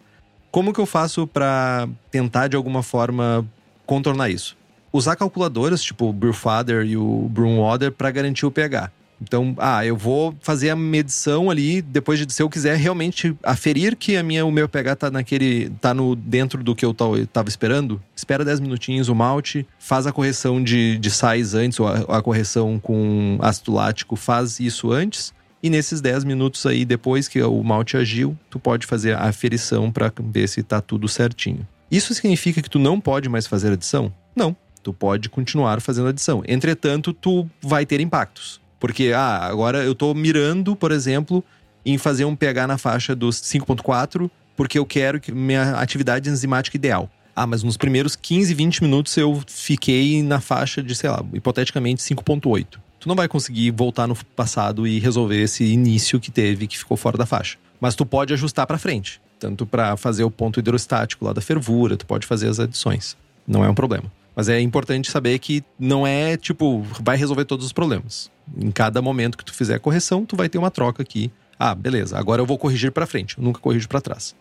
Como 0.54 0.72
que 0.72 0.80
eu 0.80 0.86
faço 0.86 1.26
para 1.26 1.90
tentar 2.12 2.48
de 2.48 2.56
alguma 2.56 2.84
forma 2.84 3.44
contornar 3.88 4.30
isso? 4.30 4.56
Usar 4.92 5.16
calculadoras, 5.16 5.82
tipo 5.82 6.06
o 6.06 6.14
Brewfather 6.14 6.86
e 6.86 6.96
o 6.96 7.28
Brewwater, 7.28 7.92
para 7.92 8.12
garantir 8.12 8.46
o 8.46 8.52
pH. 8.52 8.92
Então, 9.20 9.56
ah, 9.58 9.84
eu 9.84 9.98
vou 9.98 10.36
fazer 10.42 10.70
a 10.70 10.76
medição 10.76 11.50
ali, 11.50 11.82
depois 11.82 12.20
de, 12.20 12.32
se 12.32 12.44
eu 12.44 12.48
quiser 12.52 12.78
realmente 12.78 13.36
aferir 13.42 13.96
que 13.96 14.16
a 14.16 14.22
minha, 14.22 14.46
o 14.46 14.52
meu 14.52 14.70
pH 14.70 14.96
tá 14.96 15.10
naquele. 15.10 15.72
tá 15.82 15.92
no, 15.92 16.16
dentro 16.16 16.64
do 16.64 16.76
que 16.76 16.86
eu 16.86 16.94
tava 16.94 17.50
esperando, 17.50 18.00
espera 18.16 18.46
10 18.46 18.60
minutinhos 18.60 19.10
o 19.10 19.16
malte, 19.16 19.66
faz 19.80 20.06
a 20.06 20.12
correção 20.12 20.64
de, 20.64 21.00
de 21.00 21.10
sais 21.10 21.56
antes, 21.56 21.80
ou 21.80 21.88
a, 21.88 22.20
a 22.20 22.22
correção 22.22 22.80
com 22.80 23.40
ácido 23.42 23.74
lático, 23.74 24.16
faz 24.16 24.60
isso 24.60 24.92
antes. 24.92 25.34
E 25.64 25.70
nesses 25.70 26.02
10 26.02 26.26
minutos 26.26 26.66
aí, 26.66 26.84
depois 26.84 27.30
que 27.30 27.42
o 27.42 27.64
malte 27.64 27.96
agiu, 27.96 28.38
tu 28.50 28.60
pode 28.60 28.86
fazer 28.86 29.16
a 29.16 29.30
aferição 29.30 29.90
para 29.90 30.12
ver 30.20 30.50
se 30.50 30.62
tá 30.62 30.82
tudo 30.82 31.08
certinho. 31.08 31.66
Isso 31.90 32.14
significa 32.14 32.62
que 32.62 32.70
tu 32.70 32.78
não 32.78 33.00
pode 33.00 33.30
mais 33.30 33.48
fazer 33.48 33.72
adição? 33.72 34.14
Não. 34.36 34.54
Tu 34.84 34.92
pode 34.92 35.30
continuar 35.30 35.80
fazendo 35.80 36.10
adição. 36.10 36.44
Entretanto, 36.46 37.14
tu 37.14 37.50
vai 37.62 37.86
ter 37.86 38.02
impactos. 38.02 38.60
Porque, 38.78 39.14
ah, 39.16 39.38
agora 39.38 39.82
eu 39.86 39.96
tô 39.96 40.14
mirando, 40.14 40.76
por 40.76 40.92
exemplo, 40.92 41.42
em 41.86 41.98
fazer 41.98 42.26
um 42.26 42.36
pH 42.36 42.68
na 42.68 42.78
faixa 42.78 43.16
dos 43.16 43.38
5.4, 43.38 44.30
porque 44.58 44.78
eu 44.78 44.86
quero 44.86 45.22
que 45.22 45.32
minha 45.32 45.78
atividade 45.78 46.30
enzimática 46.30 46.76
ideal. 46.76 47.10
Ah, 47.34 47.48
mas 47.48 47.64
nos 47.64 47.78
primeiros 47.78 48.18
15, 48.18 48.54
20 48.54 48.84
minutos 48.84 49.16
eu 49.16 49.42
fiquei 49.48 50.22
na 50.22 50.42
faixa 50.42 50.84
de, 50.84 50.94
sei 50.94 51.10
lá, 51.10 51.24
hipoteticamente 51.34 52.04
5.8. 52.04 52.80
Tu 53.04 53.10
não 53.10 53.18
vai 53.18 53.28
conseguir 53.28 53.70
voltar 53.72 54.08
no 54.08 54.16
passado 54.34 54.88
e 54.88 54.98
resolver 54.98 55.44
esse 55.44 55.62
início 55.66 56.22
que 56.22 56.32
teve 56.32 56.68
que 56.68 56.78
ficou 56.78 56.96
fora 56.96 57.18
da 57.18 57.26
faixa. 57.26 57.58
Mas 57.78 57.96
tu 57.96 58.06
pode 58.06 58.34
ajustar 58.34 58.66
para 58.66 58.78
frente, 58.78 59.20
tanto 59.38 59.66
para 59.66 59.98
fazer 59.98 60.24
o 60.24 60.32
ponto 60.32 60.58
hidrostático 60.58 61.26
lá 61.26 61.34
da 61.34 61.42
fervura, 61.42 61.98
tu 61.98 62.06
pode 62.06 62.26
fazer 62.26 62.48
as 62.48 62.62
adições. 62.62 63.18
Não 63.46 63.62
é 63.62 63.70
um 63.70 63.76
problema. 63.76 64.10
Mas 64.34 64.48
é 64.48 64.58
importante 64.62 65.12
saber 65.12 65.38
que 65.40 65.62
não 65.78 66.08
é 66.08 66.38
tipo, 66.38 66.82
vai 67.02 67.18
resolver 67.18 67.44
todos 67.44 67.66
os 67.66 67.74
problemas. 67.74 68.32
Em 68.58 68.72
cada 68.72 69.02
momento 69.02 69.38
que 69.38 69.44
tu 69.44 69.54
fizer 69.54 69.76
a 69.76 69.80
correção, 69.80 70.26
tu 70.26 70.38
vai 70.38 70.48
ter 70.48 70.58
uma 70.58 70.72
troca 70.72 71.04
aqui. 71.04 71.30
Ah, 71.60 71.76
beleza, 71.76 72.18
agora 72.18 72.42
eu 72.42 72.46
vou 72.46 72.58
corrigir 72.58 72.94
para 72.94 73.06
frente, 73.06 73.38
eu 73.38 73.44
nunca 73.44 73.60
corrijo 73.60 73.90
para 73.90 74.00
trás. 74.00 74.34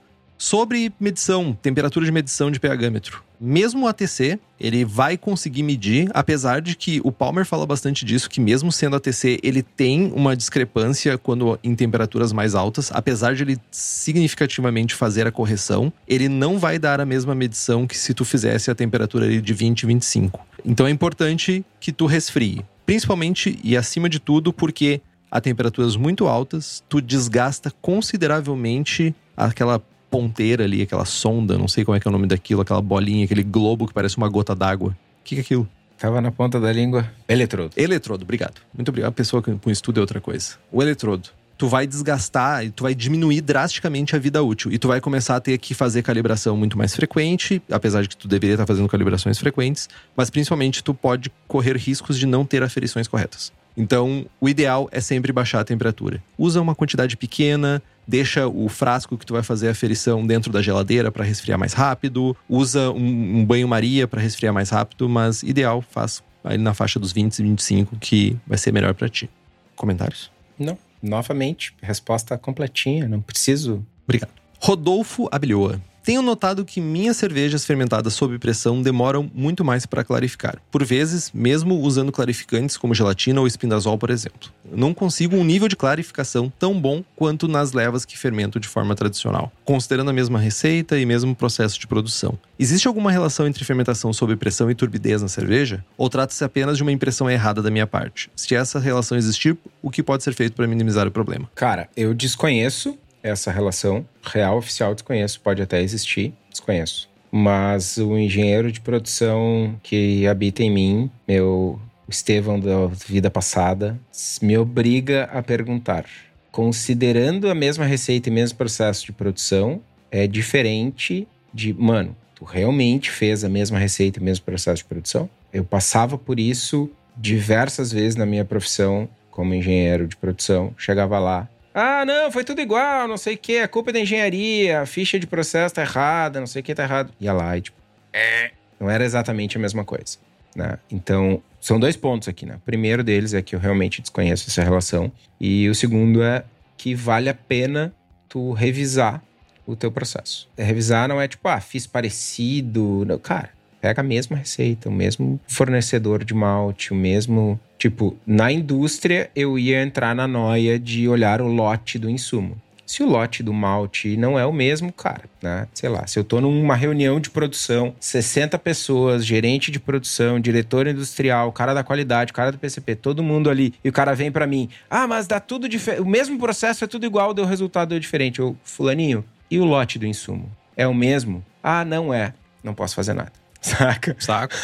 Sobre 0.43 0.93
medição, 0.99 1.57
temperatura 1.63 2.05
de 2.05 2.11
medição 2.11 2.51
de 2.51 2.59
pHmetro. 2.59 3.23
Mesmo 3.41 3.85
o 3.85 3.87
ATC, 3.87 4.41
ele 4.59 4.85
vai 4.85 5.17
conseguir 5.17 5.63
medir, 5.63 6.11
apesar 6.13 6.61
de 6.61 6.75
que 6.75 7.01
o 7.05 7.13
Palmer 7.13 7.47
fala 7.47 7.65
bastante 7.65 8.05
disso, 8.05 8.29
que 8.29 8.41
mesmo 8.41 8.73
sendo 8.73 8.97
ATC, 8.97 9.39
ele 9.41 9.63
tem 9.63 10.13
uma 10.13 10.37
discrepância 10.37 11.17
quando 11.17 11.57
em 11.63 11.77
temperaturas 11.77 12.33
mais 12.33 12.57
altas, 12.57 12.91
apesar 12.93 13.37
de 13.37 13.45
ele 13.45 13.57
significativamente 13.71 14.97
fazer 14.97 15.29
a 15.29 15.31
correção, 15.31 15.93
ele 16.09 16.29
não 16.29 16.59
vai 16.59 16.77
dar 16.77 17.01
a 17.01 17.07
mesma 17.07 17.37
medição 17.37 17.87
que 17.87 17.97
se 17.97 18.13
tu 18.13 18.25
fizesse 18.25 18.69
a 18.69 18.75
temperatura 18.75 19.41
de 19.41 19.55
20, 19.55 19.87
25. 19.87 20.45
Então 20.65 20.89
é 20.89 20.91
importante 20.91 21.65
que 21.79 21.93
tu 21.93 22.05
resfrie, 22.05 22.67
principalmente 22.85 23.61
e 23.63 23.77
acima 23.77 24.09
de 24.09 24.19
tudo 24.19 24.53
porque 24.53 25.01
a 25.31 25.41
temperaturas 25.41 25.95
muito 25.95 26.27
altas, 26.27 26.83
tu 26.89 27.01
desgasta 27.01 27.71
consideravelmente 27.81 29.15
aquela 29.37 29.81
ponteira 30.13 30.65
ali, 30.65 30.83
aquela 30.83 31.07
sonda, 31.07 31.57
não 31.57 31.67
sei 31.67 31.87
como 31.87 31.97
é 31.97 32.01
que 32.01 32.07
é 32.07 32.11
o 32.11 32.13
nome 32.13 32.27
daquilo, 32.27 32.61
aquela 32.61 32.83
bolinha, 32.83 33.25
aquele 33.25 33.43
globo 33.43 33.87
que 33.87 33.95
parece 33.95 34.19
uma 34.19 34.29
gota 34.29 34.55
d'água. 34.55 34.91
O 34.91 35.25
que, 35.25 35.37
que 35.37 35.41
é 35.41 35.43
aquilo? 35.43 35.67
Tava 35.99 36.21
na 36.21 36.31
ponta 36.31 36.61
da 36.61 36.71
língua. 36.71 37.11
Eletrodo. 37.27 37.71
Eletrodo, 37.75 38.23
obrigado. 38.23 38.61
Muito 38.75 38.91
obrigado. 38.91 39.09
A 39.09 39.13
pessoa 39.13 39.43
com 39.43 39.71
estudo 39.71 39.99
é 39.99 40.01
outra 40.03 40.21
coisa. 40.21 40.57
O 40.71 40.83
eletrodo. 40.83 41.31
Tu 41.57 41.67
vai 41.67 41.87
desgastar 41.87 42.67
e 42.67 42.71
tu 42.71 42.83
vai 42.83 42.95
diminuir 42.95 43.41
drasticamente 43.41 44.15
a 44.15 44.19
vida 44.19 44.43
útil. 44.43 44.71
E 44.71 44.79
tu 44.79 44.89
vai 44.89 45.01
começar 45.01 45.37
a 45.37 45.41
ter 45.41 45.57
que 45.57 45.73
fazer 45.73 46.03
calibração 46.03 46.57
muito 46.57 46.77
mais 46.77 46.95
frequente, 46.95 47.63
apesar 47.71 48.03
de 48.03 48.09
que 48.09 48.17
tu 48.17 48.29
deveria 48.29 48.55
estar 48.55 48.67
fazendo 48.67 48.89
calibrações 48.89 49.39
frequentes, 49.39 49.89
mas 50.15 50.29
principalmente 50.29 50.83
tu 50.83 50.93
pode 50.93 51.33
correr 51.49 51.77
riscos 51.77 52.19
de 52.19 52.27
não 52.27 52.45
ter 52.45 52.63
aferições 52.63 53.09
corretas. 53.09 53.53
Então, 53.77 54.27
o 54.41 54.49
ideal 54.49 54.89
é 54.93 55.01
sempre 55.01 55.33
baixar 55.33 55.61
a 55.61 55.65
temperatura. 55.65 56.23
Usa 56.37 56.61
uma 56.61 56.75
quantidade 56.75 57.17
pequena, 57.17 57.83
deixa 58.07 58.47
o 58.49 58.69
frasco 58.69 59.17
que 59.17 59.25
tu 59.25 59.33
vai 59.33 59.43
fazer 59.43 59.69
a 59.69 59.75
ferição 59.75 60.27
dentro 60.27 60.53
da 60.53 60.61
geladeira 60.61 61.11
para 61.11 61.25
resfriar 61.25 61.59
mais 61.59 61.73
rápido, 61.73 62.37
usa 62.49 62.91
um, 62.91 63.39
um 63.39 63.45
banho-maria 63.45 64.07
para 64.07 64.21
resfriar 64.21 64.53
mais 64.53 64.71
rápido, 64.71 65.09
mas 65.09 65.43
ideal, 65.43 65.83
faz 65.83 66.23
aí 66.45 66.59
na 66.59 66.75
faixa 66.75 66.99
dos 66.99 67.13
20 67.13 67.39
e 67.39 67.43
25 67.43 67.97
que 67.97 68.37
vai 68.47 68.59
ser 68.59 68.73
melhor 68.73 68.95
para 68.95 69.09
ti. 69.09 69.31
Comentários? 69.77 70.31
Não. 70.59 70.77
Novamente, 71.03 71.75
resposta 71.83 72.39
completinha, 72.39 73.09
não 73.09 73.21
preciso. 73.21 73.85
Obrigado. 74.05 74.31
Rodolfo 74.61 75.29
Abelhoa. 75.33 75.81
Tenho 76.03 76.21
notado 76.21 76.65
que 76.65 76.81
minhas 76.81 77.17
cervejas 77.17 77.65
fermentadas 77.65 78.15
sob 78.15 78.37
pressão 78.39 78.83
demoram 78.83 79.31
muito 79.33 79.65
mais 79.65 79.87
para 79.87 80.03
clarificar. 80.03 80.59
Por 80.71 80.85
vezes, 80.85 81.31
mesmo 81.33 81.79
usando 81.79 82.11
clarificantes 82.11 82.77
como 82.77 82.95
gelatina 82.95 83.41
ou 83.41 83.47
espindazol, 83.47 83.97
por 83.97 84.11
exemplo. 84.11 84.51
não 84.75 84.93
consigo 84.93 85.37
um 85.37 85.45
nível 85.45 85.69
de 85.69 85.77
clarificação 85.77 86.53
tão 86.59 86.81
bom 86.81 87.05
quanto 87.15 87.47
nas 87.47 87.73
levas 87.73 88.05
que 88.05 88.19
fermento 88.19 88.59
de 88.59 88.67
forma 88.67 88.97
tradicional, 88.97 89.53
considerando 89.65 90.11
a 90.11 90.13
mesma 90.13 90.41
receita 90.41 90.99
e 90.99 91.07
mesmo 91.07 91.37
processo 91.37 91.79
de 91.79 91.87
produção. 91.87 92.37
Existe 92.59 92.89
alguma 92.89 93.13
relação 93.13 93.47
entre 93.47 93.65
fermentação 93.65 94.13
sob 94.13 94.35
pressão 94.37 94.71
e 94.71 94.75
turbidez 94.75 95.23
na 95.23 95.29
cerveja? 95.29 95.85
Ou 95.97 96.09
trata-se 96.09 96.43
apenas 96.43 96.77
de 96.77 96.83
uma 96.83 96.93
impressão 96.93 97.31
errada 97.31 97.63
da 97.63 97.71
minha 97.71 97.87
parte? 97.87 98.31
Se 98.35 98.55
essa 98.57 98.81
relação 98.81 99.17
existir, 99.17 99.57
o 99.81 99.91
que 99.91 100.03
pode 100.03 100.25
ser 100.25 100.35
feito 100.35 100.55
para 100.55 100.67
minimizar 100.67 101.07
o 101.07 101.11
problema? 101.13 101.49
Cara, 101.55 101.89
eu 101.97 102.13
desconheço 102.13 102.99
essa 103.23 103.51
relação 103.51 104.07
real, 104.23 104.59
oficial, 104.59 104.95
desconheço. 104.95 105.41
Pode 105.41 105.63
até 105.63 105.81
existir, 105.81 106.35
desconheço. 106.51 107.09
Mas 107.31 107.97
o 107.97 108.19
engenheiro 108.19 108.71
de 108.71 108.81
produção 108.81 109.75
que 109.83 110.27
habita 110.27 110.63
em 110.63 110.71
mim, 110.71 111.11
meu 111.27 111.81
Estevão 112.09 112.61
da 112.61 112.87
vida 112.89 113.31
passada, 113.31 113.99
me 114.43 114.59
obriga 114.59 115.25
a 115.33 115.43
perguntar. 115.43 116.05
Considerando 116.51 117.49
a 117.49 117.55
mesma 117.55 117.87
receita 117.87 118.29
e 118.29 118.33
mesmo 118.33 118.59
processo 118.59 119.07
de 119.07 119.13
produção, 119.13 119.81
é 120.11 120.27
diferente 120.27 121.27
de, 121.55 121.73
mano, 121.73 122.15
tu 122.35 122.45
realmente 122.45 123.11
fez 123.11 123.45
a 123.45 123.49
mesma 123.49 123.79
receita 123.79 124.19
e 124.19 124.23
mesmo 124.23 124.45
processo 124.45 124.83
de 124.83 124.89
produção? 124.89 125.31
Eu 125.51 125.65
passava 125.65 126.19
por 126.19 126.39
isso 126.39 126.91
diversas 127.17 127.93
vezes 127.93 128.17
na 128.17 128.27
minha 128.27 128.45
profissão 128.45 129.09
como 129.31 129.55
engenheiro 129.55 130.07
de 130.07 130.17
produção. 130.17 130.75
Chegava 130.77 131.19
lá, 131.19 131.49
ah, 131.75 132.05
não, 132.05 132.31
foi 132.31 132.45
tudo 132.45 132.61
igual, 132.61 133.09
não 133.09 133.17
sei 133.17 133.35
o 133.35 133.39
que, 133.39 133.59
a 133.59 133.69
culpa 133.69 133.91
é 133.91 133.93
da 133.95 134.01
engenharia, 134.01 134.81
a 134.81 134.87
ficha 134.87 135.19
de 135.19 135.27
processo 135.27 135.75
tá 135.75 135.83
errada, 135.83 136.41
não 136.41 136.47
sei 136.47 136.61
o 136.61 136.63
que 136.65 136.75
tá 136.75 136.83
errado. 136.83 137.13
Ia 137.21 137.33
lá 137.33 137.57
e 137.57 137.63
tipo, 137.63 137.77
é. 138.13 138.51
Não 138.79 138.91
era 138.91 139.05
exatamente 139.05 139.57
a 139.57 139.61
mesma 139.61 139.85
coisa, 139.85 140.19
né? 140.55 140.79
Então, 140.91 141.43
são 141.61 141.79
dois 141.79 141.97
pontos 141.97 142.29
aqui, 142.29 142.45
né? 142.45 142.57
O 142.57 142.61
primeiro 142.61 143.03
deles 143.03 143.33
é 143.33 143.41
que 143.41 143.55
eu 143.55 143.61
realmente 143.61 144.03
desconheço 144.03 144.49
essa 144.51 144.63
relação. 144.63 145.11
E 145.41 145.69
o 145.69 145.75
segundo 145.75 146.23
é 146.23 146.45
que 146.77 146.95
vale 146.95 147.29
a 147.29 147.35
pena 147.35 147.95
tu 148.29 148.53
revisar 148.53 149.23
o 149.65 149.77
teu 149.77 149.93
processo. 149.93 150.49
Revisar 150.59 151.09
não 151.09 151.21
é 151.21 151.29
tipo, 151.29 151.47
ah, 151.49 151.61
fiz 151.61 151.87
parecido. 151.87 153.05
Não, 153.07 153.19
cara, 153.19 153.51
pega 153.83 154.01
a 154.01 154.05
mesma 154.05 154.37
receita, 154.37 154.89
o 154.89 154.93
mesmo 154.93 155.41
fornecedor 155.49 156.25
de 156.25 156.33
malte, 156.33 156.93
o 156.93 156.97
mesmo. 156.97 157.59
Tipo, 157.77 158.17
na 158.25 158.53
indústria 158.53 159.29
eu 159.35 159.59
ia 159.59 159.83
entrar 159.83 160.15
na 160.15 160.29
noia 160.29 160.79
de 160.79 161.09
olhar 161.09 161.43
o 161.43 161.49
lote 161.49 161.99
do 161.99 162.09
insumo. 162.09 162.57
Se 162.87 163.03
o 163.03 163.07
lote 163.07 163.43
do 163.43 163.53
malte 163.53 164.17
não 164.17 164.39
é 164.39 164.45
o 164.45 164.53
mesmo, 164.53 164.93
cara, 164.93 165.25
né? 165.43 165.67
Sei 165.73 165.89
lá, 165.89 166.07
se 166.07 166.19
eu 166.19 166.23
tô 166.23 166.41
numa 166.41 166.77
reunião 166.77 167.19
de 167.19 167.31
produção, 167.31 167.95
60 167.99 168.59
pessoas, 168.59 169.25
gerente 169.25 169.71
de 169.71 169.81
produção, 169.81 170.39
diretor 170.39 170.87
industrial, 170.87 171.51
cara 171.53 171.75
da 171.75 171.83
qualidade, 171.83 172.33
cara 172.33 172.53
do 172.53 172.59
PCP, 172.59 172.95
todo 172.97 173.23
mundo 173.23 173.49
ali, 173.49 173.73
e 173.83 173.89
o 173.89 173.93
cara 173.93 174.15
vem 174.15 174.31
para 174.31 174.47
mim, 174.47 174.69
ah, 174.91 175.07
mas 175.07 175.27
dá 175.27 175.41
tudo 175.41 175.69
diferente, 175.69 176.03
o 176.03 176.07
mesmo 176.07 176.39
processo 176.39 176.85
é 176.85 176.87
tudo 176.87 177.07
igual, 177.07 177.33
deu 177.33 177.47
resultado 177.47 177.99
diferente. 177.99 178.41
Eu, 178.41 178.57
fulaninho, 178.63 179.25
e 179.51 179.59
o 179.59 179.65
lote 179.65 179.99
do 179.99 180.07
insumo? 180.07 180.51
É 180.77 180.87
o 180.87 180.95
mesmo? 180.95 181.43
Ah, 181.63 181.85
não 181.85 182.13
é. 182.13 182.35
Não 182.63 182.75
posso 182.75 182.95
fazer 182.95 183.15
nada. 183.15 183.42
Saca? 183.63 184.17
Saco. 184.19 184.55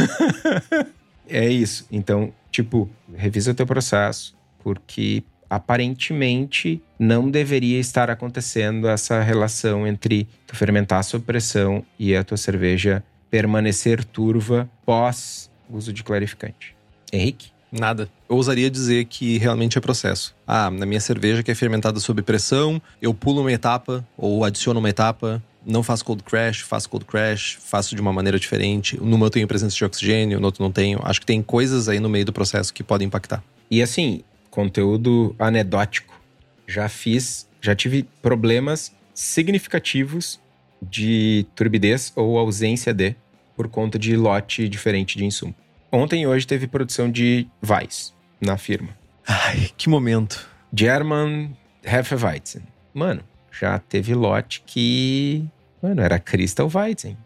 é 1.29 1.49
isso. 1.49 1.87
Então, 1.91 2.33
tipo, 2.51 2.91
revisa 3.15 3.53
o 3.53 3.55
teu 3.55 3.67
processo, 3.67 4.37
porque 4.63 5.23
aparentemente 5.49 6.83
não 6.99 7.31
deveria 7.31 7.79
estar 7.79 8.11
acontecendo 8.11 8.89
essa 8.89 9.23
relação 9.23 9.87
entre 9.87 10.29
tu 10.47 10.55
fermentar 10.55 11.03
sob 11.05 11.25
pressão 11.25 11.85
e 11.99 12.15
a 12.15 12.23
tua 12.23 12.37
cerveja 12.37 13.03
permanecer 13.31 14.05
turva 14.05 14.69
pós 14.85 15.51
uso 15.71 15.93
de 15.93 16.03
clarificante. 16.03 16.77
Henrique? 17.13 17.51
Nada. 17.71 18.09
Eu 18.29 18.37
ousaria 18.37 18.71
dizer 18.71 19.05
que 19.05 19.37
realmente 19.37 19.77
é 19.77 19.81
processo. 19.81 20.35
Ah, 20.47 20.71
na 20.71 20.87
minha 20.87 21.01
cerveja 21.01 21.43
que 21.43 21.51
é 21.51 21.55
fermentada 21.55 22.01
sob 22.01 22.23
pressão, 22.23 22.81
eu 23.01 23.13
pulo 23.13 23.43
uma 23.43 23.53
etapa 23.53 24.07
ou 24.17 24.43
adiciono 24.43 24.81
uma 24.81 24.89
etapa, 24.89 25.43
não 25.69 25.83
faço 25.83 26.05
cold 26.05 26.23
crash, 26.23 26.61
faço 26.61 26.89
cold 26.89 27.05
crash, 27.05 27.59
faço 27.61 27.95
de 27.95 28.01
uma 28.01 28.13
maneira 28.13 28.39
diferente. 28.39 28.99
No 28.99 29.19
meu 29.19 29.27
eu 29.27 29.31
tenho 29.31 29.47
presença 29.47 29.77
de 29.77 29.85
oxigênio, 29.85 30.41
no 30.41 30.47
outro 30.47 30.63
não 30.63 30.73
tenho. 30.73 30.99
Acho 31.03 31.21
que 31.21 31.27
tem 31.27 31.43
coisas 31.43 31.89
aí 31.89 32.01
no 32.01 32.09
meio 32.09 32.25
do 32.25 32.33
processo 32.33 32.73
que 32.73 32.83
podem 32.83 33.07
impactar. 33.07 33.45
E 33.71 33.83
assim, 33.83 34.23
conteúdo 34.51 35.37
anedótico. 35.39 36.19
Já 36.67 36.89
fiz, 36.89 37.47
já 37.61 37.75
tive 37.75 38.05
problemas 38.23 38.93
significativos 39.13 40.41
de 40.81 41.45
turbidez 41.55 42.13
ou 42.17 42.39
ausência 42.39 42.95
de 42.95 43.15
por 43.55 43.69
conta 43.69 43.99
de 43.99 44.17
lote 44.17 44.69
diferente 44.69 45.19
de 45.19 45.25
insumo. 45.25 45.55
Ontem 45.93 46.23
e 46.23 46.27
hoje 46.27 46.47
teve 46.47 46.67
produção 46.67 47.11
de 47.11 47.47
vais 47.61 48.15
na 48.41 48.57
firma. 48.57 48.97
Ai, 49.27 49.71
que 49.77 49.89
momento. 49.89 50.49
German 50.73 51.57
Hefeweizen. 51.83 52.63
Mano, 52.95 53.23
já 53.51 53.79
teve 53.79 54.15
lote 54.15 54.63
que. 54.65 55.45
Mano, 55.83 56.01
era 56.01 56.19
Crystal 56.19 56.71
Weizen. 56.73 57.17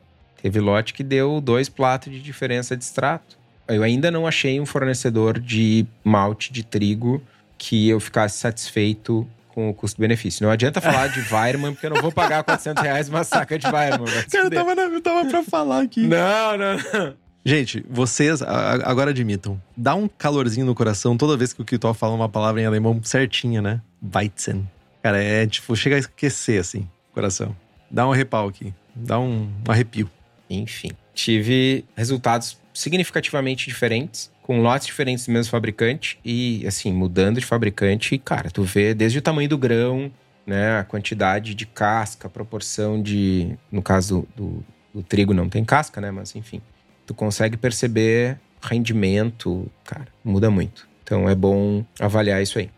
Teve 0.41 0.61
lote 0.61 0.93
que 0.93 1.03
deu 1.03 1.41
dois 1.41 1.69
platos 1.69 2.13
de 2.13 2.21
diferença 2.21 2.77
de 2.77 2.85
extrato. 2.85 3.39
Eu 3.69 3.83
ainda 3.83 4.11
não 4.11 4.27
achei 4.27 4.61
um 4.61 4.67
fornecedor 4.67 5.39
de 5.39 5.87
malte 6.05 6.53
de 6.53 6.65
trigo 6.65 7.23
que 7.57 7.89
eu 7.89 8.01
ficasse 8.01 8.39
satisfeito 8.39 9.27
com 9.49 9.71
o 9.71 9.75
custo-benefício. 9.75 10.45
Não 10.45 10.51
adianta 10.51 10.81
falar 10.81 11.09
de 11.09 11.21
Weirman, 11.33 11.73
porque 11.73 11.87
eu 11.87 11.91
não 11.91 12.03
vou 12.03 12.11
pagar 12.11 12.43
400 12.43 12.83
reais 12.83 13.09
uma 13.09 13.23
saca 13.23 13.59
de 13.59 13.67
Weirman. 13.67 14.09
Cara, 14.31 14.47
eu 14.47 14.51
tava, 14.51 14.73
eu 14.73 15.01
tava 15.01 15.29
pra 15.29 15.43
falar 15.45 15.83
aqui. 15.83 16.07
Não, 16.07 16.59
não, 16.59 16.77
não. 16.77 17.15
Gente, 17.45 17.85
vocês 17.89 18.41
agora 18.41 19.11
admitam. 19.11 19.61
Dá 19.77 19.95
um 19.95 20.09
calorzinho 20.09 20.65
no 20.65 20.75
coração 20.75 21.17
toda 21.17 21.37
vez 21.37 21.53
que 21.53 21.61
o 21.61 21.65
Kitó 21.65 21.93
fala 21.93 22.15
uma 22.15 22.29
palavra 22.29 22.61
em 22.61 22.65
alemão 22.65 23.01
certinha, 23.03 23.61
né? 23.61 23.81
Weizen. 24.15 24.69
Cara, 25.03 25.23
é 25.23 25.47
tipo, 25.47 25.75
chega 25.75 25.97
a 25.97 25.99
esquecer, 25.99 26.61
assim, 26.61 26.89
coração. 27.13 27.55
Dá 27.93 28.09
um 28.09 28.13
repau 28.13 28.49
aqui. 28.49 28.73
Dá 28.95 29.21
um, 29.21 29.51
um 29.69 29.71
arrepio. 29.71 30.11
Enfim, 30.49 30.91
tive 31.15 31.85
resultados 31.95 32.59
significativamente 32.75 33.69
diferentes, 33.69 34.31
com 34.43 34.61
lotes 34.61 34.87
diferentes 34.87 35.27
do 35.27 35.33
mesmo 35.33 35.51
fabricante 35.51 36.19
e, 36.25 36.67
assim, 36.67 36.93
mudando 36.93 37.39
de 37.39 37.47
fabricante. 37.47 38.19
Cara, 38.19 38.51
tu 38.51 38.63
vê 38.63 38.95
desde 38.95 39.19
o 39.19 39.23
tamanho 39.23 39.49
do 39.49 39.59
grão, 39.59 40.11
né, 40.47 40.79
a 40.79 40.85
quantidade 40.85 41.55
de 41.55 41.67
casca, 41.67 42.27
a 42.27 42.31
proporção 42.31 43.01
de. 43.01 43.57
No 43.71 43.83
caso 43.83 44.27
do, 44.35 44.65
do, 44.93 45.03
trigo 45.03 45.35
não 45.35 45.49
tem 45.49 45.65
casca, 45.65 46.01
né, 46.01 46.11
mas 46.11 46.35
enfim 46.35 46.61
tu 47.07 47.15
consegue 47.15 47.57
perceber 47.57 48.39
rendimento, 48.63 49.71
cara, 49.85 50.09
muda 50.25 50.51
muito. 50.51 50.89
Então 51.03 51.29
é 51.29 51.35
bom 51.35 51.85
avaliar 52.01 52.43
isso 52.43 52.59
aí. 52.59 52.71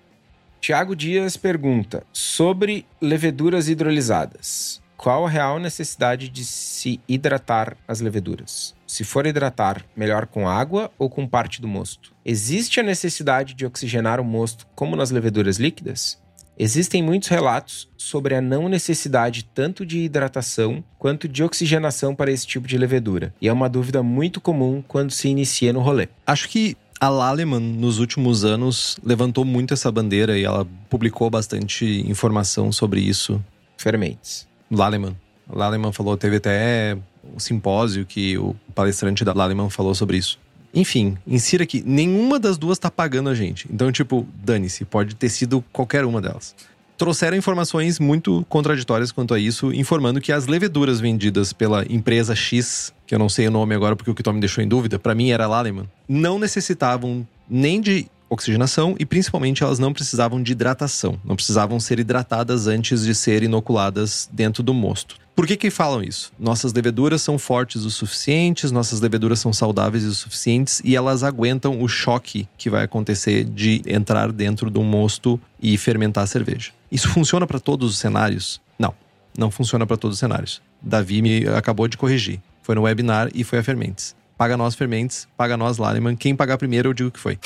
Tiago 0.60 0.96
Dias 0.96 1.36
pergunta 1.36 2.04
sobre 2.12 2.86
leveduras 3.00 3.68
hidrolisadas. 3.68 4.82
Qual 4.96 5.26
a 5.26 5.28
real 5.28 5.58
necessidade 5.58 6.28
de 6.28 6.44
se 6.44 7.00
hidratar 7.08 7.76
as 7.86 8.00
leveduras? 8.00 8.74
Se 8.86 9.04
for 9.04 9.26
hidratar, 9.26 9.84
melhor 9.96 10.26
com 10.26 10.48
água 10.48 10.90
ou 10.98 11.10
com 11.10 11.26
parte 11.26 11.60
do 11.60 11.68
mosto? 11.68 12.12
Existe 12.24 12.80
a 12.80 12.82
necessidade 12.82 13.54
de 13.54 13.66
oxigenar 13.66 14.20
o 14.20 14.24
mosto 14.24 14.66
como 14.74 14.96
nas 14.96 15.10
leveduras 15.10 15.58
líquidas? 15.58 16.22
Existem 16.56 17.02
muitos 17.02 17.28
relatos 17.28 17.88
sobre 17.96 18.36
a 18.36 18.40
não 18.40 18.68
necessidade 18.68 19.44
tanto 19.44 19.84
de 19.84 19.98
hidratação 19.98 20.84
quanto 20.98 21.26
de 21.28 21.42
oxigenação 21.42 22.14
para 22.14 22.30
esse 22.30 22.46
tipo 22.46 22.68
de 22.68 22.78
levedura, 22.78 23.34
e 23.40 23.48
é 23.48 23.52
uma 23.52 23.68
dúvida 23.68 24.02
muito 24.02 24.40
comum 24.40 24.82
quando 24.86 25.10
se 25.10 25.28
inicia 25.28 25.72
no 25.72 25.80
rolê. 25.80 26.08
Acho 26.24 26.48
que 26.48 26.76
a 27.00 27.08
Laleman, 27.08 27.58
nos 27.58 27.98
últimos 27.98 28.44
anos, 28.44 28.96
levantou 29.02 29.44
muito 29.44 29.74
essa 29.74 29.90
bandeira 29.90 30.38
e 30.38 30.44
ela 30.44 30.66
publicou 30.88 31.28
bastante 31.28 31.84
informação 32.08 32.70
sobre 32.70 33.00
isso. 33.00 33.44
Fermentes. 33.76 34.46
Laleman. 34.70 35.16
Laleman 35.50 35.92
falou, 35.92 36.16
teve 36.16 36.36
até 36.36 36.96
um 37.34 37.38
simpósio 37.38 38.04
que 38.06 38.36
o 38.38 38.54
palestrante 38.74 39.24
da 39.24 39.32
Laleman 39.32 39.70
falou 39.70 39.94
sobre 39.94 40.16
isso. 40.16 40.38
Enfim, 40.72 41.16
insira 41.26 41.62
aqui, 41.62 41.82
nenhuma 41.86 42.38
das 42.38 42.58
duas 42.58 42.78
tá 42.78 42.90
pagando 42.90 43.28
a 43.28 43.34
gente. 43.34 43.68
Então, 43.72 43.92
tipo, 43.92 44.26
dane-se, 44.42 44.84
pode 44.84 45.14
ter 45.14 45.28
sido 45.28 45.64
qualquer 45.72 46.04
uma 46.04 46.20
delas. 46.20 46.54
Trouxeram 46.96 47.36
informações 47.36 47.98
muito 47.98 48.44
contraditórias 48.48 49.12
quanto 49.12 49.34
a 49.34 49.38
isso, 49.38 49.72
informando 49.72 50.20
que 50.20 50.32
as 50.32 50.46
leveduras 50.46 51.00
vendidas 51.00 51.52
pela 51.52 51.84
empresa 51.90 52.34
X, 52.34 52.92
que 53.06 53.14
eu 53.14 53.18
não 53.18 53.28
sei 53.28 53.48
o 53.48 53.50
nome 53.50 53.74
agora 53.74 53.96
porque 53.96 54.10
o 54.10 54.14
que 54.14 54.32
me 54.32 54.40
deixou 54.40 54.62
em 54.62 54.68
dúvida, 54.68 54.98
para 54.98 55.14
mim 55.14 55.30
era 55.30 55.46
Laleman, 55.46 55.88
não 56.08 56.38
necessitavam 56.38 57.26
nem 57.48 57.80
de 57.80 58.06
oxigenação 58.34 58.94
e 58.98 59.06
principalmente 59.06 59.62
elas 59.62 59.78
não 59.78 59.92
precisavam 59.92 60.42
de 60.42 60.52
hidratação, 60.52 61.18
não 61.24 61.36
precisavam 61.36 61.80
ser 61.80 61.98
hidratadas 61.98 62.66
antes 62.66 63.04
de 63.04 63.14
ser 63.14 63.42
inoculadas 63.42 64.28
dentro 64.32 64.62
do 64.62 64.74
mosto. 64.74 65.16
Por 65.34 65.48
que 65.48 65.56
que 65.56 65.68
falam 65.68 66.00
isso? 66.00 66.32
Nossas 66.38 66.72
leveduras 66.72 67.20
são 67.20 67.38
fortes 67.38 67.84
o 67.84 67.90
suficientes, 67.90 68.70
nossas 68.70 69.00
leveduras 69.00 69.40
são 69.40 69.52
saudáveis 69.52 70.04
o 70.04 70.14
suficientes 70.14 70.80
e 70.84 70.94
elas 70.94 71.24
aguentam 71.24 71.82
o 71.82 71.88
choque 71.88 72.46
que 72.56 72.70
vai 72.70 72.84
acontecer 72.84 73.44
de 73.44 73.82
entrar 73.84 74.30
dentro 74.30 74.70
do 74.70 74.82
mosto 74.82 75.40
e 75.60 75.76
fermentar 75.76 76.22
a 76.22 76.26
cerveja. 76.28 76.70
Isso 76.90 77.08
funciona 77.08 77.48
para 77.48 77.58
todos 77.58 77.90
os 77.90 77.98
cenários? 77.98 78.60
Não, 78.78 78.94
não 79.36 79.50
funciona 79.50 79.84
para 79.84 79.96
todos 79.96 80.16
os 80.16 80.20
cenários. 80.20 80.62
Davi 80.80 81.20
me 81.20 81.48
acabou 81.48 81.88
de 81.88 81.96
corrigir. 81.96 82.40
Foi 82.62 82.76
no 82.76 82.82
webinar 82.82 83.28
e 83.34 83.42
foi 83.42 83.58
a 83.58 83.62
Fermentes. 83.62 84.14
Paga 84.38 84.56
nós 84.56 84.74
Fermentes, 84.74 85.26
paga 85.36 85.56
nós 85.56 85.78
Laleman. 85.78 86.16
Quem 86.16 86.36
pagar 86.36 86.58
primeiro 86.58 86.90
eu 86.90 86.94
digo 86.94 87.10
que 87.10 87.20
foi. 87.20 87.38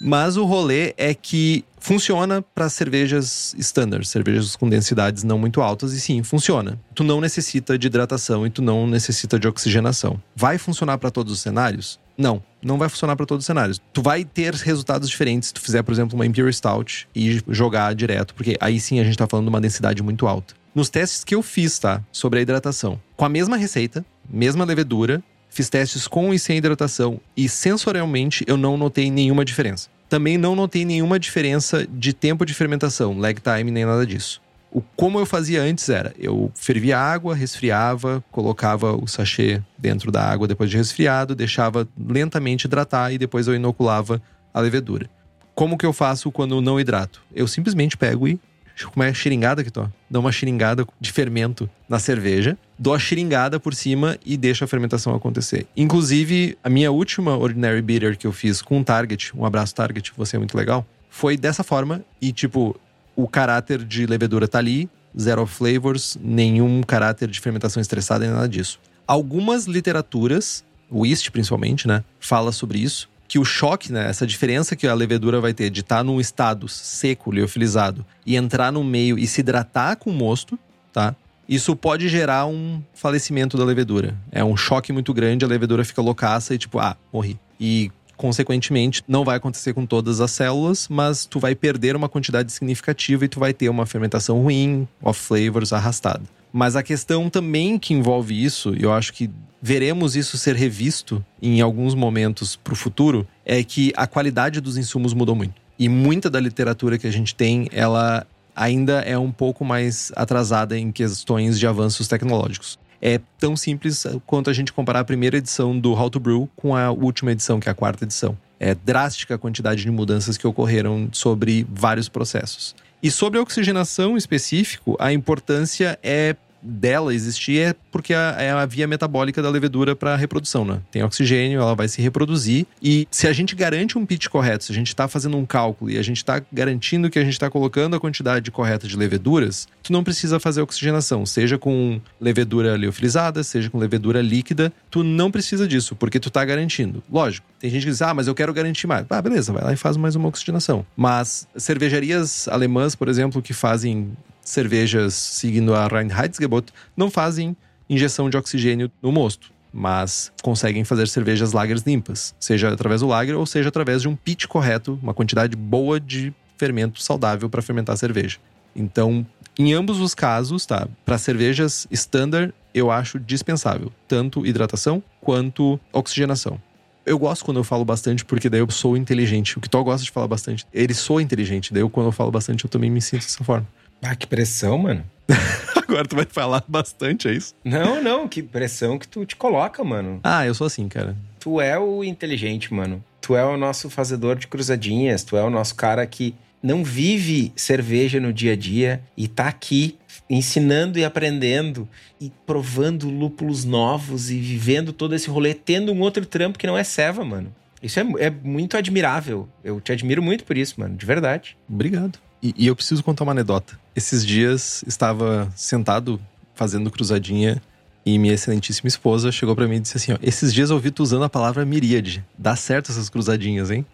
Mas 0.00 0.36
o 0.36 0.44
rolê 0.44 0.94
é 0.96 1.12
que 1.12 1.64
funciona 1.78 2.42
para 2.42 2.68
cervejas 2.70 3.54
standard, 3.58 4.06
cervejas 4.06 4.56
com 4.56 4.68
densidades 4.68 5.24
não 5.24 5.38
muito 5.38 5.60
altas, 5.60 5.92
e 5.92 6.00
sim, 6.00 6.22
funciona. 6.22 6.80
Tu 6.94 7.04
não 7.04 7.20
necessita 7.20 7.78
de 7.78 7.86
hidratação 7.86 8.46
e 8.46 8.50
tu 8.50 8.62
não 8.62 8.86
necessita 8.86 9.38
de 9.38 9.46
oxigenação. 9.46 10.20
Vai 10.34 10.56
funcionar 10.56 10.98
para 10.98 11.10
todos 11.10 11.32
os 11.32 11.40
cenários? 11.40 12.00
Não, 12.16 12.42
não 12.62 12.78
vai 12.78 12.88
funcionar 12.88 13.16
para 13.16 13.26
todos 13.26 13.44
os 13.44 13.46
cenários. 13.46 13.80
Tu 13.92 14.02
vai 14.02 14.24
ter 14.24 14.54
resultados 14.54 15.08
diferentes 15.08 15.48
se 15.48 15.54
tu 15.54 15.60
fizer, 15.60 15.82
por 15.82 15.92
exemplo, 15.92 16.14
uma 16.14 16.26
Imperial 16.26 16.52
Stout 16.52 17.08
e 17.14 17.42
jogar 17.48 17.94
direto, 17.94 18.34
porque 18.34 18.56
aí 18.60 18.78
sim 18.78 19.00
a 19.00 19.04
gente 19.04 19.16
tá 19.16 19.26
falando 19.26 19.46
de 19.46 19.50
uma 19.50 19.60
densidade 19.60 20.02
muito 20.02 20.26
alta. 20.26 20.54
Nos 20.74 20.88
testes 20.88 21.24
que 21.24 21.34
eu 21.34 21.42
fiz, 21.42 21.78
tá, 21.78 22.02
sobre 22.12 22.38
a 22.38 22.42
hidratação, 22.42 23.00
com 23.16 23.24
a 23.24 23.28
mesma 23.28 23.56
receita, 23.56 24.04
mesma 24.28 24.64
levedura, 24.64 25.22
Fiz 25.50 25.68
testes 25.68 26.06
com 26.06 26.32
e 26.32 26.38
sem 26.38 26.56
hidratação 26.56 27.20
e 27.36 27.48
sensorialmente 27.48 28.44
eu 28.46 28.56
não 28.56 28.76
notei 28.76 29.10
nenhuma 29.10 29.44
diferença. 29.44 29.88
Também 30.08 30.38
não 30.38 30.54
notei 30.54 30.84
nenhuma 30.84 31.18
diferença 31.18 31.86
de 31.86 32.12
tempo 32.12 32.46
de 32.46 32.54
fermentação, 32.54 33.18
lag 33.18 33.40
time 33.40 33.70
nem 33.70 33.84
nada 33.84 34.06
disso. 34.06 34.40
O 34.72 34.80
como 34.94 35.18
eu 35.18 35.26
fazia 35.26 35.62
antes 35.62 35.88
era, 35.88 36.14
eu 36.16 36.52
fervia 36.54 36.96
água, 36.96 37.34
resfriava, 37.34 38.22
colocava 38.30 38.92
o 38.92 39.08
sachê 39.08 39.60
dentro 39.76 40.12
da 40.12 40.22
água 40.22 40.46
depois 40.46 40.70
de 40.70 40.76
resfriado, 40.76 41.34
deixava 41.34 41.88
lentamente 41.98 42.66
hidratar 42.66 43.12
e 43.12 43.18
depois 43.18 43.48
eu 43.48 43.54
inoculava 43.54 44.22
a 44.54 44.60
levedura. 44.60 45.10
Como 45.56 45.76
que 45.76 45.84
eu 45.84 45.92
faço 45.92 46.30
quando 46.30 46.60
não 46.60 46.78
hidrato? 46.78 47.20
Eu 47.34 47.48
simplesmente 47.48 47.96
pego 47.96 48.28
e 48.28 48.40
como 48.86 49.02
é 49.02 49.12
xiringada 49.12 49.64
que 49.64 49.70
tô? 49.70 49.86
Dou 50.08 50.20
uma 50.22 50.32
xiringada 50.32 50.86
de 51.00 51.12
fermento 51.12 51.68
na 51.88 51.98
cerveja, 51.98 52.56
dou 52.78 52.94
a 52.94 52.98
xiringada 52.98 53.58
por 53.58 53.74
cima 53.74 54.18
e 54.24 54.36
deixo 54.36 54.64
a 54.64 54.66
fermentação 54.66 55.14
acontecer. 55.14 55.66
Inclusive, 55.76 56.56
a 56.62 56.68
minha 56.68 56.90
última 56.90 57.36
Ordinary 57.36 57.82
Bitter 57.82 58.16
que 58.16 58.26
eu 58.26 58.32
fiz 58.32 58.62
com 58.62 58.82
Target, 58.82 59.36
um 59.36 59.44
abraço 59.44 59.74
Target, 59.74 60.12
você 60.16 60.36
é 60.36 60.38
muito 60.38 60.56
legal, 60.56 60.86
foi 61.08 61.36
dessa 61.36 61.64
forma 61.64 62.02
e 62.20 62.32
tipo, 62.32 62.78
o 63.16 63.28
caráter 63.28 63.84
de 63.84 64.06
levedura 64.06 64.46
tá 64.46 64.58
ali, 64.58 64.88
zero 65.18 65.46
flavors, 65.46 66.18
nenhum 66.22 66.82
caráter 66.82 67.28
de 67.28 67.40
fermentação 67.40 67.80
estressada 67.80 68.24
nem 68.24 68.34
nada 68.34 68.48
disso. 68.48 68.78
Algumas 69.06 69.66
literaturas, 69.66 70.64
o 70.88 71.04
East 71.04 71.30
principalmente, 71.30 71.88
né, 71.88 72.04
fala 72.20 72.52
sobre 72.52 72.78
isso 72.78 73.08
que 73.30 73.38
o 73.38 73.44
choque, 73.44 73.92
né, 73.92 74.10
essa 74.10 74.26
diferença 74.26 74.74
que 74.74 74.88
a 74.88 74.92
levedura 74.92 75.40
vai 75.40 75.54
ter 75.54 75.70
de 75.70 75.82
estar 75.82 75.98
tá 75.98 76.02
num 76.04 76.18
estado 76.18 76.66
seco, 76.66 77.30
liofilizado, 77.30 78.04
e 78.26 78.34
entrar 78.34 78.72
no 78.72 78.82
meio 78.82 79.16
e 79.16 79.24
se 79.24 79.40
hidratar 79.40 79.94
com 79.94 80.10
o 80.10 80.12
mosto, 80.12 80.58
tá? 80.92 81.14
Isso 81.48 81.76
pode 81.76 82.08
gerar 82.08 82.46
um 82.46 82.82
falecimento 82.92 83.56
da 83.56 83.64
levedura. 83.64 84.16
É 84.32 84.42
um 84.42 84.56
choque 84.56 84.92
muito 84.92 85.14
grande, 85.14 85.44
a 85.44 85.48
levedura 85.48 85.84
fica 85.84 86.02
loucaça 86.02 86.56
e 86.56 86.58
tipo, 86.58 86.80
ah, 86.80 86.96
morri. 87.12 87.38
E 87.60 87.92
consequentemente, 88.16 89.00
não 89.06 89.24
vai 89.24 89.36
acontecer 89.36 89.74
com 89.74 89.86
todas 89.86 90.20
as 90.20 90.32
células, 90.32 90.88
mas 90.88 91.24
tu 91.24 91.38
vai 91.38 91.54
perder 91.54 91.94
uma 91.94 92.08
quantidade 92.08 92.50
significativa 92.50 93.24
e 93.24 93.28
tu 93.28 93.38
vai 93.38 93.54
ter 93.54 93.68
uma 93.68 93.86
fermentação 93.86 94.42
ruim, 94.42 94.88
off 95.00 95.20
flavors 95.20 95.72
arrastada. 95.72 96.24
Mas 96.52 96.76
a 96.76 96.82
questão 96.82 97.30
também 97.30 97.78
que 97.78 97.94
envolve 97.94 98.44
isso, 98.44 98.74
e 98.74 98.82
eu 98.82 98.92
acho 98.92 99.12
que 99.12 99.30
veremos 99.62 100.16
isso 100.16 100.38
ser 100.38 100.56
revisto 100.56 101.24
em 101.40 101.60
alguns 101.60 101.94
momentos 101.94 102.56
para 102.56 102.72
o 102.72 102.76
futuro, 102.76 103.26
é 103.44 103.62
que 103.62 103.92
a 103.96 104.06
qualidade 104.06 104.60
dos 104.60 104.76
insumos 104.76 105.12
mudou 105.12 105.34
muito. 105.34 105.54
E 105.78 105.88
muita 105.88 106.28
da 106.28 106.40
literatura 106.40 106.98
que 106.98 107.06
a 107.06 107.10
gente 107.10 107.34
tem, 107.34 107.68
ela 107.72 108.26
ainda 108.54 109.00
é 109.00 109.16
um 109.16 109.30
pouco 109.30 109.64
mais 109.64 110.12
atrasada 110.16 110.78
em 110.78 110.90
questões 110.92 111.58
de 111.58 111.66
avanços 111.66 112.08
tecnológicos. 112.08 112.78
É 113.00 113.18
tão 113.38 113.56
simples 113.56 114.06
quanto 114.26 114.50
a 114.50 114.52
gente 114.52 114.72
comparar 114.72 115.00
a 115.00 115.04
primeira 115.04 115.38
edição 115.38 115.78
do 115.78 115.92
How 115.92 116.10
to 116.10 116.20
Brew 116.20 116.50
com 116.54 116.76
a 116.76 116.90
última 116.90 117.32
edição, 117.32 117.58
que 117.58 117.68
é 117.68 117.72
a 117.72 117.74
quarta 117.74 118.04
edição. 118.04 118.36
É 118.58 118.74
drástica 118.74 119.36
a 119.36 119.38
quantidade 119.38 119.82
de 119.82 119.90
mudanças 119.90 120.36
que 120.36 120.46
ocorreram 120.46 121.08
sobre 121.12 121.66
vários 121.72 122.10
processos. 122.10 122.74
E 123.02 123.10
sobre 123.10 123.38
a 123.38 123.42
oxigenação 123.42 124.12
em 124.12 124.16
específico, 124.16 124.96
a 124.98 125.12
importância 125.12 125.98
é 126.02 126.36
dela 126.62 127.14
existir 127.14 127.58
é 127.58 127.74
porque 127.90 128.12
é 128.12 128.50
a 128.50 128.66
via 128.66 128.86
metabólica 128.86 129.42
da 129.42 129.50
levedura 129.50 129.96
para 129.96 130.16
reprodução, 130.16 130.64
né? 130.64 130.80
Tem 130.90 131.02
oxigênio, 131.02 131.60
ela 131.60 131.74
vai 131.74 131.88
se 131.88 132.00
reproduzir 132.00 132.66
e 132.82 133.06
se 133.10 133.26
a 133.26 133.32
gente 133.32 133.54
garante 133.54 133.98
um 133.98 134.06
pitch 134.06 134.28
correto, 134.28 134.64
se 134.64 134.72
a 134.72 134.74
gente 134.74 134.88
está 134.88 135.08
fazendo 135.08 135.36
um 135.36 135.46
cálculo 135.46 135.90
e 135.90 135.98
a 135.98 136.02
gente 136.02 136.18
está 136.18 136.42
garantindo 136.52 137.10
que 137.10 137.18
a 137.18 137.24
gente 137.24 137.32
está 137.32 137.50
colocando 137.50 137.96
a 137.96 138.00
quantidade 138.00 138.50
correta 138.50 138.86
de 138.86 138.96
leveduras, 138.96 139.68
tu 139.82 139.92
não 139.92 140.04
precisa 140.04 140.38
fazer 140.38 140.60
oxigenação, 140.62 141.24
seja 141.26 141.58
com 141.58 142.00
levedura 142.20 142.76
liofilizada, 142.76 143.42
seja 143.42 143.70
com 143.70 143.78
levedura 143.78 144.20
líquida, 144.20 144.72
tu 144.90 145.02
não 145.02 145.30
precisa 145.30 145.66
disso, 145.66 145.96
porque 145.96 146.20
tu 146.20 146.28
está 146.28 146.44
garantindo. 146.44 147.02
Lógico, 147.10 147.46
tem 147.58 147.70
gente 147.70 147.84
que 147.84 147.90
diz, 147.90 148.02
ah, 148.02 148.14
mas 148.14 148.26
eu 148.26 148.34
quero 148.34 148.52
garantir 148.52 148.86
mais. 148.86 149.06
Ah, 149.10 149.22
beleza, 149.22 149.52
vai 149.52 149.62
lá 149.62 149.72
e 149.72 149.76
faz 149.76 149.96
mais 149.96 150.14
uma 150.16 150.28
oxigenação. 150.28 150.84
Mas 150.96 151.46
cervejarias 151.56 152.48
alemãs, 152.48 152.94
por 152.94 153.08
exemplo, 153.08 153.42
que 153.42 153.52
fazem 153.52 154.12
cervejas 154.42 155.14
seguindo 155.14 155.74
a 155.74 155.86
Reinheitsgebot 155.86 156.72
não 156.96 157.10
fazem 157.10 157.56
injeção 157.88 158.30
de 158.30 158.36
oxigênio 158.36 158.90
no 159.02 159.10
mosto, 159.10 159.52
mas 159.72 160.32
conseguem 160.42 160.84
fazer 160.84 161.08
cervejas 161.08 161.52
lagers 161.52 161.82
limpas, 161.82 162.34
seja 162.38 162.72
através 162.72 163.00
do 163.00 163.08
lager 163.08 163.36
ou 163.36 163.46
seja 163.46 163.68
através 163.68 164.02
de 164.02 164.08
um 164.08 164.16
pitch 164.16 164.46
correto, 164.46 164.98
uma 165.02 165.14
quantidade 165.14 165.56
boa 165.56 165.98
de 165.98 166.32
fermento 166.56 167.02
saudável 167.02 167.48
para 167.48 167.62
fermentar 167.62 167.94
a 167.94 167.96
cerveja. 167.96 168.38
Então, 168.74 169.26
em 169.58 169.72
ambos 169.72 169.98
os 169.98 170.14
casos, 170.14 170.64
tá? 170.64 170.88
Para 171.04 171.18
cervejas 171.18 171.86
standard, 171.90 172.52
eu 172.72 172.90
acho 172.90 173.18
dispensável, 173.18 173.92
tanto 174.06 174.46
hidratação 174.46 175.02
quanto 175.20 175.80
oxigenação. 175.92 176.60
Eu 177.04 177.18
gosto 177.18 177.44
quando 177.44 177.56
eu 177.56 177.64
falo 177.64 177.84
bastante, 177.84 178.24
porque 178.24 178.48
daí 178.48 178.60
eu 178.60 178.70
sou 178.70 178.96
inteligente. 178.96 179.58
O 179.58 179.60
que 179.60 179.68
tu 179.68 179.82
gosta 179.82 180.04
de 180.04 180.10
falar 180.10 180.28
bastante, 180.28 180.66
ele 180.72 180.94
sou 180.94 181.20
inteligente. 181.20 181.72
Daí 181.72 181.82
eu, 181.82 181.90
quando 181.90 182.06
eu 182.06 182.12
falo 182.12 182.30
bastante, 182.30 182.64
eu 182.64 182.70
também 182.70 182.90
me 182.90 183.00
sinto 183.00 183.22
dessa 183.22 183.42
forma. 183.42 183.66
Ah, 184.02 184.14
que 184.14 184.26
pressão, 184.26 184.78
mano. 184.78 185.04
Agora 185.76 186.06
tu 186.06 186.16
vai 186.16 186.26
falar 186.28 186.64
bastante, 186.66 187.28
é 187.28 187.32
isso? 187.32 187.54
Não, 187.64 188.02
não, 188.02 188.28
que 188.28 188.42
pressão 188.42 188.98
que 188.98 189.06
tu 189.06 189.24
te 189.24 189.36
coloca, 189.36 189.82
mano. 189.82 190.20
Ah, 190.22 190.46
eu 190.46 190.54
sou 190.54 190.66
assim, 190.66 190.88
cara. 190.88 191.16
Tu 191.38 191.60
é 191.60 191.78
o 191.78 192.04
inteligente, 192.04 192.72
mano. 192.72 193.02
Tu 193.20 193.36
é 193.36 193.44
o 193.44 193.56
nosso 193.56 193.90
fazedor 193.90 194.36
de 194.36 194.46
cruzadinhas, 194.46 195.24
tu 195.24 195.36
é 195.36 195.42
o 195.42 195.50
nosso 195.50 195.74
cara 195.74 196.06
que 196.06 196.34
não 196.62 196.84
vive 196.84 197.52
cerveja 197.56 198.20
no 198.20 198.32
dia 198.32 198.52
a 198.52 198.56
dia 198.56 199.02
e 199.16 199.26
tá 199.26 199.48
aqui 199.48 199.98
ensinando 200.28 200.98
e 200.98 201.04
aprendendo 201.04 201.88
e 202.20 202.30
provando 202.46 203.08
lúpulos 203.08 203.64
novos 203.64 204.30
e 204.30 204.38
vivendo 204.38 204.92
todo 204.92 205.14
esse 205.14 205.28
rolê, 205.28 205.54
tendo 205.54 205.92
um 205.92 206.00
outro 206.00 206.24
trampo 206.24 206.58
que 206.58 206.66
não 206.66 206.78
é 206.78 206.84
ceva, 206.84 207.24
mano. 207.24 207.54
Isso 207.82 207.98
é, 207.98 208.04
é 208.18 208.30
muito 208.30 208.76
admirável. 208.76 209.48
Eu 209.64 209.80
te 209.80 209.90
admiro 209.90 210.22
muito 210.22 210.44
por 210.44 210.56
isso, 210.56 210.78
mano, 210.78 210.96
de 210.96 211.06
verdade. 211.06 211.56
Obrigado. 211.68 212.18
E, 212.42 212.54
e 212.56 212.66
eu 212.66 212.76
preciso 212.76 213.02
contar 213.02 213.24
uma 213.24 213.32
anedota. 213.32 213.78
Esses 213.94 214.24
dias 214.24 214.82
estava 214.86 215.52
sentado 215.54 216.20
fazendo 216.54 216.90
cruzadinha 216.90 217.60
e 218.04 218.18
minha 218.18 218.34
excelentíssima 218.34 218.88
esposa 218.88 219.30
chegou 219.30 219.54
para 219.54 219.66
mim 219.66 219.76
e 219.76 219.80
disse 219.80 219.96
assim: 219.96 220.12
ó, 220.12 220.18
Esses 220.22 220.52
dias 220.52 220.70
eu 220.70 220.76
ouvi 220.76 220.90
tu 220.90 221.02
usando 221.02 221.24
a 221.24 221.28
palavra 221.28 221.64
miríade. 221.64 222.24
Dá 222.36 222.56
certo 222.56 222.90
essas 222.90 223.08
cruzadinhas, 223.08 223.70
hein? 223.70 223.84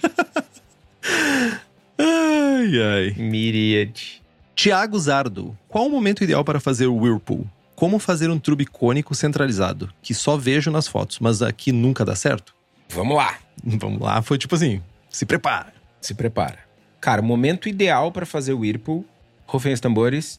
ai, 1.98 2.82
ai. 2.82 3.14
Miríade. 3.16 4.22
Tiago 4.54 4.98
Zardo, 4.98 5.56
qual 5.68 5.86
o 5.86 5.90
momento 5.90 6.24
ideal 6.24 6.42
para 6.42 6.58
fazer 6.58 6.86
o 6.86 6.96
Whirlpool? 6.96 7.46
Como 7.74 7.98
fazer 7.98 8.30
um 8.30 8.38
trube 8.38 8.64
cônico 8.64 9.14
centralizado, 9.14 9.92
que 10.00 10.14
só 10.14 10.34
vejo 10.36 10.70
nas 10.70 10.88
fotos, 10.88 11.18
mas 11.18 11.42
aqui 11.42 11.70
nunca 11.72 12.06
dá 12.06 12.16
certo? 12.16 12.54
Vamos 12.88 13.16
lá. 13.16 13.36
Vamos 13.62 14.00
lá, 14.00 14.22
foi 14.22 14.38
tipo 14.38 14.54
assim: 14.54 14.80
se 15.10 15.26
prepara. 15.26 15.72
Se 16.00 16.14
prepara. 16.14 16.65
Cara, 17.00 17.22
momento 17.22 17.68
ideal 17.68 18.10
para 18.10 18.26
fazer 18.26 18.52
o 18.52 18.60
Whirlpool, 18.60 19.04
rufem 19.46 19.72
os 19.72 19.80
tambores, 19.80 20.38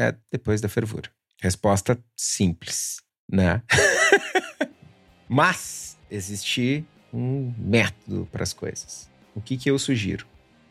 é 0.00 0.14
depois 0.32 0.60
da 0.60 0.68
fervura. 0.68 1.10
Resposta 1.40 1.98
simples, 2.16 2.96
né? 3.30 3.62
Mas 5.28 5.96
existe 6.10 6.84
um 7.12 7.52
método 7.56 8.28
para 8.32 8.42
as 8.42 8.52
coisas. 8.52 9.10
O 9.34 9.40
que, 9.40 9.56
que 9.56 9.70
eu 9.70 9.78
sugiro? 9.78 10.26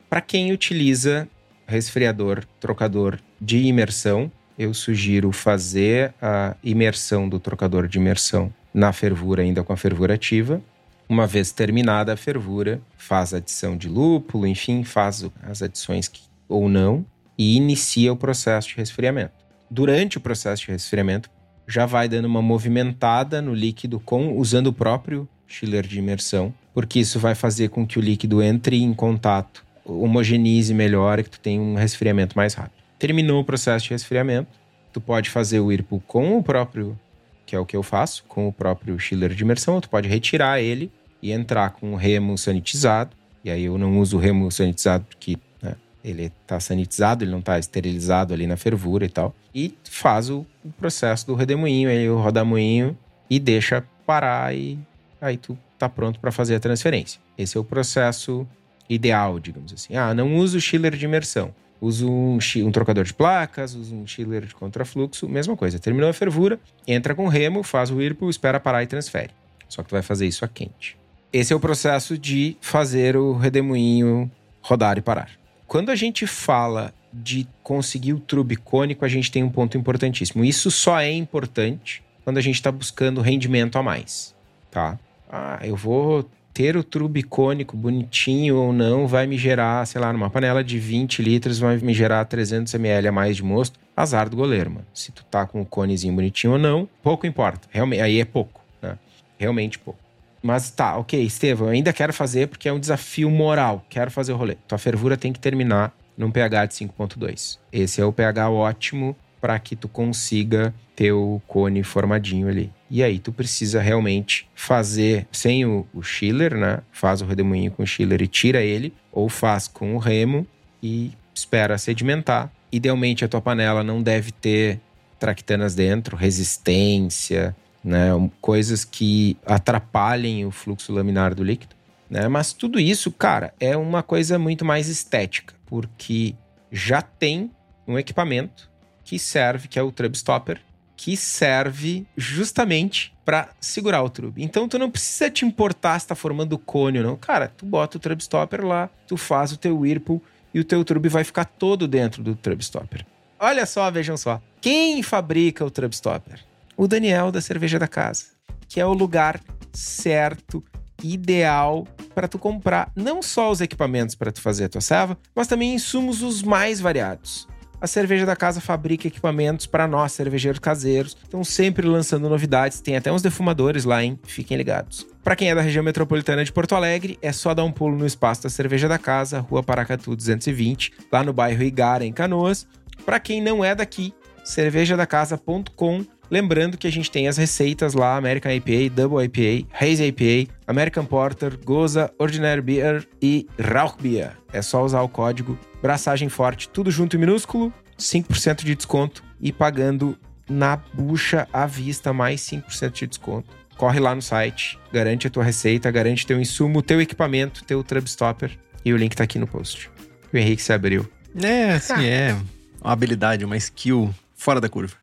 Para 0.10 0.22
quem 0.22 0.52
utiliza 0.52 1.28
resfriador, 1.68 2.44
trocador 2.60 3.20
de 3.40 3.60
imersão, 3.60 4.32
eu 4.58 4.74
sugiro 4.74 5.32
fazer 5.32 6.14
a 6.22 6.56
imersão 6.64 7.30
do 7.30 7.40
trocador 7.40 7.88
de 7.88 7.98
imersão 7.98 8.54
na 8.74 8.91
fervura, 8.91 9.41
ainda 9.41 9.64
com 9.64 9.72
a 9.72 9.78
fervura 9.78 10.16
ativa, 10.16 10.62
uma 11.10 11.26
vez 11.26 11.52
terminada 11.52 12.14
a 12.14 12.18
fervura, 12.18 12.80
faz 12.95 13.34
adição 13.34 13.76
de 13.76 13.90
lúpulo, 13.90 14.45
enfim, 14.45 14.84
faz 14.84 15.26
as 15.41 15.64
adições 15.64 16.07
que, 16.07 16.22
ou 16.48 16.69
não 16.69 17.03
e 17.36 17.57
inicia 17.57 18.14
o 18.14 18.15
processo 18.15 18.69
de 18.69 18.76
resfriamento. 18.76 19.34
Durante 19.72 20.18
o 20.18 20.22
processo 20.22 20.65
de 20.65 20.72
resfriamento, 20.72 21.30
já 21.68 21.86
vai 21.86 22.07
dando 22.07 22.26
uma 22.26 22.41
movimentada 22.41 23.41
no 23.41 23.53
líquido 23.53 23.99
com 23.99 24.38
usando 24.38 24.68
o 24.68 24.73
próprio 24.73 25.27
chiller 25.48 25.88
de 25.88 25.98
imersão, 25.98 26.53
porque 26.73 26.99
isso 26.99 27.19
vai 27.19 27.34
fazer 27.34 27.69
com 27.69 27.88
que 27.88 27.98
o 27.98 28.02
líquido 28.02 28.41
entre 28.44 28.81
em 28.81 28.94
contato, 28.94 29.65
homogeneize 29.86 30.73
melhor 30.73 31.18
e 31.18 31.23
que 31.23 31.30
tu 31.31 31.40
tenha 31.40 31.61
um 31.61 31.73
resfriamento 31.73 32.38
mais 32.38 32.53
rápido. 32.53 32.84
Terminou 32.99 33.41
o 33.41 33.45
processo 33.45 33.86
de 33.86 33.91
resfriamento, 33.91 34.49
tu 34.94 35.02
pode 35.02 35.30
fazer 35.30 35.60
o 35.60 35.68
whirlpool 35.68 36.03
com 36.06 36.38
o 36.38 36.44
próprio, 36.44 36.99
que 37.45 37.56
é 37.56 37.60
o 37.60 37.65
que 37.65 37.76
eu 37.76 37.81
faço, 37.81 38.23
com 38.27 38.48
o 38.48 38.53
próprio 38.53 38.99
chiller 38.99 39.34
de 39.34 39.44
imersão, 39.44 39.81
tu 39.81 39.90
pode 39.90 40.07
retirar 40.07 40.61
ele 40.61 40.91
e 41.22 41.32
entrar 41.32 41.72
com 41.72 41.94
o 41.94 41.96
remo 41.96 42.38
sanitizado. 42.38 43.16
E 43.44 43.50
aí 43.50 43.64
eu 43.64 43.78
não 43.78 44.00
uso 44.00 44.18
o 44.18 44.20
remo 44.20 44.52
sanitizado 44.52 45.06
porque 45.06 45.38
né, 45.62 45.76
ele 46.04 46.32
está 46.41 46.60
sanitizado, 46.60 47.24
ele 47.24 47.32
não 47.32 47.40
está 47.40 47.58
esterilizado 47.58 48.34
ali 48.34 48.48
na 48.48 48.58
fervura 48.58 49.06
e 49.06 49.10
tal. 49.10 49.34
E 49.54 49.74
faz 49.84 50.30
o, 50.30 50.46
o 50.64 50.72
processo 50.72 51.28
do 51.28 51.36
redemoinho, 51.36 51.90
aí 51.90 52.10
o 52.10 52.20
rodamoinho 52.20 52.98
e 53.30 53.40
deixa 53.40 53.84
parar 54.06 54.56
e 54.56 54.80
aí 55.22 55.38
tu 55.38 55.58
tá 55.78 55.88
pronto 55.88 56.20
para 56.20 56.32
fazer 56.32 56.56
a 56.56 56.60
transferência. 56.60 57.22
Esse 57.38 57.58
é 57.58 57.60
o 57.60 57.64
processo 57.64 58.48
ideal, 58.90 59.40
digamos 59.40 59.72
assim. 59.72 59.96
Ah, 59.96 60.14
não 60.14 60.36
uso 60.36 60.60
chiller 60.60 60.96
de 60.96 61.06
imersão. 61.06 61.54
Uso 61.82 62.12
um, 62.12 62.38
um, 62.58 62.72
trocador 62.72 63.06
de 63.06 63.14
placas, 63.14 63.74
uso 63.74 63.96
um 63.96 64.06
chiller 64.06 64.46
de 64.46 64.54
contrafluxo, 64.54 65.30
mesma 65.30 65.56
coisa. 65.56 65.80
Terminou 65.80 66.10
a 66.10 66.14
fervura, 66.14 66.60
entra 66.86 67.16
com 67.16 67.28
remo, 67.28 67.64
faz 67.64 67.90
o 67.90 67.96
whirlpool, 67.96 68.30
espera 68.30 68.60
parar 68.60 68.84
e 68.84 68.88
transfere. 68.88 69.30
Só 69.70 69.82
que 69.82 69.90
tu 69.90 69.94
vai 69.94 70.02
fazer 70.02 70.28
isso 70.28 70.44
a 70.44 70.48
quente. 70.48 70.98
Esse 71.31 71.53
é 71.53 71.56
o 71.56 71.60
processo 71.60 72.18
de 72.18 72.57
fazer 72.60 73.15
o 73.15 73.34
redemoinho 73.34 74.30
rodar 74.61 74.97
e 74.97 75.01
parar. 75.01 75.30
Quando 75.68 75.91
a 75.91 75.95
gente 75.95 76.26
fala 76.26 76.91
de 77.14 77.47
conseguir 77.61 78.14
o 78.14 78.19
trube 78.19 78.56
cônico, 78.56 79.06
a 79.06 79.07
gente 79.07 79.31
tem 79.31 79.43
um 79.43 79.49
ponto 79.49 79.77
importantíssimo. 79.77 80.43
Isso 80.43 80.72
só 80.72 80.99
é 80.99 81.11
importante 81.11 82.03
quando 82.23 82.38
a 82.38 82.41
gente 82.41 82.56
está 82.56 82.72
buscando 82.72 83.22
rendimento 83.22 83.77
a 83.77 83.84
mais, 83.84 84.34
tá? 84.72 84.97
Ah, 85.31 85.60
eu 85.64 85.76
vou 85.76 86.27
ter 86.51 86.76
o 86.76 86.84
trube 86.84 87.22
cônico 87.23 87.77
bonitinho 87.77 88.56
ou 88.57 88.73
não, 88.73 89.07
vai 89.07 89.27
me 89.27 89.38
gerar, 89.38 89.85
sei 89.85 90.01
lá, 90.01 90.11
numa 90.11 90.30
panela 90.30 90.64
de 90.64 90.80
20 90.80 91.22
litros, 91.22 91.60
vai 91.60 91.77
me 91.77 91.93
gerar 91.93 92.26
300 92.26 92.73
ml 92.73 93.07
a 93.07 93.11
mais 93.11 93.38
de 93.38 93.43
mosto. 93.43 93.80
Azar 93.95 94.30
do 94.30 94.35
goleiro, 94.35 94.72
mano. 94.72 94.88
Se 94.93 95.11
tu 95.11 95.23
tá 95.26 95.45
com 95.45 95.61
o 95.61 95.65
conezinho 95.65 96.14
bonitinho 96.14 96.53
ou 96.53 96.60
não, 96.60 96.89
pouco 97.03 97.27
importa. 97.27 97.68
Realmente, 97.69 98.01
aí 98.01 98.19
é 98.19 98.26
pouco, 98.26 98.61
né? 98.81 98.97
Realmente 99.38 99.77
pouco. 99.77 100.09
Mas 100.41 100.72
tá, 100.72 100.98
ok, 100.98 101.22
Estevam, 101.22 101.68
eu 101.68 101.74
ainda 101.74 101.91
quero 101.91 102.14
fazer 102.14 102.48
porque 102.48 102.70
é 102.70 102.74
um 102.74 102.80
desafio 102.80 103.30
moral. 103.30 103.86
Quero 103.90 104.10
fazer 104.10 104.34
o 104.34 104.38
rolê. 104.38 104.56
Tua 104.68 104.78
fervura 104.78 105.18
tem 105.18 105.34
que 105.34 105.40
terminar 105.40 105.94
num 106.18 106.32
pH 106.32 106.66
de 106.66 106.74
5.2. 106.76 107.60
Esse 107.72 108.02
é 108.02 108.06
o 108.06 108.14
pH 108.14 108.49
ótimo 108.49 109.16
para 109.40 109.57
que 109.57 109.76
tu 109.76 109.88
consiga 109.88 110.74
ter 110.95 111.14
o 111.14 111.41
cone 111.48 111.82
formadinho 111.84 112.49
ali. 112.49 112.72
E 112.90 113.02
aí 113.02 113.20
tu 113.20 113.32
precisa 113.32 113.82
realmente 113.82 114.48
fazer 114.53 115.28
sem 115.32 115.66
o, 115.66 115.88
o 115.94 116.02
chiller, 116.02 116.57
né? 116.57 116.80
Faz 116.91 117.22
o 117.22 117.26
redemoinho 117.26 117.72
com 117.72 117.84
o 117.84 117.88
chiller 117.88 118.22
e 118.22 118.28
tira 118.28 118.61
ele, 118.61 118.94
ou 119.11 119.30
faz 119.30 119.68
com 119.68 119.95
o 119.95 119.98
remo 119.98 120.45
e 120.84 121.14
espera 121.34 121.78
sedimentar. 121.78 122.52
Idealmente 122.72 123.24
a 123.24 123.28
tua 123.28 123.41
panela 123.41 123.84
não 123.84 124.02
deve 124.02 124.32
ter 124.32 124.80
tractanas 125.18 125.76
dentro, 125.76 126.18
resistência, 126.18 127.56
né? 127.84 128.10
Coisas 128.41 128.84
que 128.84 129.38
atrapalhem 129.45 130.45
o 130.45 130.51
fluxo 130.51 130.93
laminar 130.93 131.34
do 131.34 131.43
líquido, 131.43 131.76
né? 132.10 132.27
Mas 132.27 132.53
tudo 132.53 132.80
isso, 132.80 133.11
cara, 133.11 133.53
é 133.60 133.76
uma 133.77 134.03
coisa 134.03 134.39
muito 134.39 134.65
mais 134.65 134.88
estética, 134.88 135.53
porque 135.65 136.35
já 136.72 137.01
tem 137.01 137.51
um 137.88 137.97
equipamento 137.97 138.69
que 139.03 139.18
serve, 139.18 139.68
que 139.68 139.80
é 139.80 139.81
o 139.81 139.91
Trub 139.91 140.15
Stopper, 140.15 140.61
que 140.95 141.15
serve 141.15 142.06
justamente 142.18 143.14
para 143.23 143.49
segurar 143.60 144.03
o 144.03 144.10
trube. 144.10 144.43
Então 144.43 144.68
tu 144.68 144.77
não 144.77 144.91
precisa 144.91 145.30
te 145.30 145.45
importar 145.45 145.97
se 145.99 146.07
tá 146.07 146.15
formando 146.15 146.57
cone 146.57 146.99
ou 146.99 147.03
não. 147.03 147.15
Cara, 147.15 147.47
tu 147.47 147.65
bota 147.65 147.97
o 147.97 147.99
Trub 147.99 148.19
Stopper 148.22 148.65
lá, 148.65 148.89
tu 149.07 149.15
faz 149.15 149.51
o 149.51 149.57
teu 149.57 149.80
Whirlpool 149.80 150.22
e 150.53 150.60
o 150.60 150.64
teu 150.64 150.84
trube 150.84 151.07
vai 151.07 151.23
ficar 151.23 151.45
todo 151.45 151.88
dentro 151.88 152.22
do 152.22 152.35
Trub 152.35 152.60
Stopper. 152.61 153.06
Olha 153.39 153.65
só, 153.65 153.89
vejam 153.89 154.18
só. 154.18 154.41
Quem 154.60 155.01
fabrica 155.01 155.64
o 155.64 155.72
Trub 155.72 155.93
Stopper? 155.93 156.48
O 156.80 156.88
Daniel 156.88 157.30
da 157.30 157.41
Cerveja 157.41 157.77
da 157.77 157.89
Casa, 157.89 158.27
que 158.69 158.80
é 158.80 158.85
o 158.85 158.93
lugar 158.93 159.41
certo, 159.73 160.64
ideal 161.03 161.85
para 162.15 162.26
tu 162.26 162.39
comprar 162.39 162.89
não 162.95 163.22
só 163.22 163.51
os 163.51 163.60
equipamentos 163.60 164.15
para 164.15 164.31
tu 164.31 164.39
fazer 164.39 164.64
a 164.64 164.69
tua 164.69 164.80
serva, 164.80 165.18
mas 165.35 165.47
também 165.47 165.73
insumos 165.73 166.23
os 166.23 166.41
mais 166.41 166.80
variados. 166.80 167.49
a 167.81 167.88
cerveja 167.88 168.26
da 168.26 168.35
casa 168.35 168.61
fabrica 168.61 169.07
equipamentos 169.07 169.65
para 169.65 169.88
nós, 169.88 170.11
cervejeiros 170.14 170.60
caseiros. 170.60 171.18
Estão 171.22 171.43
sempre 171.43 171.85
lançando 171.85 172.30
novidades, 172.30 172.81
tem 172.81 172.95
até 172.95 173.11
uns 173.11 173.22
defumadores 173.22 173.85
lá, 173.85 174.03
hein? 174.03 174.18
Fiquem 174.23 174.57
ligados. 174.57 175.06
Para 175.23 175.35
quem 175.35 175.49
é 175.49 175.56
da 175.56 175.61
região 175.61 175.84
metropolitana 175.84 176.43
de 176.43 176.51
Porto 176.51 176.76
Alegre, 176.76 177.18
é 177.22 177.31
só 177.31 177.53
dar 177.53 177.64
um 177.64 177.72
pulo 177.72 177.97
no 177.97 178.06
espaço 178.06 178.43
da 178.43 178.49
Cerveja 178.49 178.88
da 178.88 178.97
Casa, 178.97 179.39
Rua 179.39 179.64
Paracatu 179.64 180.14
220, 180.15 180.93
lá 181.11 181.23
no 181.23 181.34
bairro 181.34 181.64
Igara, 181.64 182.06
em 182.06 182.11
Canoas. 182.11 182.68
Para 183.06 183.19
quem 183.19 183.41
não 183.41 183.64
é 183.64 183.73
daqui, 183.73 184.14
cervejadacasa.com. 184.43 186.19
Lembrando 186.30 186.77
que 186.77 186.88
a 186.88 186.91
gente 186.91 187.10
tem 187.10 187.27
as 187.27 187.38
receitas 187.38 187.93
lá: 187.93 188.15
American 188.15 188.51
IPA, 188.51 188.93
Double 188.93 189.26
IPA, 189.26 189.68
Haze 189.73 190.03
IPA, 190.06 190.51
American 190.68 191.06
Porter, 191.06 191.57
Goza, 191.64 192.11
Ordinary 192.18 192.61
Beer 192.61 193.07
e 193.22 193.47
Rauchbier. 193.60 194.34
É 194.53 194.61
só 194.61 194.84
usar 194.84 195.01
o 195.01 195.10
código 195.10 195.57
Braçagem 195.81 196.30
Forte, 196.30 196.69
tudo 196.69 196.91
junto 196.91 197.15
em 197.15 197.19
minúsculo, 197.19 197.73
5% 197.97 198.64
de 198.64 198.76
desconto 198.76 199.23
e 199.41 199.51
pagando 199.51 200.18
na 200.49 200.77
bucha 200.93 201.47
à 201.53 201.65
vista 201.65 202.11
mais 202.11 202.41
5% 202.41 202.91
de 202.91 203.07
desconto. 203.07 203.49
Corre 203.77 203.99
lá 203.99 204.14
no 204.14 204.22
site, 204.22 204.77
garante 204.91 205.27
a 205.27 205.30
tua 205.30 205.43
receita, 205.43 205.89
garante 205.89 206.27
teu 206.27 206.39
insumo, 206.39 206.81
teu 206.81 206.99
equipamento, 207.01 207.64
teu 207.64 207.81
Trubstopper 207.84 208.51
e 208.84 208.91
o 208.91 208.97
link 208.97 209.15
tá 209.15 209.23
aqui 209.23 209.39
no 209.39 209.47
post. 209.47 209.89
O 210.34 210.38
Henrique 210.38 210.61
se 210.61 210.73
abriu. 210.73 211.10
É, 211.41 211.73
assim, 211.73 212.06
é 212.06 212.35
uma 212.81 212.91
habilidade, 212.91 213.45
uma 213.45 213.56
skill 213.56 214.14
fora 214.35 214.60
da 214.60 214.68
curva. 214.68 214.95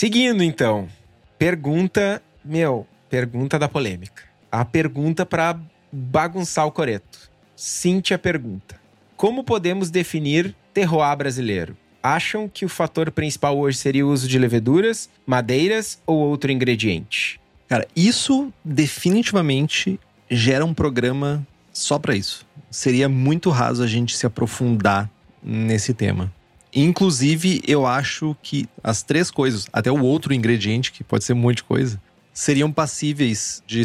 Seguindo 0.00 0.44
então, 0.44 0.86
pergunta, 1.36 2.22
meu, 2.44 2.86
pergunta 3.10 3.58
da 3.58 3.68
polêmica. 3.68 4.22
A 4.48 4.64
pergunta 4.64 5.26
para 5.26 5.58
bagunçar 5.90 6.64
o 6.68 6.70
coreto. 6.70 7.28
Cíntia 7.56 8.16
pergunta: 8.16 8.80
Como 9.16 9.42
podemos 9.42 9.90
definir 9.90 10.54
terroir 10.72 11.16
brasileiro? 11.16 11.76
Acham 12.00 12.48
que 12.48 12.64
o 12.64 12.68
fator 12.68 13.10
principal 13.10 13.58
hoje 13.58 13.78
seria 13.78 14.06
o 14.06 14.10
uso 14.10 14.28
de 14.28 14.38
leveduras, 14.38 15.10
madeiras 15.26 16.00
ou 16.06 16.16
outro 16.16 16.52
ingrediente? 16.52 17.40
Cara, 17.66 17.84
isso 17.96 18.52
definitivamente 18.64 19.98
gera 20.30 20.64
um 20.64 20.72
programa 20.72 21.44
só 21.72 21.98
para 21.98 22.14
isso. 22.14 22.46
Seria 22.70 23.08
muito 23.08 23.50
raso 23.50 23.82
a 23.82 23.86
gente 23.88 24.16
se 24.16 24.24
aprofundar 24.24 25.10
nesse 25.42 25.92
tema. 25.92 26.32
Inclusive, 26.74 27.62
eu 27.66 27.86
acho 27.86 28.36
que 28.42 28.68
as 28.82 29.02
três 29.02 29.30
coisas, 29.30 29.66
até 29.72 29.90
o 29.90 30.02
outro 30.02 30.34
ingrediente, 30.34 30.92
que 30.92 31.02
pode 31.02 31.24
ser 31.24 31.32
um 31.32 31.36
monte 31.36 31.58
de 31.58 31.64
coisa, 31.64 32.00
seriam 32.32 32.70
passíveis 32.70 33.62
de 33.66 33.82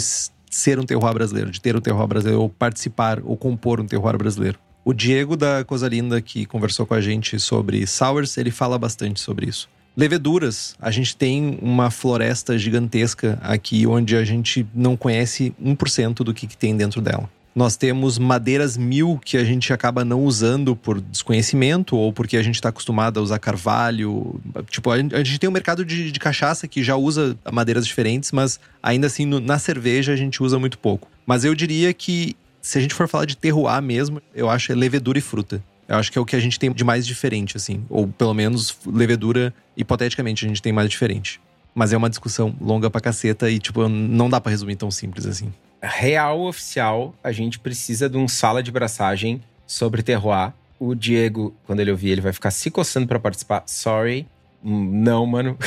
ser 0.50 0.80
um 0.80 0.86
terroir 0.86 1.14
brasileiro, 1.14 1.50
de 1.50 1.60
ter 1.60 1.76
um 1.76 1.82
terroir 1.82 2.08
brasileiro, 2.08 2.42
ou 2.42 2.50
participar, 2.50 3.22
ou 3.24 3.36
compor 3.36 3.80
um 3.80 3.86
terroir 3.86 4.18
brasileiro. 4.18 4.60
O 4.86 4.94
Diego 4.94 5.38
da 5.38 5.64
Coisa 5.64 5.88
Linda, 5.88 6.22
que 6.22 6.46
conversou 6.46 6.86
com 6.86 6.94
a 6.94 7.02
gente 7.02 7.40
sobre 7.40 7.88
sours, 7.88 8.38
ele 8.38 8.52
fala 8.52 8.78
bastante 8.78 9.20
sobre 9.20 9.48
isso. 9.48 9.70
Leveduras, 9.96 10.76
a 10.82 10.92
gente 10.92 11.16
tem 11.16 11.58
uma 11.62 11.90
floresta 11.90 12.58
gigantesca 12.58 13.40
aqui, 13.42 13.88
onde 13.88 14.16
a 14.16 14.26
gente 14.26 14.66
não 14.74 14.98
conhece 14.98 15.54
1% 15.64 16.16
do 16.16 16.34
que, 16.34 16.48
que 16.48 16.58
tem 16.58 16.76
dentro 16.76 17.00
dela. 17.00 17.30
Nós 17.56 17.78
temos 17.78 18.18
madeiras 18.18 18.76
mil 18.76 19.20
que 19.24 19.38
a 19.38 19.44
gente 19.44 19.72
acaba 19.72 20.04
não 20.04 20.24
usando 20.24 20.76
por 20.76 21.00
desconhecimento 21.00 21.96
ou 21.96 22.12
porque 22.12 22.36
a 22.36 22.42
gente 22.42 22.56
está 22.56 22.70
acostumado 22.70 23.20
a 23.20 23.24
usar 23.24 23.38
carvalho. 23.38 24.42
Tipo, 24.70 24.90
a 24.90 24.98
gente 24.98 25.40
tem 25.40 25.48
um 25.48 25.54
mercado 25.54 25.86
de, 25.86 26.12
de 26.12 26.20
cachaça 26.20 26.68
que 26.68 26.84
já 26.84 26.96
usa 26.96 27.38
madeiras 27.52 27.86
diferentes, 27.86 28.32
mas 28.32 28.60
ainda 28.82 29.06
assim 29.06 29.26
no, 29.26 29.40
na 29.40 29.60
cerveja 29.60 30.14
a 30.14 30.16
gente 30.16 30.42
usa 30.42 30.58
muito 30.58 30.80
pouco. 30.80 31.08
Mas 31.28 31.46
eu 31.46 31.54
diria 31.54 31.94
que 31.94 32.36
se 32.60 32.80
a 32.80 32.82
gente 32.82 32.96
for 32.96 33.08
falar 33.08 33.26
de 33.26 33.38
terroir 33.38 33.82
mesmo, 33.84 34.20
eu 34.34 34.50
acho 34.50 34.72
é 34.72 34.76
levedura 34.76 35.20
e 35.20 35.22
fruta. 35.22 35.64
Eu 35.88 35.98
acho 35.98 36.12
que 36.12 36.18
é 36.18 36.22
o 36.22 36.26
que 36.26 36.36
a 36.36 36.40
gente 36.40 36.58
tem 36.58 36.72
de 36.72 36.84
mais 36.84 37.06
diferente, 37.06 37.56
assim. 37.56 37.84
Ou 37.88 38.08
pelo 38.08 38.34
menos 38.34 38.76
levedura, 38.86 39.54
hipoteticamente, 39.78 40.44
a 40.46 40.48
gente 40.48 40.62
tem 40.62 40.74
mais 40.74 40.90
diferente. 40.90 41.40
Mas 41.76 41.94
é 41.94 41.98
uma 41.98 42.10
discussão 42.10 42.56
longa 42.60 42.90
pra 42.90 43.02
caceta 43.02 43.50
e, 43.50 43.60
tipo, 43.60 43.88
não 43.88 44.30
dá 44.30 44.40
para 44.40 44.50
resumir 44.50 44.76
tão 44.76 44.90
simples 44.90 45.26
assim 45.26 45.52
real 45.84 46.42
oficial, 46.42 47.14
a 47.24 47.32
gente 47.32 47.60
precisa 47.60 48.10
de 48.10 48.18
um 48.18 48.28
sala 48.28 48.64
de 48.64 48.72
braçagem 48.72 49.42
sobre 49.68 50.02
terroir. 50.02 50.54
O 50.80 50.96
Diego, 50.96 51.54
quando 51.66 51.80
ele 51.82 51.92
ouvir, 51.92 52.12
ele 52.12 52.22
vai 52.22 52.34
ficar 52.34 52.52
se 52.52 52.72
coçando 52.72 53.08
para 53.08 53.20
participar. 53.20 53.64
Sorry. 53.66 54.28
Não, 54.64 55.26
mano. 55.26 55.58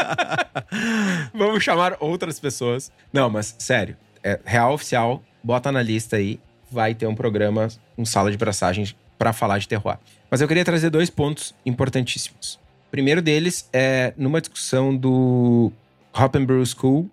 Vamos 1.34 1.62
chamar 1.62 1.96
outras 2.00 2.40
pessoas. 2.40 2.90
Não, 3.12 3.28
mas 3.28 3.54
sério, 3.58 3.96
é 4.24 4.40
real 4.44 4.72
oficial, 4.72 5.22
bota 5.42 5.70
na 5.70 5.82
lista 5.82 6.16
aí. 6.16 6.40
Vai 6.70 6.94
ter 6.94 7.06
um 7.06 7.14
programa, 7.14 7.68
um 7.98 8.04
sala 8.04 8.30
de 8.30 8.38
braçagens 8.38 8.96
para 9.18 9.32
falar 9.32 9.58
de 9.58 9.68
terroir. 9.68 9.98
Mas 10.30 10.40
eu 10.40 10.48
queria 10.48 10.64
trazer 10.64 10.88
dois 10.88 11.10
pontos 11.10 11.54
importantíssimos. 11.66 12.54
O 12.88 12.90
primeiro 12.90 13.20
deles 13.20 13.68
é 13.72 14.14
numa 14.16 14.40
discussão 14.40 14.96
do 14.96 15.72
Hop 16.16 16.36
and 16.36 16.44
Brew 16.44 16.64
School, 16.64 17.10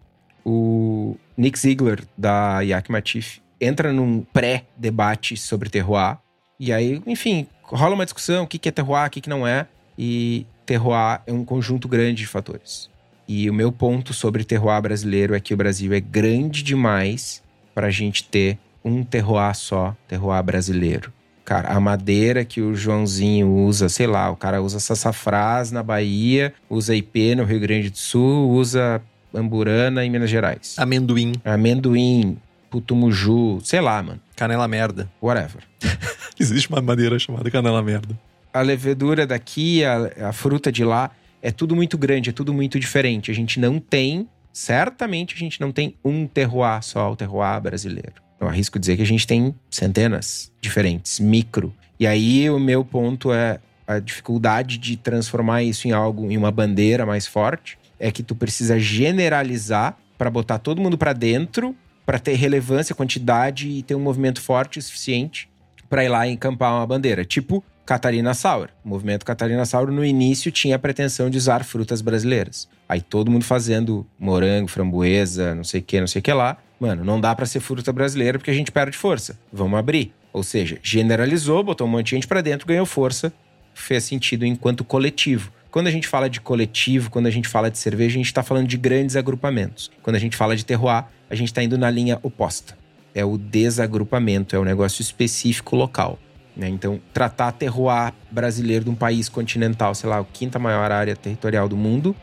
o 0.47 1.17
Nick 1.35 1.59
Ziegler, 1.59 2.01
da 2.17 2.61
Yakima 2.61 3.01
Chief, 3.03 3.39
entra 3.59 3.91
num 3.91 4.21
pré-debate 4.21 5.35
sobre 5.35 5.69
terroir. 5.69 6.17
E 6.57 6.71
aí, 6.71 7.01
enfim, 7.05 7.47
rola 7.61 7.95
uma 7.95 8.05
discussão: 8.05 8.45
o 8.45 8.47
que 8.47 8.69
é 8.69 8.71
terroir, 8.71 9.07
o 9.07 9.09
que 9.09 9.29
não 9.29 9.45
é. 9.45 9.67
E 9.99 10.45
terroir 10.65 11.21
é 11.27 11.33
um 11.33 11.43
conjunto 11.43 11.87
grande 11.87 12.21
de 12.21 12.27
fatores. 12.27 12.89
E 13.27 13.49
o 13.49 13.53
meu 13.53 13.73
ponto 13.73 14.13
sobre 14.13 14.45
terroir 14.45 14.81
brasileiro 14.81 15.35
é 15.35 15.39
que 15.39 15.53
o 15.53 15.57
Brasil 15.57 15.91
é 15.91 15.99
grande 15.99 16.63
demais 16.63 17.43
para 17.75 17.87
a 17.87 17.91
gente 17.91 18.23
ter 18.23 18.57
um 18.85 19.03
terroir 19.03 19.53
só, 19.53 19.93
terroir 20.07 20.41
brasileiro. 20.41 21.11
Cara, 21.43 21.69
a 21.69 21.79
madeira 21.79 22.45
que 22.45 22.61
o 22.61 22.73
Joãozinho 22.73 23.49
usa, 23.49 23.89
sei 23.89 24.07
lá, 24.07 24.29
o 24.29 24.35
cara 24.37 24.61
usa 24.61 24.79
sassafrás 24.79 25.71
na 25.71 25.83
Bahia, 25.83 26.53
usa 26.69 26.95
IP 26.95 27.35
no 27.35 27.43
Rio 27.43 27.59
Grande 27.59 27.89
do 27.89 27.97
Sul, 27.97 28.49
usa 28.49 29.01
Amburana 29.37 30.03
em 30.03 30.09
Minas 30.09 30.29
Gerais. 30.29 30.75
Amendoim. 30.77 31.33
Amendoim, 31.45 32.37
putumuju, 32.69 33.59
sei 33.63 33.79
lá, 33.81 34.01
mano. 34.01 34.19
Canela 34.35 34.67
merda. 34.67 35.09
Whatever. 35.21 35.63
Existe 36.39 36.69
uma 36.69 36.81
madeira 36.81 37.17
chamada 37.17 37.49
canela 37.49 37.81
merda. 37.81 38.17
A 38.53 38.61
levedura 38.61 39.25
daqui, 39.25 39.83
a, 39.83 40.29
a 40.29 40.33
fruta 40.33 40.71
de 40.71 40.83
lá, 40.83 41.11
é 41.41 41.51
tudo 41.51 41.75
muito 41.75 41.97
grande, 41.97 42.29
é 42.29 42.33
tudo 42.33 42.53
muito 42.53 42.79
diferente. 42.79 43.31
A 43.31 43.33
gente 43.33 43.59
não 43.59 43.79
tem, 43.79 44.27
certamente 44.51 45.35
a 45.35 45.37
gente 45.37 45.61
não 45.61 45.71
tem 45.71 45.95
um 46.03 46.27
terroir 46.27 46.81
só, 46.83 47.11
o 47.11 47.15
terroir 47.15 47.61
brasileiro. 47.61 48.13
Eu 48.39 48.47
arrisco 48.47 48.77
dizer 48.77 48.95
que 48.95 49.01
a 49.01 49.05
gente 49.05 49.25
tem 49.25 49.53
centenas 49.69 50.51
diferentes, 50.61 51.19
micro. 51.19 51.73
E 51.99 52.05
aí 52.05 52.49
o 52.49 52.59
meu 52.59 52.85
ponto 52.85 53.33
é 53.33 53.59
a 53.87 53.99
dificuldade 53.99 54.77
de 54.77 54.97
transformar 54.97 55.63
isso 55.63 55.87
em 55.87 55.91
algo, 55.91 56.29
em 56.29 56.37
uma 56.37 56.51
bandeira 56.51 57.05
mais 57.05 57.25
forte 57.25 57.77
é 57.99 58.11
que 58.11 58.23
tu 58.23 58.35
precisa 58.35 58.79
generalizar 58.79 59.97
para 60.17 60.29
botar 60.29 60.59
todo 60.59 60.81
mundo 60.81 60.97
para 60.97 61.13
dentro, 61.13 61.75
para 62.05 62.19
ter 62.19 62.33
relevância, 62.33 62.95
quantidade 62.95 63.67
e 63.67 63.83
ter 63.83 63.95
um 63.95 63.99
movimento 63.99 64.41
forte 64.41 64.79
o 64.79 64.81
suficiente 64.81 65.49
para 65.89 66.03
ir 66.03 66.09
lá 66.09 66.27
e 66.27 66.31
encampar 66.31 66.73
uma 66.73 66.85
bandeira. 66.85 67.23
Tipo 67.23 67.63
Catarina 67.85 68.33
Saur. 68.33 68.69
O 68.83 68.89
movimento 68.89 69.25
Catarina 69.25 69.63
Saur 69.65 69.91
no 69.91 70.03
início 70.03 70.51
tinha 70.51 70.75
a 70.75 70.79
pretensão 70.79 71.29
de 71.29 71.37
usar 71.37 71.63
frutas 71.63 72.01
brasileiras. 72.01 72.67
Aí 72.87 73.01
todo 73.01 73.31
mundo 73.31 73.45
fazendo 73.45 74.05
morango, 74.19 74.67
framboesa, 74.67 75.55
não 75.55 75.63
sei 75.63 75.79
o 75.79 75.83
que, 75.83 75.99
não 75.99 76.07
sei 76.07 76.19
o 76.19 76.23
que 76.23 76.33
lá. 76.33 76.57
Mano, 76.79 77.03
não 77.05 77.19
dá 77.19 77.33
para 77.33 77.45
ser 77.45 77.59
fruta 77.59 77.93
brasileira 77.93 78.37
porque 78.37 78.51
a 78.51 78.53
gente 78.53 78.71
perde 78.71 78.97
força. 78.97 79.39
Vamos 79.51 79.79
abrir. 79.79 80.13
Ou 80.33 80.43
seja, 80.43 80.77
generalizou, 80.83 81.63
botou 81.63 81.87
um 81.87 81.89
monte 81.89 82.07
de 82.07 82.11
gente 82.11 82.27
para 82.27 82.41
dentro, 82.41 82.67
ganhou 82.67 82.85
força, 82.85 83.33
fez 83.73 84.03
sentido 84.03 84.45
enquanto 84.45 84.83
coletivo. 84.83 85.51
Quando 85.71 85.87
a 85.87 85.91
gente 85.91 86.07
fala 86.07 86.29
de 86.29 86.39
coletivo, 86.39 87.09
quando 87.09 87.27
a 87.27 87.31
gente 87.31 87.47
fala 87.47 87.69
de 87.69 87.77
cerveja, 87.77 88.15
a 88.15 88.17
gente 88.17 88.27
está 88.27 88.43
falando 88.43 88.67
de 88.67 88.77
grandes 88.77 89.15
agrupamentos. 89.15 89.91
Quando 90.01 90.15
a 90.15 90.19
gente 90.19 90.35
fala 90.35 90.55
de 90.55 90.65
terroir, 90.65 91.05
a 91.29 91.35
gente 91.35 91.49
está 91.49 91.61
indo 91.61 91.77
na 91.77 91.89
linha 91.89 92.19
oposta. 92.23 92.77
É 93.13 93.25
o 93.25 93.37
desagrupamento, 93.37 94.55
é 94.55 94.59
o 94.59 94.63
negócio 94.63 95.01
específico 95.01 95.75
local. 95.75 96.17
Né? 96.55 96.69
Então, 96.69 96.99
tratar 97.13 97.51
terroir 97.51 98.13
brasileiro 98.31 98.85
de 98.85 98.91
um 98.91 98.95
país 98.95 99.29
continental, 99.29 99.93
sei 99.93 100.09
lá, 100.09 100.19
a 100.19 100.23
quinta 100.23 100.57
maior 100.57 100.91
área 100.91 101.15
territorial 101.15 101.67
do 101.67 101.77
mundo, 101.77 102.15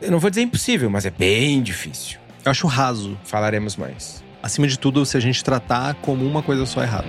eu 0.00 0.10
não 0.10 0.18
vou 0.18 0.30
dizer 0.30 0.42
impossível, 0.42 0.88
mas 0.88 1.06
é 1.06 1.10
bem 1.10 1.62
difícil. 1.62 2.18
Eu 2.44 2.50
acho 2.50 2.66
raso. 2.66 3.18
Falaremos 3.24 3.76
mais. 3.76 4.22
Acima 4.42 4.66
de 4.68 4.78
tudo, 4.78 5.04
se 5.04 5.16
a 5.16 5.20
gente 5.20 5.42
tratar 5.42 5.94
como 5.96 6.24
uma 6.24 6.42
coisa 6.42 6.64
só 6.66 6.82
errado. 6.82 7.08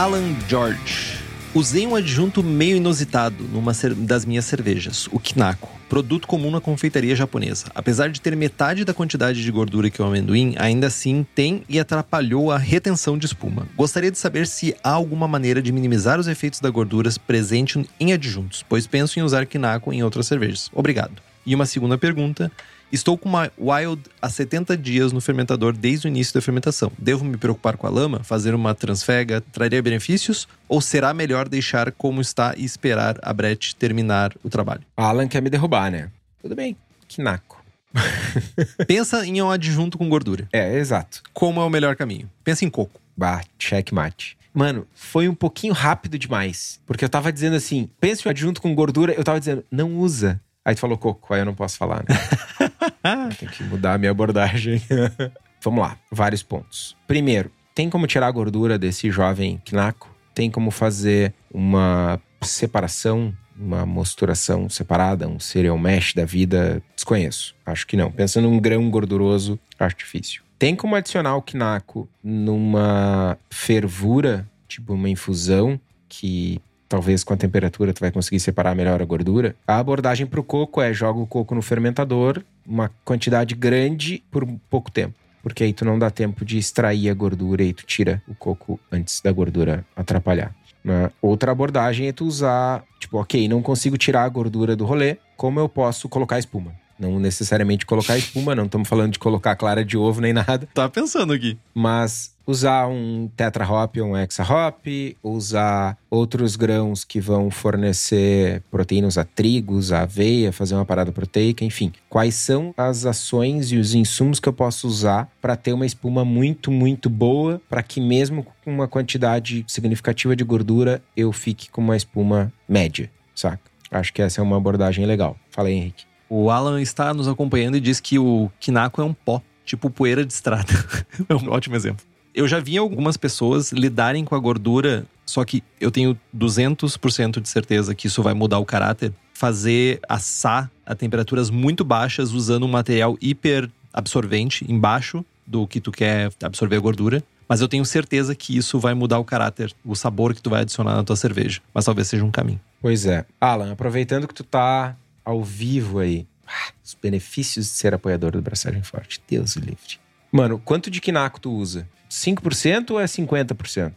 Alan 0.00 0.34
George. 0.48 1.18
Usei 1.54 1.86
um 1.86 1.94
adjunto 1.94 2.42
meio 2.42 2.78
inusitado 2.78 3.44
numa 3.44 3.72
das 3.98 4.24
minhas 4.24 4.46
cervejas, 4.46 5.06
o 5.12 5.20
Kinako, 5.20 5.68
produto 5.90 6.26
comum 6.26 6.50
na 6.50 6.58
confeitaria 6.58 7.14
japonesa. 7.14 7.66
Apesar 7.74 8.08
de 8.08 8.18
ter 8.18 8.34
metade 8.34 8.82
da 8.82 8.94
quantidade 8.94 9.42
de 9.42 9.50
gordura 9.52 9.90
que 9.90 10.00
o 10.00 10.04
amendoim, 10.06 10.54
ainda 10.56 10.86
assim 10.86 11.26
tem 11.34 11.64
e 11.68 11.78
atrapalhou 11.78 12.50
a 12.50 12.56
retenção 12.56 13.18
de 13.18 13.26
espuma. 13.26 13.68
Gostaria 13.76 14.10
de 14.10 14.16
saber 14.16 14.46
se 14.46 14.74
há 14.82 14.88
alguma 14.88 15.28
maneira 15.28 15.60
de 15.60 15.70
minimizar 15.70 16.18
os 16.18 16.28
efeitos 16.28 16.60
da 16.60 16.70
gordura 16.70 17.10
presente 17.26 17.86
em 18.00 18.14
adjuntos, 18.14 18.64
pois 18.66 18.86
penso 18.86 19.18
em 19.18 19.22
usar 19.22 19.44
Kinako 19.44 19.92
em 19.92 20.02
outras 20.02 20.26
cervejas. 20.26 20.70
Obrigado. 20.72 21.20
E 21.44 21.54
uma 21.54 21.66
segunda 21.66 21.98
pergunta: 21.98 22.50
Estou 22.92 23.16
com 23.16 23.28
uma 23.28 23.52
Wild 23.56 24.02
há 24.20 24.28
70 24.28 24.76
dias 24.76 25.12
no 25.12 25.20
fermentador 25.20 25.72
desde 25.72 26.06
o 26.06 26.08
início 26.08 26.34
da 26.34 26.40
fermentação. 26.40 26.90
Devo 26.98 27.24
me 27.24 27.36
preocupar 27.36 27.76
com 27.76 27.86
a 27.86 27.90
lama? 27.90 28.24
Fazer 28.24 28.52
uma 28.52 28.74
transfega 28.74 29.40
traria 29.40 29.80
benefícios? 29.80 30.48
Ou 30.68 30.80
será 30.80 31.14
melhor 31.14 31.48
deixar 31.48 31.92
como 31.92 32.20
está 32.20 32.52
e 32.56 32.64
esperar 32.64 33.16
a 33.22 33.32
Brett 33.32 33.76
terminar 33.76 34.32
o 34.42 34.50
trabalho? 34.50 34.82
Alan 34.96 35.28
quer 35.28 35.40
me 35.40 35.48
derrubar, 35.48 35.88
né? 35.90 36.10
Tudo 36.42 36.56
bem, 36.56 36.76
que 37.06 37.22
naco. 37.22 37.62
Pensa 38.88 39.24
em 39.24 39.40
um 39.40 39.50
adjunto 39.50 39.96
com 39.96 40.08
gordura. 40.08 40.48
É, 40.52 40.76
exato. 40.76 41.22
Como 41.32 41.60
é 41.60 41.64
o 41.64 41.70
melhor 41.70 41.94
caminho? 41.94 42.28
Pensa 42.42 42.64
em 42.64 42.70
coco. 42.70 43.00
Bah, 43.16 43.42
checkmate. 43.56 44.36
Mano, 44.52 44.84
foi 44.94 45.28
um 45.28 45.34
pouquinho 45.34 45.72
rápido 45.72 46.18
demais. 46.18 46.80
Porque 46.86 47.04
eu 47.04 47.08
tava 47.08 47.32
dizendo 47.32 47.54
assim, 47.54 47.88
pensa 48.00 48.22
em 48.24 48.28
um 48.28 48.30
adjunto 48.30 48.60
com 48.60 48.74
gordura, 48.74 49.12
eu 49.12 49.22
tava 49.22 49.38
dizendo, 49.38 49.64
não 49.70 49.94
usa. 49.96 50.40
Aí 50.64 50.74
tu 50.74 50.80
falou 50.80 50.98
coco, 50.98 51.32
aí 51.32 51.40
eu 51.40 51.46
não 51.46 51.54
posso 51.54 51.78
falar, 51.78 52.04
né? 52.08 53.30
Tem 53.38 53.48
que 53.48 53.64
mudar 53.64 53.94
a 53.94 53.98
minha 53.98 54.10
abordagem. 54.10 54.82
Vamos 55.62 55.80
lá, 55.80 55.96
vários 56.10 56.42
pontos. 56.42 56.96
Primeiro, 57.06 57.50
tem 57.74 57.90
como 57.90 58.06
tirar 58.06 58.26
a 58.26 58.30
gordura 58.30 58.78
desse 58.78 59.10
jovem 59.10 59.60
quinaco? 59.64 60.14
Tem 60.34 60.50
como 60.50 60.70
fazer 60.70 61.34
uma 61.52 62.20
separação, 62.42 63.34
uma 63.56 63.84
mosturação 63.84 64.68
separada, 64.70 65.28
um 65.28 65.38
cereal 65.38 65.78
mesh 65.78 66.14
da 66.14 66.24
vida? 66.24 66.82
Desconheço. 66.94 67.54
Acho 67.64 67.86
que 67.86 67.96
não. 67.96 68.10
Pensando 68.10 68.48
num 68.48 68.58
grão 68.58 68.90
gorduroso, 68.90 69.58
acho 69.78 69.96
difícil. 69.96 70.42
Tem 70.58 70.74
como 70.74 70.94
adicionar 70.94 71.36
o 71.36 71.42
quinaco 71.42 72.08
numa 72.22 73.38
fervura, 73.50 74.48
tipo 74.68 74.94
uma 74.94 75.08
infusão, 75.08 75.80
que 76.08 76.60
talvez 76.90 77.22
com 77.22 77.32
a 77.32 77.36
temperatura 77.36 77.92
tu 77.94 78.00
vai 78.00 78.10
conseguir 78.10 78.40
separar 78.40 78.74
melhor 78.74 79.00
a 79.00 79.04
gordura. 79.04 79.54
A 79.66 79.78
abordagem 79.78 80.26
para 80.26 80.40
o 80.40 80.44
coco 80.44 80.82
é 80.82 80.92
joga 80.92 81.20
o 81.20 81.26
coco 81.26 81.54
no 81.54 81.62
fermentador, 81.62 82.42
uma 82.66 82.90
quantidade 83.04 83.54
grande 83.54 84.22
por 84.28 84.44
pouco 84.68 84.90
tempo. 84.90 85.14
Porque 85.40 85.62
aí 85.62 85.72
tu 85.72 85.84
não 85.84 85.98
dá 85.98 86.10
tempo 86.10 86.44
de 86.44 86.58
extrair 86.58 87.08
a 87.08 87.14
gordura 87.14 87.62
e 87.62 87.72
tu 87.72 87.86
tira 87.86 88.20
o 88.28 88.34
coco 88.34 88.78
antes 88.90 89.20
da 89.20 89.30
gordura 89.30 89.86
atrapalhar. 89.96 90.52
Né? 90.84 91.10
Outra 91.22 91.52
abordagem 91.52 92.08
é 92.08 92.12
tu 92.12 92.26
usar, 92.26 92.82
tipo, 92.98 93.18
ok, 93.18 93.48
não 93.48 93.62
consigo 93.62 93.96
tirar 93.96 94.24
a 94.24 94.28
gordura 94.28 94.74
do 94.74 94.84
rolê, 94.84 95.16
como 95.36 95.60
eu 95.60 95.68
posso 95.68 96.08
colocar 96.08 96.40
espuma? 96.40 96.72
Não 97.00 97.18
necessariamente 97.18 97.86
colocar 97.86 98.18
espuma, 98.18 98.54
não 98.54 98.66
estamos 98.66 98.86
falando 98.86 99.12
de 99.12 99.18
colocar 99.18 99.56
clara 99.56 99.82
de 99.82 99.96
ovo 99.96 100.20
nem 100.20 100.32
nada. 100.34 100.68
Tá 100.74 100.86
pensando 100.88 101.32
aqui. 101.32 101.56
Mas 101.74 102.34
usar 102.46 102.88
um 102.88 103.30
tetra 103.36 103.64
hop 103.70 103.96
ou 103.98 104.08
um 104.08 104.16
hexa 104.16 104.42
hop, 104.42 104.86
usar 105.22 105.96
outros 106.10 106.56
grãos 106.56 107.04
que 107.04 107.20
vão 107.20 107.50
fornecer 107.50 108.62
proteínas 108.70 109.16
a 109.16 109.24
trigos, 109.24 109.92
a 109.92 110.02
aveia, 110.02 110.52
fazer 110.52 110.74
uma 110.74 110.84
parada 110.84 111.12
proteica, 111.12 111.64
enfim. 111.64 111.92
Quais 112.08 112.34
são 112.34 112.74
as 112.76 113.06
ações 113.06 113.72
e 113.72 113.76
os 113.76 113.94
insumos 113.94 114.40
que 114.40 114.48
eu 114.48 114.52
posso 114.52 114.86
usar 114.86 115.30
para 115.40 115.56
ter 115.56 115.72
uma 115.72 115.86
espuma 115.86 116.24
muito, 116.24 116.70
muito 116.70 117.08
boa, 117.08 117.60
para 117.68 117.82
que 117.82 118.00
mesmo 118.00 118.44
com 118.64 118.70
uma 118.70 118.88
quantidade 118.88 119.64
significativa 119.66 120.34
de 120.34 120.44
gordura 120.44 121.02
eu 121.16 121.32
fique 121.32 121.70
com 121.70 121.80
uma 121.80 121.96
espuma 121.96 122.52
média, 122.68 123.10
saca? 123.34 123.70
Acho 123.90 124.12
que 124.12 124.22
essa 124.22 124.40
é 124.40 124.44
uma 124.44 124.56
abordagem 124.56 125.04
legal. 125.04 125.36
Fala 125.50 125.68
aí, 125.68 125.74
Henrique. 125.74 126.09
O 126.32 126.48
Alan 126.48 126.80
está 126.80 127.12
nos 127.12 127.26
acompanhando 127.26 127.76
e 127.76 127.80
diz 127.80 127.98
que 127.98 128.16
o 128.16 128.48
quinaco 128.60 129.02
é 129.02 129.04
um 129.04 129.12
pó, 129.12 129.42
tipo 129.64 129.90
poeira 129.90 130.24
de 130.24 130.32
estrada. 130.32 130.72
é 131.28 131.34
um 131.34 131.50
ótimo 131.50 131.74
exemplo. 131.74 132.06
Eu 132.32 132.46
já 132.46 132.60
vi 132.60 132.78
algumas 132.78 133.16
pessoas 133.16 133.72
lidarem 133.72 134.24
com 134.24 134.36
a 134.36 134.38
gordura, 134.38 135.04
só 135.26 135.44
que 135.44 135.60
eu 135.80 135.90
tenho 135.90 136.16
200% 136.36 137.40
de 137.40 137.48
certeza 137.48 137.96
que 137.96 138.06
isso 138.06 138.22
vai 138.22 138.32
mudar 138.32 138.60
o 138.60 138.64
caráter. 138.64 139.12
Fazer 139.34 139.98
assar 140.08 140.70
a 140.86 140.94
temperaturas 140.94 141.50
muito 141.50 141.84
baixas 141.84 142.30
usando 142.30 142.64
um 142.64 142.68
material 142.68 143.18
hiper 143.20 143.68
absorvente 143.92 144.64
embaixo 144.70 145.24
do 145.44 145.66
que 145.66 145.80
tu 145.80 145.90
quer 145.90 146.30
absorver 146.44 146.76
a 146.76 146.80
gordura. 146.80 147.24
Mas 147.48 147.60
eu 147.60 147.66
tenho 147.66 147.84
certeza 147.84 148.36
que 148.36 148.56
isso 148.56 148.78
vai 148.78 148.94
mudar 148.94 149.18
o 149.18 149.24
caráter, 149.24 149.74
o 149.84 149.96
sabor 149.96 150.32
que 150.32 150.40
tu 150.40 150.48
vai 150.48 150.60
adicionar 150.60 150.94
na 150.94 151.02
tua 151.02 151.16
cerveja. 151.16 151.60
Mas 151.74 151.84
talvez 151.84 152.06
seja 152.06 152.24
um 152.24 152.30
caminho. 152.30 152.60
Pois 152.80 153.04
é. 153.04 153.26
Alan, 153.40 153.72
aproveitando 153.72 154.28
que 154.28 154.34
tu 154.34 154.44
tá 154.44 154.94
ao 155.24 155.42
vivo 155.42 155.98
aí. 155.98 156.26
Ah, 156.46 156.72
os 156.84 156.96
benefícios 157.00 157.66
de 157.66 157.72
ser 157.72 157.94
apoiador 157.94 158.32
do 158.32 158.42
Braçagem 158.42 158.82
Forte. 158.82 159.20
Deus 159.28 159.54
livre. 159.56 159.98
Mano, 160.32 160.58
quanto 160.58 160.90
de 160.90 161.00
quinaco 161.00 161.40
tu 161.40 161.52
usa? 161.52 161.88
5% 162.10 162.90
ou 162.90 163.00
é 163.00 163.04
50%? 163.04 163.92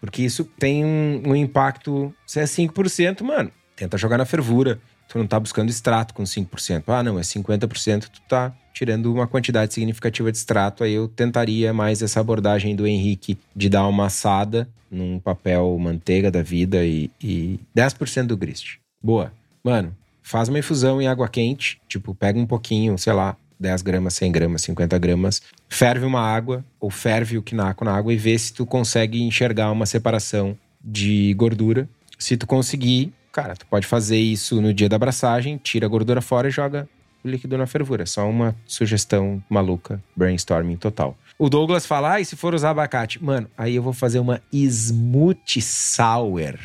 Porque 0.00 0.22
isso 0.22 0.44
tem 0.58 0.84
um, 0.84 1.22
um, 1.26 1.36
impacto. 1.36 2.14
Se 2.26 2.40
é 2.40 2.44
5%, 2.44 3.22
mano, 3.22 3.50
tenta 3.76 3.98
jogar 3.98 4.18
na 4.18 4.24
fervura. 4.24 4.80
Tu 5.08 5.18
não 5.18 5.26
tá 5.26 5.40
buscando 5.40 5.70
extrato 5.70 6.14
com 6.14 6.22
5%. 6.22 6.84
Ah, 6.88 7.02
não, 7.02 7.18
é 7.18 7.22
50%, 7.22 8.08
tu 8.08 8.20
tá 8.28 8.52
tirando 8.74 9.12
uma 9.12 9.26
quantidade 9.26 9.72
significativa 9.72 10.30
de 10.30 10.38
extrato. 10.38 10.84
Aí 10.84 10.92
eu 10.92 11.08
tentaria 11.08 11.72
mais 11.72 12.02
essa 12.02 12.20
abordagem 12.20 12.76
do 12.76 12.86
Henrique 12.86 13.38
de 13.56 13.68
dar 13.68 13.86
uma 13.88 14.06
assada 14.06 14.68
num 14.90 15.18
papel 15.18 15.76
manteiga 15.78 16.30
da 16.30 16.42
vida 16.42 16.84
e, 16.84 17.10
e 17.20 17.58
10% 17.76 18.26
do 18.26 18.36
grist. 18.36 18.76
Boa. 19.02 19.32
Mano, 19.64 19.96
faz 20.28 20.48
uma 20.50 20.58
infusão 20.58 21.00
em 21.00 21.08
água 21.08 21.26
quente, 21.26 21.80
tipo, 21.88 22.14
pega 22.14 22.38
um 22.38 22.46
pouquinho, 22.46 22.98
sei 22.98 23.14
lá, 23.14 23.34
10 23.58 23.80
gramas, 23.80 24.12
100 24.14 24.30
gramas, 24.30 24.62
50 24.62 24.98
gramas, 24.98 25.42
ferve 25.68 26.04
uma 26.04 26.20
água 26.20 26.62
ou 26.78 26.90
ferve 26.90 27.38
o 27.38 27.42
quinaco 27.42 27.82
na 27.82 27.96
água 27.96 28.12
e 28.12 28.16
vê 28.16 28.38
se 28.38 28.52
tu 28.52 28.66
consegue 28.66 29.22
enxergar 29.22 29.72
uma 29.72 29.86
separação 29.86 30.56
de 30.84 31.32
gordura. 31.32 31.88
Se 32.18 32.36
tu 32.36 32.46
conseguir, 32.46 33.12
cara, 33.32 33.56
tu 33.56 33.66
pode 33.66 33.86
fazer 33.86 34.18
isso 34.18 34.60
no 34.60 34.74
dia 34.74 34.88
da 34.88 34.96
abraçagem, 34.96 35.56
tira 35.56 35.86
a 35.86 35.88
gordura 35.88 36.20
fora 36.20 36.48
e 36.48 36.50
joga 36.50 36.86
o 37.24 37.28
líquido 37.28 37.56
na 37.56 37.66
fervura. 37.66 38.04
Só 38.04 38.28
uma 38.28 38.54
sugestão 38.66 39.42
maluca, 39.48 40.02
brainstorming 40.14 40.76
total. 40.76 41.16
O 41.38 41.48
Douglas 41.48 41.86
fala, 41.86 42.14
ah, 42.14 42.20
e 42.20 42.24
se 42.24 42.36
for 42.36 42.54
usar 42.54 42.70
abacate? 42.70 43.22
Mano, 43.24 43.48
aí 43.56 43.76
eu 43.76 43.82
vou 43.82 43.94
fazer 43.94 44.18
uma 44.18 44.42
smoothie 44.52 45.62
sour 45.62 46.58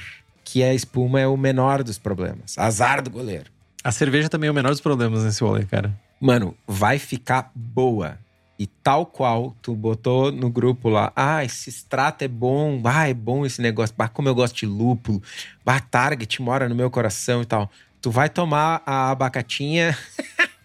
que 0.43 0.61
a 0.61 0.73
espuma 0.73 1.19
é 1.19 1.27
o 1.27 1.37
menor 1.37 1.81
dos 1.81 1.97
problemas. 1.97 2.57
Azar 2.57 3.01
do 3.01 3.09
goleiro. 3.09 3.52
A 3.83 3.91
cerveja 3.91 4.29
também 4.29 4.47
é 4.47 4.51
o 4.51 4.53
menor 4.53 4.69
dos 4.69 4.79
problemas 4.79 5.23
nesse 5.23 5.43
rolê, 5.43 5.65
cara. 5.65 5.93
Mano, 6.19 6.55
vai 6.65 6.97
ficar 6.97 7.51
boa. 7.53 8.17
E 8.57 8.65
tal 8.65 9.05
qual 9.05 9.53
tu 9.61 9.75
botou 9.75 10.31
no 10.31 10.49
grupo 10.49 10.87
lá, 10.87 11.11
ah, 11.15 11.43
esse 11.43 11.69
extrato 11.69 12.23
é 12.23 12.27
bom, 12.27 12.81
ah, 12.85 13.09
é 13.09 13.13
bom 13.13 13.45
esse 13.45 13.61
negócio, 13.61 13.93
bah, 13.97 14.07
como 14.07 14.29
eu 14.29 14.35
gosto 14.35 14.55
de 14.55 14.65
lúpulo, 14.65 15.21
bah, 15.65 15.81
Target 15.81 16.41
mora 16.41 16.69
no 16.69 16.75
meu 16.75 16.89
coração 16.89 17.41
e 17.41 17.45
tal. 17.45 17.69
Tu 18.01 18.09
vai 18.09 18.29
tomar 18.29 18.81
a 18.85 19.11
abacatinha 19.11 19.97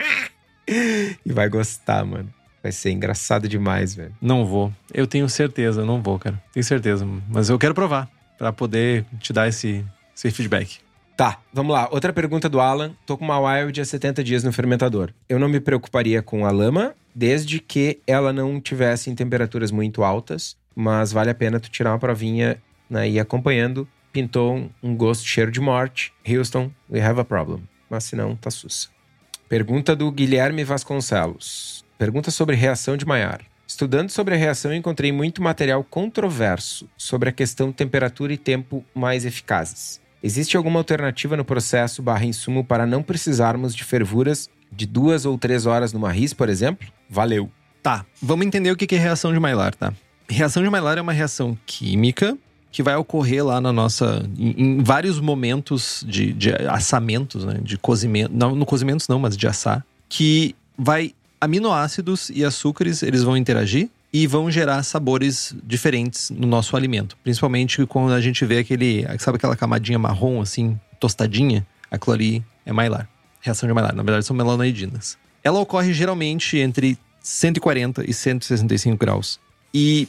e 0.68 1.32
vai 1.32 1.48
gostar, 1.48 2.04
mano. 2.04 2.32
Vai 2.62 2.72
ser 2.72 2.90
engraçado 2.90 3.48
demais, 3.48 3.94
velho. 3.94 4.14
Não 4.20 4.44
vou. 4.44 4.72
Eu 4.92 5.06
tenho 5.06 5.28
certeza, 5.28 5.84
não 5.84 6.02
vou, 6.02 6.18
cara. 6.18 6.40
Tenho 6.52 6.64
certeza. 6.64 7.06
Mas 7.28 7.48
eu 7.48 7.58
quero 7.58 7.74
provar 7.74 8.08
para 8.36 8.52
poder 8.52 9.04
te 9.18 9.32
dar 9.32 9.48
esse, 9.48 9.84
esse 10.14 10.30
feedback. 10.30 10.80
Tá, 11.18 11.42
vamos 11.52 11.72
lá. 11.72 11.88
Outra 11.90 12.12
pergunta 12.12 12.48
do 12.48 12.60
Alan. 12.60 12.92
Tô 13.04 13.18
com 13.18 13.24
uma 13.24 13.40
Wild 13.40 13.80
há 13.80 13.84
70 13.84 14.22
dias 14.22 14.44
no 14.44 14.52
fermentador. 14.52 15.12
Eu 15.28 15.36
não 15.40 15.48
me 15.48 15.58
preocuparia 15.58 16.22
com 16.22 16.46
a 16.46 16.52
lama, 16.52 16.94
desde 17.12 17.58
que 17.58 17.98
ela 18.06 18.32
não 18.32 18.60
tivesse 18.60 19.10
em 19.10 19.16
temperaturas 19.16 19.72
muito 19.72 20.04
altas, 20.04 20.56
mas 20.76 21.10
vale 21.10 21.28
a 21.28 21.34
pena 21.34 21.58
tu 21.58 21.68
tirar 21.70 21.90
uma 21.90 21.98
provinha 21.98 22.62
né, 22.88 23.08
e 23.08 23.14
ir 23.14 23.18
acompanhando. 23.18 23.88
Pintou 24.12 24.70
um 24.80 24.94
gosto 24.94 25.26
cheiro 25.26 25.50
de 25.50 25.60
morte. 25.60 26.12
Houston, 26.24 26.70
we 26.88 27.00
have 27.00 27.18
a 27.18 27.24
problem. 27.24 27.64
Mas 27.90 28.04
se 28.04 28.14
não, 28.14 28.36
tá 28.36 28.48
sussa. 28.48 28.88
Pergunta 29.48 29.96
do 29.96 30.12
Guilherme 30.12 30.62
Vasconcelos. 30.62 31.84
Pergunta 31.98 32.30
sobre 32.30 32.54
reação 32.54 32.96
de 32.96 33.04
Maillard. 33.04 33.44
Estudando 33.66 34.10
sobre 34.10 34.36
a 34.36 34.38
reação, 34.38 34.72
encontrei 34.72 35.10
muito 35.10 35.42
material 35.42 35.82
controverso 35.82 36.88
sobre 36.96 37.28
a 37.28 37.32
questão 37.32 37.72
temperatura 37.72 38.32
e 38.32 38.38
tempo 38.38 38.84
mais 38.94 39.26
eficazes. 39.26 40.00
Existe 40.22 40.56
alguma 40.56 40.80
alternativa 40.80 41.36
no 41.36 41.44
processo 41.44 42.02
barra 42.02 42.24
insumo 42.24 42.64
para 42.64 42.86
não 42.86 43.02
precisarmos 43.02 43.74
de 43.74 43.84
fervuras 43.84 44.50
de 44.70 44.86
duas 44.86 45.24
ou 45.24 45.38
três 45.38 45.66
horas 45.66 45.92
numa 45.92 46.10
RIS, 46.10 46.34
por 46.34 46.48
exemplo? 46.48 46.86
Valeu. 47.08 47.50
Tá, 47.82 48.04
vamos 48.20 48.46
entender 48.46 48.70
o 48.70 48.76
que 48.76 48.94
é 48.94 48.98
reação 48.98 49.32
de 49.32 49.40
Maillard, 49.40 49.76
tá? 49.76 49.92
Reação 50.28 50.62
de 50.62 50.68
Maillard 50.68 50.98
é 50.98 51.02
uma 51.02 51.12
reação 51.12 51.56
química 51.64 52.36
que 52.70 52.82
vai 52.82 52.94
ocorrer 52.96 53.44
lá 53.44 53.60
na 53.60 53.72
nossa. 53.72 54.28
em, 54.36 54.54
em 54.58 54.82
vários 54.82 55.20
momentos 55.20 56.04
de, 56.06 56.32
de 56.32 56.52
assamentos, 56.68 57.44
né? 57.44 57.58
De 57.62 57.78
cozimento. 57.78 58.30
Não 58.34 58.54
no 58.54 58.66
cozimento, 58.66 59.06
não, 59.08 59.18
mas 59.18 59.36
de 59.36 59.46
assar. 59.46 59.84
Que 60.08 60.54
vai 60.76 61.14
aminoácidos 61.40 62.30
e 62.30 62.44
açúcares 62.44 63.02
eles 63.02 63.22
vão 63.22 63.36
interagir 63.36 63.88
e 64.12 64.26
vão 64.26 64.51
gerar 64.51 64.82
sabores 64.82 65.55
diferentes 65.62 66.30
no 66.30 66.47
nosso 66.47 66.76
alimento. 66.76 67.16
Principalmente 67.22 67.85
quando 67.86 68.12
a 68.12 68.20
gente 68.20 68.44
vê 68.44 68.59
aquele, 68.59 69.05
sabe 69.18 69.36
aquela 69.36 69.56
camadinha 69.56 69.98
marrom 69.98 70.40
assim, 70.40 70.78
tostadinha? 70.98 71.66
Aquilo 71.90 72.14
ali 72.14 72.44
é 72.64 72.72
Maillard. 72.72 73.09
Reação 73.40 73.66
de 73.66 73.74
Maillard, 73.74 73.97
na 73.97 74.02
verdade 74.02 74.24
são 74.24 74.36
melanoidinas. 74.36 75.16
Ela 75.43 75.60
ocorre 75.60 75.93
geralmente 75.93 76.59
entre 76.59 76.98
140 77.22 78.09
e 78.09 78.12
165 78.12 78.97
graus. 78.97 79.39
E 79.72 80.09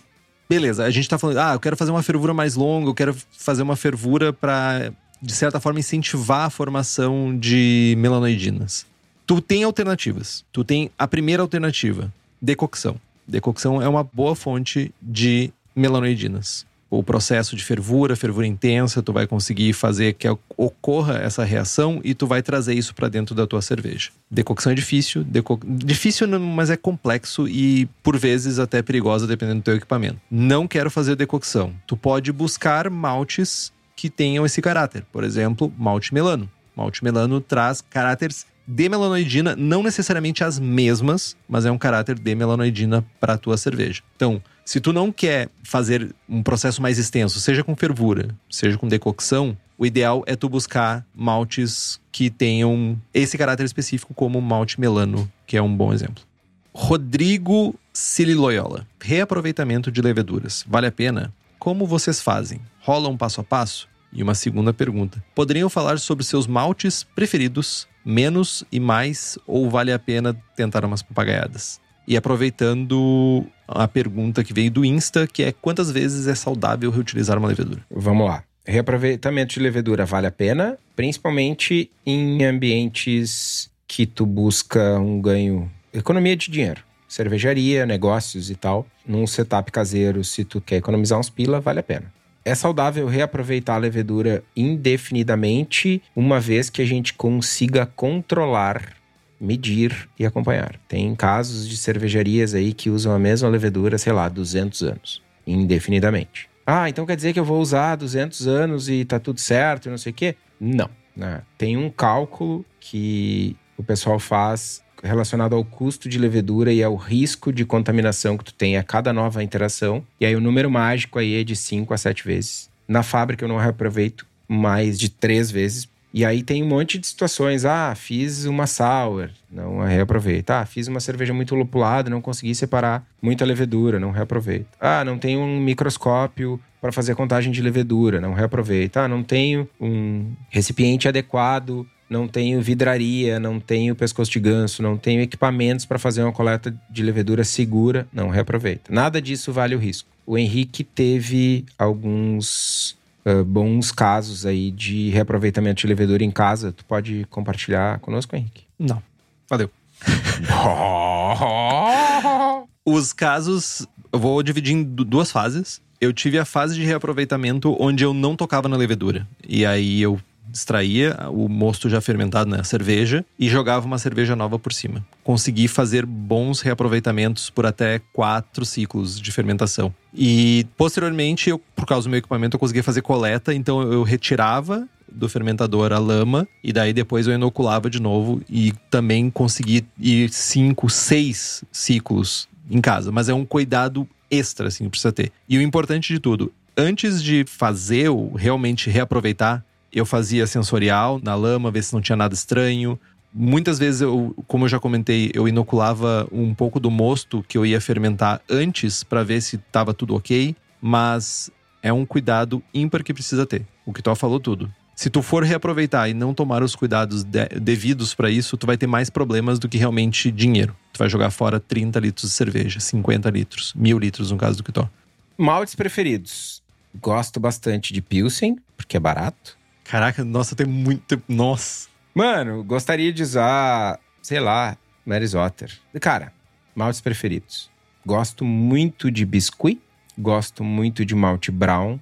beleza, 0.49 0.83
a 0.83 0.89
gente 0.89 1.07
tá 1.07 1.17
falando, 1.17 1.37
ah, 1.37 1.53
eu 1.53 1.59
quero 1.59 1.77
fazer 1.77 1.91
uma 1.91 2.03
fervura 2.03 2.33
mais 2.33 2.55
longa, 2.55 2.89
eu 2.89 2.95
quero 2.95 3.15
fazer 3.37 3.61
uma 3.61 3.75
fervura 3.75 4.33
para 4.33 4.91
de 5.21 5.33
certa 5.33 5.59
forma 5.59 5.79
incentivar 5.79 6.45
a 6.45 6.49
formação 6.49 7.37
de 7.37 7.93
melanoidinas 7.97 8.87
Tu 9.29 9.39
tem 9.41 9.63
alternativas. 9.63 10.43
Tu 10.51 10.63
tem 10.63 10.89
a 10.97 11.07
primeira 11.07 11.43
alternativa, 11.43 12.11
decocção. 12.41 12.99
Decocção 13.29 13.81
é 13.81 13.87
uma 13.87 14.03
boa 14.03 14.35
fonte 14.35 14.93
de 15.01 15.53
melanoidinas. 15.75 16.67
O 16.89 17.03
processo 17.03 17.55
de 17.55 17.63
fervura, 17.63 18.15
fervura 18.15 18.47
intensa, 18.47 19.03
tu 19.03 19.13
vai 19.13 19.27
conseguir 19.27 19.73
fazer 19.73 20.13
que 20.13 20.27
ocorra 20.57 21.19
essa 21.19 21.43
reação 21.43 22.01
e 22.03 22.15
tu 22.15 22.25
vai 22.25 22.41
trazer 22.41 22.73
isso 22.73 22.95
para 22.95 23.07
dentro 23.07 23.35
da 23.35 23.45
tua 23.45 23.61
cerveja. 23.61 24.09
Decocção 24.31 24.71
é 24.71 24.75
difícil, 24.75 25.23
deco... 25.23 25.59
difícil 25.63 26.27
mas 26.39 26.71
é 26.71 26.75
complexo 26.75 27.47
e 27.47 27.87
por 28.01 28.17
vezes 28.17 28.57
até 28.57 28.81
perigosa 28.81 29.27
dependendo 29.27 29.59
do 29.59 29.63
teu 29.63 29.75
equipamento. 29.75 30.19
Não 30.31 30.67
quero 30.67 30.89
fazer 30.89 31.15
decocção. 31.15 31.75
Tu 31.85 31.95
pode 31.95 32.31
buscar 32.31 32.89
maltes 32.89 33.71
que 33.95 34.09
tenham 34.09 34.43
esse 34.43 34.59
caráter. 34.59 35.05
Por 35.11 35.23
exemplo, 35.23 35.71
malte 35.77 36.11
melano. 36.11 36.49
Malte 36.75 37.03
melano 37.03 37.39
traz 37.39 37.81
caráteres 37.81 38.47
de 38.71 38.87
melanoidina, 38.87 39.55
não 39.55 39.81
necessariamente 39.81 40.43
as 40.43 40.59
mesmas, 40.59 41.35
mas 41.47 41.65
é 41.65 41.71
um 41.71 41.77
caráter 41.77 42.19
de 42.19 42.35
melanoidina 42.35 43.03
para 43.19 43.33
a 43.33 43.37
tua 43.37 43.57
cerveja. 43.57 44.03
Então, 44.15 44.39
se 44.63 44.79
tu 44.79 44.93
não 44.93 45.11
quer 45.11 45.49
fazer 45.63 46.13
um 46.29 46.43
processo 46.43 46.79
mais 46.79 46.99
extenso, 46.99 47.39
seja 47.39 47.63
com 47.63 47.75
fervura, 47.75 48.29
seja 48.47 48.77
com 48.77 48.87
decocção, 48.87 49.57
o 49.75 49.87
ideal 49.87 50.23
é 50.27 50.35
tu 50.35 50.47
buscar 50.47 51.03
maltes 51.15 51.99
que 52.11 52.29
tenham 52.29 53.01
esse 53.11 53.39
caráter 53.39 53.65
específico, 53.65 54.13
como 54.13 54.37
o 54.37 54.41
malte 54.41 54.79
melano, 54.79 55.27
que 55.47 55.57
é 55.57 55.61
um 55.61 55.75
bom 55.75 55.91
exemplo. 55.91 56.23
Rodrigo 56.71 57.73
Sililoyola. 57.91 58.85
Reaproveitamento 59.01 59.91
de 59.91 59.99
leveduras. 59.99 60.63
Vale 60.67 60.85
a 60.85 60.91
pena? 60.91 61.33
Como 61.57 61.87
vocês 61.87 62.21
fazem? 62.21 62.61
Rola 62.81 63.09
um 63.09 63.17
passo 63.17 63.41
a 63.41 63.43
passo? 63.43 63.89
E 64.13 64.21
uma 64.21 64.35
segunda 64.35 64.73
pergunta: 64.73 65.23
poderiam 65.33 65.69
falar 65.69 65.99
sobre 65.99 66.23
seus 66.23 66.45
maltes 66.45 67.03
preferidos, 67.03 67.87
menos 68.05 68.63
e 68.71 68.79
mais, 68.79 69.37
ou 69.45 69.69
vale 69.69 69.91
a 69.91 69.99
pena 69.99 70.35
tentar 70.55 70.85
umas 70.85 71.01
papagaiadas? 71.01 71.79
E 72.07 72.17
aproveitando 72.17 73.45
a 73.67 73.87
pergunta 73.87 74.43
que 74.43 74.53
veio 74.53 74.71
do 74.71 74.83
Insta, 74.83 75.27
que 75.27 75.43
é 75.43 75.51
quantas 75.51 75.91
vezes 75.91 76.27
é 76.27 76.33
saudável 76.33 76.89
reutilizar 76.89 77.37
uma 77.37 77.47
levedura? 77.47 77.85
Vamos 77.91 78.27
lá. 78.27 78.43
Reaproveitamento 78.65 79.53
de 79.53 79.59
levedura 79.59 80.05
vale 80.05 80.27
a 80.27 80.31
pena, 80.31 80.77
principalmente 80.95 81.89
em 82.05 82.43
ambientes 82.45 83.69
que 83.87 84.05
tu 84.05 84.25
busca 84.25 84.99
um 84.99 85.21
ganho, 85.21 85.71
economia 85.93 86.35
de 86.35 86.51
dinheiro, 86.51 86.83
cervejaria, 87.07 87.85
negócios 87.85 88.49
e 88.51 88.55
tal. 88.55 88.85
Num 89.05 89.25
setup 89.25 89.71
caseiro, 89.71 90.23
se 90.23 90.43
tu 90.43 90.61
quer 90.61 90.77
economizar 90.77 91.19
uns 91.19 91.29
pila, 91.29 91.59
vale 91.59 91.79
a 91.79 91.83
pena. 91.83 92.11
É 92.49 92.55
saudável 92.55 93.05
reaproveitar 93.05 93.75
a 93.75 93.77
levedura 93.77 94.43
indefinidamente, 94.57 96.01
uma 96.15 96.39
vez 96.39 96.67
que 96.67 96.81
a 96.81 96.85
gente 96.85 97.13
consiga 97.13 97.85
controlar, 97.85 98.95
medir 99.39 100.09
e 100.17 100.25
acompanhar. 100.25 100.75
Tem 100.87 101.13
casos 101.13 101.69
de 101.69 101.77
cervejarias 101.77 102.55
aí 102.55 102.73
que 102.73 102.89
usam 102.89 103.13
a 103.13 103.19
mesma 103.19 103.47
levedura, 103.49 103.99
sei 103.99 104.11
lá, 104.13 104.27
200 104.27 104.81
anos, 104.81 105.21
indefinidamente. 105.45 106.49
Ah, 106.65 106.89
então 106.89 107.05
quer 107.05 107.15
dizer 107.15 107.33
que 107.33 107.39
eu 107.39 107.45
vou 107.45 107.61
usar 107.61 107.95
200 107.95 108.47
anos 108.47 108.89
e 108.89 109.05
tá 109.05 109.19
tudo 109.19 109.39
certo 109.39 109.85
e 109.85 109.91
não 109.91 109.97
sei 109.99 110.11
o 110.11 110.15
quê? 110.15 110.35
Não. 110.59 110.89
Né? 111.15 111.43
Tem 111.55 111.77
um 111.77 111.91
cálculo 111.91 112.65
que 112.79 113.55
o 113.77 113.83
pessoal 113.83 114.17
faz 114.17 114.83
relacionado 115.03 115.55
ao 115.55 115.63
custo 115.63 116.09
de 116.09 116.17
levedura 116.17 116.71
e 116.71 116.83
ao 116.83 116.95
risco 116.95 117.51
de 117.51 117.65
contaminação 117.65 118.37
que 118.37 118.43
tu 118.43 118.53
tem 118.53 118.77
a 118.77 118.83
cada 118.83 119.13
nova 119.13 119.43
interação. 119.43 120.03
E 120.19 120.25
aí 120.25 120.35
o 120.35 120.41
número 120.41 120.69
mágico 120.69 121.19
aí 121.19 121.39
é 121.39 121.43
de 121.43 121.55
5 121.55 121.93
a 121.93 121.97
7 121.97 122.25
vezes. 122.25 122.69
Na 122.87 123.03
fábrica 123.03 123.43
eu 123.43 123.49
não 123.49 123.57
reaproveito 123.57 124.25
mais 124.47 124.99
de 124.99 125.09
3 125.09 125.51
vezes. 125.51 125.87
E 126.11 126.25
aí 126.25 126.41
tem 126.41 126.63
um 126.63 126.67
monte 126.67 126.97
de 126.97 127.05
situações. 127.05 127.65
Ah, 127.65 127.93
fiz 127.95 128.45
uma 128.45 128.65
sour, 128.65 129.29
não 129.51 129.79
reaproveito. 129.81 130.49
Ah, 130.49 130.65
fiz 130.65 130.87
uma 130.87 130.99
cerveja 130.99 131.33
muito 131.33 131.53
lupulada, 131.53 132.09
não 132.09 132.21
consegui 132.21 132.55
separar 132.55 133.05
muita 133.21 133.45
levedura, 133.45 133.99
não 133.99 134.11
reaproveito. 134.11 134.67
Ah, 134.79 135.05
não 135.05 135.19
tenho 135.19 135.39
um 135.39 135.59
microscópio 135.59 136.59
para 136.81 136.91
fazer 136.91 137.13
contagem 137.13 137.51
de 137.51 137.61
levedura, 137.61 138.19
não 138.19 138.33
reaproveito. 138.33 138.97
Ah, 138.97 139.07
não 139.07 139.21
tenho 139.21 139.69
um 139.79 140.33
recipiente 140.49 141.07
adequado 141.07 141.85
não 142.09 142.27
tenho 142.27 142.61
vidraria, 142.61 143.39
não 143.39 143.59
tenho 143.59 143.95
pescoço 143.95 144.31
de 144.31 144.39
ganso, 144.39 144.81
não 144.81 144.97
tenho 144.97 145.21
equipamentos 145.21 145.85
para 145.85 145.99
fazer 145.99 146.23
uma 146.23 146.31
coleta 146.31 146.75
de 146.89 147.03
levedura 147.03 147.43
segura, 147.43 148.07
não 148.11 148.29
reaproveita. 148.29 148.91
Nada 148.91 149.21
disso 149.21 149.53
vale 149.53 149.75
o 149.75 149.79
risco. 149.79 150.09
O 150.25 150.37
Henrique 150.37 150.83
teve 150.83 151.65
alguns 151.77 152.97
uh, 153.25 153.43
bons 153.43 153.91
casos 153.91 154.45
aí 154.45 154.71
de 154.71 155.09
reaproveitamento 155.09 155.81
de 155.81 155.87
levedura 155.87 156.23
em 156.23 156.31
casa. 156.31 156.71
Tu 156.71 156.85
pode 156.85 157.25
compartilhar 157.29 157.99
conosco, 157.99 158.35
Henrique? 158.35 158.63
Não. 158.77 159.01
Valeu. 159.49 159.69
Os 162.85 163.13
casos, 163.13 163.85
eu 164.11 164.19
vou 164.19 164.41
dividir 164.41 164.73
em 164.73 164.83
duas 164.83 165.31
fases. 165.31 165.81
Eu 166.01 166.13
tive 166.13 166.39
a 166.39 166.45
fase 166.45 166.75
de 166.75 166.83
reaproveitamento 166.83 167.75
onde 167.79 168.03
eu 168.03 168.13
não 168.13 168.35
tocava 168.35 168.69
na 168.69 168.77
levedura. 168.77 169.27
E 169.47 169.65
aí 169.65 170.01
eu 170.01 170.19
extraía 170.53 171.17
o 171.29 171.47
mosto 171.47 171.89
já 171.89 172.01
fermentado 172.01 172.49
na 172.49 172.63
cerveja 172.63 173.25
e 173.37 173.49
jogava 173.49 173.85
uma 173.85 173.97
cerveja 173.97 174.35
nova 174.35 174.57
por 174.57 174.73
cima. 174.73 175.05
Consegui 175.23 175.67
fazer 175.67 176.05
bons 176.05 176.61
reaproveitamentos 176.61 177.49
por 177.49 177.65
até 177.65 177.99
quatro 178.13 178.65
ciclos 178.65 179.19
de 179.19 179.31
fermentação. 179.31 179.93
E 180.13 180.65
posteriormente, 180.77 181.49
eu, 181.49 181.59
por 181.75 181.85
causa 181.85 182.07
do 182.07 182.09
meu 182.09 182.19
equipamento, 182.19 182.55
eu 182.55 182.59
conseguia 182.59 182.83
fazer 182.83 183.01
coleta, 183.01 183.53
então 183.53 183.81
eu 183.81 184.03
retirava 184.03 184.87
do 185.11 185.27
fermentador 185.27 185.91
a 185.91 185.97
lama 185.97 186.47
e 186.63 186.71
daí 186.71 186.93
depois 186.93 187.27
eu 187.27 187.33
inoculava 187.33 187.89
de 187.89 187.99
novo 187.99 188.41
e 188.49 188.73
também 188.89 189.29
consegui 189.29 189.85
ir 189.99 190.29
cinco, 190.31 190.89
seis 190.89 191.63
ciclos 191.71 192.47
em 192.69 192.79
casa. 192.79 193.11
Mas 193.11 193.29
é 193.29 193.33
um 193.33 193.45
cuidado 193.45 194.07
extra, 194.29 194.67
assim, 194.67 194.85
que 194.85 194.91
precisa 194.91 195.11
ter. 195.11 195.31
E 195.47 195.57
o 195.57 195.61
importante 195.61 196.13
de 196.13 196.19
tudo, 196.19 196.53
antes 196.77 197.21
de 197.21 197.43
fazer 197.47 198.09
o 198.09 198.33
realmente 198.33 198.89
reaproveitar, 198.89 199.63
eu 199.93 200.05
fazia 200.05 200.45
sensorial 200.47 201.19
na 201.23 201.35
lama, 201.35 201.71
ver 201.71 201.83
se 201.83 201.93
não 201.93 202.01
tinha 202.01 202.15
nada 202.15 202.33
estranho. 202.33 202.99
Muitas 203.33 203.77
vezes, 203.77 204.01
eu, 204.01 204.35
como 204.47 204.65
eu 204.65 204.69
já 204.69 204.79
comentei, 204.79 205.31
eu 205.33 205.47
inoculava 205.47 206.27
um 206.31 206.53
pouco 206.53 206.79
do 206.79 206.89
mosto 206.89 207.43
que 207.47 207.57
eu 207.57 207.65
ia 207.65 207.79
fermentar 207.79 208.41
antes 208.49 209.03
para 209.03 209.23
ver 209.23 209.41
se 209.41 209.55
estava 209.55 209.93
tudo 209.93 210.15
ok, 210.15 210.55
mas 210.81 211.51
é 211.81 211.93
um 211.93 212.05
cuidado 212.05 212.61
ímpar 212.73 213.03
que 213.03 213.13
precisa 213.13 213.45
ter. 213.45 213.65
O 213.85 213.93
que 213.93 214.01
tu 214.01 214.13
falou 214.15 214.39
tudo. 214.39 214.71
Se 214.95 215.09
tu 215.09 215.21
for 215.21 215.43
reaproveitar 215.43 216.09
e 216.09 216.13
não 216.13 216.33
tomar 216.33 216.61
os 216.61 216.75
cuidados 216.75 217.23
de, 217.23 217.45
devidos 217.59 218.13
para 218.13 218.29
isso, 218.29 218.57
tu 218.57 218.67
vai 218.67 218.75
ter 218.75 218.85
mais 218.85 219.09
problemas 219.09 219.57
do 219.57 219.69
que 219.69 219.77
realmente 219.77 220.29
dinheiro. 220.29 220.75
Tu 220.91 220.97
vai 220.97 221.07
jogar 221.07 221.31
fora 221.31 221.57
30 221.57 221.99
litros 221.99 222.29
de 222.29 222.35
cerveja, 222.35 222.81
50 222.81 223.29
litros, 223.29 223.73
mil 223.75 223.97
litros 223.97 224.29
no 224.31 224.37
caso 224.37 224.61
do 224.61 224.71
tu. 224.71 224.89
Maltes 225.37 225.73
preferidos. 225.73 226.61
Gosto 227.01 227.39
bastante 227.39 227.93
de 227.93 228.01
Pilsen, 228.01 228.57
porque 228.75 228.97
é 228.97 228.99
barato. 228.99 229.57
Caraca, 229.89 230.23
nossa, 230.23 230.55
tem 230.55 230.67
muito. 230.67 231.19
Nossa. 231.27 231.89
Mano, 232.13 232.63
gostaria 232.63 233.11
de 233.11 233.23
usar, 233.23 233.99
sei 234.21 234.39
lá, 234.39 234.77
Mary's 235.03 235.33
Otter. 235.33 235.75
Cara, 235.99 236.31
maltes 236.75 237.01
preferidos. 237.01 237.71
Gosto 238.05 238.45
muito 238.45 239.09
de 239.09 239.25
biscuit, 239.25 239.81
gosto 240.15 240.63
muito 240.63 241.03
de 241.03 241.15
malte 241.15 241.49
brown. 241.49 241.99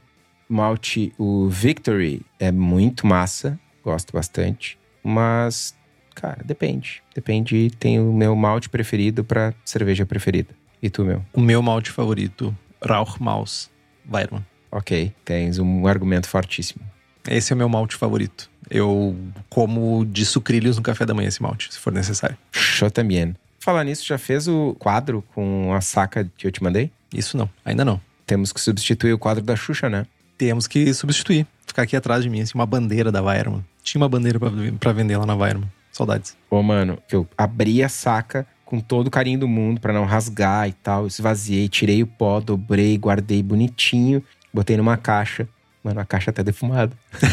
Malte, 0.50 1.14
o 1.18 1.48
Victory 1.48 2.26
é 2.38 2.52
muito 2.52 3.08
massa, 3.08 3.58
gosto 3.82 4.12
bastante. 4.12 4.78
Mas, 5.02 5.74
cara, 6.14 6.44
depende. 6.44 7.02
Depende, 7.16 7.72
tem 7.80 8.02
o 8.02 8.12
meu 8.12 8.36
malte 8.36 8.68
preferido 8.68 9.24
para 9.24 9.54
cerveja 9.64 10.06
preferida. 10.06 10.54
E 10.84 10.90
tu, 10.90 11.06
meu? 11.06 11.24
O 11.32 11.40
meu 11.40 11.62
malte 11.62 11.90
favorito, 11.90 12.54
Rauchmaus 12.84 13.72
Weirman. 14.12 14.46
Ok, 14.70 15.14
tens 15.24 15.58
um 15.58 15.88
argumento 15.88 16.28
fortíssimo. 16.28 16.84
Esse 17.28 17.54
é 17.54 17.56
o 17.56 17.58
meu 17.58 17.70
malte 17.70 17.96
favorito. 17.96 18.50
Eu 18.70 19.16
como 19.50 20.06
de 20.06 20.26
sucrilhos 20.26 20.78
no 20.78 20.84
café 20.84 21.06
da 21.06 21.14
manhã 21.14 21.28
esse 21.28 21.42
malte, 21.42 21.74
se 21.74 21.80
for 21.80 21.94
necessário. 21.94 22.38
Show 22.52 22.92
também. 22.92 23.36
Falar 23.60 23.84
nisso, 23.84 24.06
já 24.06 24.18
fez 24.18 24.48
o 24.48 24.76
quadro 24.80 25.24
com 25.34 25.74
a 25.74 25.82
saca 25.82 26.30
que 26.38 26.48
eu 26.48 26.52
te 26.52 26.64
mandei? 26.64 26.92
Isso 27.14 27.38
não, 27.38 27.50
ainda 27.64 27.84
não. 27.84 28.00
Temos 28.26 28.52
que 28.52 28.60
substituir 28.60 29.14
o 29.14 29.18
quadro 29.18 29.44
da 29.44 29.56
Xuxa, 29.56 29.90
né? 29.90 30.06
Temos 30.38 30.68
que 30.68 30.94
substituir. 30.94 31.48
Ficar 31.66 31.84
aqui 31.84 31.96
atrás 31.96 32.24
de 32.24 32.30
mim, 32.30 32.42
assim, 32.42 32.54
uma 32.56 32.66
bandeira 32.66 33.12
da 33.12 33.22
Weirman. 33.22 33.64
Tinha 33.84 34.02
uma 34.02 34.10
bandeira 34.10 34.40
para 34.80 34.92
vender 34.92 35.18
lá 35.18 35.26
na 35.26 35.36
Weirman. 35.36 35.70
Saudades. 35.92 36.36
Ô, 36.50 36.62
mano, 36.62 37.00
eu 37.12 37.28
abri 37.38 37.82
a 37.82 37.90
saca 37.90 38.46
com 38.64 38.80
todo 38.80 39.08
o 39.08 39.12
carinho 39.12 39.40
do 39.40 39.48
mundo 39.48 39.80
para 39.80 39.94
não 39.94 40.06
rasgar 40.06 40.68
e 40.68 40.74
tal. 40.74 41.08
Esvaziei, 41.08 41.68
tirei 41.68 42.04
o 42.04 42.08
pó, 42.08 42.40
dobrei, 42.40 42.98
guardei 42.98 43.42
bonitinho, 43.42 44.22
botei 44.54 44.78
numa 44.78 44.98
caixa. 44.98 45.48
Mano, 45.88 46.02
a 46.02 46.06
caixa 46.06 46.34
tá 46.34 46.44
defumada. 46.44 46.92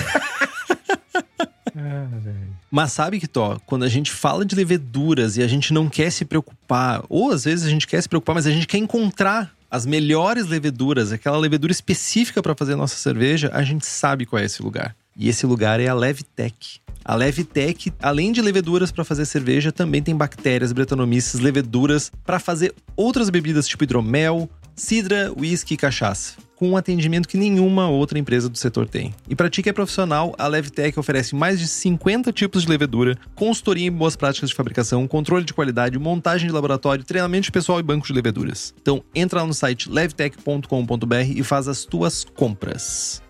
ah, 1.77 2.07
Mas 2.71 2.93
sabe 2.93 3.19
que, 3.19 3.27
Tó, 3.27 3.59
quando 3.67 3.83
a 3.83 3.89
gente 3.89 4.13
fala 4.13 4.45
de 4.45 4.55
leveduras 4.55 5.37
e 5.37 5.43
a 5.43 5.49
gente 5.49 5.73
não 5.73 5.89
quer 5.89 6.09
se 6.11 6.25
preocupar, 6.25 7.03
ou 7.09 7.33
às 7.33 7.43
vezes 7.43 7.67
a 7.67 7.69
gente 7.69 7.85
quer 7.85 8.01
se 8.01 8.09
preocupar, 8.09 8.33
mas 8.37 8.47
a 8.47 8.53
gente 8.53 8.69
quer 8.69 8.79
encontrar 8.79 9.53
as 9.69 9.85
melhores 9.85 10.47
leveduras, 10.47 11.11
aquela 11.11 11.37
levedura 11.37 11.73
específica 11.73 12.41
para 12.41 12.55
fazer 12.55 12.75
a 12.75 12.77
nossa 12.77 12.95
cerveja, 12.95 13.51
a 13.53 13.65
gente 13.65 13.85
sabe 13.85 14.25
qual 14.25 14.41
é 14.41 14.45
esse 14.45 14.63
lugar. 14.63 14.95
E 15.17 15.29
esse 15.29 15.45
lugar 15.47 15.81
é 15.81 15.89
a 15.89 15.95
Levtech. 15.95 16.81
A 17.05 17.17
Levtech, 17.17 17.93
além 18.01 18.31
de 18.31 18.41
leveduras 18.41 18.93
para 18.93 19.03
fazer 19.05 19.27
cerveja, 19.27 19.73
também 19.73 20.01
tem 20.01 20.15
bactérias, 20.15 20.71
bretanomices, 20.71 21.41
leveduras 21.41 22.13
para 22.25 22.39
fazer 22.39 22.73
outras 22.95 23.31
bebidas 23.31 23.67
tipo 23.67 23.83
hidromel, 23.83 24.49
cidra, 24.77 25.33
whisky 25.37 25.75
e 25.75 25.77
cachaça, 25.77 26.35
com 26.57 26.69
um 26.71 26.77
atendimento 26.77 27.29
que 27.29 27.37
nenhuma 27.37 27.89
outra 27.89 28.19
empresa 28.19 28.49
do 28.49 28.59
setor 28.59 28.89
tem. 28.89 29.15
E 29.29 29.35
para 29.35 29.51
ti 29.51 29.63
que 29.63 29.69
é 29.69 29.73
profissional, 29.73 30.35
a 30.39 30.47
Levtech 30.47 30.99
oferece 30.99 31.35
mais 31.35 31.59
de 31.59 31.67
50 31.67 32.33
tipos 32.33 32.63
de 32.63 32.69
levedura, 32.69 33.17
consultoria 33.35 33.87
em 33.87 33.93
boas 33.93 34.17
práticas 34.17 34.51
de 34.51 34.57
fabricação, 34.57 35.07
controle 35.07 35.45
de 35.45 35.55
qualidade, 35.55 35.99
montagem 35.99 36.47
de 36.47 36.55
laboratório, 36.55 37.05
treinamento 37.05 37.45
de 37.45 37.53
pessoal 37.53 37.81
e 37.81 37.83
banco 37.83 38.07
de 38.07 38.13
leveduras. 38.13 38.75
Então 38.81 39.03
entra 39.15 39.41
lá 39.41 39.47
no 39.47 39.55
site 39.55 39.91
levtech.com.br 39.91 41.17
e 41.35 41.43
faz 41.43 41.69
as 41.69 41.85
tuas 41.85 42.25
compras. 42.25 43.23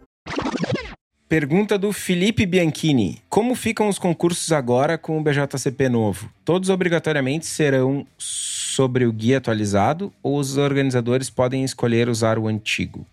Pergunta 1.29 1.79
do 1.79 1.93
Felipe 1.93 2.47
Bianchini. 2.47 3.23
Como 3.29 3.55
ficam 3.55 3.89
os 3.89 3.99
concursos 3.99 4.53
agora 4.53 4.97
com 4.97 5.19
o 5.19 5.23
BJCP 5.23 5.89
novo? 5.89 6.31
Todos 6.45 6.69
obrigatoriamente 6.69 7.47
serão 7.47 8.07
sobre 8.17 9.07
o 9.07 9.13
guia 9.13 9.39
atualizado 9.39 10.13
ou 10.23 10.39
os 10.39 10.57
organizadores 10.57 11.31
podem 11.31 11.65
escolher 11.65 12.09
usar 12.09 12.39
o 12.39 12.47
antigo? 12.47 13.07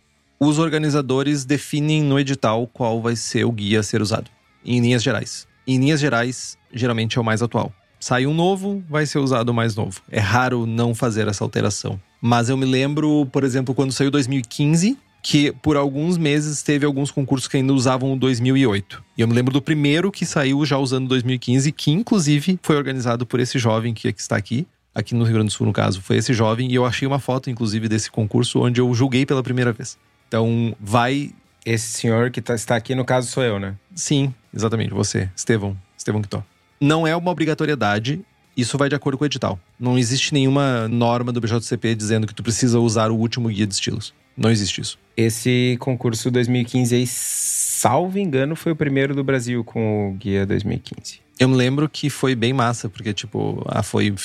Os 0.43 0.57
organizadores 0.57 1.45
definem 1.45 2.01
no 2.01 2.19
edital 2.19 2.65
qual 2.65 2.99
vai 2.99 3.15
ser 3.15 3.45
o 3.45 3.51
guia 3.51 3.79
a 3.79 3.83
ser 3.83 4.01
usado, 4.01 4.27
em 4.65 4.79
linhas 4.79 5.03
gerais. 5.03 5.47
Em 5.67 5.77
linhas 5.77 5.99
gerais, 5.99 6.57
geralmente 6.73 7.19
é 7.19 7.21
o 7.21 7.23
mais 7.23 7.43
atual. 7.43 7.71
Sai 7.99 8.25
um 8.25 8.33
novo, 8.33 8.83
vai 8.89 9.05
ser 9.05 9.19
usado 9.19 9.49
o 9.49 9.53
mais 9.53 9.75
novo. 9.75 10.01
É 10.09 10.19
raro 10.19 10.65
não 10.65 10.95
fazer 10.95 11.27
essa 11.27 11.43
alteração. 11.43 12.01
Mas 12.19 12.49
eu 12.49 12.57
me 12.57 12.65
lembro, 12.65 13.27
por 13.31 13.43
exemplo, 13.43 13.75
quando 13.75 13.91
saiu 13.91 14.09
2015, 14.09 14.97
que 15.21 15.51
por 15.61 15.77
alguns 15.77 16.17
meses 16.17 16.63
teve 16.63 16.87
alguns 16.87 17.11
concursos 17.11 17.47
que 17.47 17.57
ainda 17.57 17.71
usavam 17.71 18.11
o 18.11 18.17
2008. 18.17 19.03
E 19.15 19.21
eu 19.21 19.27
me 19.27 19.35
lembro 19.35 19.53
do 19.53 19.61
primeiro 19.61 20.11
que 20.11 20.25
saiu 20.25 20.65
já 20.65 20.79
usando 20.79 21.07
2015, 21.07 21.71
que 21.71 21.91
inclusive 21.91 22.59
foi 22.63 22.77
organizado 22.77 23.27
por 23.27 23.39
esse 23.39 23.59
jovem 23.59 23.93
que 23.93 24.07
está 24.07 24.37
aqui, 24.37 24.65
aqui 24.95 25.13
no 25.13 25.23
Rio 25.23 25.35
Grande 25.35 25.49
do 25.49 25.53
Sul, 25.53 25.67
no 25.67 25.73
caso, 25.73 26.01
foi 26.01 26.17
esse 26.17 26.33
jovem, 26.33 26.71
e 26.71 26.73
eu 26.73 26.83
achei 26.83 27.07
uma 27.07 27.19
foto, 27.19 27.51
inclusive, 27.51 27.87
desse 27.87 28.09
concurso 28.09 28.59
onde 28.59 28.81
eu 28.81 28.91
julguei 28.95 29.23
pela 29.23 29.43
primeira 29.43 29.71
vez. 29.71 29.99
Então, 30.31 30.73
vai. 30.79 31.31
Esse 31.65 31.87
senhor 31.87 32.31
que 32.31 32.41
tá, 32.41 32.55
está 32.55 32.77
aqui, 32.77 32.95
no 32.95 33.03
caso, 33.03 33.27
sou 33.27 33.43
eu, 33.43 33.59
né? 33.59 33.75
Sim, 33.93 34.33
exatamente, 34.51 34.93
você, 34.93 35.29
Estevão, 35.35 35.77
Estevão 35.95 36.21
Quitó. 36.21 36.41
Não 36.79 37.05
é 37.05 37.13
uma 37.15 37.29
obrigatoriedade, 37.29 38.21
isso 38.55 38.77
vai 38.77 38.87
de 38.87 38.95
acordo 38.95 39.17
com 39.17 39.25
o 39.25 39.27
edital. 39.27 39.59
Não 39.77 39.99
existe 39.99 40.33
nenhuma 40.33 40.87
norma 40.87 41.33
do 41.33 41.41
BJCP 41.41 41.93
dizendo 41.93 42.25
que 42.25 42.33
tu 42.33 42.41
precisa 42.41 42.79
usar 42.79 43.11
o 43.11 43.15
último 43.15 43.49
guia 43.49 43.67
de 43.67 43.73
estilos. 43.73 44.13
Não 44.35 44.49
existe 44.49 44.79
isso. 44.79 44.97
Esse 45.15 45.77
concurso 45.81 46.31
2015 46.31 46.95
aí, 46.95 47.05
salvo 47.05 48.17
engano, 48.17 48.55
foi 48.55 48.71
o 48.71 48.75
primeiro 48.75 49.13
do 49.13 49.23
Brasil 49.23 49.63
com 49.65 50.11
o 50.11 50.13
guia 50.13 50.45
2015. 50.45 51.19
Eu 51.37 51.49
me 51.49 51.55
lembro 51.55 51.89
que 51.89 52.09
foi 52.09 52.35
bem 52.35 52.53
massa, 52.53 52.87
porque, 52.89 53.13
tipo, 53.13 53.63
ah, 53.67 53.83
foi, 53.83 54.15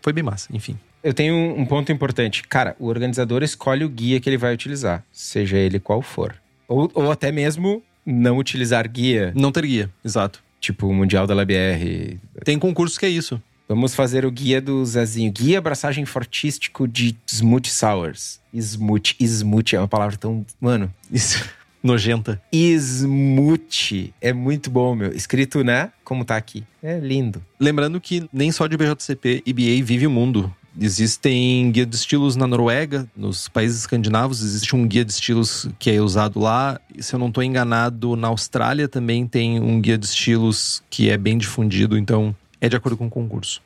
foi 0.00 0.12
bem 0.12 0.24
massa, 0.24 0.48
enfim. 0.52 0.78
Eu 1.02 1.12
tenho 1.12 1.34
um 1.34 1.66
ponto 1.66 1.90
importante. 1.90 2.44
Cara, 2.44 2.76
o 2.78 2.86
organizador 2.86 3.42
escolhe 3.42 3.84
o 3.84 3.88
guia 3.88 4.20
que 4.20 4.28
ele 4.28 4.38
vai 4.38 4.54
utilizar, 4.54 5.04
seja 5.10 5.56
ele 5.56 5.80
qual 5.80 6.00
for. 6.00 6.34
Ou, 6.68 6.90
ou 6.94 7.10
até 7.10 7.32
mesmo 7.32 7.82
não 8.06 8.38
utilizar 8.38 8.88
guia. 8.88 9.32
Não 9.34 9.50
ter 9.50 9.66
guia, 9.66 9.90
exato. 10.04 10.42
Tipo 10.60 10.86
o 10.86 10.94
Mundial 10.94 11.26
da 11.26 11.34
LBR. 11.34 12.18
Tem 12.44 12.58
concurso 12.58 12.98
que 12.98 13.06
é 13.06 13.08
isso. 13.08 13.42
Vamos 13.68 13.94
fazer 13.94 14.24
o 14.24 14.30
guia 14.30 14.60
do 14.60 14.84
Zezinho. 14.84 15.32
Guia 15.32 15.58
abraçagem 15.58 16.04
fortístico 16.04 16.86
de 16.86 17.16
Smooth 17.26 17.68
Sours. 17.68 18.40
Smooth. 18.54 19.16
Smooth 19.18 19.74
é 19.74 19.78
uma 19.80 19.88
palavra 19.88 20.16
tão. 20.16 20.44
Mano. 20.60 20.92
Isso. 21.10 21.44
Nojenta. 21.82 22.40
Smooth. 22.52 24.14
É 24.20 24.32
muito 24.32 24.70
bom, 24.70 24.94
meu. 24.94 25.12
Escrito, 25.12 25.64
né? 25.64 25.90
Como 26.04 26.24
tá 26.24 26.36
aqui. 26.36 26.62
É 26.82 26.98
lindo. 26.98 27.42
Lembrando 27.58 28.00
que 28.00 28.28
nem 28.32 28.52
só 28.52 28.68
de 28.68 28.76
BJCP, 28.76 29.42
EBA 29.44 29.84
vive 29.84 30.06
o 30.06 30.10
mundo. 30.10 30.54
Existem 30.80 31.70
guia 31.70 31.84
de 31.84 31.94
estilos 31.94 32.34
na 32.34 32.46
Noruega, 32.46 33.06
nos 33.14 33.46
países 33.46 33.80
escandinavos, 33.80 34.42
existe 34.42 34.74
um 34.74 34.86
guia 34.86 35.04
de 35.04 35.12
estilos 35.12 35.68
que 35.78 35.90
é 35.90 36.00
usado 36.00 36.40
lá. 36.40 36.80
Se 36.98 37.14
eu 37.14 37.18
não 37.18 37.28
estou 37.28 37.42
enganado, 37.42 38.16
na 38.16 38.28
Austrália 38.28 38.88
também 38.88 39.26
tem 39.26 39.60
um 39.60 39.80
guia 39.80 39.98
de 39.98 40.06
estilos 40.06 40.82
que 40.88 41.10
é 41.10 41.18
bem 41.18 41.36
difundido, 41.36 41.98
então 41.98 42.34
é 42.60 42.68
de 42.68 42.76
acordo 42.76 42.96
com 42.96 43.06
o 43.06 43.10
concurso. 43.10 43.60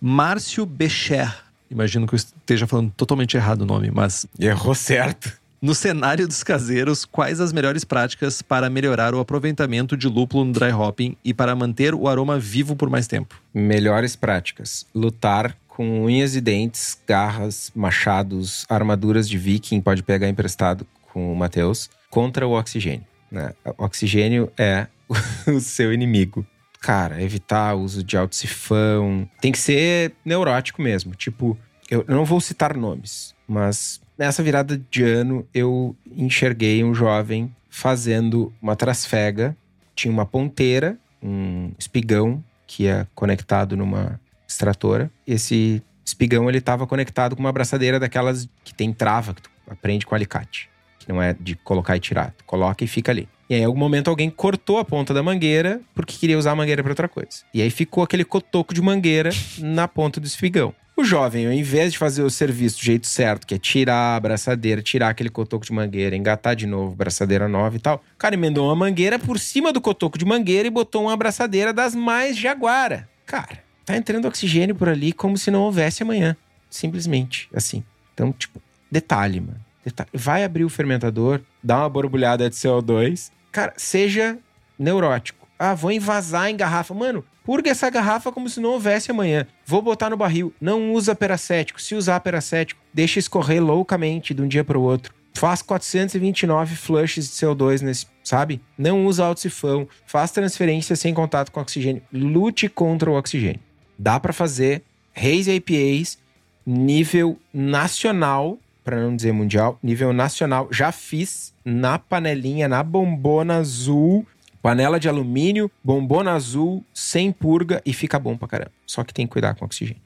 Márcio 0.00 0.66
Becher. 0.66 1.34
Imagino 1.70 2.06
que 2.06 2.14
eu 2.14 2.16
esteja 2.16 2.66
falando 2.66 2.92
totalmente 2.96 3.36
errado 3.36 3.62
o 3.62 3.66
nome, 3.66 3.90
mas. 3.90 4.26
Errou 4.38 4.74
certo. 4.74 5.32
No 5.60 5.74
cenário 5.74 6.28
dos 6.28 6.44
caseiros, 6.44 7.04
quais 7.06 7.40
as 7.40 7.52
melhores 7.52 7.82
práticas 7.82 8.42
para 8.42 8.68
melhorar 8.68 9.14
o 9.14 9.20
aproveitamento 9.20 9.96
de 9.96 10.06
lúpulo 10.06 10.44
no 10.44 10.52
dry 10.52 10.70
hopping 10.70 11.16
e 11.24 11.32
para 11.32 11.56
manter 11.56 11.94
o 11.94 12.06
aroma 12.06 12.38
vivo 12.38 12.76
por 12.76 12.90
mais 12.90 13.06
tempo? 13.06 13.40
Melhores 13.54 14.14
práticas: 14.14 14.86
lutar 14.94 15.56
com 15.76 16.04
unhas 16.04 16.34
e 16.34 16.40
dentes, 16.40 16.98
garras, 17.06 17.70
machados, 17.76 18.64
armaduras 18.66 19.28
de 19.28 19.36
viking, 19.36 19.82
pode 19.82 20.02
pegar 20.02 20.26
emprestado 20.26 20.86
com 21.12 21.30
o 21.30 21.36
Matheus, 21.36 21.90
contra 22.08 22.48
o 22.48 22.52
oxigênio. 22.52 23.04
Né? 23.30 23.52
O 23.76 23.84
oxigênio 23.84 24.50
é 24.56 24.86
o 25.46 25.60
seu 25.60 25.92
inimigo. 25.92 26.46
Cara, 26.80 27.22
evitar 27.22 27.74
o 27.74 27.82
uso 27.82 28.02
de 28.02 28.16
alto-sifão. 28.16 29.28
Tem 29.38 29.52
que 29.52 29.58
ser 29.58 30.14
neurótico 30.24 30.80
mesmo. 30.80 31.14
Tipo, 31.14 31.58
eu 31.90 32.06
não 32.08 32.24
vou 32.24 32.40
citar 32.40 32.74
nomes, 32.74 33.34
mas 33.46 34.00
nessa 34.16 34.42
virada 34.42 34.82
de 34.90 35.02
ano 35.02 35.46
eu 35.52 35.94
enxerguei 36.10 36.82
um 36.82 36.94
jovem 36.94 37.54
fazendo 37.68 38.50
uma 38.62 38.74
trasfega. 38.74 39.54
Tinha 39.94 40.10
uma 40.10 40.24
ponteira, 40.24 40.98
um 41.22 41.70
espigão 41.78 42.42
que 42.66 42.86
é 42.86 43.06
conectado 43.14 43.76
numa 43.76 44.18
extratora. 44.46 45.10
Esse 45.26 45.82
espigão 46.04 46.48
ele 46.48 46.58
estava 46.58 46.86
conectado 46.86 47.34
com 47.34 47.40
uma 47.40 47.48
abraçadeira 47.48 47.98
daquelas 47.98 48.48
que 48.64 48.74
tem 48.74 48.92
trava, 48.92 49.34
que 49.34 49.42
tu 49.42 49.50
aprende 49.68 50.06
com 50.06 50.14
alicate. 50.14 50.70
Que 50.98 51.08
não 51.08 51.22
é 51.22 51.34
de 51.38 51.54
colocar 51.56 51.96
e 51.96 52.00
tirar. 52.00 52.32
Tu 52.36 52.44
coloca 52.44 52.84
e 52.84 52.86
fica 52.86 53.12
ali. 53.12 53.28
E 53.48 53.54
aí, 53.54 53.60
em 53.60 53.64
algum 53.64 53.78
momento, 53.78 54.08
alguém 54.08 54.28
cortou 54.28 54.78
a 54.78 54.84
ponta 54.84 55.14
da 55.14 55.22
mangueira 55.22 55.80
porque 55.94 56.16
queria 56.16 56.36
usar 56.36 56.52
a 56.52 56.56
mangueira 56.56 56.82
para 56.82 56.90
outra 56.90 57.08
coisa. 57.08 57.44
E 57.54 57.62
aí 57.62 57.70
ficou 57.70 58.02
aquele 58.02 58.24
cotoco 58.24 58.74
de 58.74 58.82
mangueira 58.82 59.30
na 59.58 59.86
ponta 59.86 60.20
do 60.20 60.26
espigão. 60.26 60.74
O 60.96 61.04
jovem, 61.04 61.46
ao 61.46 61.52
invés 61.52 61.92
de 61.92 61.98
fazer 61.98 62.22
o 62.22 62.30
serviço 62.30 62.78
do 62.78 62.82
jeito 62.82 63.06
certo, 63.06 63.46
que 63.46 63.54
é 63.54 63.58
tirar 63.58 63.94
a 63.94 64.16
abraçadeira, 64.16 64.80
tirar 64.80 65.10
aquele 65.10 65.28
cotoco 65.28 65.66
de 65.66 65.70
mangueira, 65.70 66.16
engatar 66.16 66.56
de 66.56 66.66
novo, 66.66 66.96
braçadeira 66.96 67.46
nova 67.46 67.76
e 67.76 67.78
tal, 67.78 68.02
o 68.14 68.18
cara 68.18 68.34
emendou 68.34 68.64
uma 68.64 68.74
mangueira 68.74 69.18
por 69.18 69.38
cima 69.38 69.74
do 69.74 69.80
cotoco 69.80 70.16
de 70.16 70.24
mangueira 70.24 70.66
e 70.66 70.70
botou 70.70 71.02
uma 71.02 71.12
abraçadeira 71.12 71.70
das 71.70 71.94
mais 71.94 72.34
jaguara. 72.34 73.06
Cara, 73.26 73.58
tá 73.86 73.96
entrando 73.96 74.26
oxigênio 74.26 74.74
por 74.74 74.88
ali 74.88 75.12
como 75.12 75.38
se 75.38 75.50
não 75.50 75.62
houvesse 75.62 76.02
amanhã. 76.02 76.36
Simplesmente, 76.68 77.48
assim. 77.54 77.82
Então, 78.12 78.32
tipo, 78.32 78.60
detalhe, 78.90 79.40
mano. 79.40 79.60
Detalhe. 79.84 80.10
Vai 80.12 80.42
abrir 80.42 80.64
o 80.64 80.68
fermentador, 80.68 81.40
dá 81.62 81.78
uma 81.78 81.88
borbulhada 81.88 82.50
de 82.50 82.56
CO2. 82.56 83.30
Cara, 83.52 83.72
seja 83.76 84.36
neurótico. 84.76 85.46
Ah, 85.58 85.74
vou 85.74 85.92
envasar 85.92 86.50
em 86.50 86.56
garrafa. 86.56 86.92
Mano, 86.92 87.24
purga 87.44 87.70
essa 87.70 87.88
garrafa 87.88 88.32
como 88.32 88.48
se 88.48 88.60
não 88.60 88.70
houvesse 88.70 89.10
amanhã. 89.10 89.46
Vou 89.64 89.80
botar 89.80 90.10
no 90.10 90.16
barril. 90.16 90.52
Não 90.60 90.92
usa 90.92 91.14
peracético. 91.14 91.80
Se 91.80 91.94
usar 91.94 92.20
peracético, 92.20 92.80
deixa 92.92 93.18
escorrer 93.18 93.62
loucamente 93.62 94.34
de 94.34 94.42
um 94.42 94.48
dia 94.48 94.64
para 94.64 94.78
o 94.78 94.82
outro. 94.82 95.14
Faz 95.34 95.62
429 95.62 96.74
flushes 96.76 97.28
de 97.28 97.34
CO2 97.34 97.82
nesse, 97.82 98.06
sabe? 98.24 98.60
Não 98.76 99.06
usa 99.06 99.24
alto-sifão. 99.24 99.86
Faz 100.06 100.30
transferência 100.30 100.96
sem 100.96 101.14
contato 101.14 101.52
com 101.52 101.60
oxigênio. 101.60 102.02
Lute 102.12 102.68
contra 102.68 103.10
o 103.10 103.14
oxigênio. 103.14 103.60
Dá 103.98 104.18
para 104.20 104.32
fazer 104.32 104.82
Reis 105.12 105.48
APAs 105.48 106.18
nível 106.66 107.38
nacional, 107.54 108.58
para 108.82 109.00
não 109.00 109.14
dizer 109.14 109.32
mundial, 109.32 109.78
nível 109.82 110.12
nacional. 110.12 110.68
Já 110.72 110.90
fiz 110.90 111.54
na 111.64 111.98
panelinha, 111.98 112.68
na 112.68 112.82
bombona 112.82 113.56
azul, 113.56 114.26
panela 114.60 114.98
de 114.98 115.08
alumínio, 115.08 115.70
bombona 115.82 116.32
azul, 116.32 116.84
sem 116.92 117.30
purga 117.30 117.80
e 117.86 117.92
fica 117.92 118.18
bom 118.18 118.36
pra 118.36 118.48
caramba. 118.48 118.72
Só 118.84 119.04
que 119.04 119.14
tem 119.14 119.26
que 119.26 119.32
cuidar 119.32 119.54
com 119.54 119.64
o 119.64 119.66
oxigênio. 119.66 120.02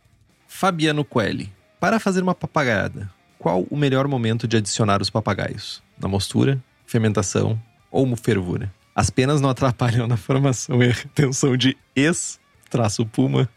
Fabiano 0.47 1.05
Coelho. 1.05 1.49
Para 1.79 1.99
fazer 1.99 2.23
uma 2.23 2.35
papagaiada, 2.35 3.11
qual 3.39 3.67
o 3.71 3.77
melhor 3.77 4.07
momento 4.07 4.47
de 4.47 4.59
adicionar 4.59 5.01
os 5.01 5.09
papagaios? 5.09 5.83
Na 5.99 6.07
mostura, 6.07 6.63
fermentação 6.85 7.59
ou 7.91 8.15
fervura? 8.17 8.71
As 8.95 9.09
penas 9.09 9.41
não 9.41 9.49
atrapalham 9.49 10.07
na 10.07 10.19
formação 10.19 10.83
e 10.83 10.89
retenção 10.89 11.57
de 11.57 11.75
ex-puma. 11.97 13.49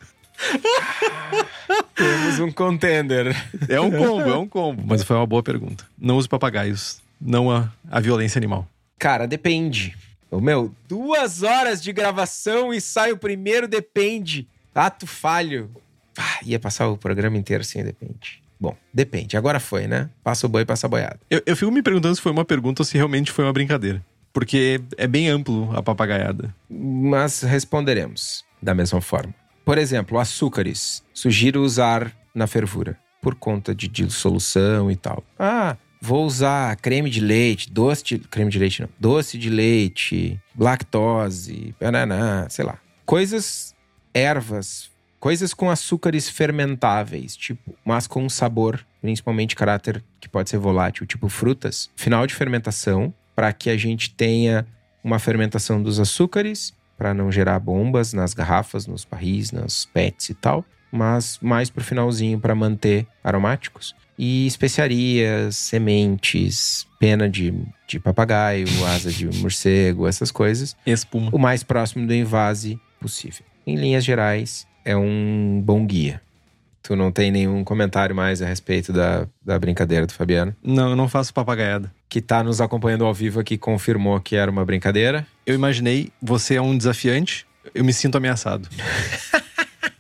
Temos 1.96 2.40
um 2.40 2.52
contender. 2.52 3.36
É 3.70 3.80
um 3.80 3.92
combo, 3.92 4.30
é 4.30 4.38
um 4.38 4.48
combo. 4.48 4.84
Mas 4.86 5.04
foi 5.04 5.16
uma 5.16 5.26
boa 5.26 5.44
pergunta. 5.44 5.86
Não 5.98 6.18
use 6.18 6.28
papagaios, 6.28 7.02
não 7.20 7.50
a, 7.52 7.72
a 7.90 8.00
violência 8.00 8.38
animal. 8.40 8.68
Cara, 9.00 9.28
depende. 9.28 9.96
Ô, 10.30 10.40
meu, 10.40 10.74
duas 10.88 11.44
horas 11.44 11.82
de 11.82 11.92
gravação 11.94 12.74
e 12.74 12.82
sai 12.82 13.12
o 13.12 13.18
primeiro 13.18 13.68
depende. 13.68 14.48
Ato 14.74 15.06
falho. 15.06 15.70
Ah, 16.18 16.40
ia 16.44 16.60
passar 16.60 16.88
o 16.88 16.98
programa 16.98 17.38
inteiro 17.38 17.64
sem 17.64 17.84
depende. 17.84 18.42
Bom, 18.60 18.76
depende. 18.94 19.36
Agora 19.36 19.60
foi, 19.60 19.88
né? 19.88 20.10
Passa 20.24 20.46
o 20.46 20.50
boi, 20.50 20.64
passa 20.66 20.88
a 20.88 20.90
boiada. 20.90 21.20
Eu, 21.30 21.42
eu 21.46 21.56
fico 21.56 21.72
me 21.72 21.82
perguntando 21.84 22.16
se 22.16 22.22
foi 22.22 22.32
uma 22.32 22.46
pergunta 22.46 22.82
ou 22.82 22.86
se 22.86 22.96
realmente 22.96 23.32
foi 23.32 23.44
uma 23.46 23.54
brincadeira. 23.54 24.04
porque 24.32 24.82
é 24.98 25.06
bem 25.06 25.28
amplo 25.28 25.72
a 25.76 25.84
papagaiada. 25.84 26.54
Mas 26.70 27.42
responderemos 27.42 28.44
da 28.62 28.74
mesma 28.74 29.02
forma. 29.02 29.34
Por 29.66 29.78
exemplo, 29.78 30.20
açúcares. 30.20 31.04
Sugiro 31.14 31.64
usar 31.64 32.12
na 32.34 32.48
fervura, 32.48 32.98
por 33.22 33.36
conta 33.36 33.74
de 33.74 33.88
dissolução 33.88 34.92
e 34.92 34.96
tal. 34.96 35.24
Ah, 35.40 35.78
vou 36.02 36.26
usar 36.26 36.76
creme 36.78 37.10
de 37.10 37.22
leite, 37.22 37.72
doce 37.72 38.04
de... 38.04 38.20
Creme 38.20 38.52
de 38.52 38.60
leite 38.60 38.82
não. 38.82 38.90
Doce 39.00 39.38
de 39.38 39.50
leite, 39.50 40.40
lactose, 40.58 41.74
banana, 41.80 42.48
sei 42.50 42.66
lá. 42.66 42.78
Coisas, 43.06 43.74
ervas, 44.14 44.92
coisas 45.20 45.54
com 45.54 45.70
açúcares 45.70 46.28
fermentáveis, 46.28 47.38
tipo, 47.38 47.74
mas 47.86 48.08
com 48.08 48.28
sabor, 48.28 48.86
principalmente 49.02 49.56
caráter 49.56 50.04
que 50.20 50.28
pode 50.28 50.50
ser 50.50 50.58
volátil, 50.58 51.06
tipo 51.06 51.30
frutas. 51.30 51.90
Final 51.96 52.28
de 52.28 52.34
fermentação, 52.34 53.14
para 53.34 53.54
que 53.54 53.70
a 53.70 53.78
gente 53.78 54.10
tenha 54.10 54.68
uma 55.02 55.20
fermentação 55.20 55.82
dos 55.82 56.00
açúcares, 56.00 56.74
para 56.98 57.14
não 57.14 57.32
gerar 57.32 57.60
bombas 57.60 58.14
nas 58.14 58.34
garrafas, 58.34 58.88
nos 58.88 59.06
barris, 59.06 59.52
nas 59.52 59.86
pets 59.86 60.30
e 60.30 60.34
tal, 60.34 60.64
mas 60.92 61.40
mais 61.42 61.70
pro 61.70 61.84
finalzinho 61.84 62.40
para 62.40 62.56
manter 62.56 63.08
aromáticos. 63.24 63.96
E 64.18 64.46
especiarias, 64.46 65.56
sementes, 65.56 66.86
pena 67.00 67.28
de, 67.28 67.54
de 67.88 68.00
papagaio, 68.00 68.68
asa 68.86 69.12
de 69.12 69.26
morcego, 69.40 70.08
essas 70.08 70.30
coisas. 70.30 70.76
Espuma. 70.86 71.30
O 71.34 71.40
mais 71.40 71.64
próximo 71.64 72.06
do 72.06 72.14
invase 72.14 72.80
possível. 73.00 73.44
Em 73.66 73.76
linhas 73.76 74.06
gerais, 74.06 74.68
é 74.86 74.96
um 74.96 75.62
bom 75.66 75.86
guia. 75.86 76.22
Tu 76.84 76.98
não 76.98 77.14
tem 77.14 77.32
nenhum 77.32 77.64
comentário 77.64 78.14
mais 78.14 78.42
a 78.42 78.46
respeito 78.46 78.92
da, 78.92 79.26
da 79.42 79.58
brincadeira 79.58 80.06
do 80.06 80.12
Fabiano? 80.12 80.54
Não, 80.62 80.90
eu 80.90 80.96
não 80.98 81.08
faço 81.08 81.34
papagaiada. 81.34 81.90
Que 82.10 82.22
tá 82.22 82.44
nos 82.44 82.60
acompanhando 82.60 83.06
ao 83.06 83.14
vivo 83.14 83.40
aqui, 83.40 83.58
confirmou 83.58 84.20
que 84.20 84.36
era 84.36 84.52
uma 84.52 84.66
brincadeira. 84.66 85.26
Eu 85.46 85.56
imaginei, 85.56 86.12
você 86.22 86.56
é 86.56 86.62
um 86.62 86.78
desafiante, 86.78 87.48
eu 87.74 87.86
me 87.86 87.94
sinto 87.94 88.18
ameaçado. 88.18 88.68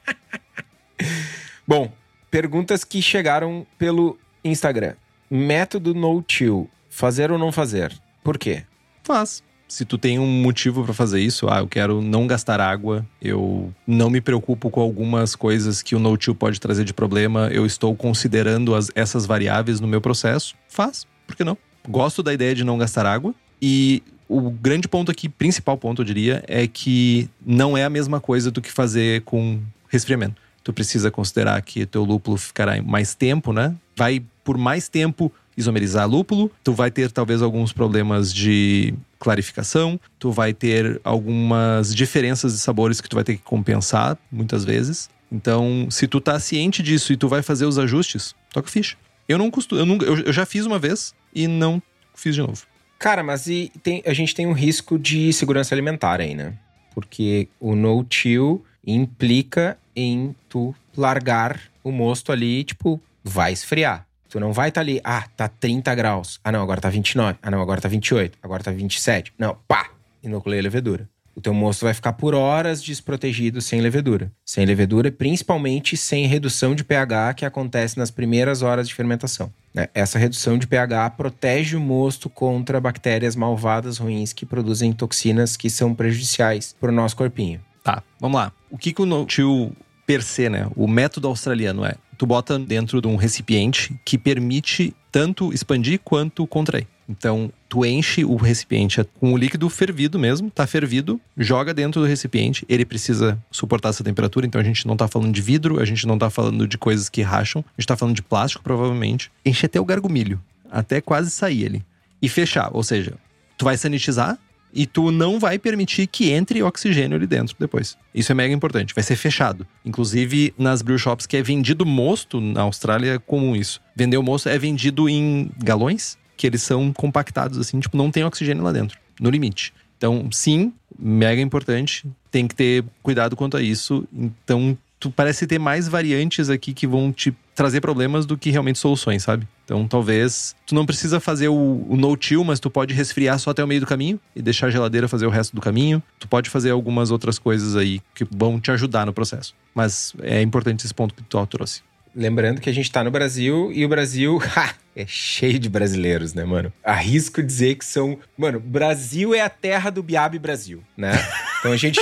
Bom, 1.65 1.89
perguntas 2.29 2.83
que 2.83 3.01
chegaram 3.01 3.65
pelo 3.77 4.19
Instagram. 4.43 4.95
Método 5.31 5.93
no-till. 5.93 6.69
Fazer 6.89 7.31
ou 7.31 7.39
não 7.39 7.53
fazer? 7.53 7.97
Por 8.21 8.37
quê? 8.37 8.63
Faz. 9.03 9.41
Se 9.73 9.85
tu 9.85 9.97
tem 9.97 10.19
um 10.19 10.27
motivo 10.27 10.83
pra 10.83 10.93
fazer 10.93 11.19
isso, 11.19 11.49
ah, 11.49 11.57
eu 11.57 11.67
quero 11.67 11.99
não 11.99 12.27
gastar 12.27 12.61
água, 12.61 13.03
eu 13.19 13.73
não 13.87 14.07
me 14.07 14.21
preocupo 14.21 14.69
com 14.69 14.79
algumas 14.79 15.35
coisas 15.35 15.81
que 15.81 15.95
o 15.95 15.99
no-till 15.99 16.35
pode 16.35 16.61
trazer 16.61 16.83
de 16.83 16.93
problema, 16.93 17.49
eu 17.51 17.65
estou 17.65 17.95
considerando 17.95 18.75
as, 18.75 18.91
essas 18.93 19.25
variáveis 19.25 19.79
no 19.79 19.87
meu 19.87 19.99
processo, 19.99 20.53
faz. 20.69 21.07
Por 21.25 21.35
que 21.35 21.43
não? 21.43 21.57
Gosto 21.89 22.21
da 22.21 22.31
ideia 22.31 22.53
de 22.53 22.63
não 22.63 22.77
gastar 22.77 23.07
água 23.07 23.33
e 23.59 24.03
o 24.29 24.51
grande 24.51 24.87
ponto 24.87 25.09
aqui, 25.09 25.27
principal 25.27 25.75
ponto, 25.75 26.03
eu 26.03 26.05
diria, 26.05 26.43
é 26.47 26.67
que 26.67 27.27
não 27.43 27.75
é 27.75 27.83
a 27.83 27.89
mesma 27.89 28.21
coisa 28.21 28.51
do 28.51 28.61
que 28.61 28.71
fazer 28.71 29.23
com 29.23 29.59
resfriamento. 29.89 30.39
Tu 30.63 30.71
precisa 30.71 31.09
considerar 31.09 31.59
que 31.63 31.83
teu 31.87 32.03
lúpulo 32.03 32.37
ficará 32.37 32.79
mais 32.79 33.15
tempo, 33.15 33.51
né? 33.51 33.73
Vai 33.95 34.23
por 34.43 34.55
mais 34.55 34.87
tempo 34.87 35.31
isomerizar 35.55 36.07
lúpulo, 36.07 36.51
tu 36.63 36.73
vai 36.73 36.91
ter 36.91 37.11
talvez 37.11 37.41
alguns 37.41 37.71
problemas 37.71 38.33
de 38.33 38.93
clarificação, 39.19 39.99
tu 40.19 40.31
vai 40.31 40.53
ter 40.53 40.99
algumas 41.03 41.95
diferenças 41.95 42.53
de 42.53 42.59
sabores 42.59 42.99
que 42.99 43.07
tu 43.07 43.15
vai 43.15 43.23
ter 43.23 43.37
que 43.37 43.43
compensar 43.43 44.17
muitas 44.31 44.65
vezes. 44.65 45.09
Então, 45.31 45.87
se 45.89 46.07
tu 46.07 46.21
tá 46.21 46.39
ciente 46.39 46.83
disso 46.83 47.11
e 47.13 47.17
tu 47.17 47.27
vai 47.27 47.41
fazer 47.41 47.65
os 47.65 47.79
ajustes, 47.79 48.35
toca 48.51 48.69
ficha. 48.69 48.95
Eu 49.27 49.37
não 49.37 49.49
costumo, 49.49 50.03
eu, 50.03 50.19
eu 50.19 50.33
já 50.33 50.45
fiz 50.45 50.65
uma 50.65 50.77
vez 50.77 51.15
e 51.33 51.47
não 51.47 51.81
fiz 52.13 52.35
de 52.35 52.41
novo. 52.41 52.63
Cara, 52.99 53.23
mas 53.23 53.47
e 53.47 53.71
tem, 53.81 54.03
a 54.05 54.13
gente 54.13 54.35
tem 54.35 54.45
um 54.45 54.53
risco 54.53 54.99
de 54.99 55.33
segurança 55.33 55.73
alimentar 55.73 56.21
aí, 56.21 56.35
né? 56.35 56.53
Porque 56.93 57.47
o 57.59 57.75
no-till 57.75 58.63
implica 58.85 59.77
em 59.95 60.35
tu 60.47 60.75
largar 60.95 61.59
o 61.83 61.91
mosto 61.91 62.31
ali, 62.31 62.63
tipo, 62.63 63.01
vai 63.23 63.51
esfriar. 63.51 64.05
Tu 64.33 64.39
não 64.39 64.51
vai 64.51 64.69
estar 64.69 64.79
tá 64.79 64.83
ali, 64.83 64.99
ah, 65.03 65.25
tá 65.37 65.47
30 65.47 65.93
graus. 65.93 66.39
Ah, 66.43 66.51
não, 66.51 66.63
agora 66.63 66.81
tá 66.81 66.89
29. 66.89 67.37
Ah, 67.39 67.51
não, 67.51 67.61
agora 67.61 67.79
tá 67.79 67.87
28. 67.87 68.39
Agora 68.41 68.63
tá 68.63 68.71
27. 68.71 69.31
Não, 69.37 69.55
pá! 69.67 69.91
Inoculei 70.23 70.59
a 70.59 70.63
levedura. 70.63 71.07
O 71.35 71.41
teu 71.41 71.53
mosto 71.53 71.83
vai 71.85 71.93
ficar 71.93 72.13
por 72.13 72.33
horas 72.33 72.81
desprotegido 72.81 73.61
sem 73.61 73.79
levedura. 73.79 74.31
Sem 74.43 74.65
levedura, 74.65 75.11
principalmente 75.11 75.95
sem 75.95 76.25
redução 76.25 76.73
de 76.73 76.83
pH 76.83 77.35
que 77.35 77.45
acontece 77.45 77.99
nas 77.99 78.09
primeiras 78.09 78.63
horas 78.63 78.87
de 78.87 78.95
fermentação. 78.95 79.53
Né? 79.71 79.87
Essa 79.93 80.17
redução 80.17 80.57
de 80.57 80.65
pH 80.65 81.11
protege 81.11 81.75
o 81.75 81.79
mosto 81.79 82.27
contra 82.27 82.81
bactérias 82.81 83.35
malvadas 83.35 83.99
ruins 83.99 84.33
que 84.33 84.47
produzem 84.47 84.93
toxinas 84.93 85.55
que 85.55 85.69
são 85.69 85.93
prejudiciais 85.93 86.75
para 86.79 86.89
o 86.89 86.95
nosso 86.95 87.15
corpinho. 87.15 87.61
Tá, 87.83 88.01
vamos 88.19 88.39
lá. 88.39 88.51
O 88.71 88.79
que, 88.79 88.93
que 88.93 89.01
o 89.03 89.05
no-till 89.05 89.75
per 90.07 90.23
se, 90.23 90.49
né? 90.49 90.67
O 90.75 90.87
método 90.87 91.27
australiano 91.27 91.85
é: 91.85 91.93
tu 92.23 92.25
bota 92.25 92.57
dentro 92.57 93.01
de 93.01 93.07
um 93.09 93.17
recipiente 93.17 93.93
que 94.05 94.17
permite 94.17 94.95
tanto 95.11 95.51
expandir 95.51 95.99
quanto 96.01 96.47
contrair. 96.47 96.87
Então, 97.09 97.51
tu 97.67 97.85
enche 97.85 98.23
o 98.23 98.37
recipiente 98.37 99.03
com 99.19 99.33
o 99.33 99.37
líquido 99.37 99.69
fervido 99.69 100.17
mesmo, 100.17 100.49
tá 100.49 100.65
fervido, 100.65 101.19
joga 101.37 101.73
dentro 101.73 101.99
do 101.99 102.07
recipiente, 102.07 102.65
ele 102.69 102.85
precisa 102.85 103.37
suportar 103.51 103.89
essa 103.89 104.05
temperatura, 104.05 104.45
então 104.45 104.61
a 104.61 104.63
gente 104.63 104.87
não 104.87 104.95
tá 104.95 105.05
falando 105.05 105.33
de 105.33 105.41
vidro, 105.41 105.81
a 105.81 105.85
gente 105.85 106.07
não 106.07 106.17
tá 106.17 106.29
falando 106.29 106.65
de 106.65 106.77
coisas 106.77 107.09
que 107.09 107.21
racham, 107.21 107.61
a 107.77 107.81
gente 107.81 107.87
tá 107.87 107.97
falando 107.97 108.15
de 108.15 108.23
plástico 108.23 108.63
provavelmente. 108.63 109.29
Enche 109.45 109.65
até 109.65 109.81
o 109.81 109.83
gargumilho, 109.83 110.41
até 110.71 111.01
quase 111.01 111.29
sair 111.29 111.63
ele. 111.63 111.85
E 112.21 112.29
fechar, 112.29 112.69
ou 112.71 112.83
seja, 112.83 113.15
tu 113.57 113.65
vai 113.65 113.75
sanitizar, 113.75 114.39
e 114.73 114.85
tu 114.85 115.11
não 115.11 115.39
vai 115.39 115.59
permitir 115.59 116.07
que 116.07 116.31
entre 116.31 116.63
oxigênio 116.63 117.15
ali 117.15 117.27
dentro 117.27 117.55
depois. 117.59 117.97
Isso 118.13 118.31
é 118.31 118.35
mega 118.35 118.53
importante, 118.53 118.93
vai 118.93 119.03
ser 119.03 119.15
fechado. 119.15 119.65
Inclusive 119.85 120.53
nas 120.57 120.81
brew 120.81 120.97
shops 120.97 121.25
que 121.25 121.37
é 121.37 121.43
vendido 121.43 121.85
mosto 121.85 122.41
na 122.41 122.61
Austrália 122.61 123.13
é 123.13 123.19
comum 123.19 123.55
isso. 123.55 123.79
Vender 123.95 124.17
o 124.17 124.23
mosto 124.23 124.49
é 124.49 124.57
vendido 124.57 125.07
em 125.07 125.51
galões 125.63 126.17
que 126.35 126.47
eles 126.47 126.63
são 126.63 126.91
compactados 126.91 127.57
assim, 127.57 127.79
tipo 127.79 127.95
não 127.95 128.09
tem 128.09 128.23
oxigênio 128.23 128.63
lá 128.63 128.71
dentro, 128.71 128.97
no 129.19 129.29
limite. 129.29 129.73
Então, 129.97 130.27
sim, 130.31 130.73
mega 130.99 131.41
importante, 131.41 132.05
tem 132.29 132.47
que 132.47 132.55
ter 132.55 132.83
cuidado 133.01 133.35
quanto 133.35 133.55
a 133.55 133.61
isso. 133.61 134.05
Então, 134.11 134.77
tu 134.99 135.09
parece 135.09 135.47
ter 135.47 135.59
mais 135.59 135.87
variantes 135.87 136.49
aqui 136.49 136.73
que 136.73 136.87
vão 136.87 137.11
te 137.11 137.33
trazer 137.55 137.79
problemas 137.79 138.25
do 138.25 138.37
que 138.37 138.49
realmente 138.49 138.79
soluções, 138.79 139.23
sabe? 139.23 139.47
Então 139.65 139.87
talvez 139.87 140.55
tu 140.65 140.75
não 140.75 140.85
precisa 140.85 141.19
fazer 141.19 141.47
o, 141.47 141.85
o 141.87 141.95
no-till, 141.95 142.43
mas 142.43 142.59
tu 142.59 142.69
pode 142.69 142.93
resfriar 142.93 143.39
só 143.39 143.51
até 143.51 143.63
o 143.63 143.67
meio 143.67 143.81
do 143.81 143.87
caminho 143.87 144.19
e 144.35 144.41
deixar 144.41 144.67
a 144.67 144.69
geladeira 144.69 145.07
fazer 145.07 145.25
o 145.25 145.29
resto 145.29 145.55
do 145.55 145.61
caminho. 145.61 146.01
Tu 146.19 146.27
pode 146.27 146.49
fazer 146.49 146.71
algumas 146.71 147.11
outras 147.11 147.39
coisas 147.39 147.75
aí 147.75 148.01
que 148.13 148.25
vão 148.29 148.59
te 148.59 148.71
ajudar 148.71 149.05
no 149.05 149.13
processo. 149.13 149.55
Mas 149.73 150.13
é 150.21 150.41
importante 150.41 150.85
esse 150.85 150.93
ponto 150.93 151.13
que 151.13 151.23
tu 151.23 151.45
trouxe. 151.47 151.81
Lembrando 152.15 152.61
que 152.61 152.69
a 152.69 152.73
gente 152.73 152.91
tá 152.91 153.03
no 153.03 153.09
Brasil 153.09 153.71
e 153.73 153.83
o 153.83 153.89
Brasil 153.89 154.39
ha, 154.55 154.73
é 154.95 155.05
cheio 155.07 155.57
de 155.57 155.67
brasileiros, 155.67 156.33
né, 156.33 156.43
mano? 156.43 156.71
Arrisco 156.83 157.41
dizer 157.41 157.75
que 157.75 157.85
são. 157.85 158.19
Mano, 158.37 158.59
Brasil 158.59 159.33
é 159.33 159.41
a 159.41 159.49
terra 159.49 159.89
do 159.89 160.03
Biabe 160.03 160.37
Brasil, 160.37 160.83
né? 160.95 161.13
Então 161.63 161.71
a 161.71 161.77
gente. 161.77 162.01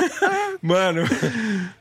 Mano, 0.62 1.02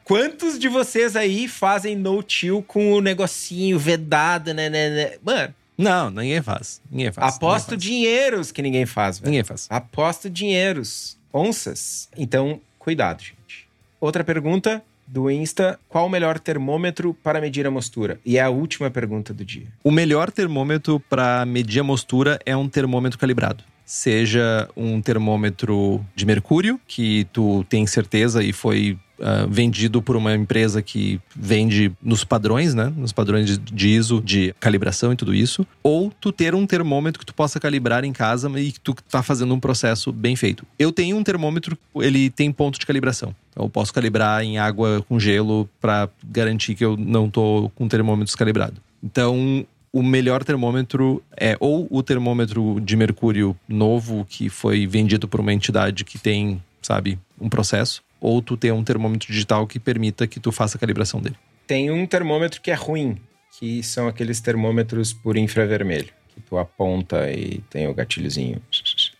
quantos 0.03 0.59
de 0.59 0.67
vocês 0.67 1.15
aí 1.15 1.47
fazem 1.47 1.95
no-till 1.95 2.61
com 2.67 2.91
o 2.91 2.99
negocinho 2.99 3.79
vedado, 3.79 4.53
né, 4.53 4.69
né, 4.69 4.89
né? 4.89 5.11
Mano. 5.23 5.55
Não, 5.77 6.09
ninguém 6.09 6.41
faz. 6.41 6.81
Ninguém 6.91 7.11
faz. 7.13 7.35
Aposto 7.35 7.71
ninguém 7.71 7.79
faz. 7.79 7.81
dinheiros 7.81 8.51
que 8.51 8.61
ninguém 8.61 8.85
faz, 8.85 9.17
velho. 9.17 9.31
Ninguém 9.31 9.43
faz. 9.45 9.65
Aposto 9.69 10.29
dinheiros. 10.29 11.17
Onças. 11.33 12.09
Então, 12.17 12.59
cuidado, 12.77 13.21
gente. 13.21 13.67
Outra 13.99 14.21
pergunta 14.21 14.83
do 15.07 15.31
Insta: 15.31 15.79
qual 15.87 16.07
o 16.07 16.09
melhor 16.09 16.37
termômetro 16.37 17.13
para 17.13 17.39
medir 17.39 17.65
a 17.65 17.71
mostura? 17.71 18.19
E 18.25 18.37
é 18.37 18.41
a 18.41 18.49
última 18.49 18.91
pergunta 18.91 19.33
do 19.33 19.45
dia. 19.45 19.67
O 19.81 19.89
melhor 19.91 20.31
termômetro 20.31 20.99
para 20.99 21.45
medir 21.45 21.79
a 21.79 21.83
mostura 21.83 22.39
é 22.45 22.55
um 22.57 22.67
termômetro 22.67 23.17
calibrado 23.17 23.63
seja 23.85 24.67
um 24.75 24.99
termômetro 25.01 26.03
de 26.15 26.25
mercúrio, 26.25 26.79
que 26.87 27.27
tu 27.31 27.63
tem 27.69 27.85
certeza 27.85 28.43
e 28.43 28.51
foi 28.51 28.97
Uh, 29.17 29.47
vendido 29.49 30.01
por 30.01 30.17
uma 30.17 30.35
empresa 30.35 30.81
que 30.81 31.21
vende 31.33 31.89
nos 32.03 32.25
padrões, 32.25 32.73
né? 32.73 32.91
Nos 32.97 33.13
padrões 33.13 33.57
de 33.57 33.87
ISO, 33.87 34.21
de 34.21 34.53
calibração 34.59 35.13
e 35.13 35.15
tudo 35.15 35.33
isso. 35.33 35.65
Ou 35.81 36.11
tu 36.19 36.33
ter 36.33 36.53
um 36.53 36.67
termômetro 36.67 37.21
que 37.21 37.25
tu 37.25 37.33
possa 37.33 37.57
calibrar 37.57 38.03
em 38.03 38.11
casa 38.11 38.51
e 38.59 38.73
que 38.73 38.79
tu 38.81 38.93
tá 39.09 39.23
fazendo 39.23 39.53
um 39.53 39.59
processo 39.59 40.11
bem 40.11 40.35
feito. 40.35 40.65
Eu 40.77 40.91
tenho 40.91 41.15
um 41.15 41.23
termômetro, 41.23 41.77
ele 41.95 42.29
tem 42.29 42.51
ponto 42.51 42.77
de 42.77 42.85
calibração. 42.85 43.33
Então, 43.51 43.63
eu 43.63 43.69
posso 43.69 43.93
calibrar 43.93 44.43
em 44.43 44.57
água 44.57 45.01
com 45.07 45.17
gelo 45.17 45.69
para 45.79 46.09
garantir 46.21 46.75
que 46.75 46.83
eu 46.83 46.97
não 46.97 47.29
tô 47.29 47.71
com 47.73 47.87
termômetros 47.87 48.35
calibrado. 48.35 48.81
Então, 49.01 49.65
o 49.95 50.03
melhor 50.03 50.43
termômetro 50.43 51.23
é 51.37 51.55
ou 51.57 51.87
o 51.89 52.03
termômetro 52.03 52.81
de 52.81 52.97
mercúrio 52.97 53.55
novo 53.65 54.25
que 54.25 54.49
foi 54.49 54.85
vendido 54.85 55.25
por 55.25 55.39
uma 55.39 55.53
entidade 55.53 56.03
que 56.03 56.17
tem, 56.19 56.61
sabe, 56.81 57.17
um 57.39 57.47
processo, 57.47 58.03
ou 58.19 58.41
tu 58.41 58.57
tem 58.57 58.73
um 58.73 58.83
termômetro 58.83 59.31
digital 59.31 59.65
que 59.65 59.79
permita 59.79 60.27
que 60.27 60.37
tu 60.37 60.51
faça 60.51 60.75
a 60.75 60.79
calibração 60.81 61.21
dele. 61.21 61.37
Tem 61.65 61.89
um 61.89 62.05
termômetro 62.05 62.59
que 62.59 62.71
é 62.71 62.73
ruim, 62.73 63.17
que 63.57 63.81
são 63.83 64.09
aqueles 64.09 64.41
termômetros 64.41 65.13
por 65.13 65.37
infravermelho, 65.37 66.09
que 66.33 66.41
tu 66.41 66.57
aponta 66.57 67.31
e 67.31 67.63
tem 67.69 67.87
o 67.87 67.93
gatilhozinho. 67.93 68.61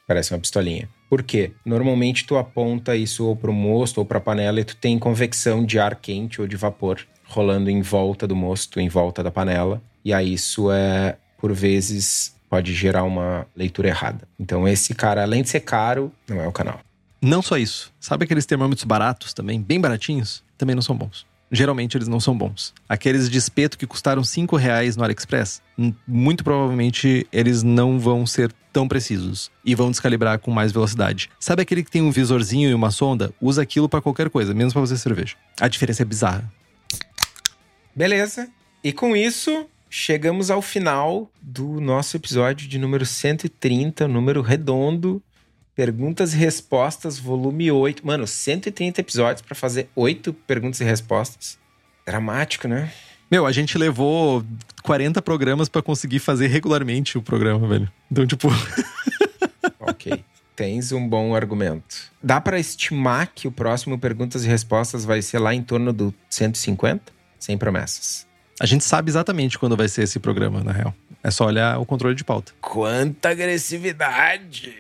Parece 0.06 0.34
uma 0.34 0.42
pistolinha. 0.42 0.90
Por 1.10 1.24
quê? 1.24 1.54
Normalmente 1.64 2.26
tu 2.26 2.36
aponta 2.36 2.98
isso 2.98 3.26
ou 3.26 3.34
pro 3.34 3.54
mosto 3.54 4.00
ou 4.00 4.06
pra 4.06 4.20
panela 4.20 4.60
e 4.60 4.66
tu 4.66 4.76
tem 4.76 5.00
convecção 5.00 5.66
de 5.66 5.80
ar 5.80 5.96
quente 5.96 6.42
ou 6.42 6.48
de 6.48 6.58
vapor 6.58 7.00
rolando 7.30 7.70
em 7.70 7.82
volta 7.82 8.28
do 8.28 8.36
mosto, 8.36 8.78
em 8.78 8.90
volta 8.90 9.24
da 9.24 9.32
panela. 9.32 9.82
E 10.06 10.14
aí 10.14 10.34
isso 10.34 10.72
é, 10.72 11.18
por 11.40 11.52
vezes, 11.52 12.36
pode 12.48 12.74
gerar 12.74 13.04
uma 13.04 13.48
leitura 13.56 13.88
errada. 13.88 14.28
Então 14.40 14.68
esse 14.68 14.94
cara, 14.94 15.24
além 15.24 15.42
de 15.42 15.50
ser 15.50 15.62
caro, 15.62 16.12
não 16.28 16.40
é 16.40 16.48
o 16.48 16.52
canal. 16.52 16.80
Não 17.22 17.42
só 17.42 17.58
isso. 17.58 17.92
Sabe 18.00 18.26
aqueles 18.26 18.46
termômetros 18.46 18.86
baratos 18.86 19.34
também, 19.34 19.60
bem 19.60 19.82
baratinhos? 19.82 20.44
Também 20.58 20.76
não 20.76 20.82
são 20.84 20.96
bons. 20.96 21.26
Geralmente 21.52 21.98
eles 21.98 22.08
não 22.08 22.20
são 22.20 22.38
bons. 22.38 22.74
Aqueles 22.88 23.30
de 23.30 23.38
espeto 23.38 23.78
que 23.78 23.88
custaram 23.88 24.24
5 24.24 24.56
reais 24.56 24.96
no 24.96 25.04
AliExpress, 25.04 25.62
hum, 25.78 25.94
muito 26.08 26.44
provavelmente 26.44 27.26
eles 27.32 27.64
não 27.64 28.00
vão 28.00 28.28
ser 28.28 28.54
tão 28.72 28.88
precisos 28.88 29.50
e 29.64 29.74
vão 29.74 29.90
descalibrar 29.90 30.38
com 30.38 30.52
mais 30.52 30.72
velocidade. 30.72 31.30
Sabe 31.40 31.62
aquele 31.62 31.84
que 31.84 31.90
tem 31.90 32.02
um 32.02 32.12
visorzinho 32.12 32.70
e 32.70 32.74
uma 32.74 32.92
sonda? 32.92 33.34
Usa 33.40 33.62
aquilo 33.62 33.88
para 33.88 34.02
qualquer 34.02 34.30
coisa, 34.30 34.54
menos 34.54 34.74
para 34.74 34.82
fazer 34.82 34.98
cerveja. 34.98 35.36
A 35.60 35.68
diferença 35.68 36.02
é 36.02 36.06
bizarra. 36.06 36.52
Beleza. 37.96 38.50
E 38.84 38.92
com 38.92 39.16
isso, 39.16 39.68
chegamos 39.96 40.52
ao 40.52 40.62
final 40.62 41.32
do 41.42 41.80
nosso 41.80 42.18
episódio 42.18 42.68
de 42.68 42.78
número 42.78 43.06
130, 43.06 44.10
número 44.10 44.42
redondo. 44.42 45.24
Perguntas 45.74 46.34
e 46.34 46.38
respostas, 46.38 47.18
volume 47.18 47.72
8. 47.72 48.06
Mano, 48.06 48.28
130 48.28 49.00
episódios 49.00 49.42
para 49.42 49.56
fazer 49.56 49.90
8 49.96 50.34
perguntas 50.34 50.82
e 50.82 50.84
respostas. 50.84 51.58
Dramático, 52.06 52.68
né? 52.68 52.92
Meu, 53.32 53.46
a 53.46 53.54
gente 53.54 53.78
levou 53.78 54.44
40 54.84 55.22
programas 55.22 55.70
para 55.70 55.82
conseguir 55.82 56.20
fazer 56.20 56.48
regularmente 56.48 57.18
o 57.18 57.22
programa, 57.22 57.66
velho. 57.66 57.90
Então, 58.12 58.28
tipo. 58.28 58.50
ok. 59.80 60.26
Tens 60.58 60.92
um 60.92 61.08
bom 61.08 61.34
argumento. 61.34 62.12
Dá 62.22 62.42
para 62.42 62.60
estimar 62.60 63.32
que 63.34 63.48
o 63.48 63.52
próximo 63.52 63.98
Perguntas 63.98 64.44
e 64.44 64.48
Respostas 64.48 65.06
vai 65.06 65.22
ser 65.22 65.40
lá 65.40 65.56
em 65.56 65.64
torno 65.64 65.94
do 65.94 66.14
150? 66.30 67.02
Sem 67.40 67.58
promessas. 67.58 68.28
A 68.60 68.66
gente 68.66 68.84
sabe 68.84 69.10
exatamente 69.10 69.60
quando 69.60 69.76
vai 69.76 69.88
ser 69.88 70.04
esse 70.04 70.20
programa, 70.20 70.64
na 70.64 70.72
real. 70.72 70.94
É 71.22 71.30
só 71.30 71.46
olhar 71.46 71.78
o 71.80 71.86
controle 71.86 72.16
de 72.16 72.24
pauta. 72.24 72.54
Quanta 72.62 73.30
agressividade! 73.30 74.74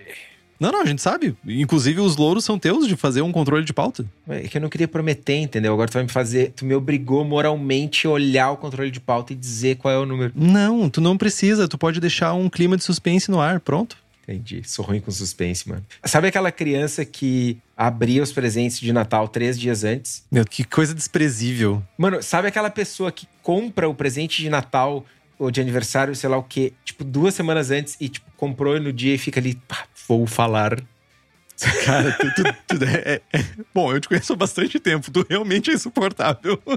Não, 0.57 0.71
não, 0.71 0.81
a 0.81 0.85
gente 0.85 1.01
sabe. 1.01 1.35
Inclusive, 1.45 1.99
os 1.99 2.15
louros 2.15 2.45
são 2.45 2.57
teus 2.57 2.87
de 2.87 2.95
fazer 2.95 3.21
um 3.21 3.31
controle 3.31 3.65
de 3.65 3.73
pauta. 3.73 4.05
É 4.29 4.41
que 4.47 4.57
eu 4.57 4.61
não 4.61 4.69
queria 4.69 4.87
prometer, 4.87 5.35
entendeu? 5.35 5.73
Agora 5.73 5.89
tu 5.89 5.95
vai 5.95 6.03
me 6.03 6.09
fazer. 6.09 6.53
Tu 6.55 6.65
me 6.65 6.73
obrigou 6.73 7.25
moralmente 7.25 8.07
a 8.07 8.11
olhar 8.11 8.51
o 8.51 8.57
controle 8.57 8.89
de 8.89 9.01
pauta 9.01 9.33
e 9.33 9.35
dizer 9.35 9.75
qual 9.75 9.93
é 9.93 9.97
o 9.97 10.05
número. 10.05 10.31
Não, 10.33 10.89
tu 10.89 11.01
não 11.01 11.17
precisa. 11.17 11.67
Tu 11.67 11.77
pode 11.77 11.99
deixar 11.99 12.33
um 12.33 12.49
clima 12.49 12.77
de 12.77 12.83
suspense 12.85 13.29
no 13.29 13.41
ar. 13.41 13.59
Pronto. 13.59 13.97
Entendi. 14.23 14.61
Sou 14.65 14.85
ruim 14.85 15.01
com 15.01 15.11
suspense, 15.11 15.67
mano. 15.67 15.85
Sabe 16.05 16.29
aquela 16.29 16.51
criança 16.51 17.03
que 17.03 17.57
abria 17.75 18.23
os 18.23 18.31
presentes 18.31 18.79
de 18.79 18.93
Natal 18.93 19.27
três 19.27 19.59
dias 19.59 19.83
antes? 19.83 20.23
Meu, 20.31 20.45
que 20.45 20.63
coisa 20.63 20.93
desprezível. 20.93 21.83
Mano, 21.97 22.23
sabe 22.23 22.47
aquela 22.47 22.69
pessoa 22.69 23.11
que 23.11 23.27
compra 23.41 23.89
o 23.89 23.93
presente 23.93 24.41
de 24.41 24.49
Natal 24.49 25.05
ou 25.37 25.51
de 25.51 25.59
aniversário, 25.59 26.15
sei 26.15 26.29
lá 26.29 26.37
o 26.37 26.43
quê, 26.43 26.73
tipo, 26.83 27.03
duas 27.03 27.33
semanas 27.33 27.69
antes 27.71 27.97
e, 27.99 28.07
tipo, 28.07 28.25
comprou 28.37 28.79
no 28.79 28.93
dia 28.93 29.15
e 29.15 29.17
fica 29.17 29.39
ali, 29.39 29.55
pá, 29.67 29.85
vou 30.07 30.25
falar. 30.25 30.81
Cara, 31.85 32.11
tu, 32.13 32.33
tu, 32.35 32.43
tu 32.67 32.83
é, 32.83 33.15
é, 33.15 33.21
é, 33.33 33.45
Bom, 33.73 33.93
eu 33.93 33.99
te 33.99 34.07
conheço 34.07 34.33
há 34.33 34.35
bastante 34.35 34.79
tempo, 34.79 35.11
tu 35.11 35.25
realmente 35.29 35.71
é 35.71 35.73
insuportável. 35.73 36.61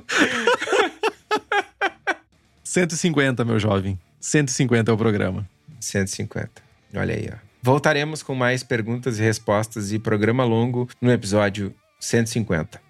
150, 2.63 3.45
meu 3.45 3.59
jovem. 3.59 3.99
150 4.21 4.91
é 4.91 4.95
o 4.95 4.97
programa. 4.97 5.49
150. 5.81 6.51
Olha 6.95 7.15
aí, 7.15 7.31
ó. 7.33 7.48
Voltaremos 7.69 8.23
com 8.23 8.35
mais 8.35 8.63
perguntas 8.63 9.19
e 9.19 9.23
respostas 9.23 9.93
e 9.93 9.99
programa 9.99 10.43
longo 10.43 10.89
no 11.03 11.13
episódio 11.13 11.75
150. 12.01 12.81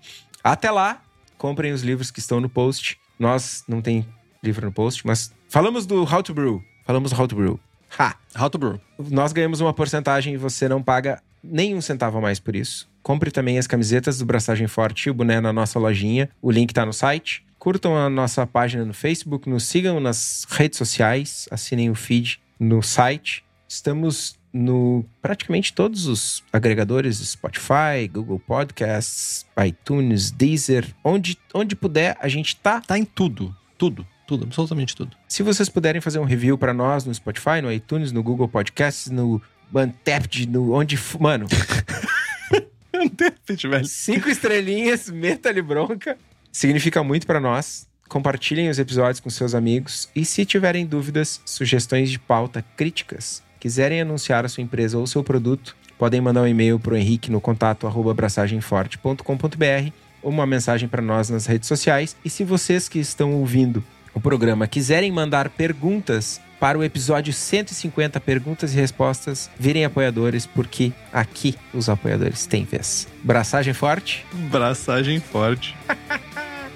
Até 0.45 0.71
lá, 0.71 1.03
comprem 1.37 1.73
os 1.73 1.83
livros 1.83 2.13
que 2.13 2.21
estão 2.21 2.41
no 2.41 2.49
post. 2.49 2.97
Nós 3.19 3.65
não 3.67 3.83
tem 3.83 4.07
livro 4.41 4.65
no 4.65 4.73
post, 4.73 5.05
mas 5.05 5.33
falamos 5.49 5.85
do 5.85 6.05
How 6.05 6.23
to 6.23 6.33
Brew. 6.33 6.63
Falamos 6.85 7.11
do 7.11 7.21
How 7.21 7.27
to 7.27 7.35
Brew. 7.35 7.61
Ha! 7.99 8.15
How 8.41 8.49
to 8.49 8.57
Brew. 8.57 8.81
Nós 9.11 9.33
ganhamos 9.33 9.61
uma 9.61 9.75
porcentagem 9.75 10.35
e 10.35 10.37
você 10.37 10.69
não 10.69 10.81
paga 10.81 11.21
nem 11.43 11.75
um 11.75 11.81
centavo 11.81 12.19
a 12.19 12.21
mais 12.21 12.39
por 12.39 12.55
isso. 12.55 12.89
Compre 13.03 13.33
também 13.33 13.59
as 13.59 13.67
camisetas 13.67 14.19
do 14.21 14.27
Braçagem 14.27 14.69
Forte 14.69 15.09
e 15.09 15.11
o 15.11 15.15
boné 15.15 15.41
na 15.41 15.53
nossa 15.53 15.81
lojinha. 15.81 16.31
O 16.41 16.53
link 16.53 16.73
tá 16.73 16.87
no 16.87 16.93
site. 16.93 17.45
Curtam 17.59 17.97
a 17.97 18.09
nossa 18.09 18.47
página 18.47 18.85
no 18.85 18.95
Facebook, 18.95 19.51
nos 19.51 19.65
sigam 19.65 19.99
nas 19.99 20.47
redes 20.49 20.79
sociais, 20.79 21.49
assinem 21.51 21.91
o 21.91 21.97
feed 21.97 22.41
no 22.61 22.81
site. 22.81 23.45
Estamos 23.69 24.38
no 24.53 25.05
praticamente 25.21 25.73
todos 25.73 26.07
os 26.07 26.43
agregadores 26.53 27.19
Spotify, 27.19 28.09
Google 28.11 28.39
Podcasts, 28.39 29.47
iTunes, 29.65 30.31
Deezer, 30.31 30.95
onde, 31.05 31.39
onde 31.55 31.77
puder, 31.77 32.17
a 32.21 32.29
gente 32.29 32.57
tá. 32.57 32.81
Tá 32.81 32.99
em 32.99 33.05
tudo, 33.05 33.55
tudo, 33.77 34.07
tudo, 34.27 34.45
absolutamente 34.45 34.97
tudo. 34.97 35.17
Se 35.29 35.43
vocês 35.43 35.69
puderem 35.69 36.01
fazer 36.01 36.19
um 36.19 36.25
review 36.25 36.57
para 36.57 36.73
nós 36.73 37.05
no 37.05 37.15
Spotify, 37.15 37.61
no 37.63 37.71
iTunes, 37.71 38.13
no 38.13 38.23
Google 38.23 38.49
Podcasts, 38.49 39.11
no 39.11 39.41
Untapped, 39.75 40.47
no 40.49 40.73
onde, 40.73 40.99
mano. 41.21 41.47
Untapped, 42.95 43.69
velho. 43.69 43.85
Cinco 43.85 44.29
estrelinhas, 44.29 45.11
meta-lhe 45.11 45.63
bronca. 45.63 46.17
Significa 46.51 47.03
muito 47.05 47.27
para 47.27 47.39
nós. 47.39 47.87
Compartilhem 48.09 48.71
os 48.71 48.79
episódios 48.79 49.21
com 49.21 49.29
seus 49.29 49.55
amigos 49.55 50.09
e 50.17 50.25
se 50.25 50.47
tiverem 50.47 50.87
dúvidas, 50.87 51.43
sugestões 51.45 52.11
de 52.11 52.19
pauta, 52.19 52.65
críticas, 52.75 53.43
quiserem 53.59 54.01
anunciar 54.01 54.45
a 54.45 54.49
sua 54.49 54.63
empresa 54.63 54.99
ou 54.99 55.07
seu 55.07 55.23
produto, 55.23 55.77
podem 55.99 56.21
mandar 56.21 56.43
um 56.43 56.47
e-mail 56.47 56.79
para 56.79 56.95
o 56.95 56.97
Henrique 56.97 57.31
no 57.31 57.41
contato 57.41 57.87
abraçagemforte.com.br 57.87 59.93
ou 60.23 60.31
uma 60.31 60.47
mensagem 60.47 60.89
para 60.89 61.03
nós 61.03 61.31
nas 61.31 61.47
redes 61.47 61.69
sociais. 61.69 62.17
E 62.25 62.31
se 62.31 62.45
vocês 62.45 62.89
que 62.89 62.99
estão 62.99 63.35
ouvindo 63.35 63.83
o 64.15 64.21
programa 64.21 64.67
quiserem 64.67 65.13
mandar 65.13 65.49
perguntas 65.49 66.41
para 66.59 66.77
o 66.77 66.83
episódio 66.83 67.33
150 67.33 68.19
Perguntas 68.21 68.75
e 68.75 68.77
Respostas, 68.77 69.49
virem 69.59 69.85
apoiadores, 69.85 70.45
porque 70.45 70.93
aqui 71.13 71.55
os 71.73 71.89
apoiadores 71.89 72.47
têm 72.47 72.65
vez. 72.65 73.07
Braçagem 73.23 73.73
forte? 73.73 74.27
Braçagem 74.51 75.21
forte. 75.21 75.77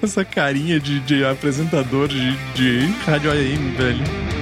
Essa 0.00 0.24
carinha 0.24 0.78
de, 0.78 1.00
de 1.00 1.24
apresentador 1.24 2.08
de, 2.08 2.36
de 2.54 2.86
rádio 3.04 3.30
AM, 3.30 3.70
velho. 3.76 4.41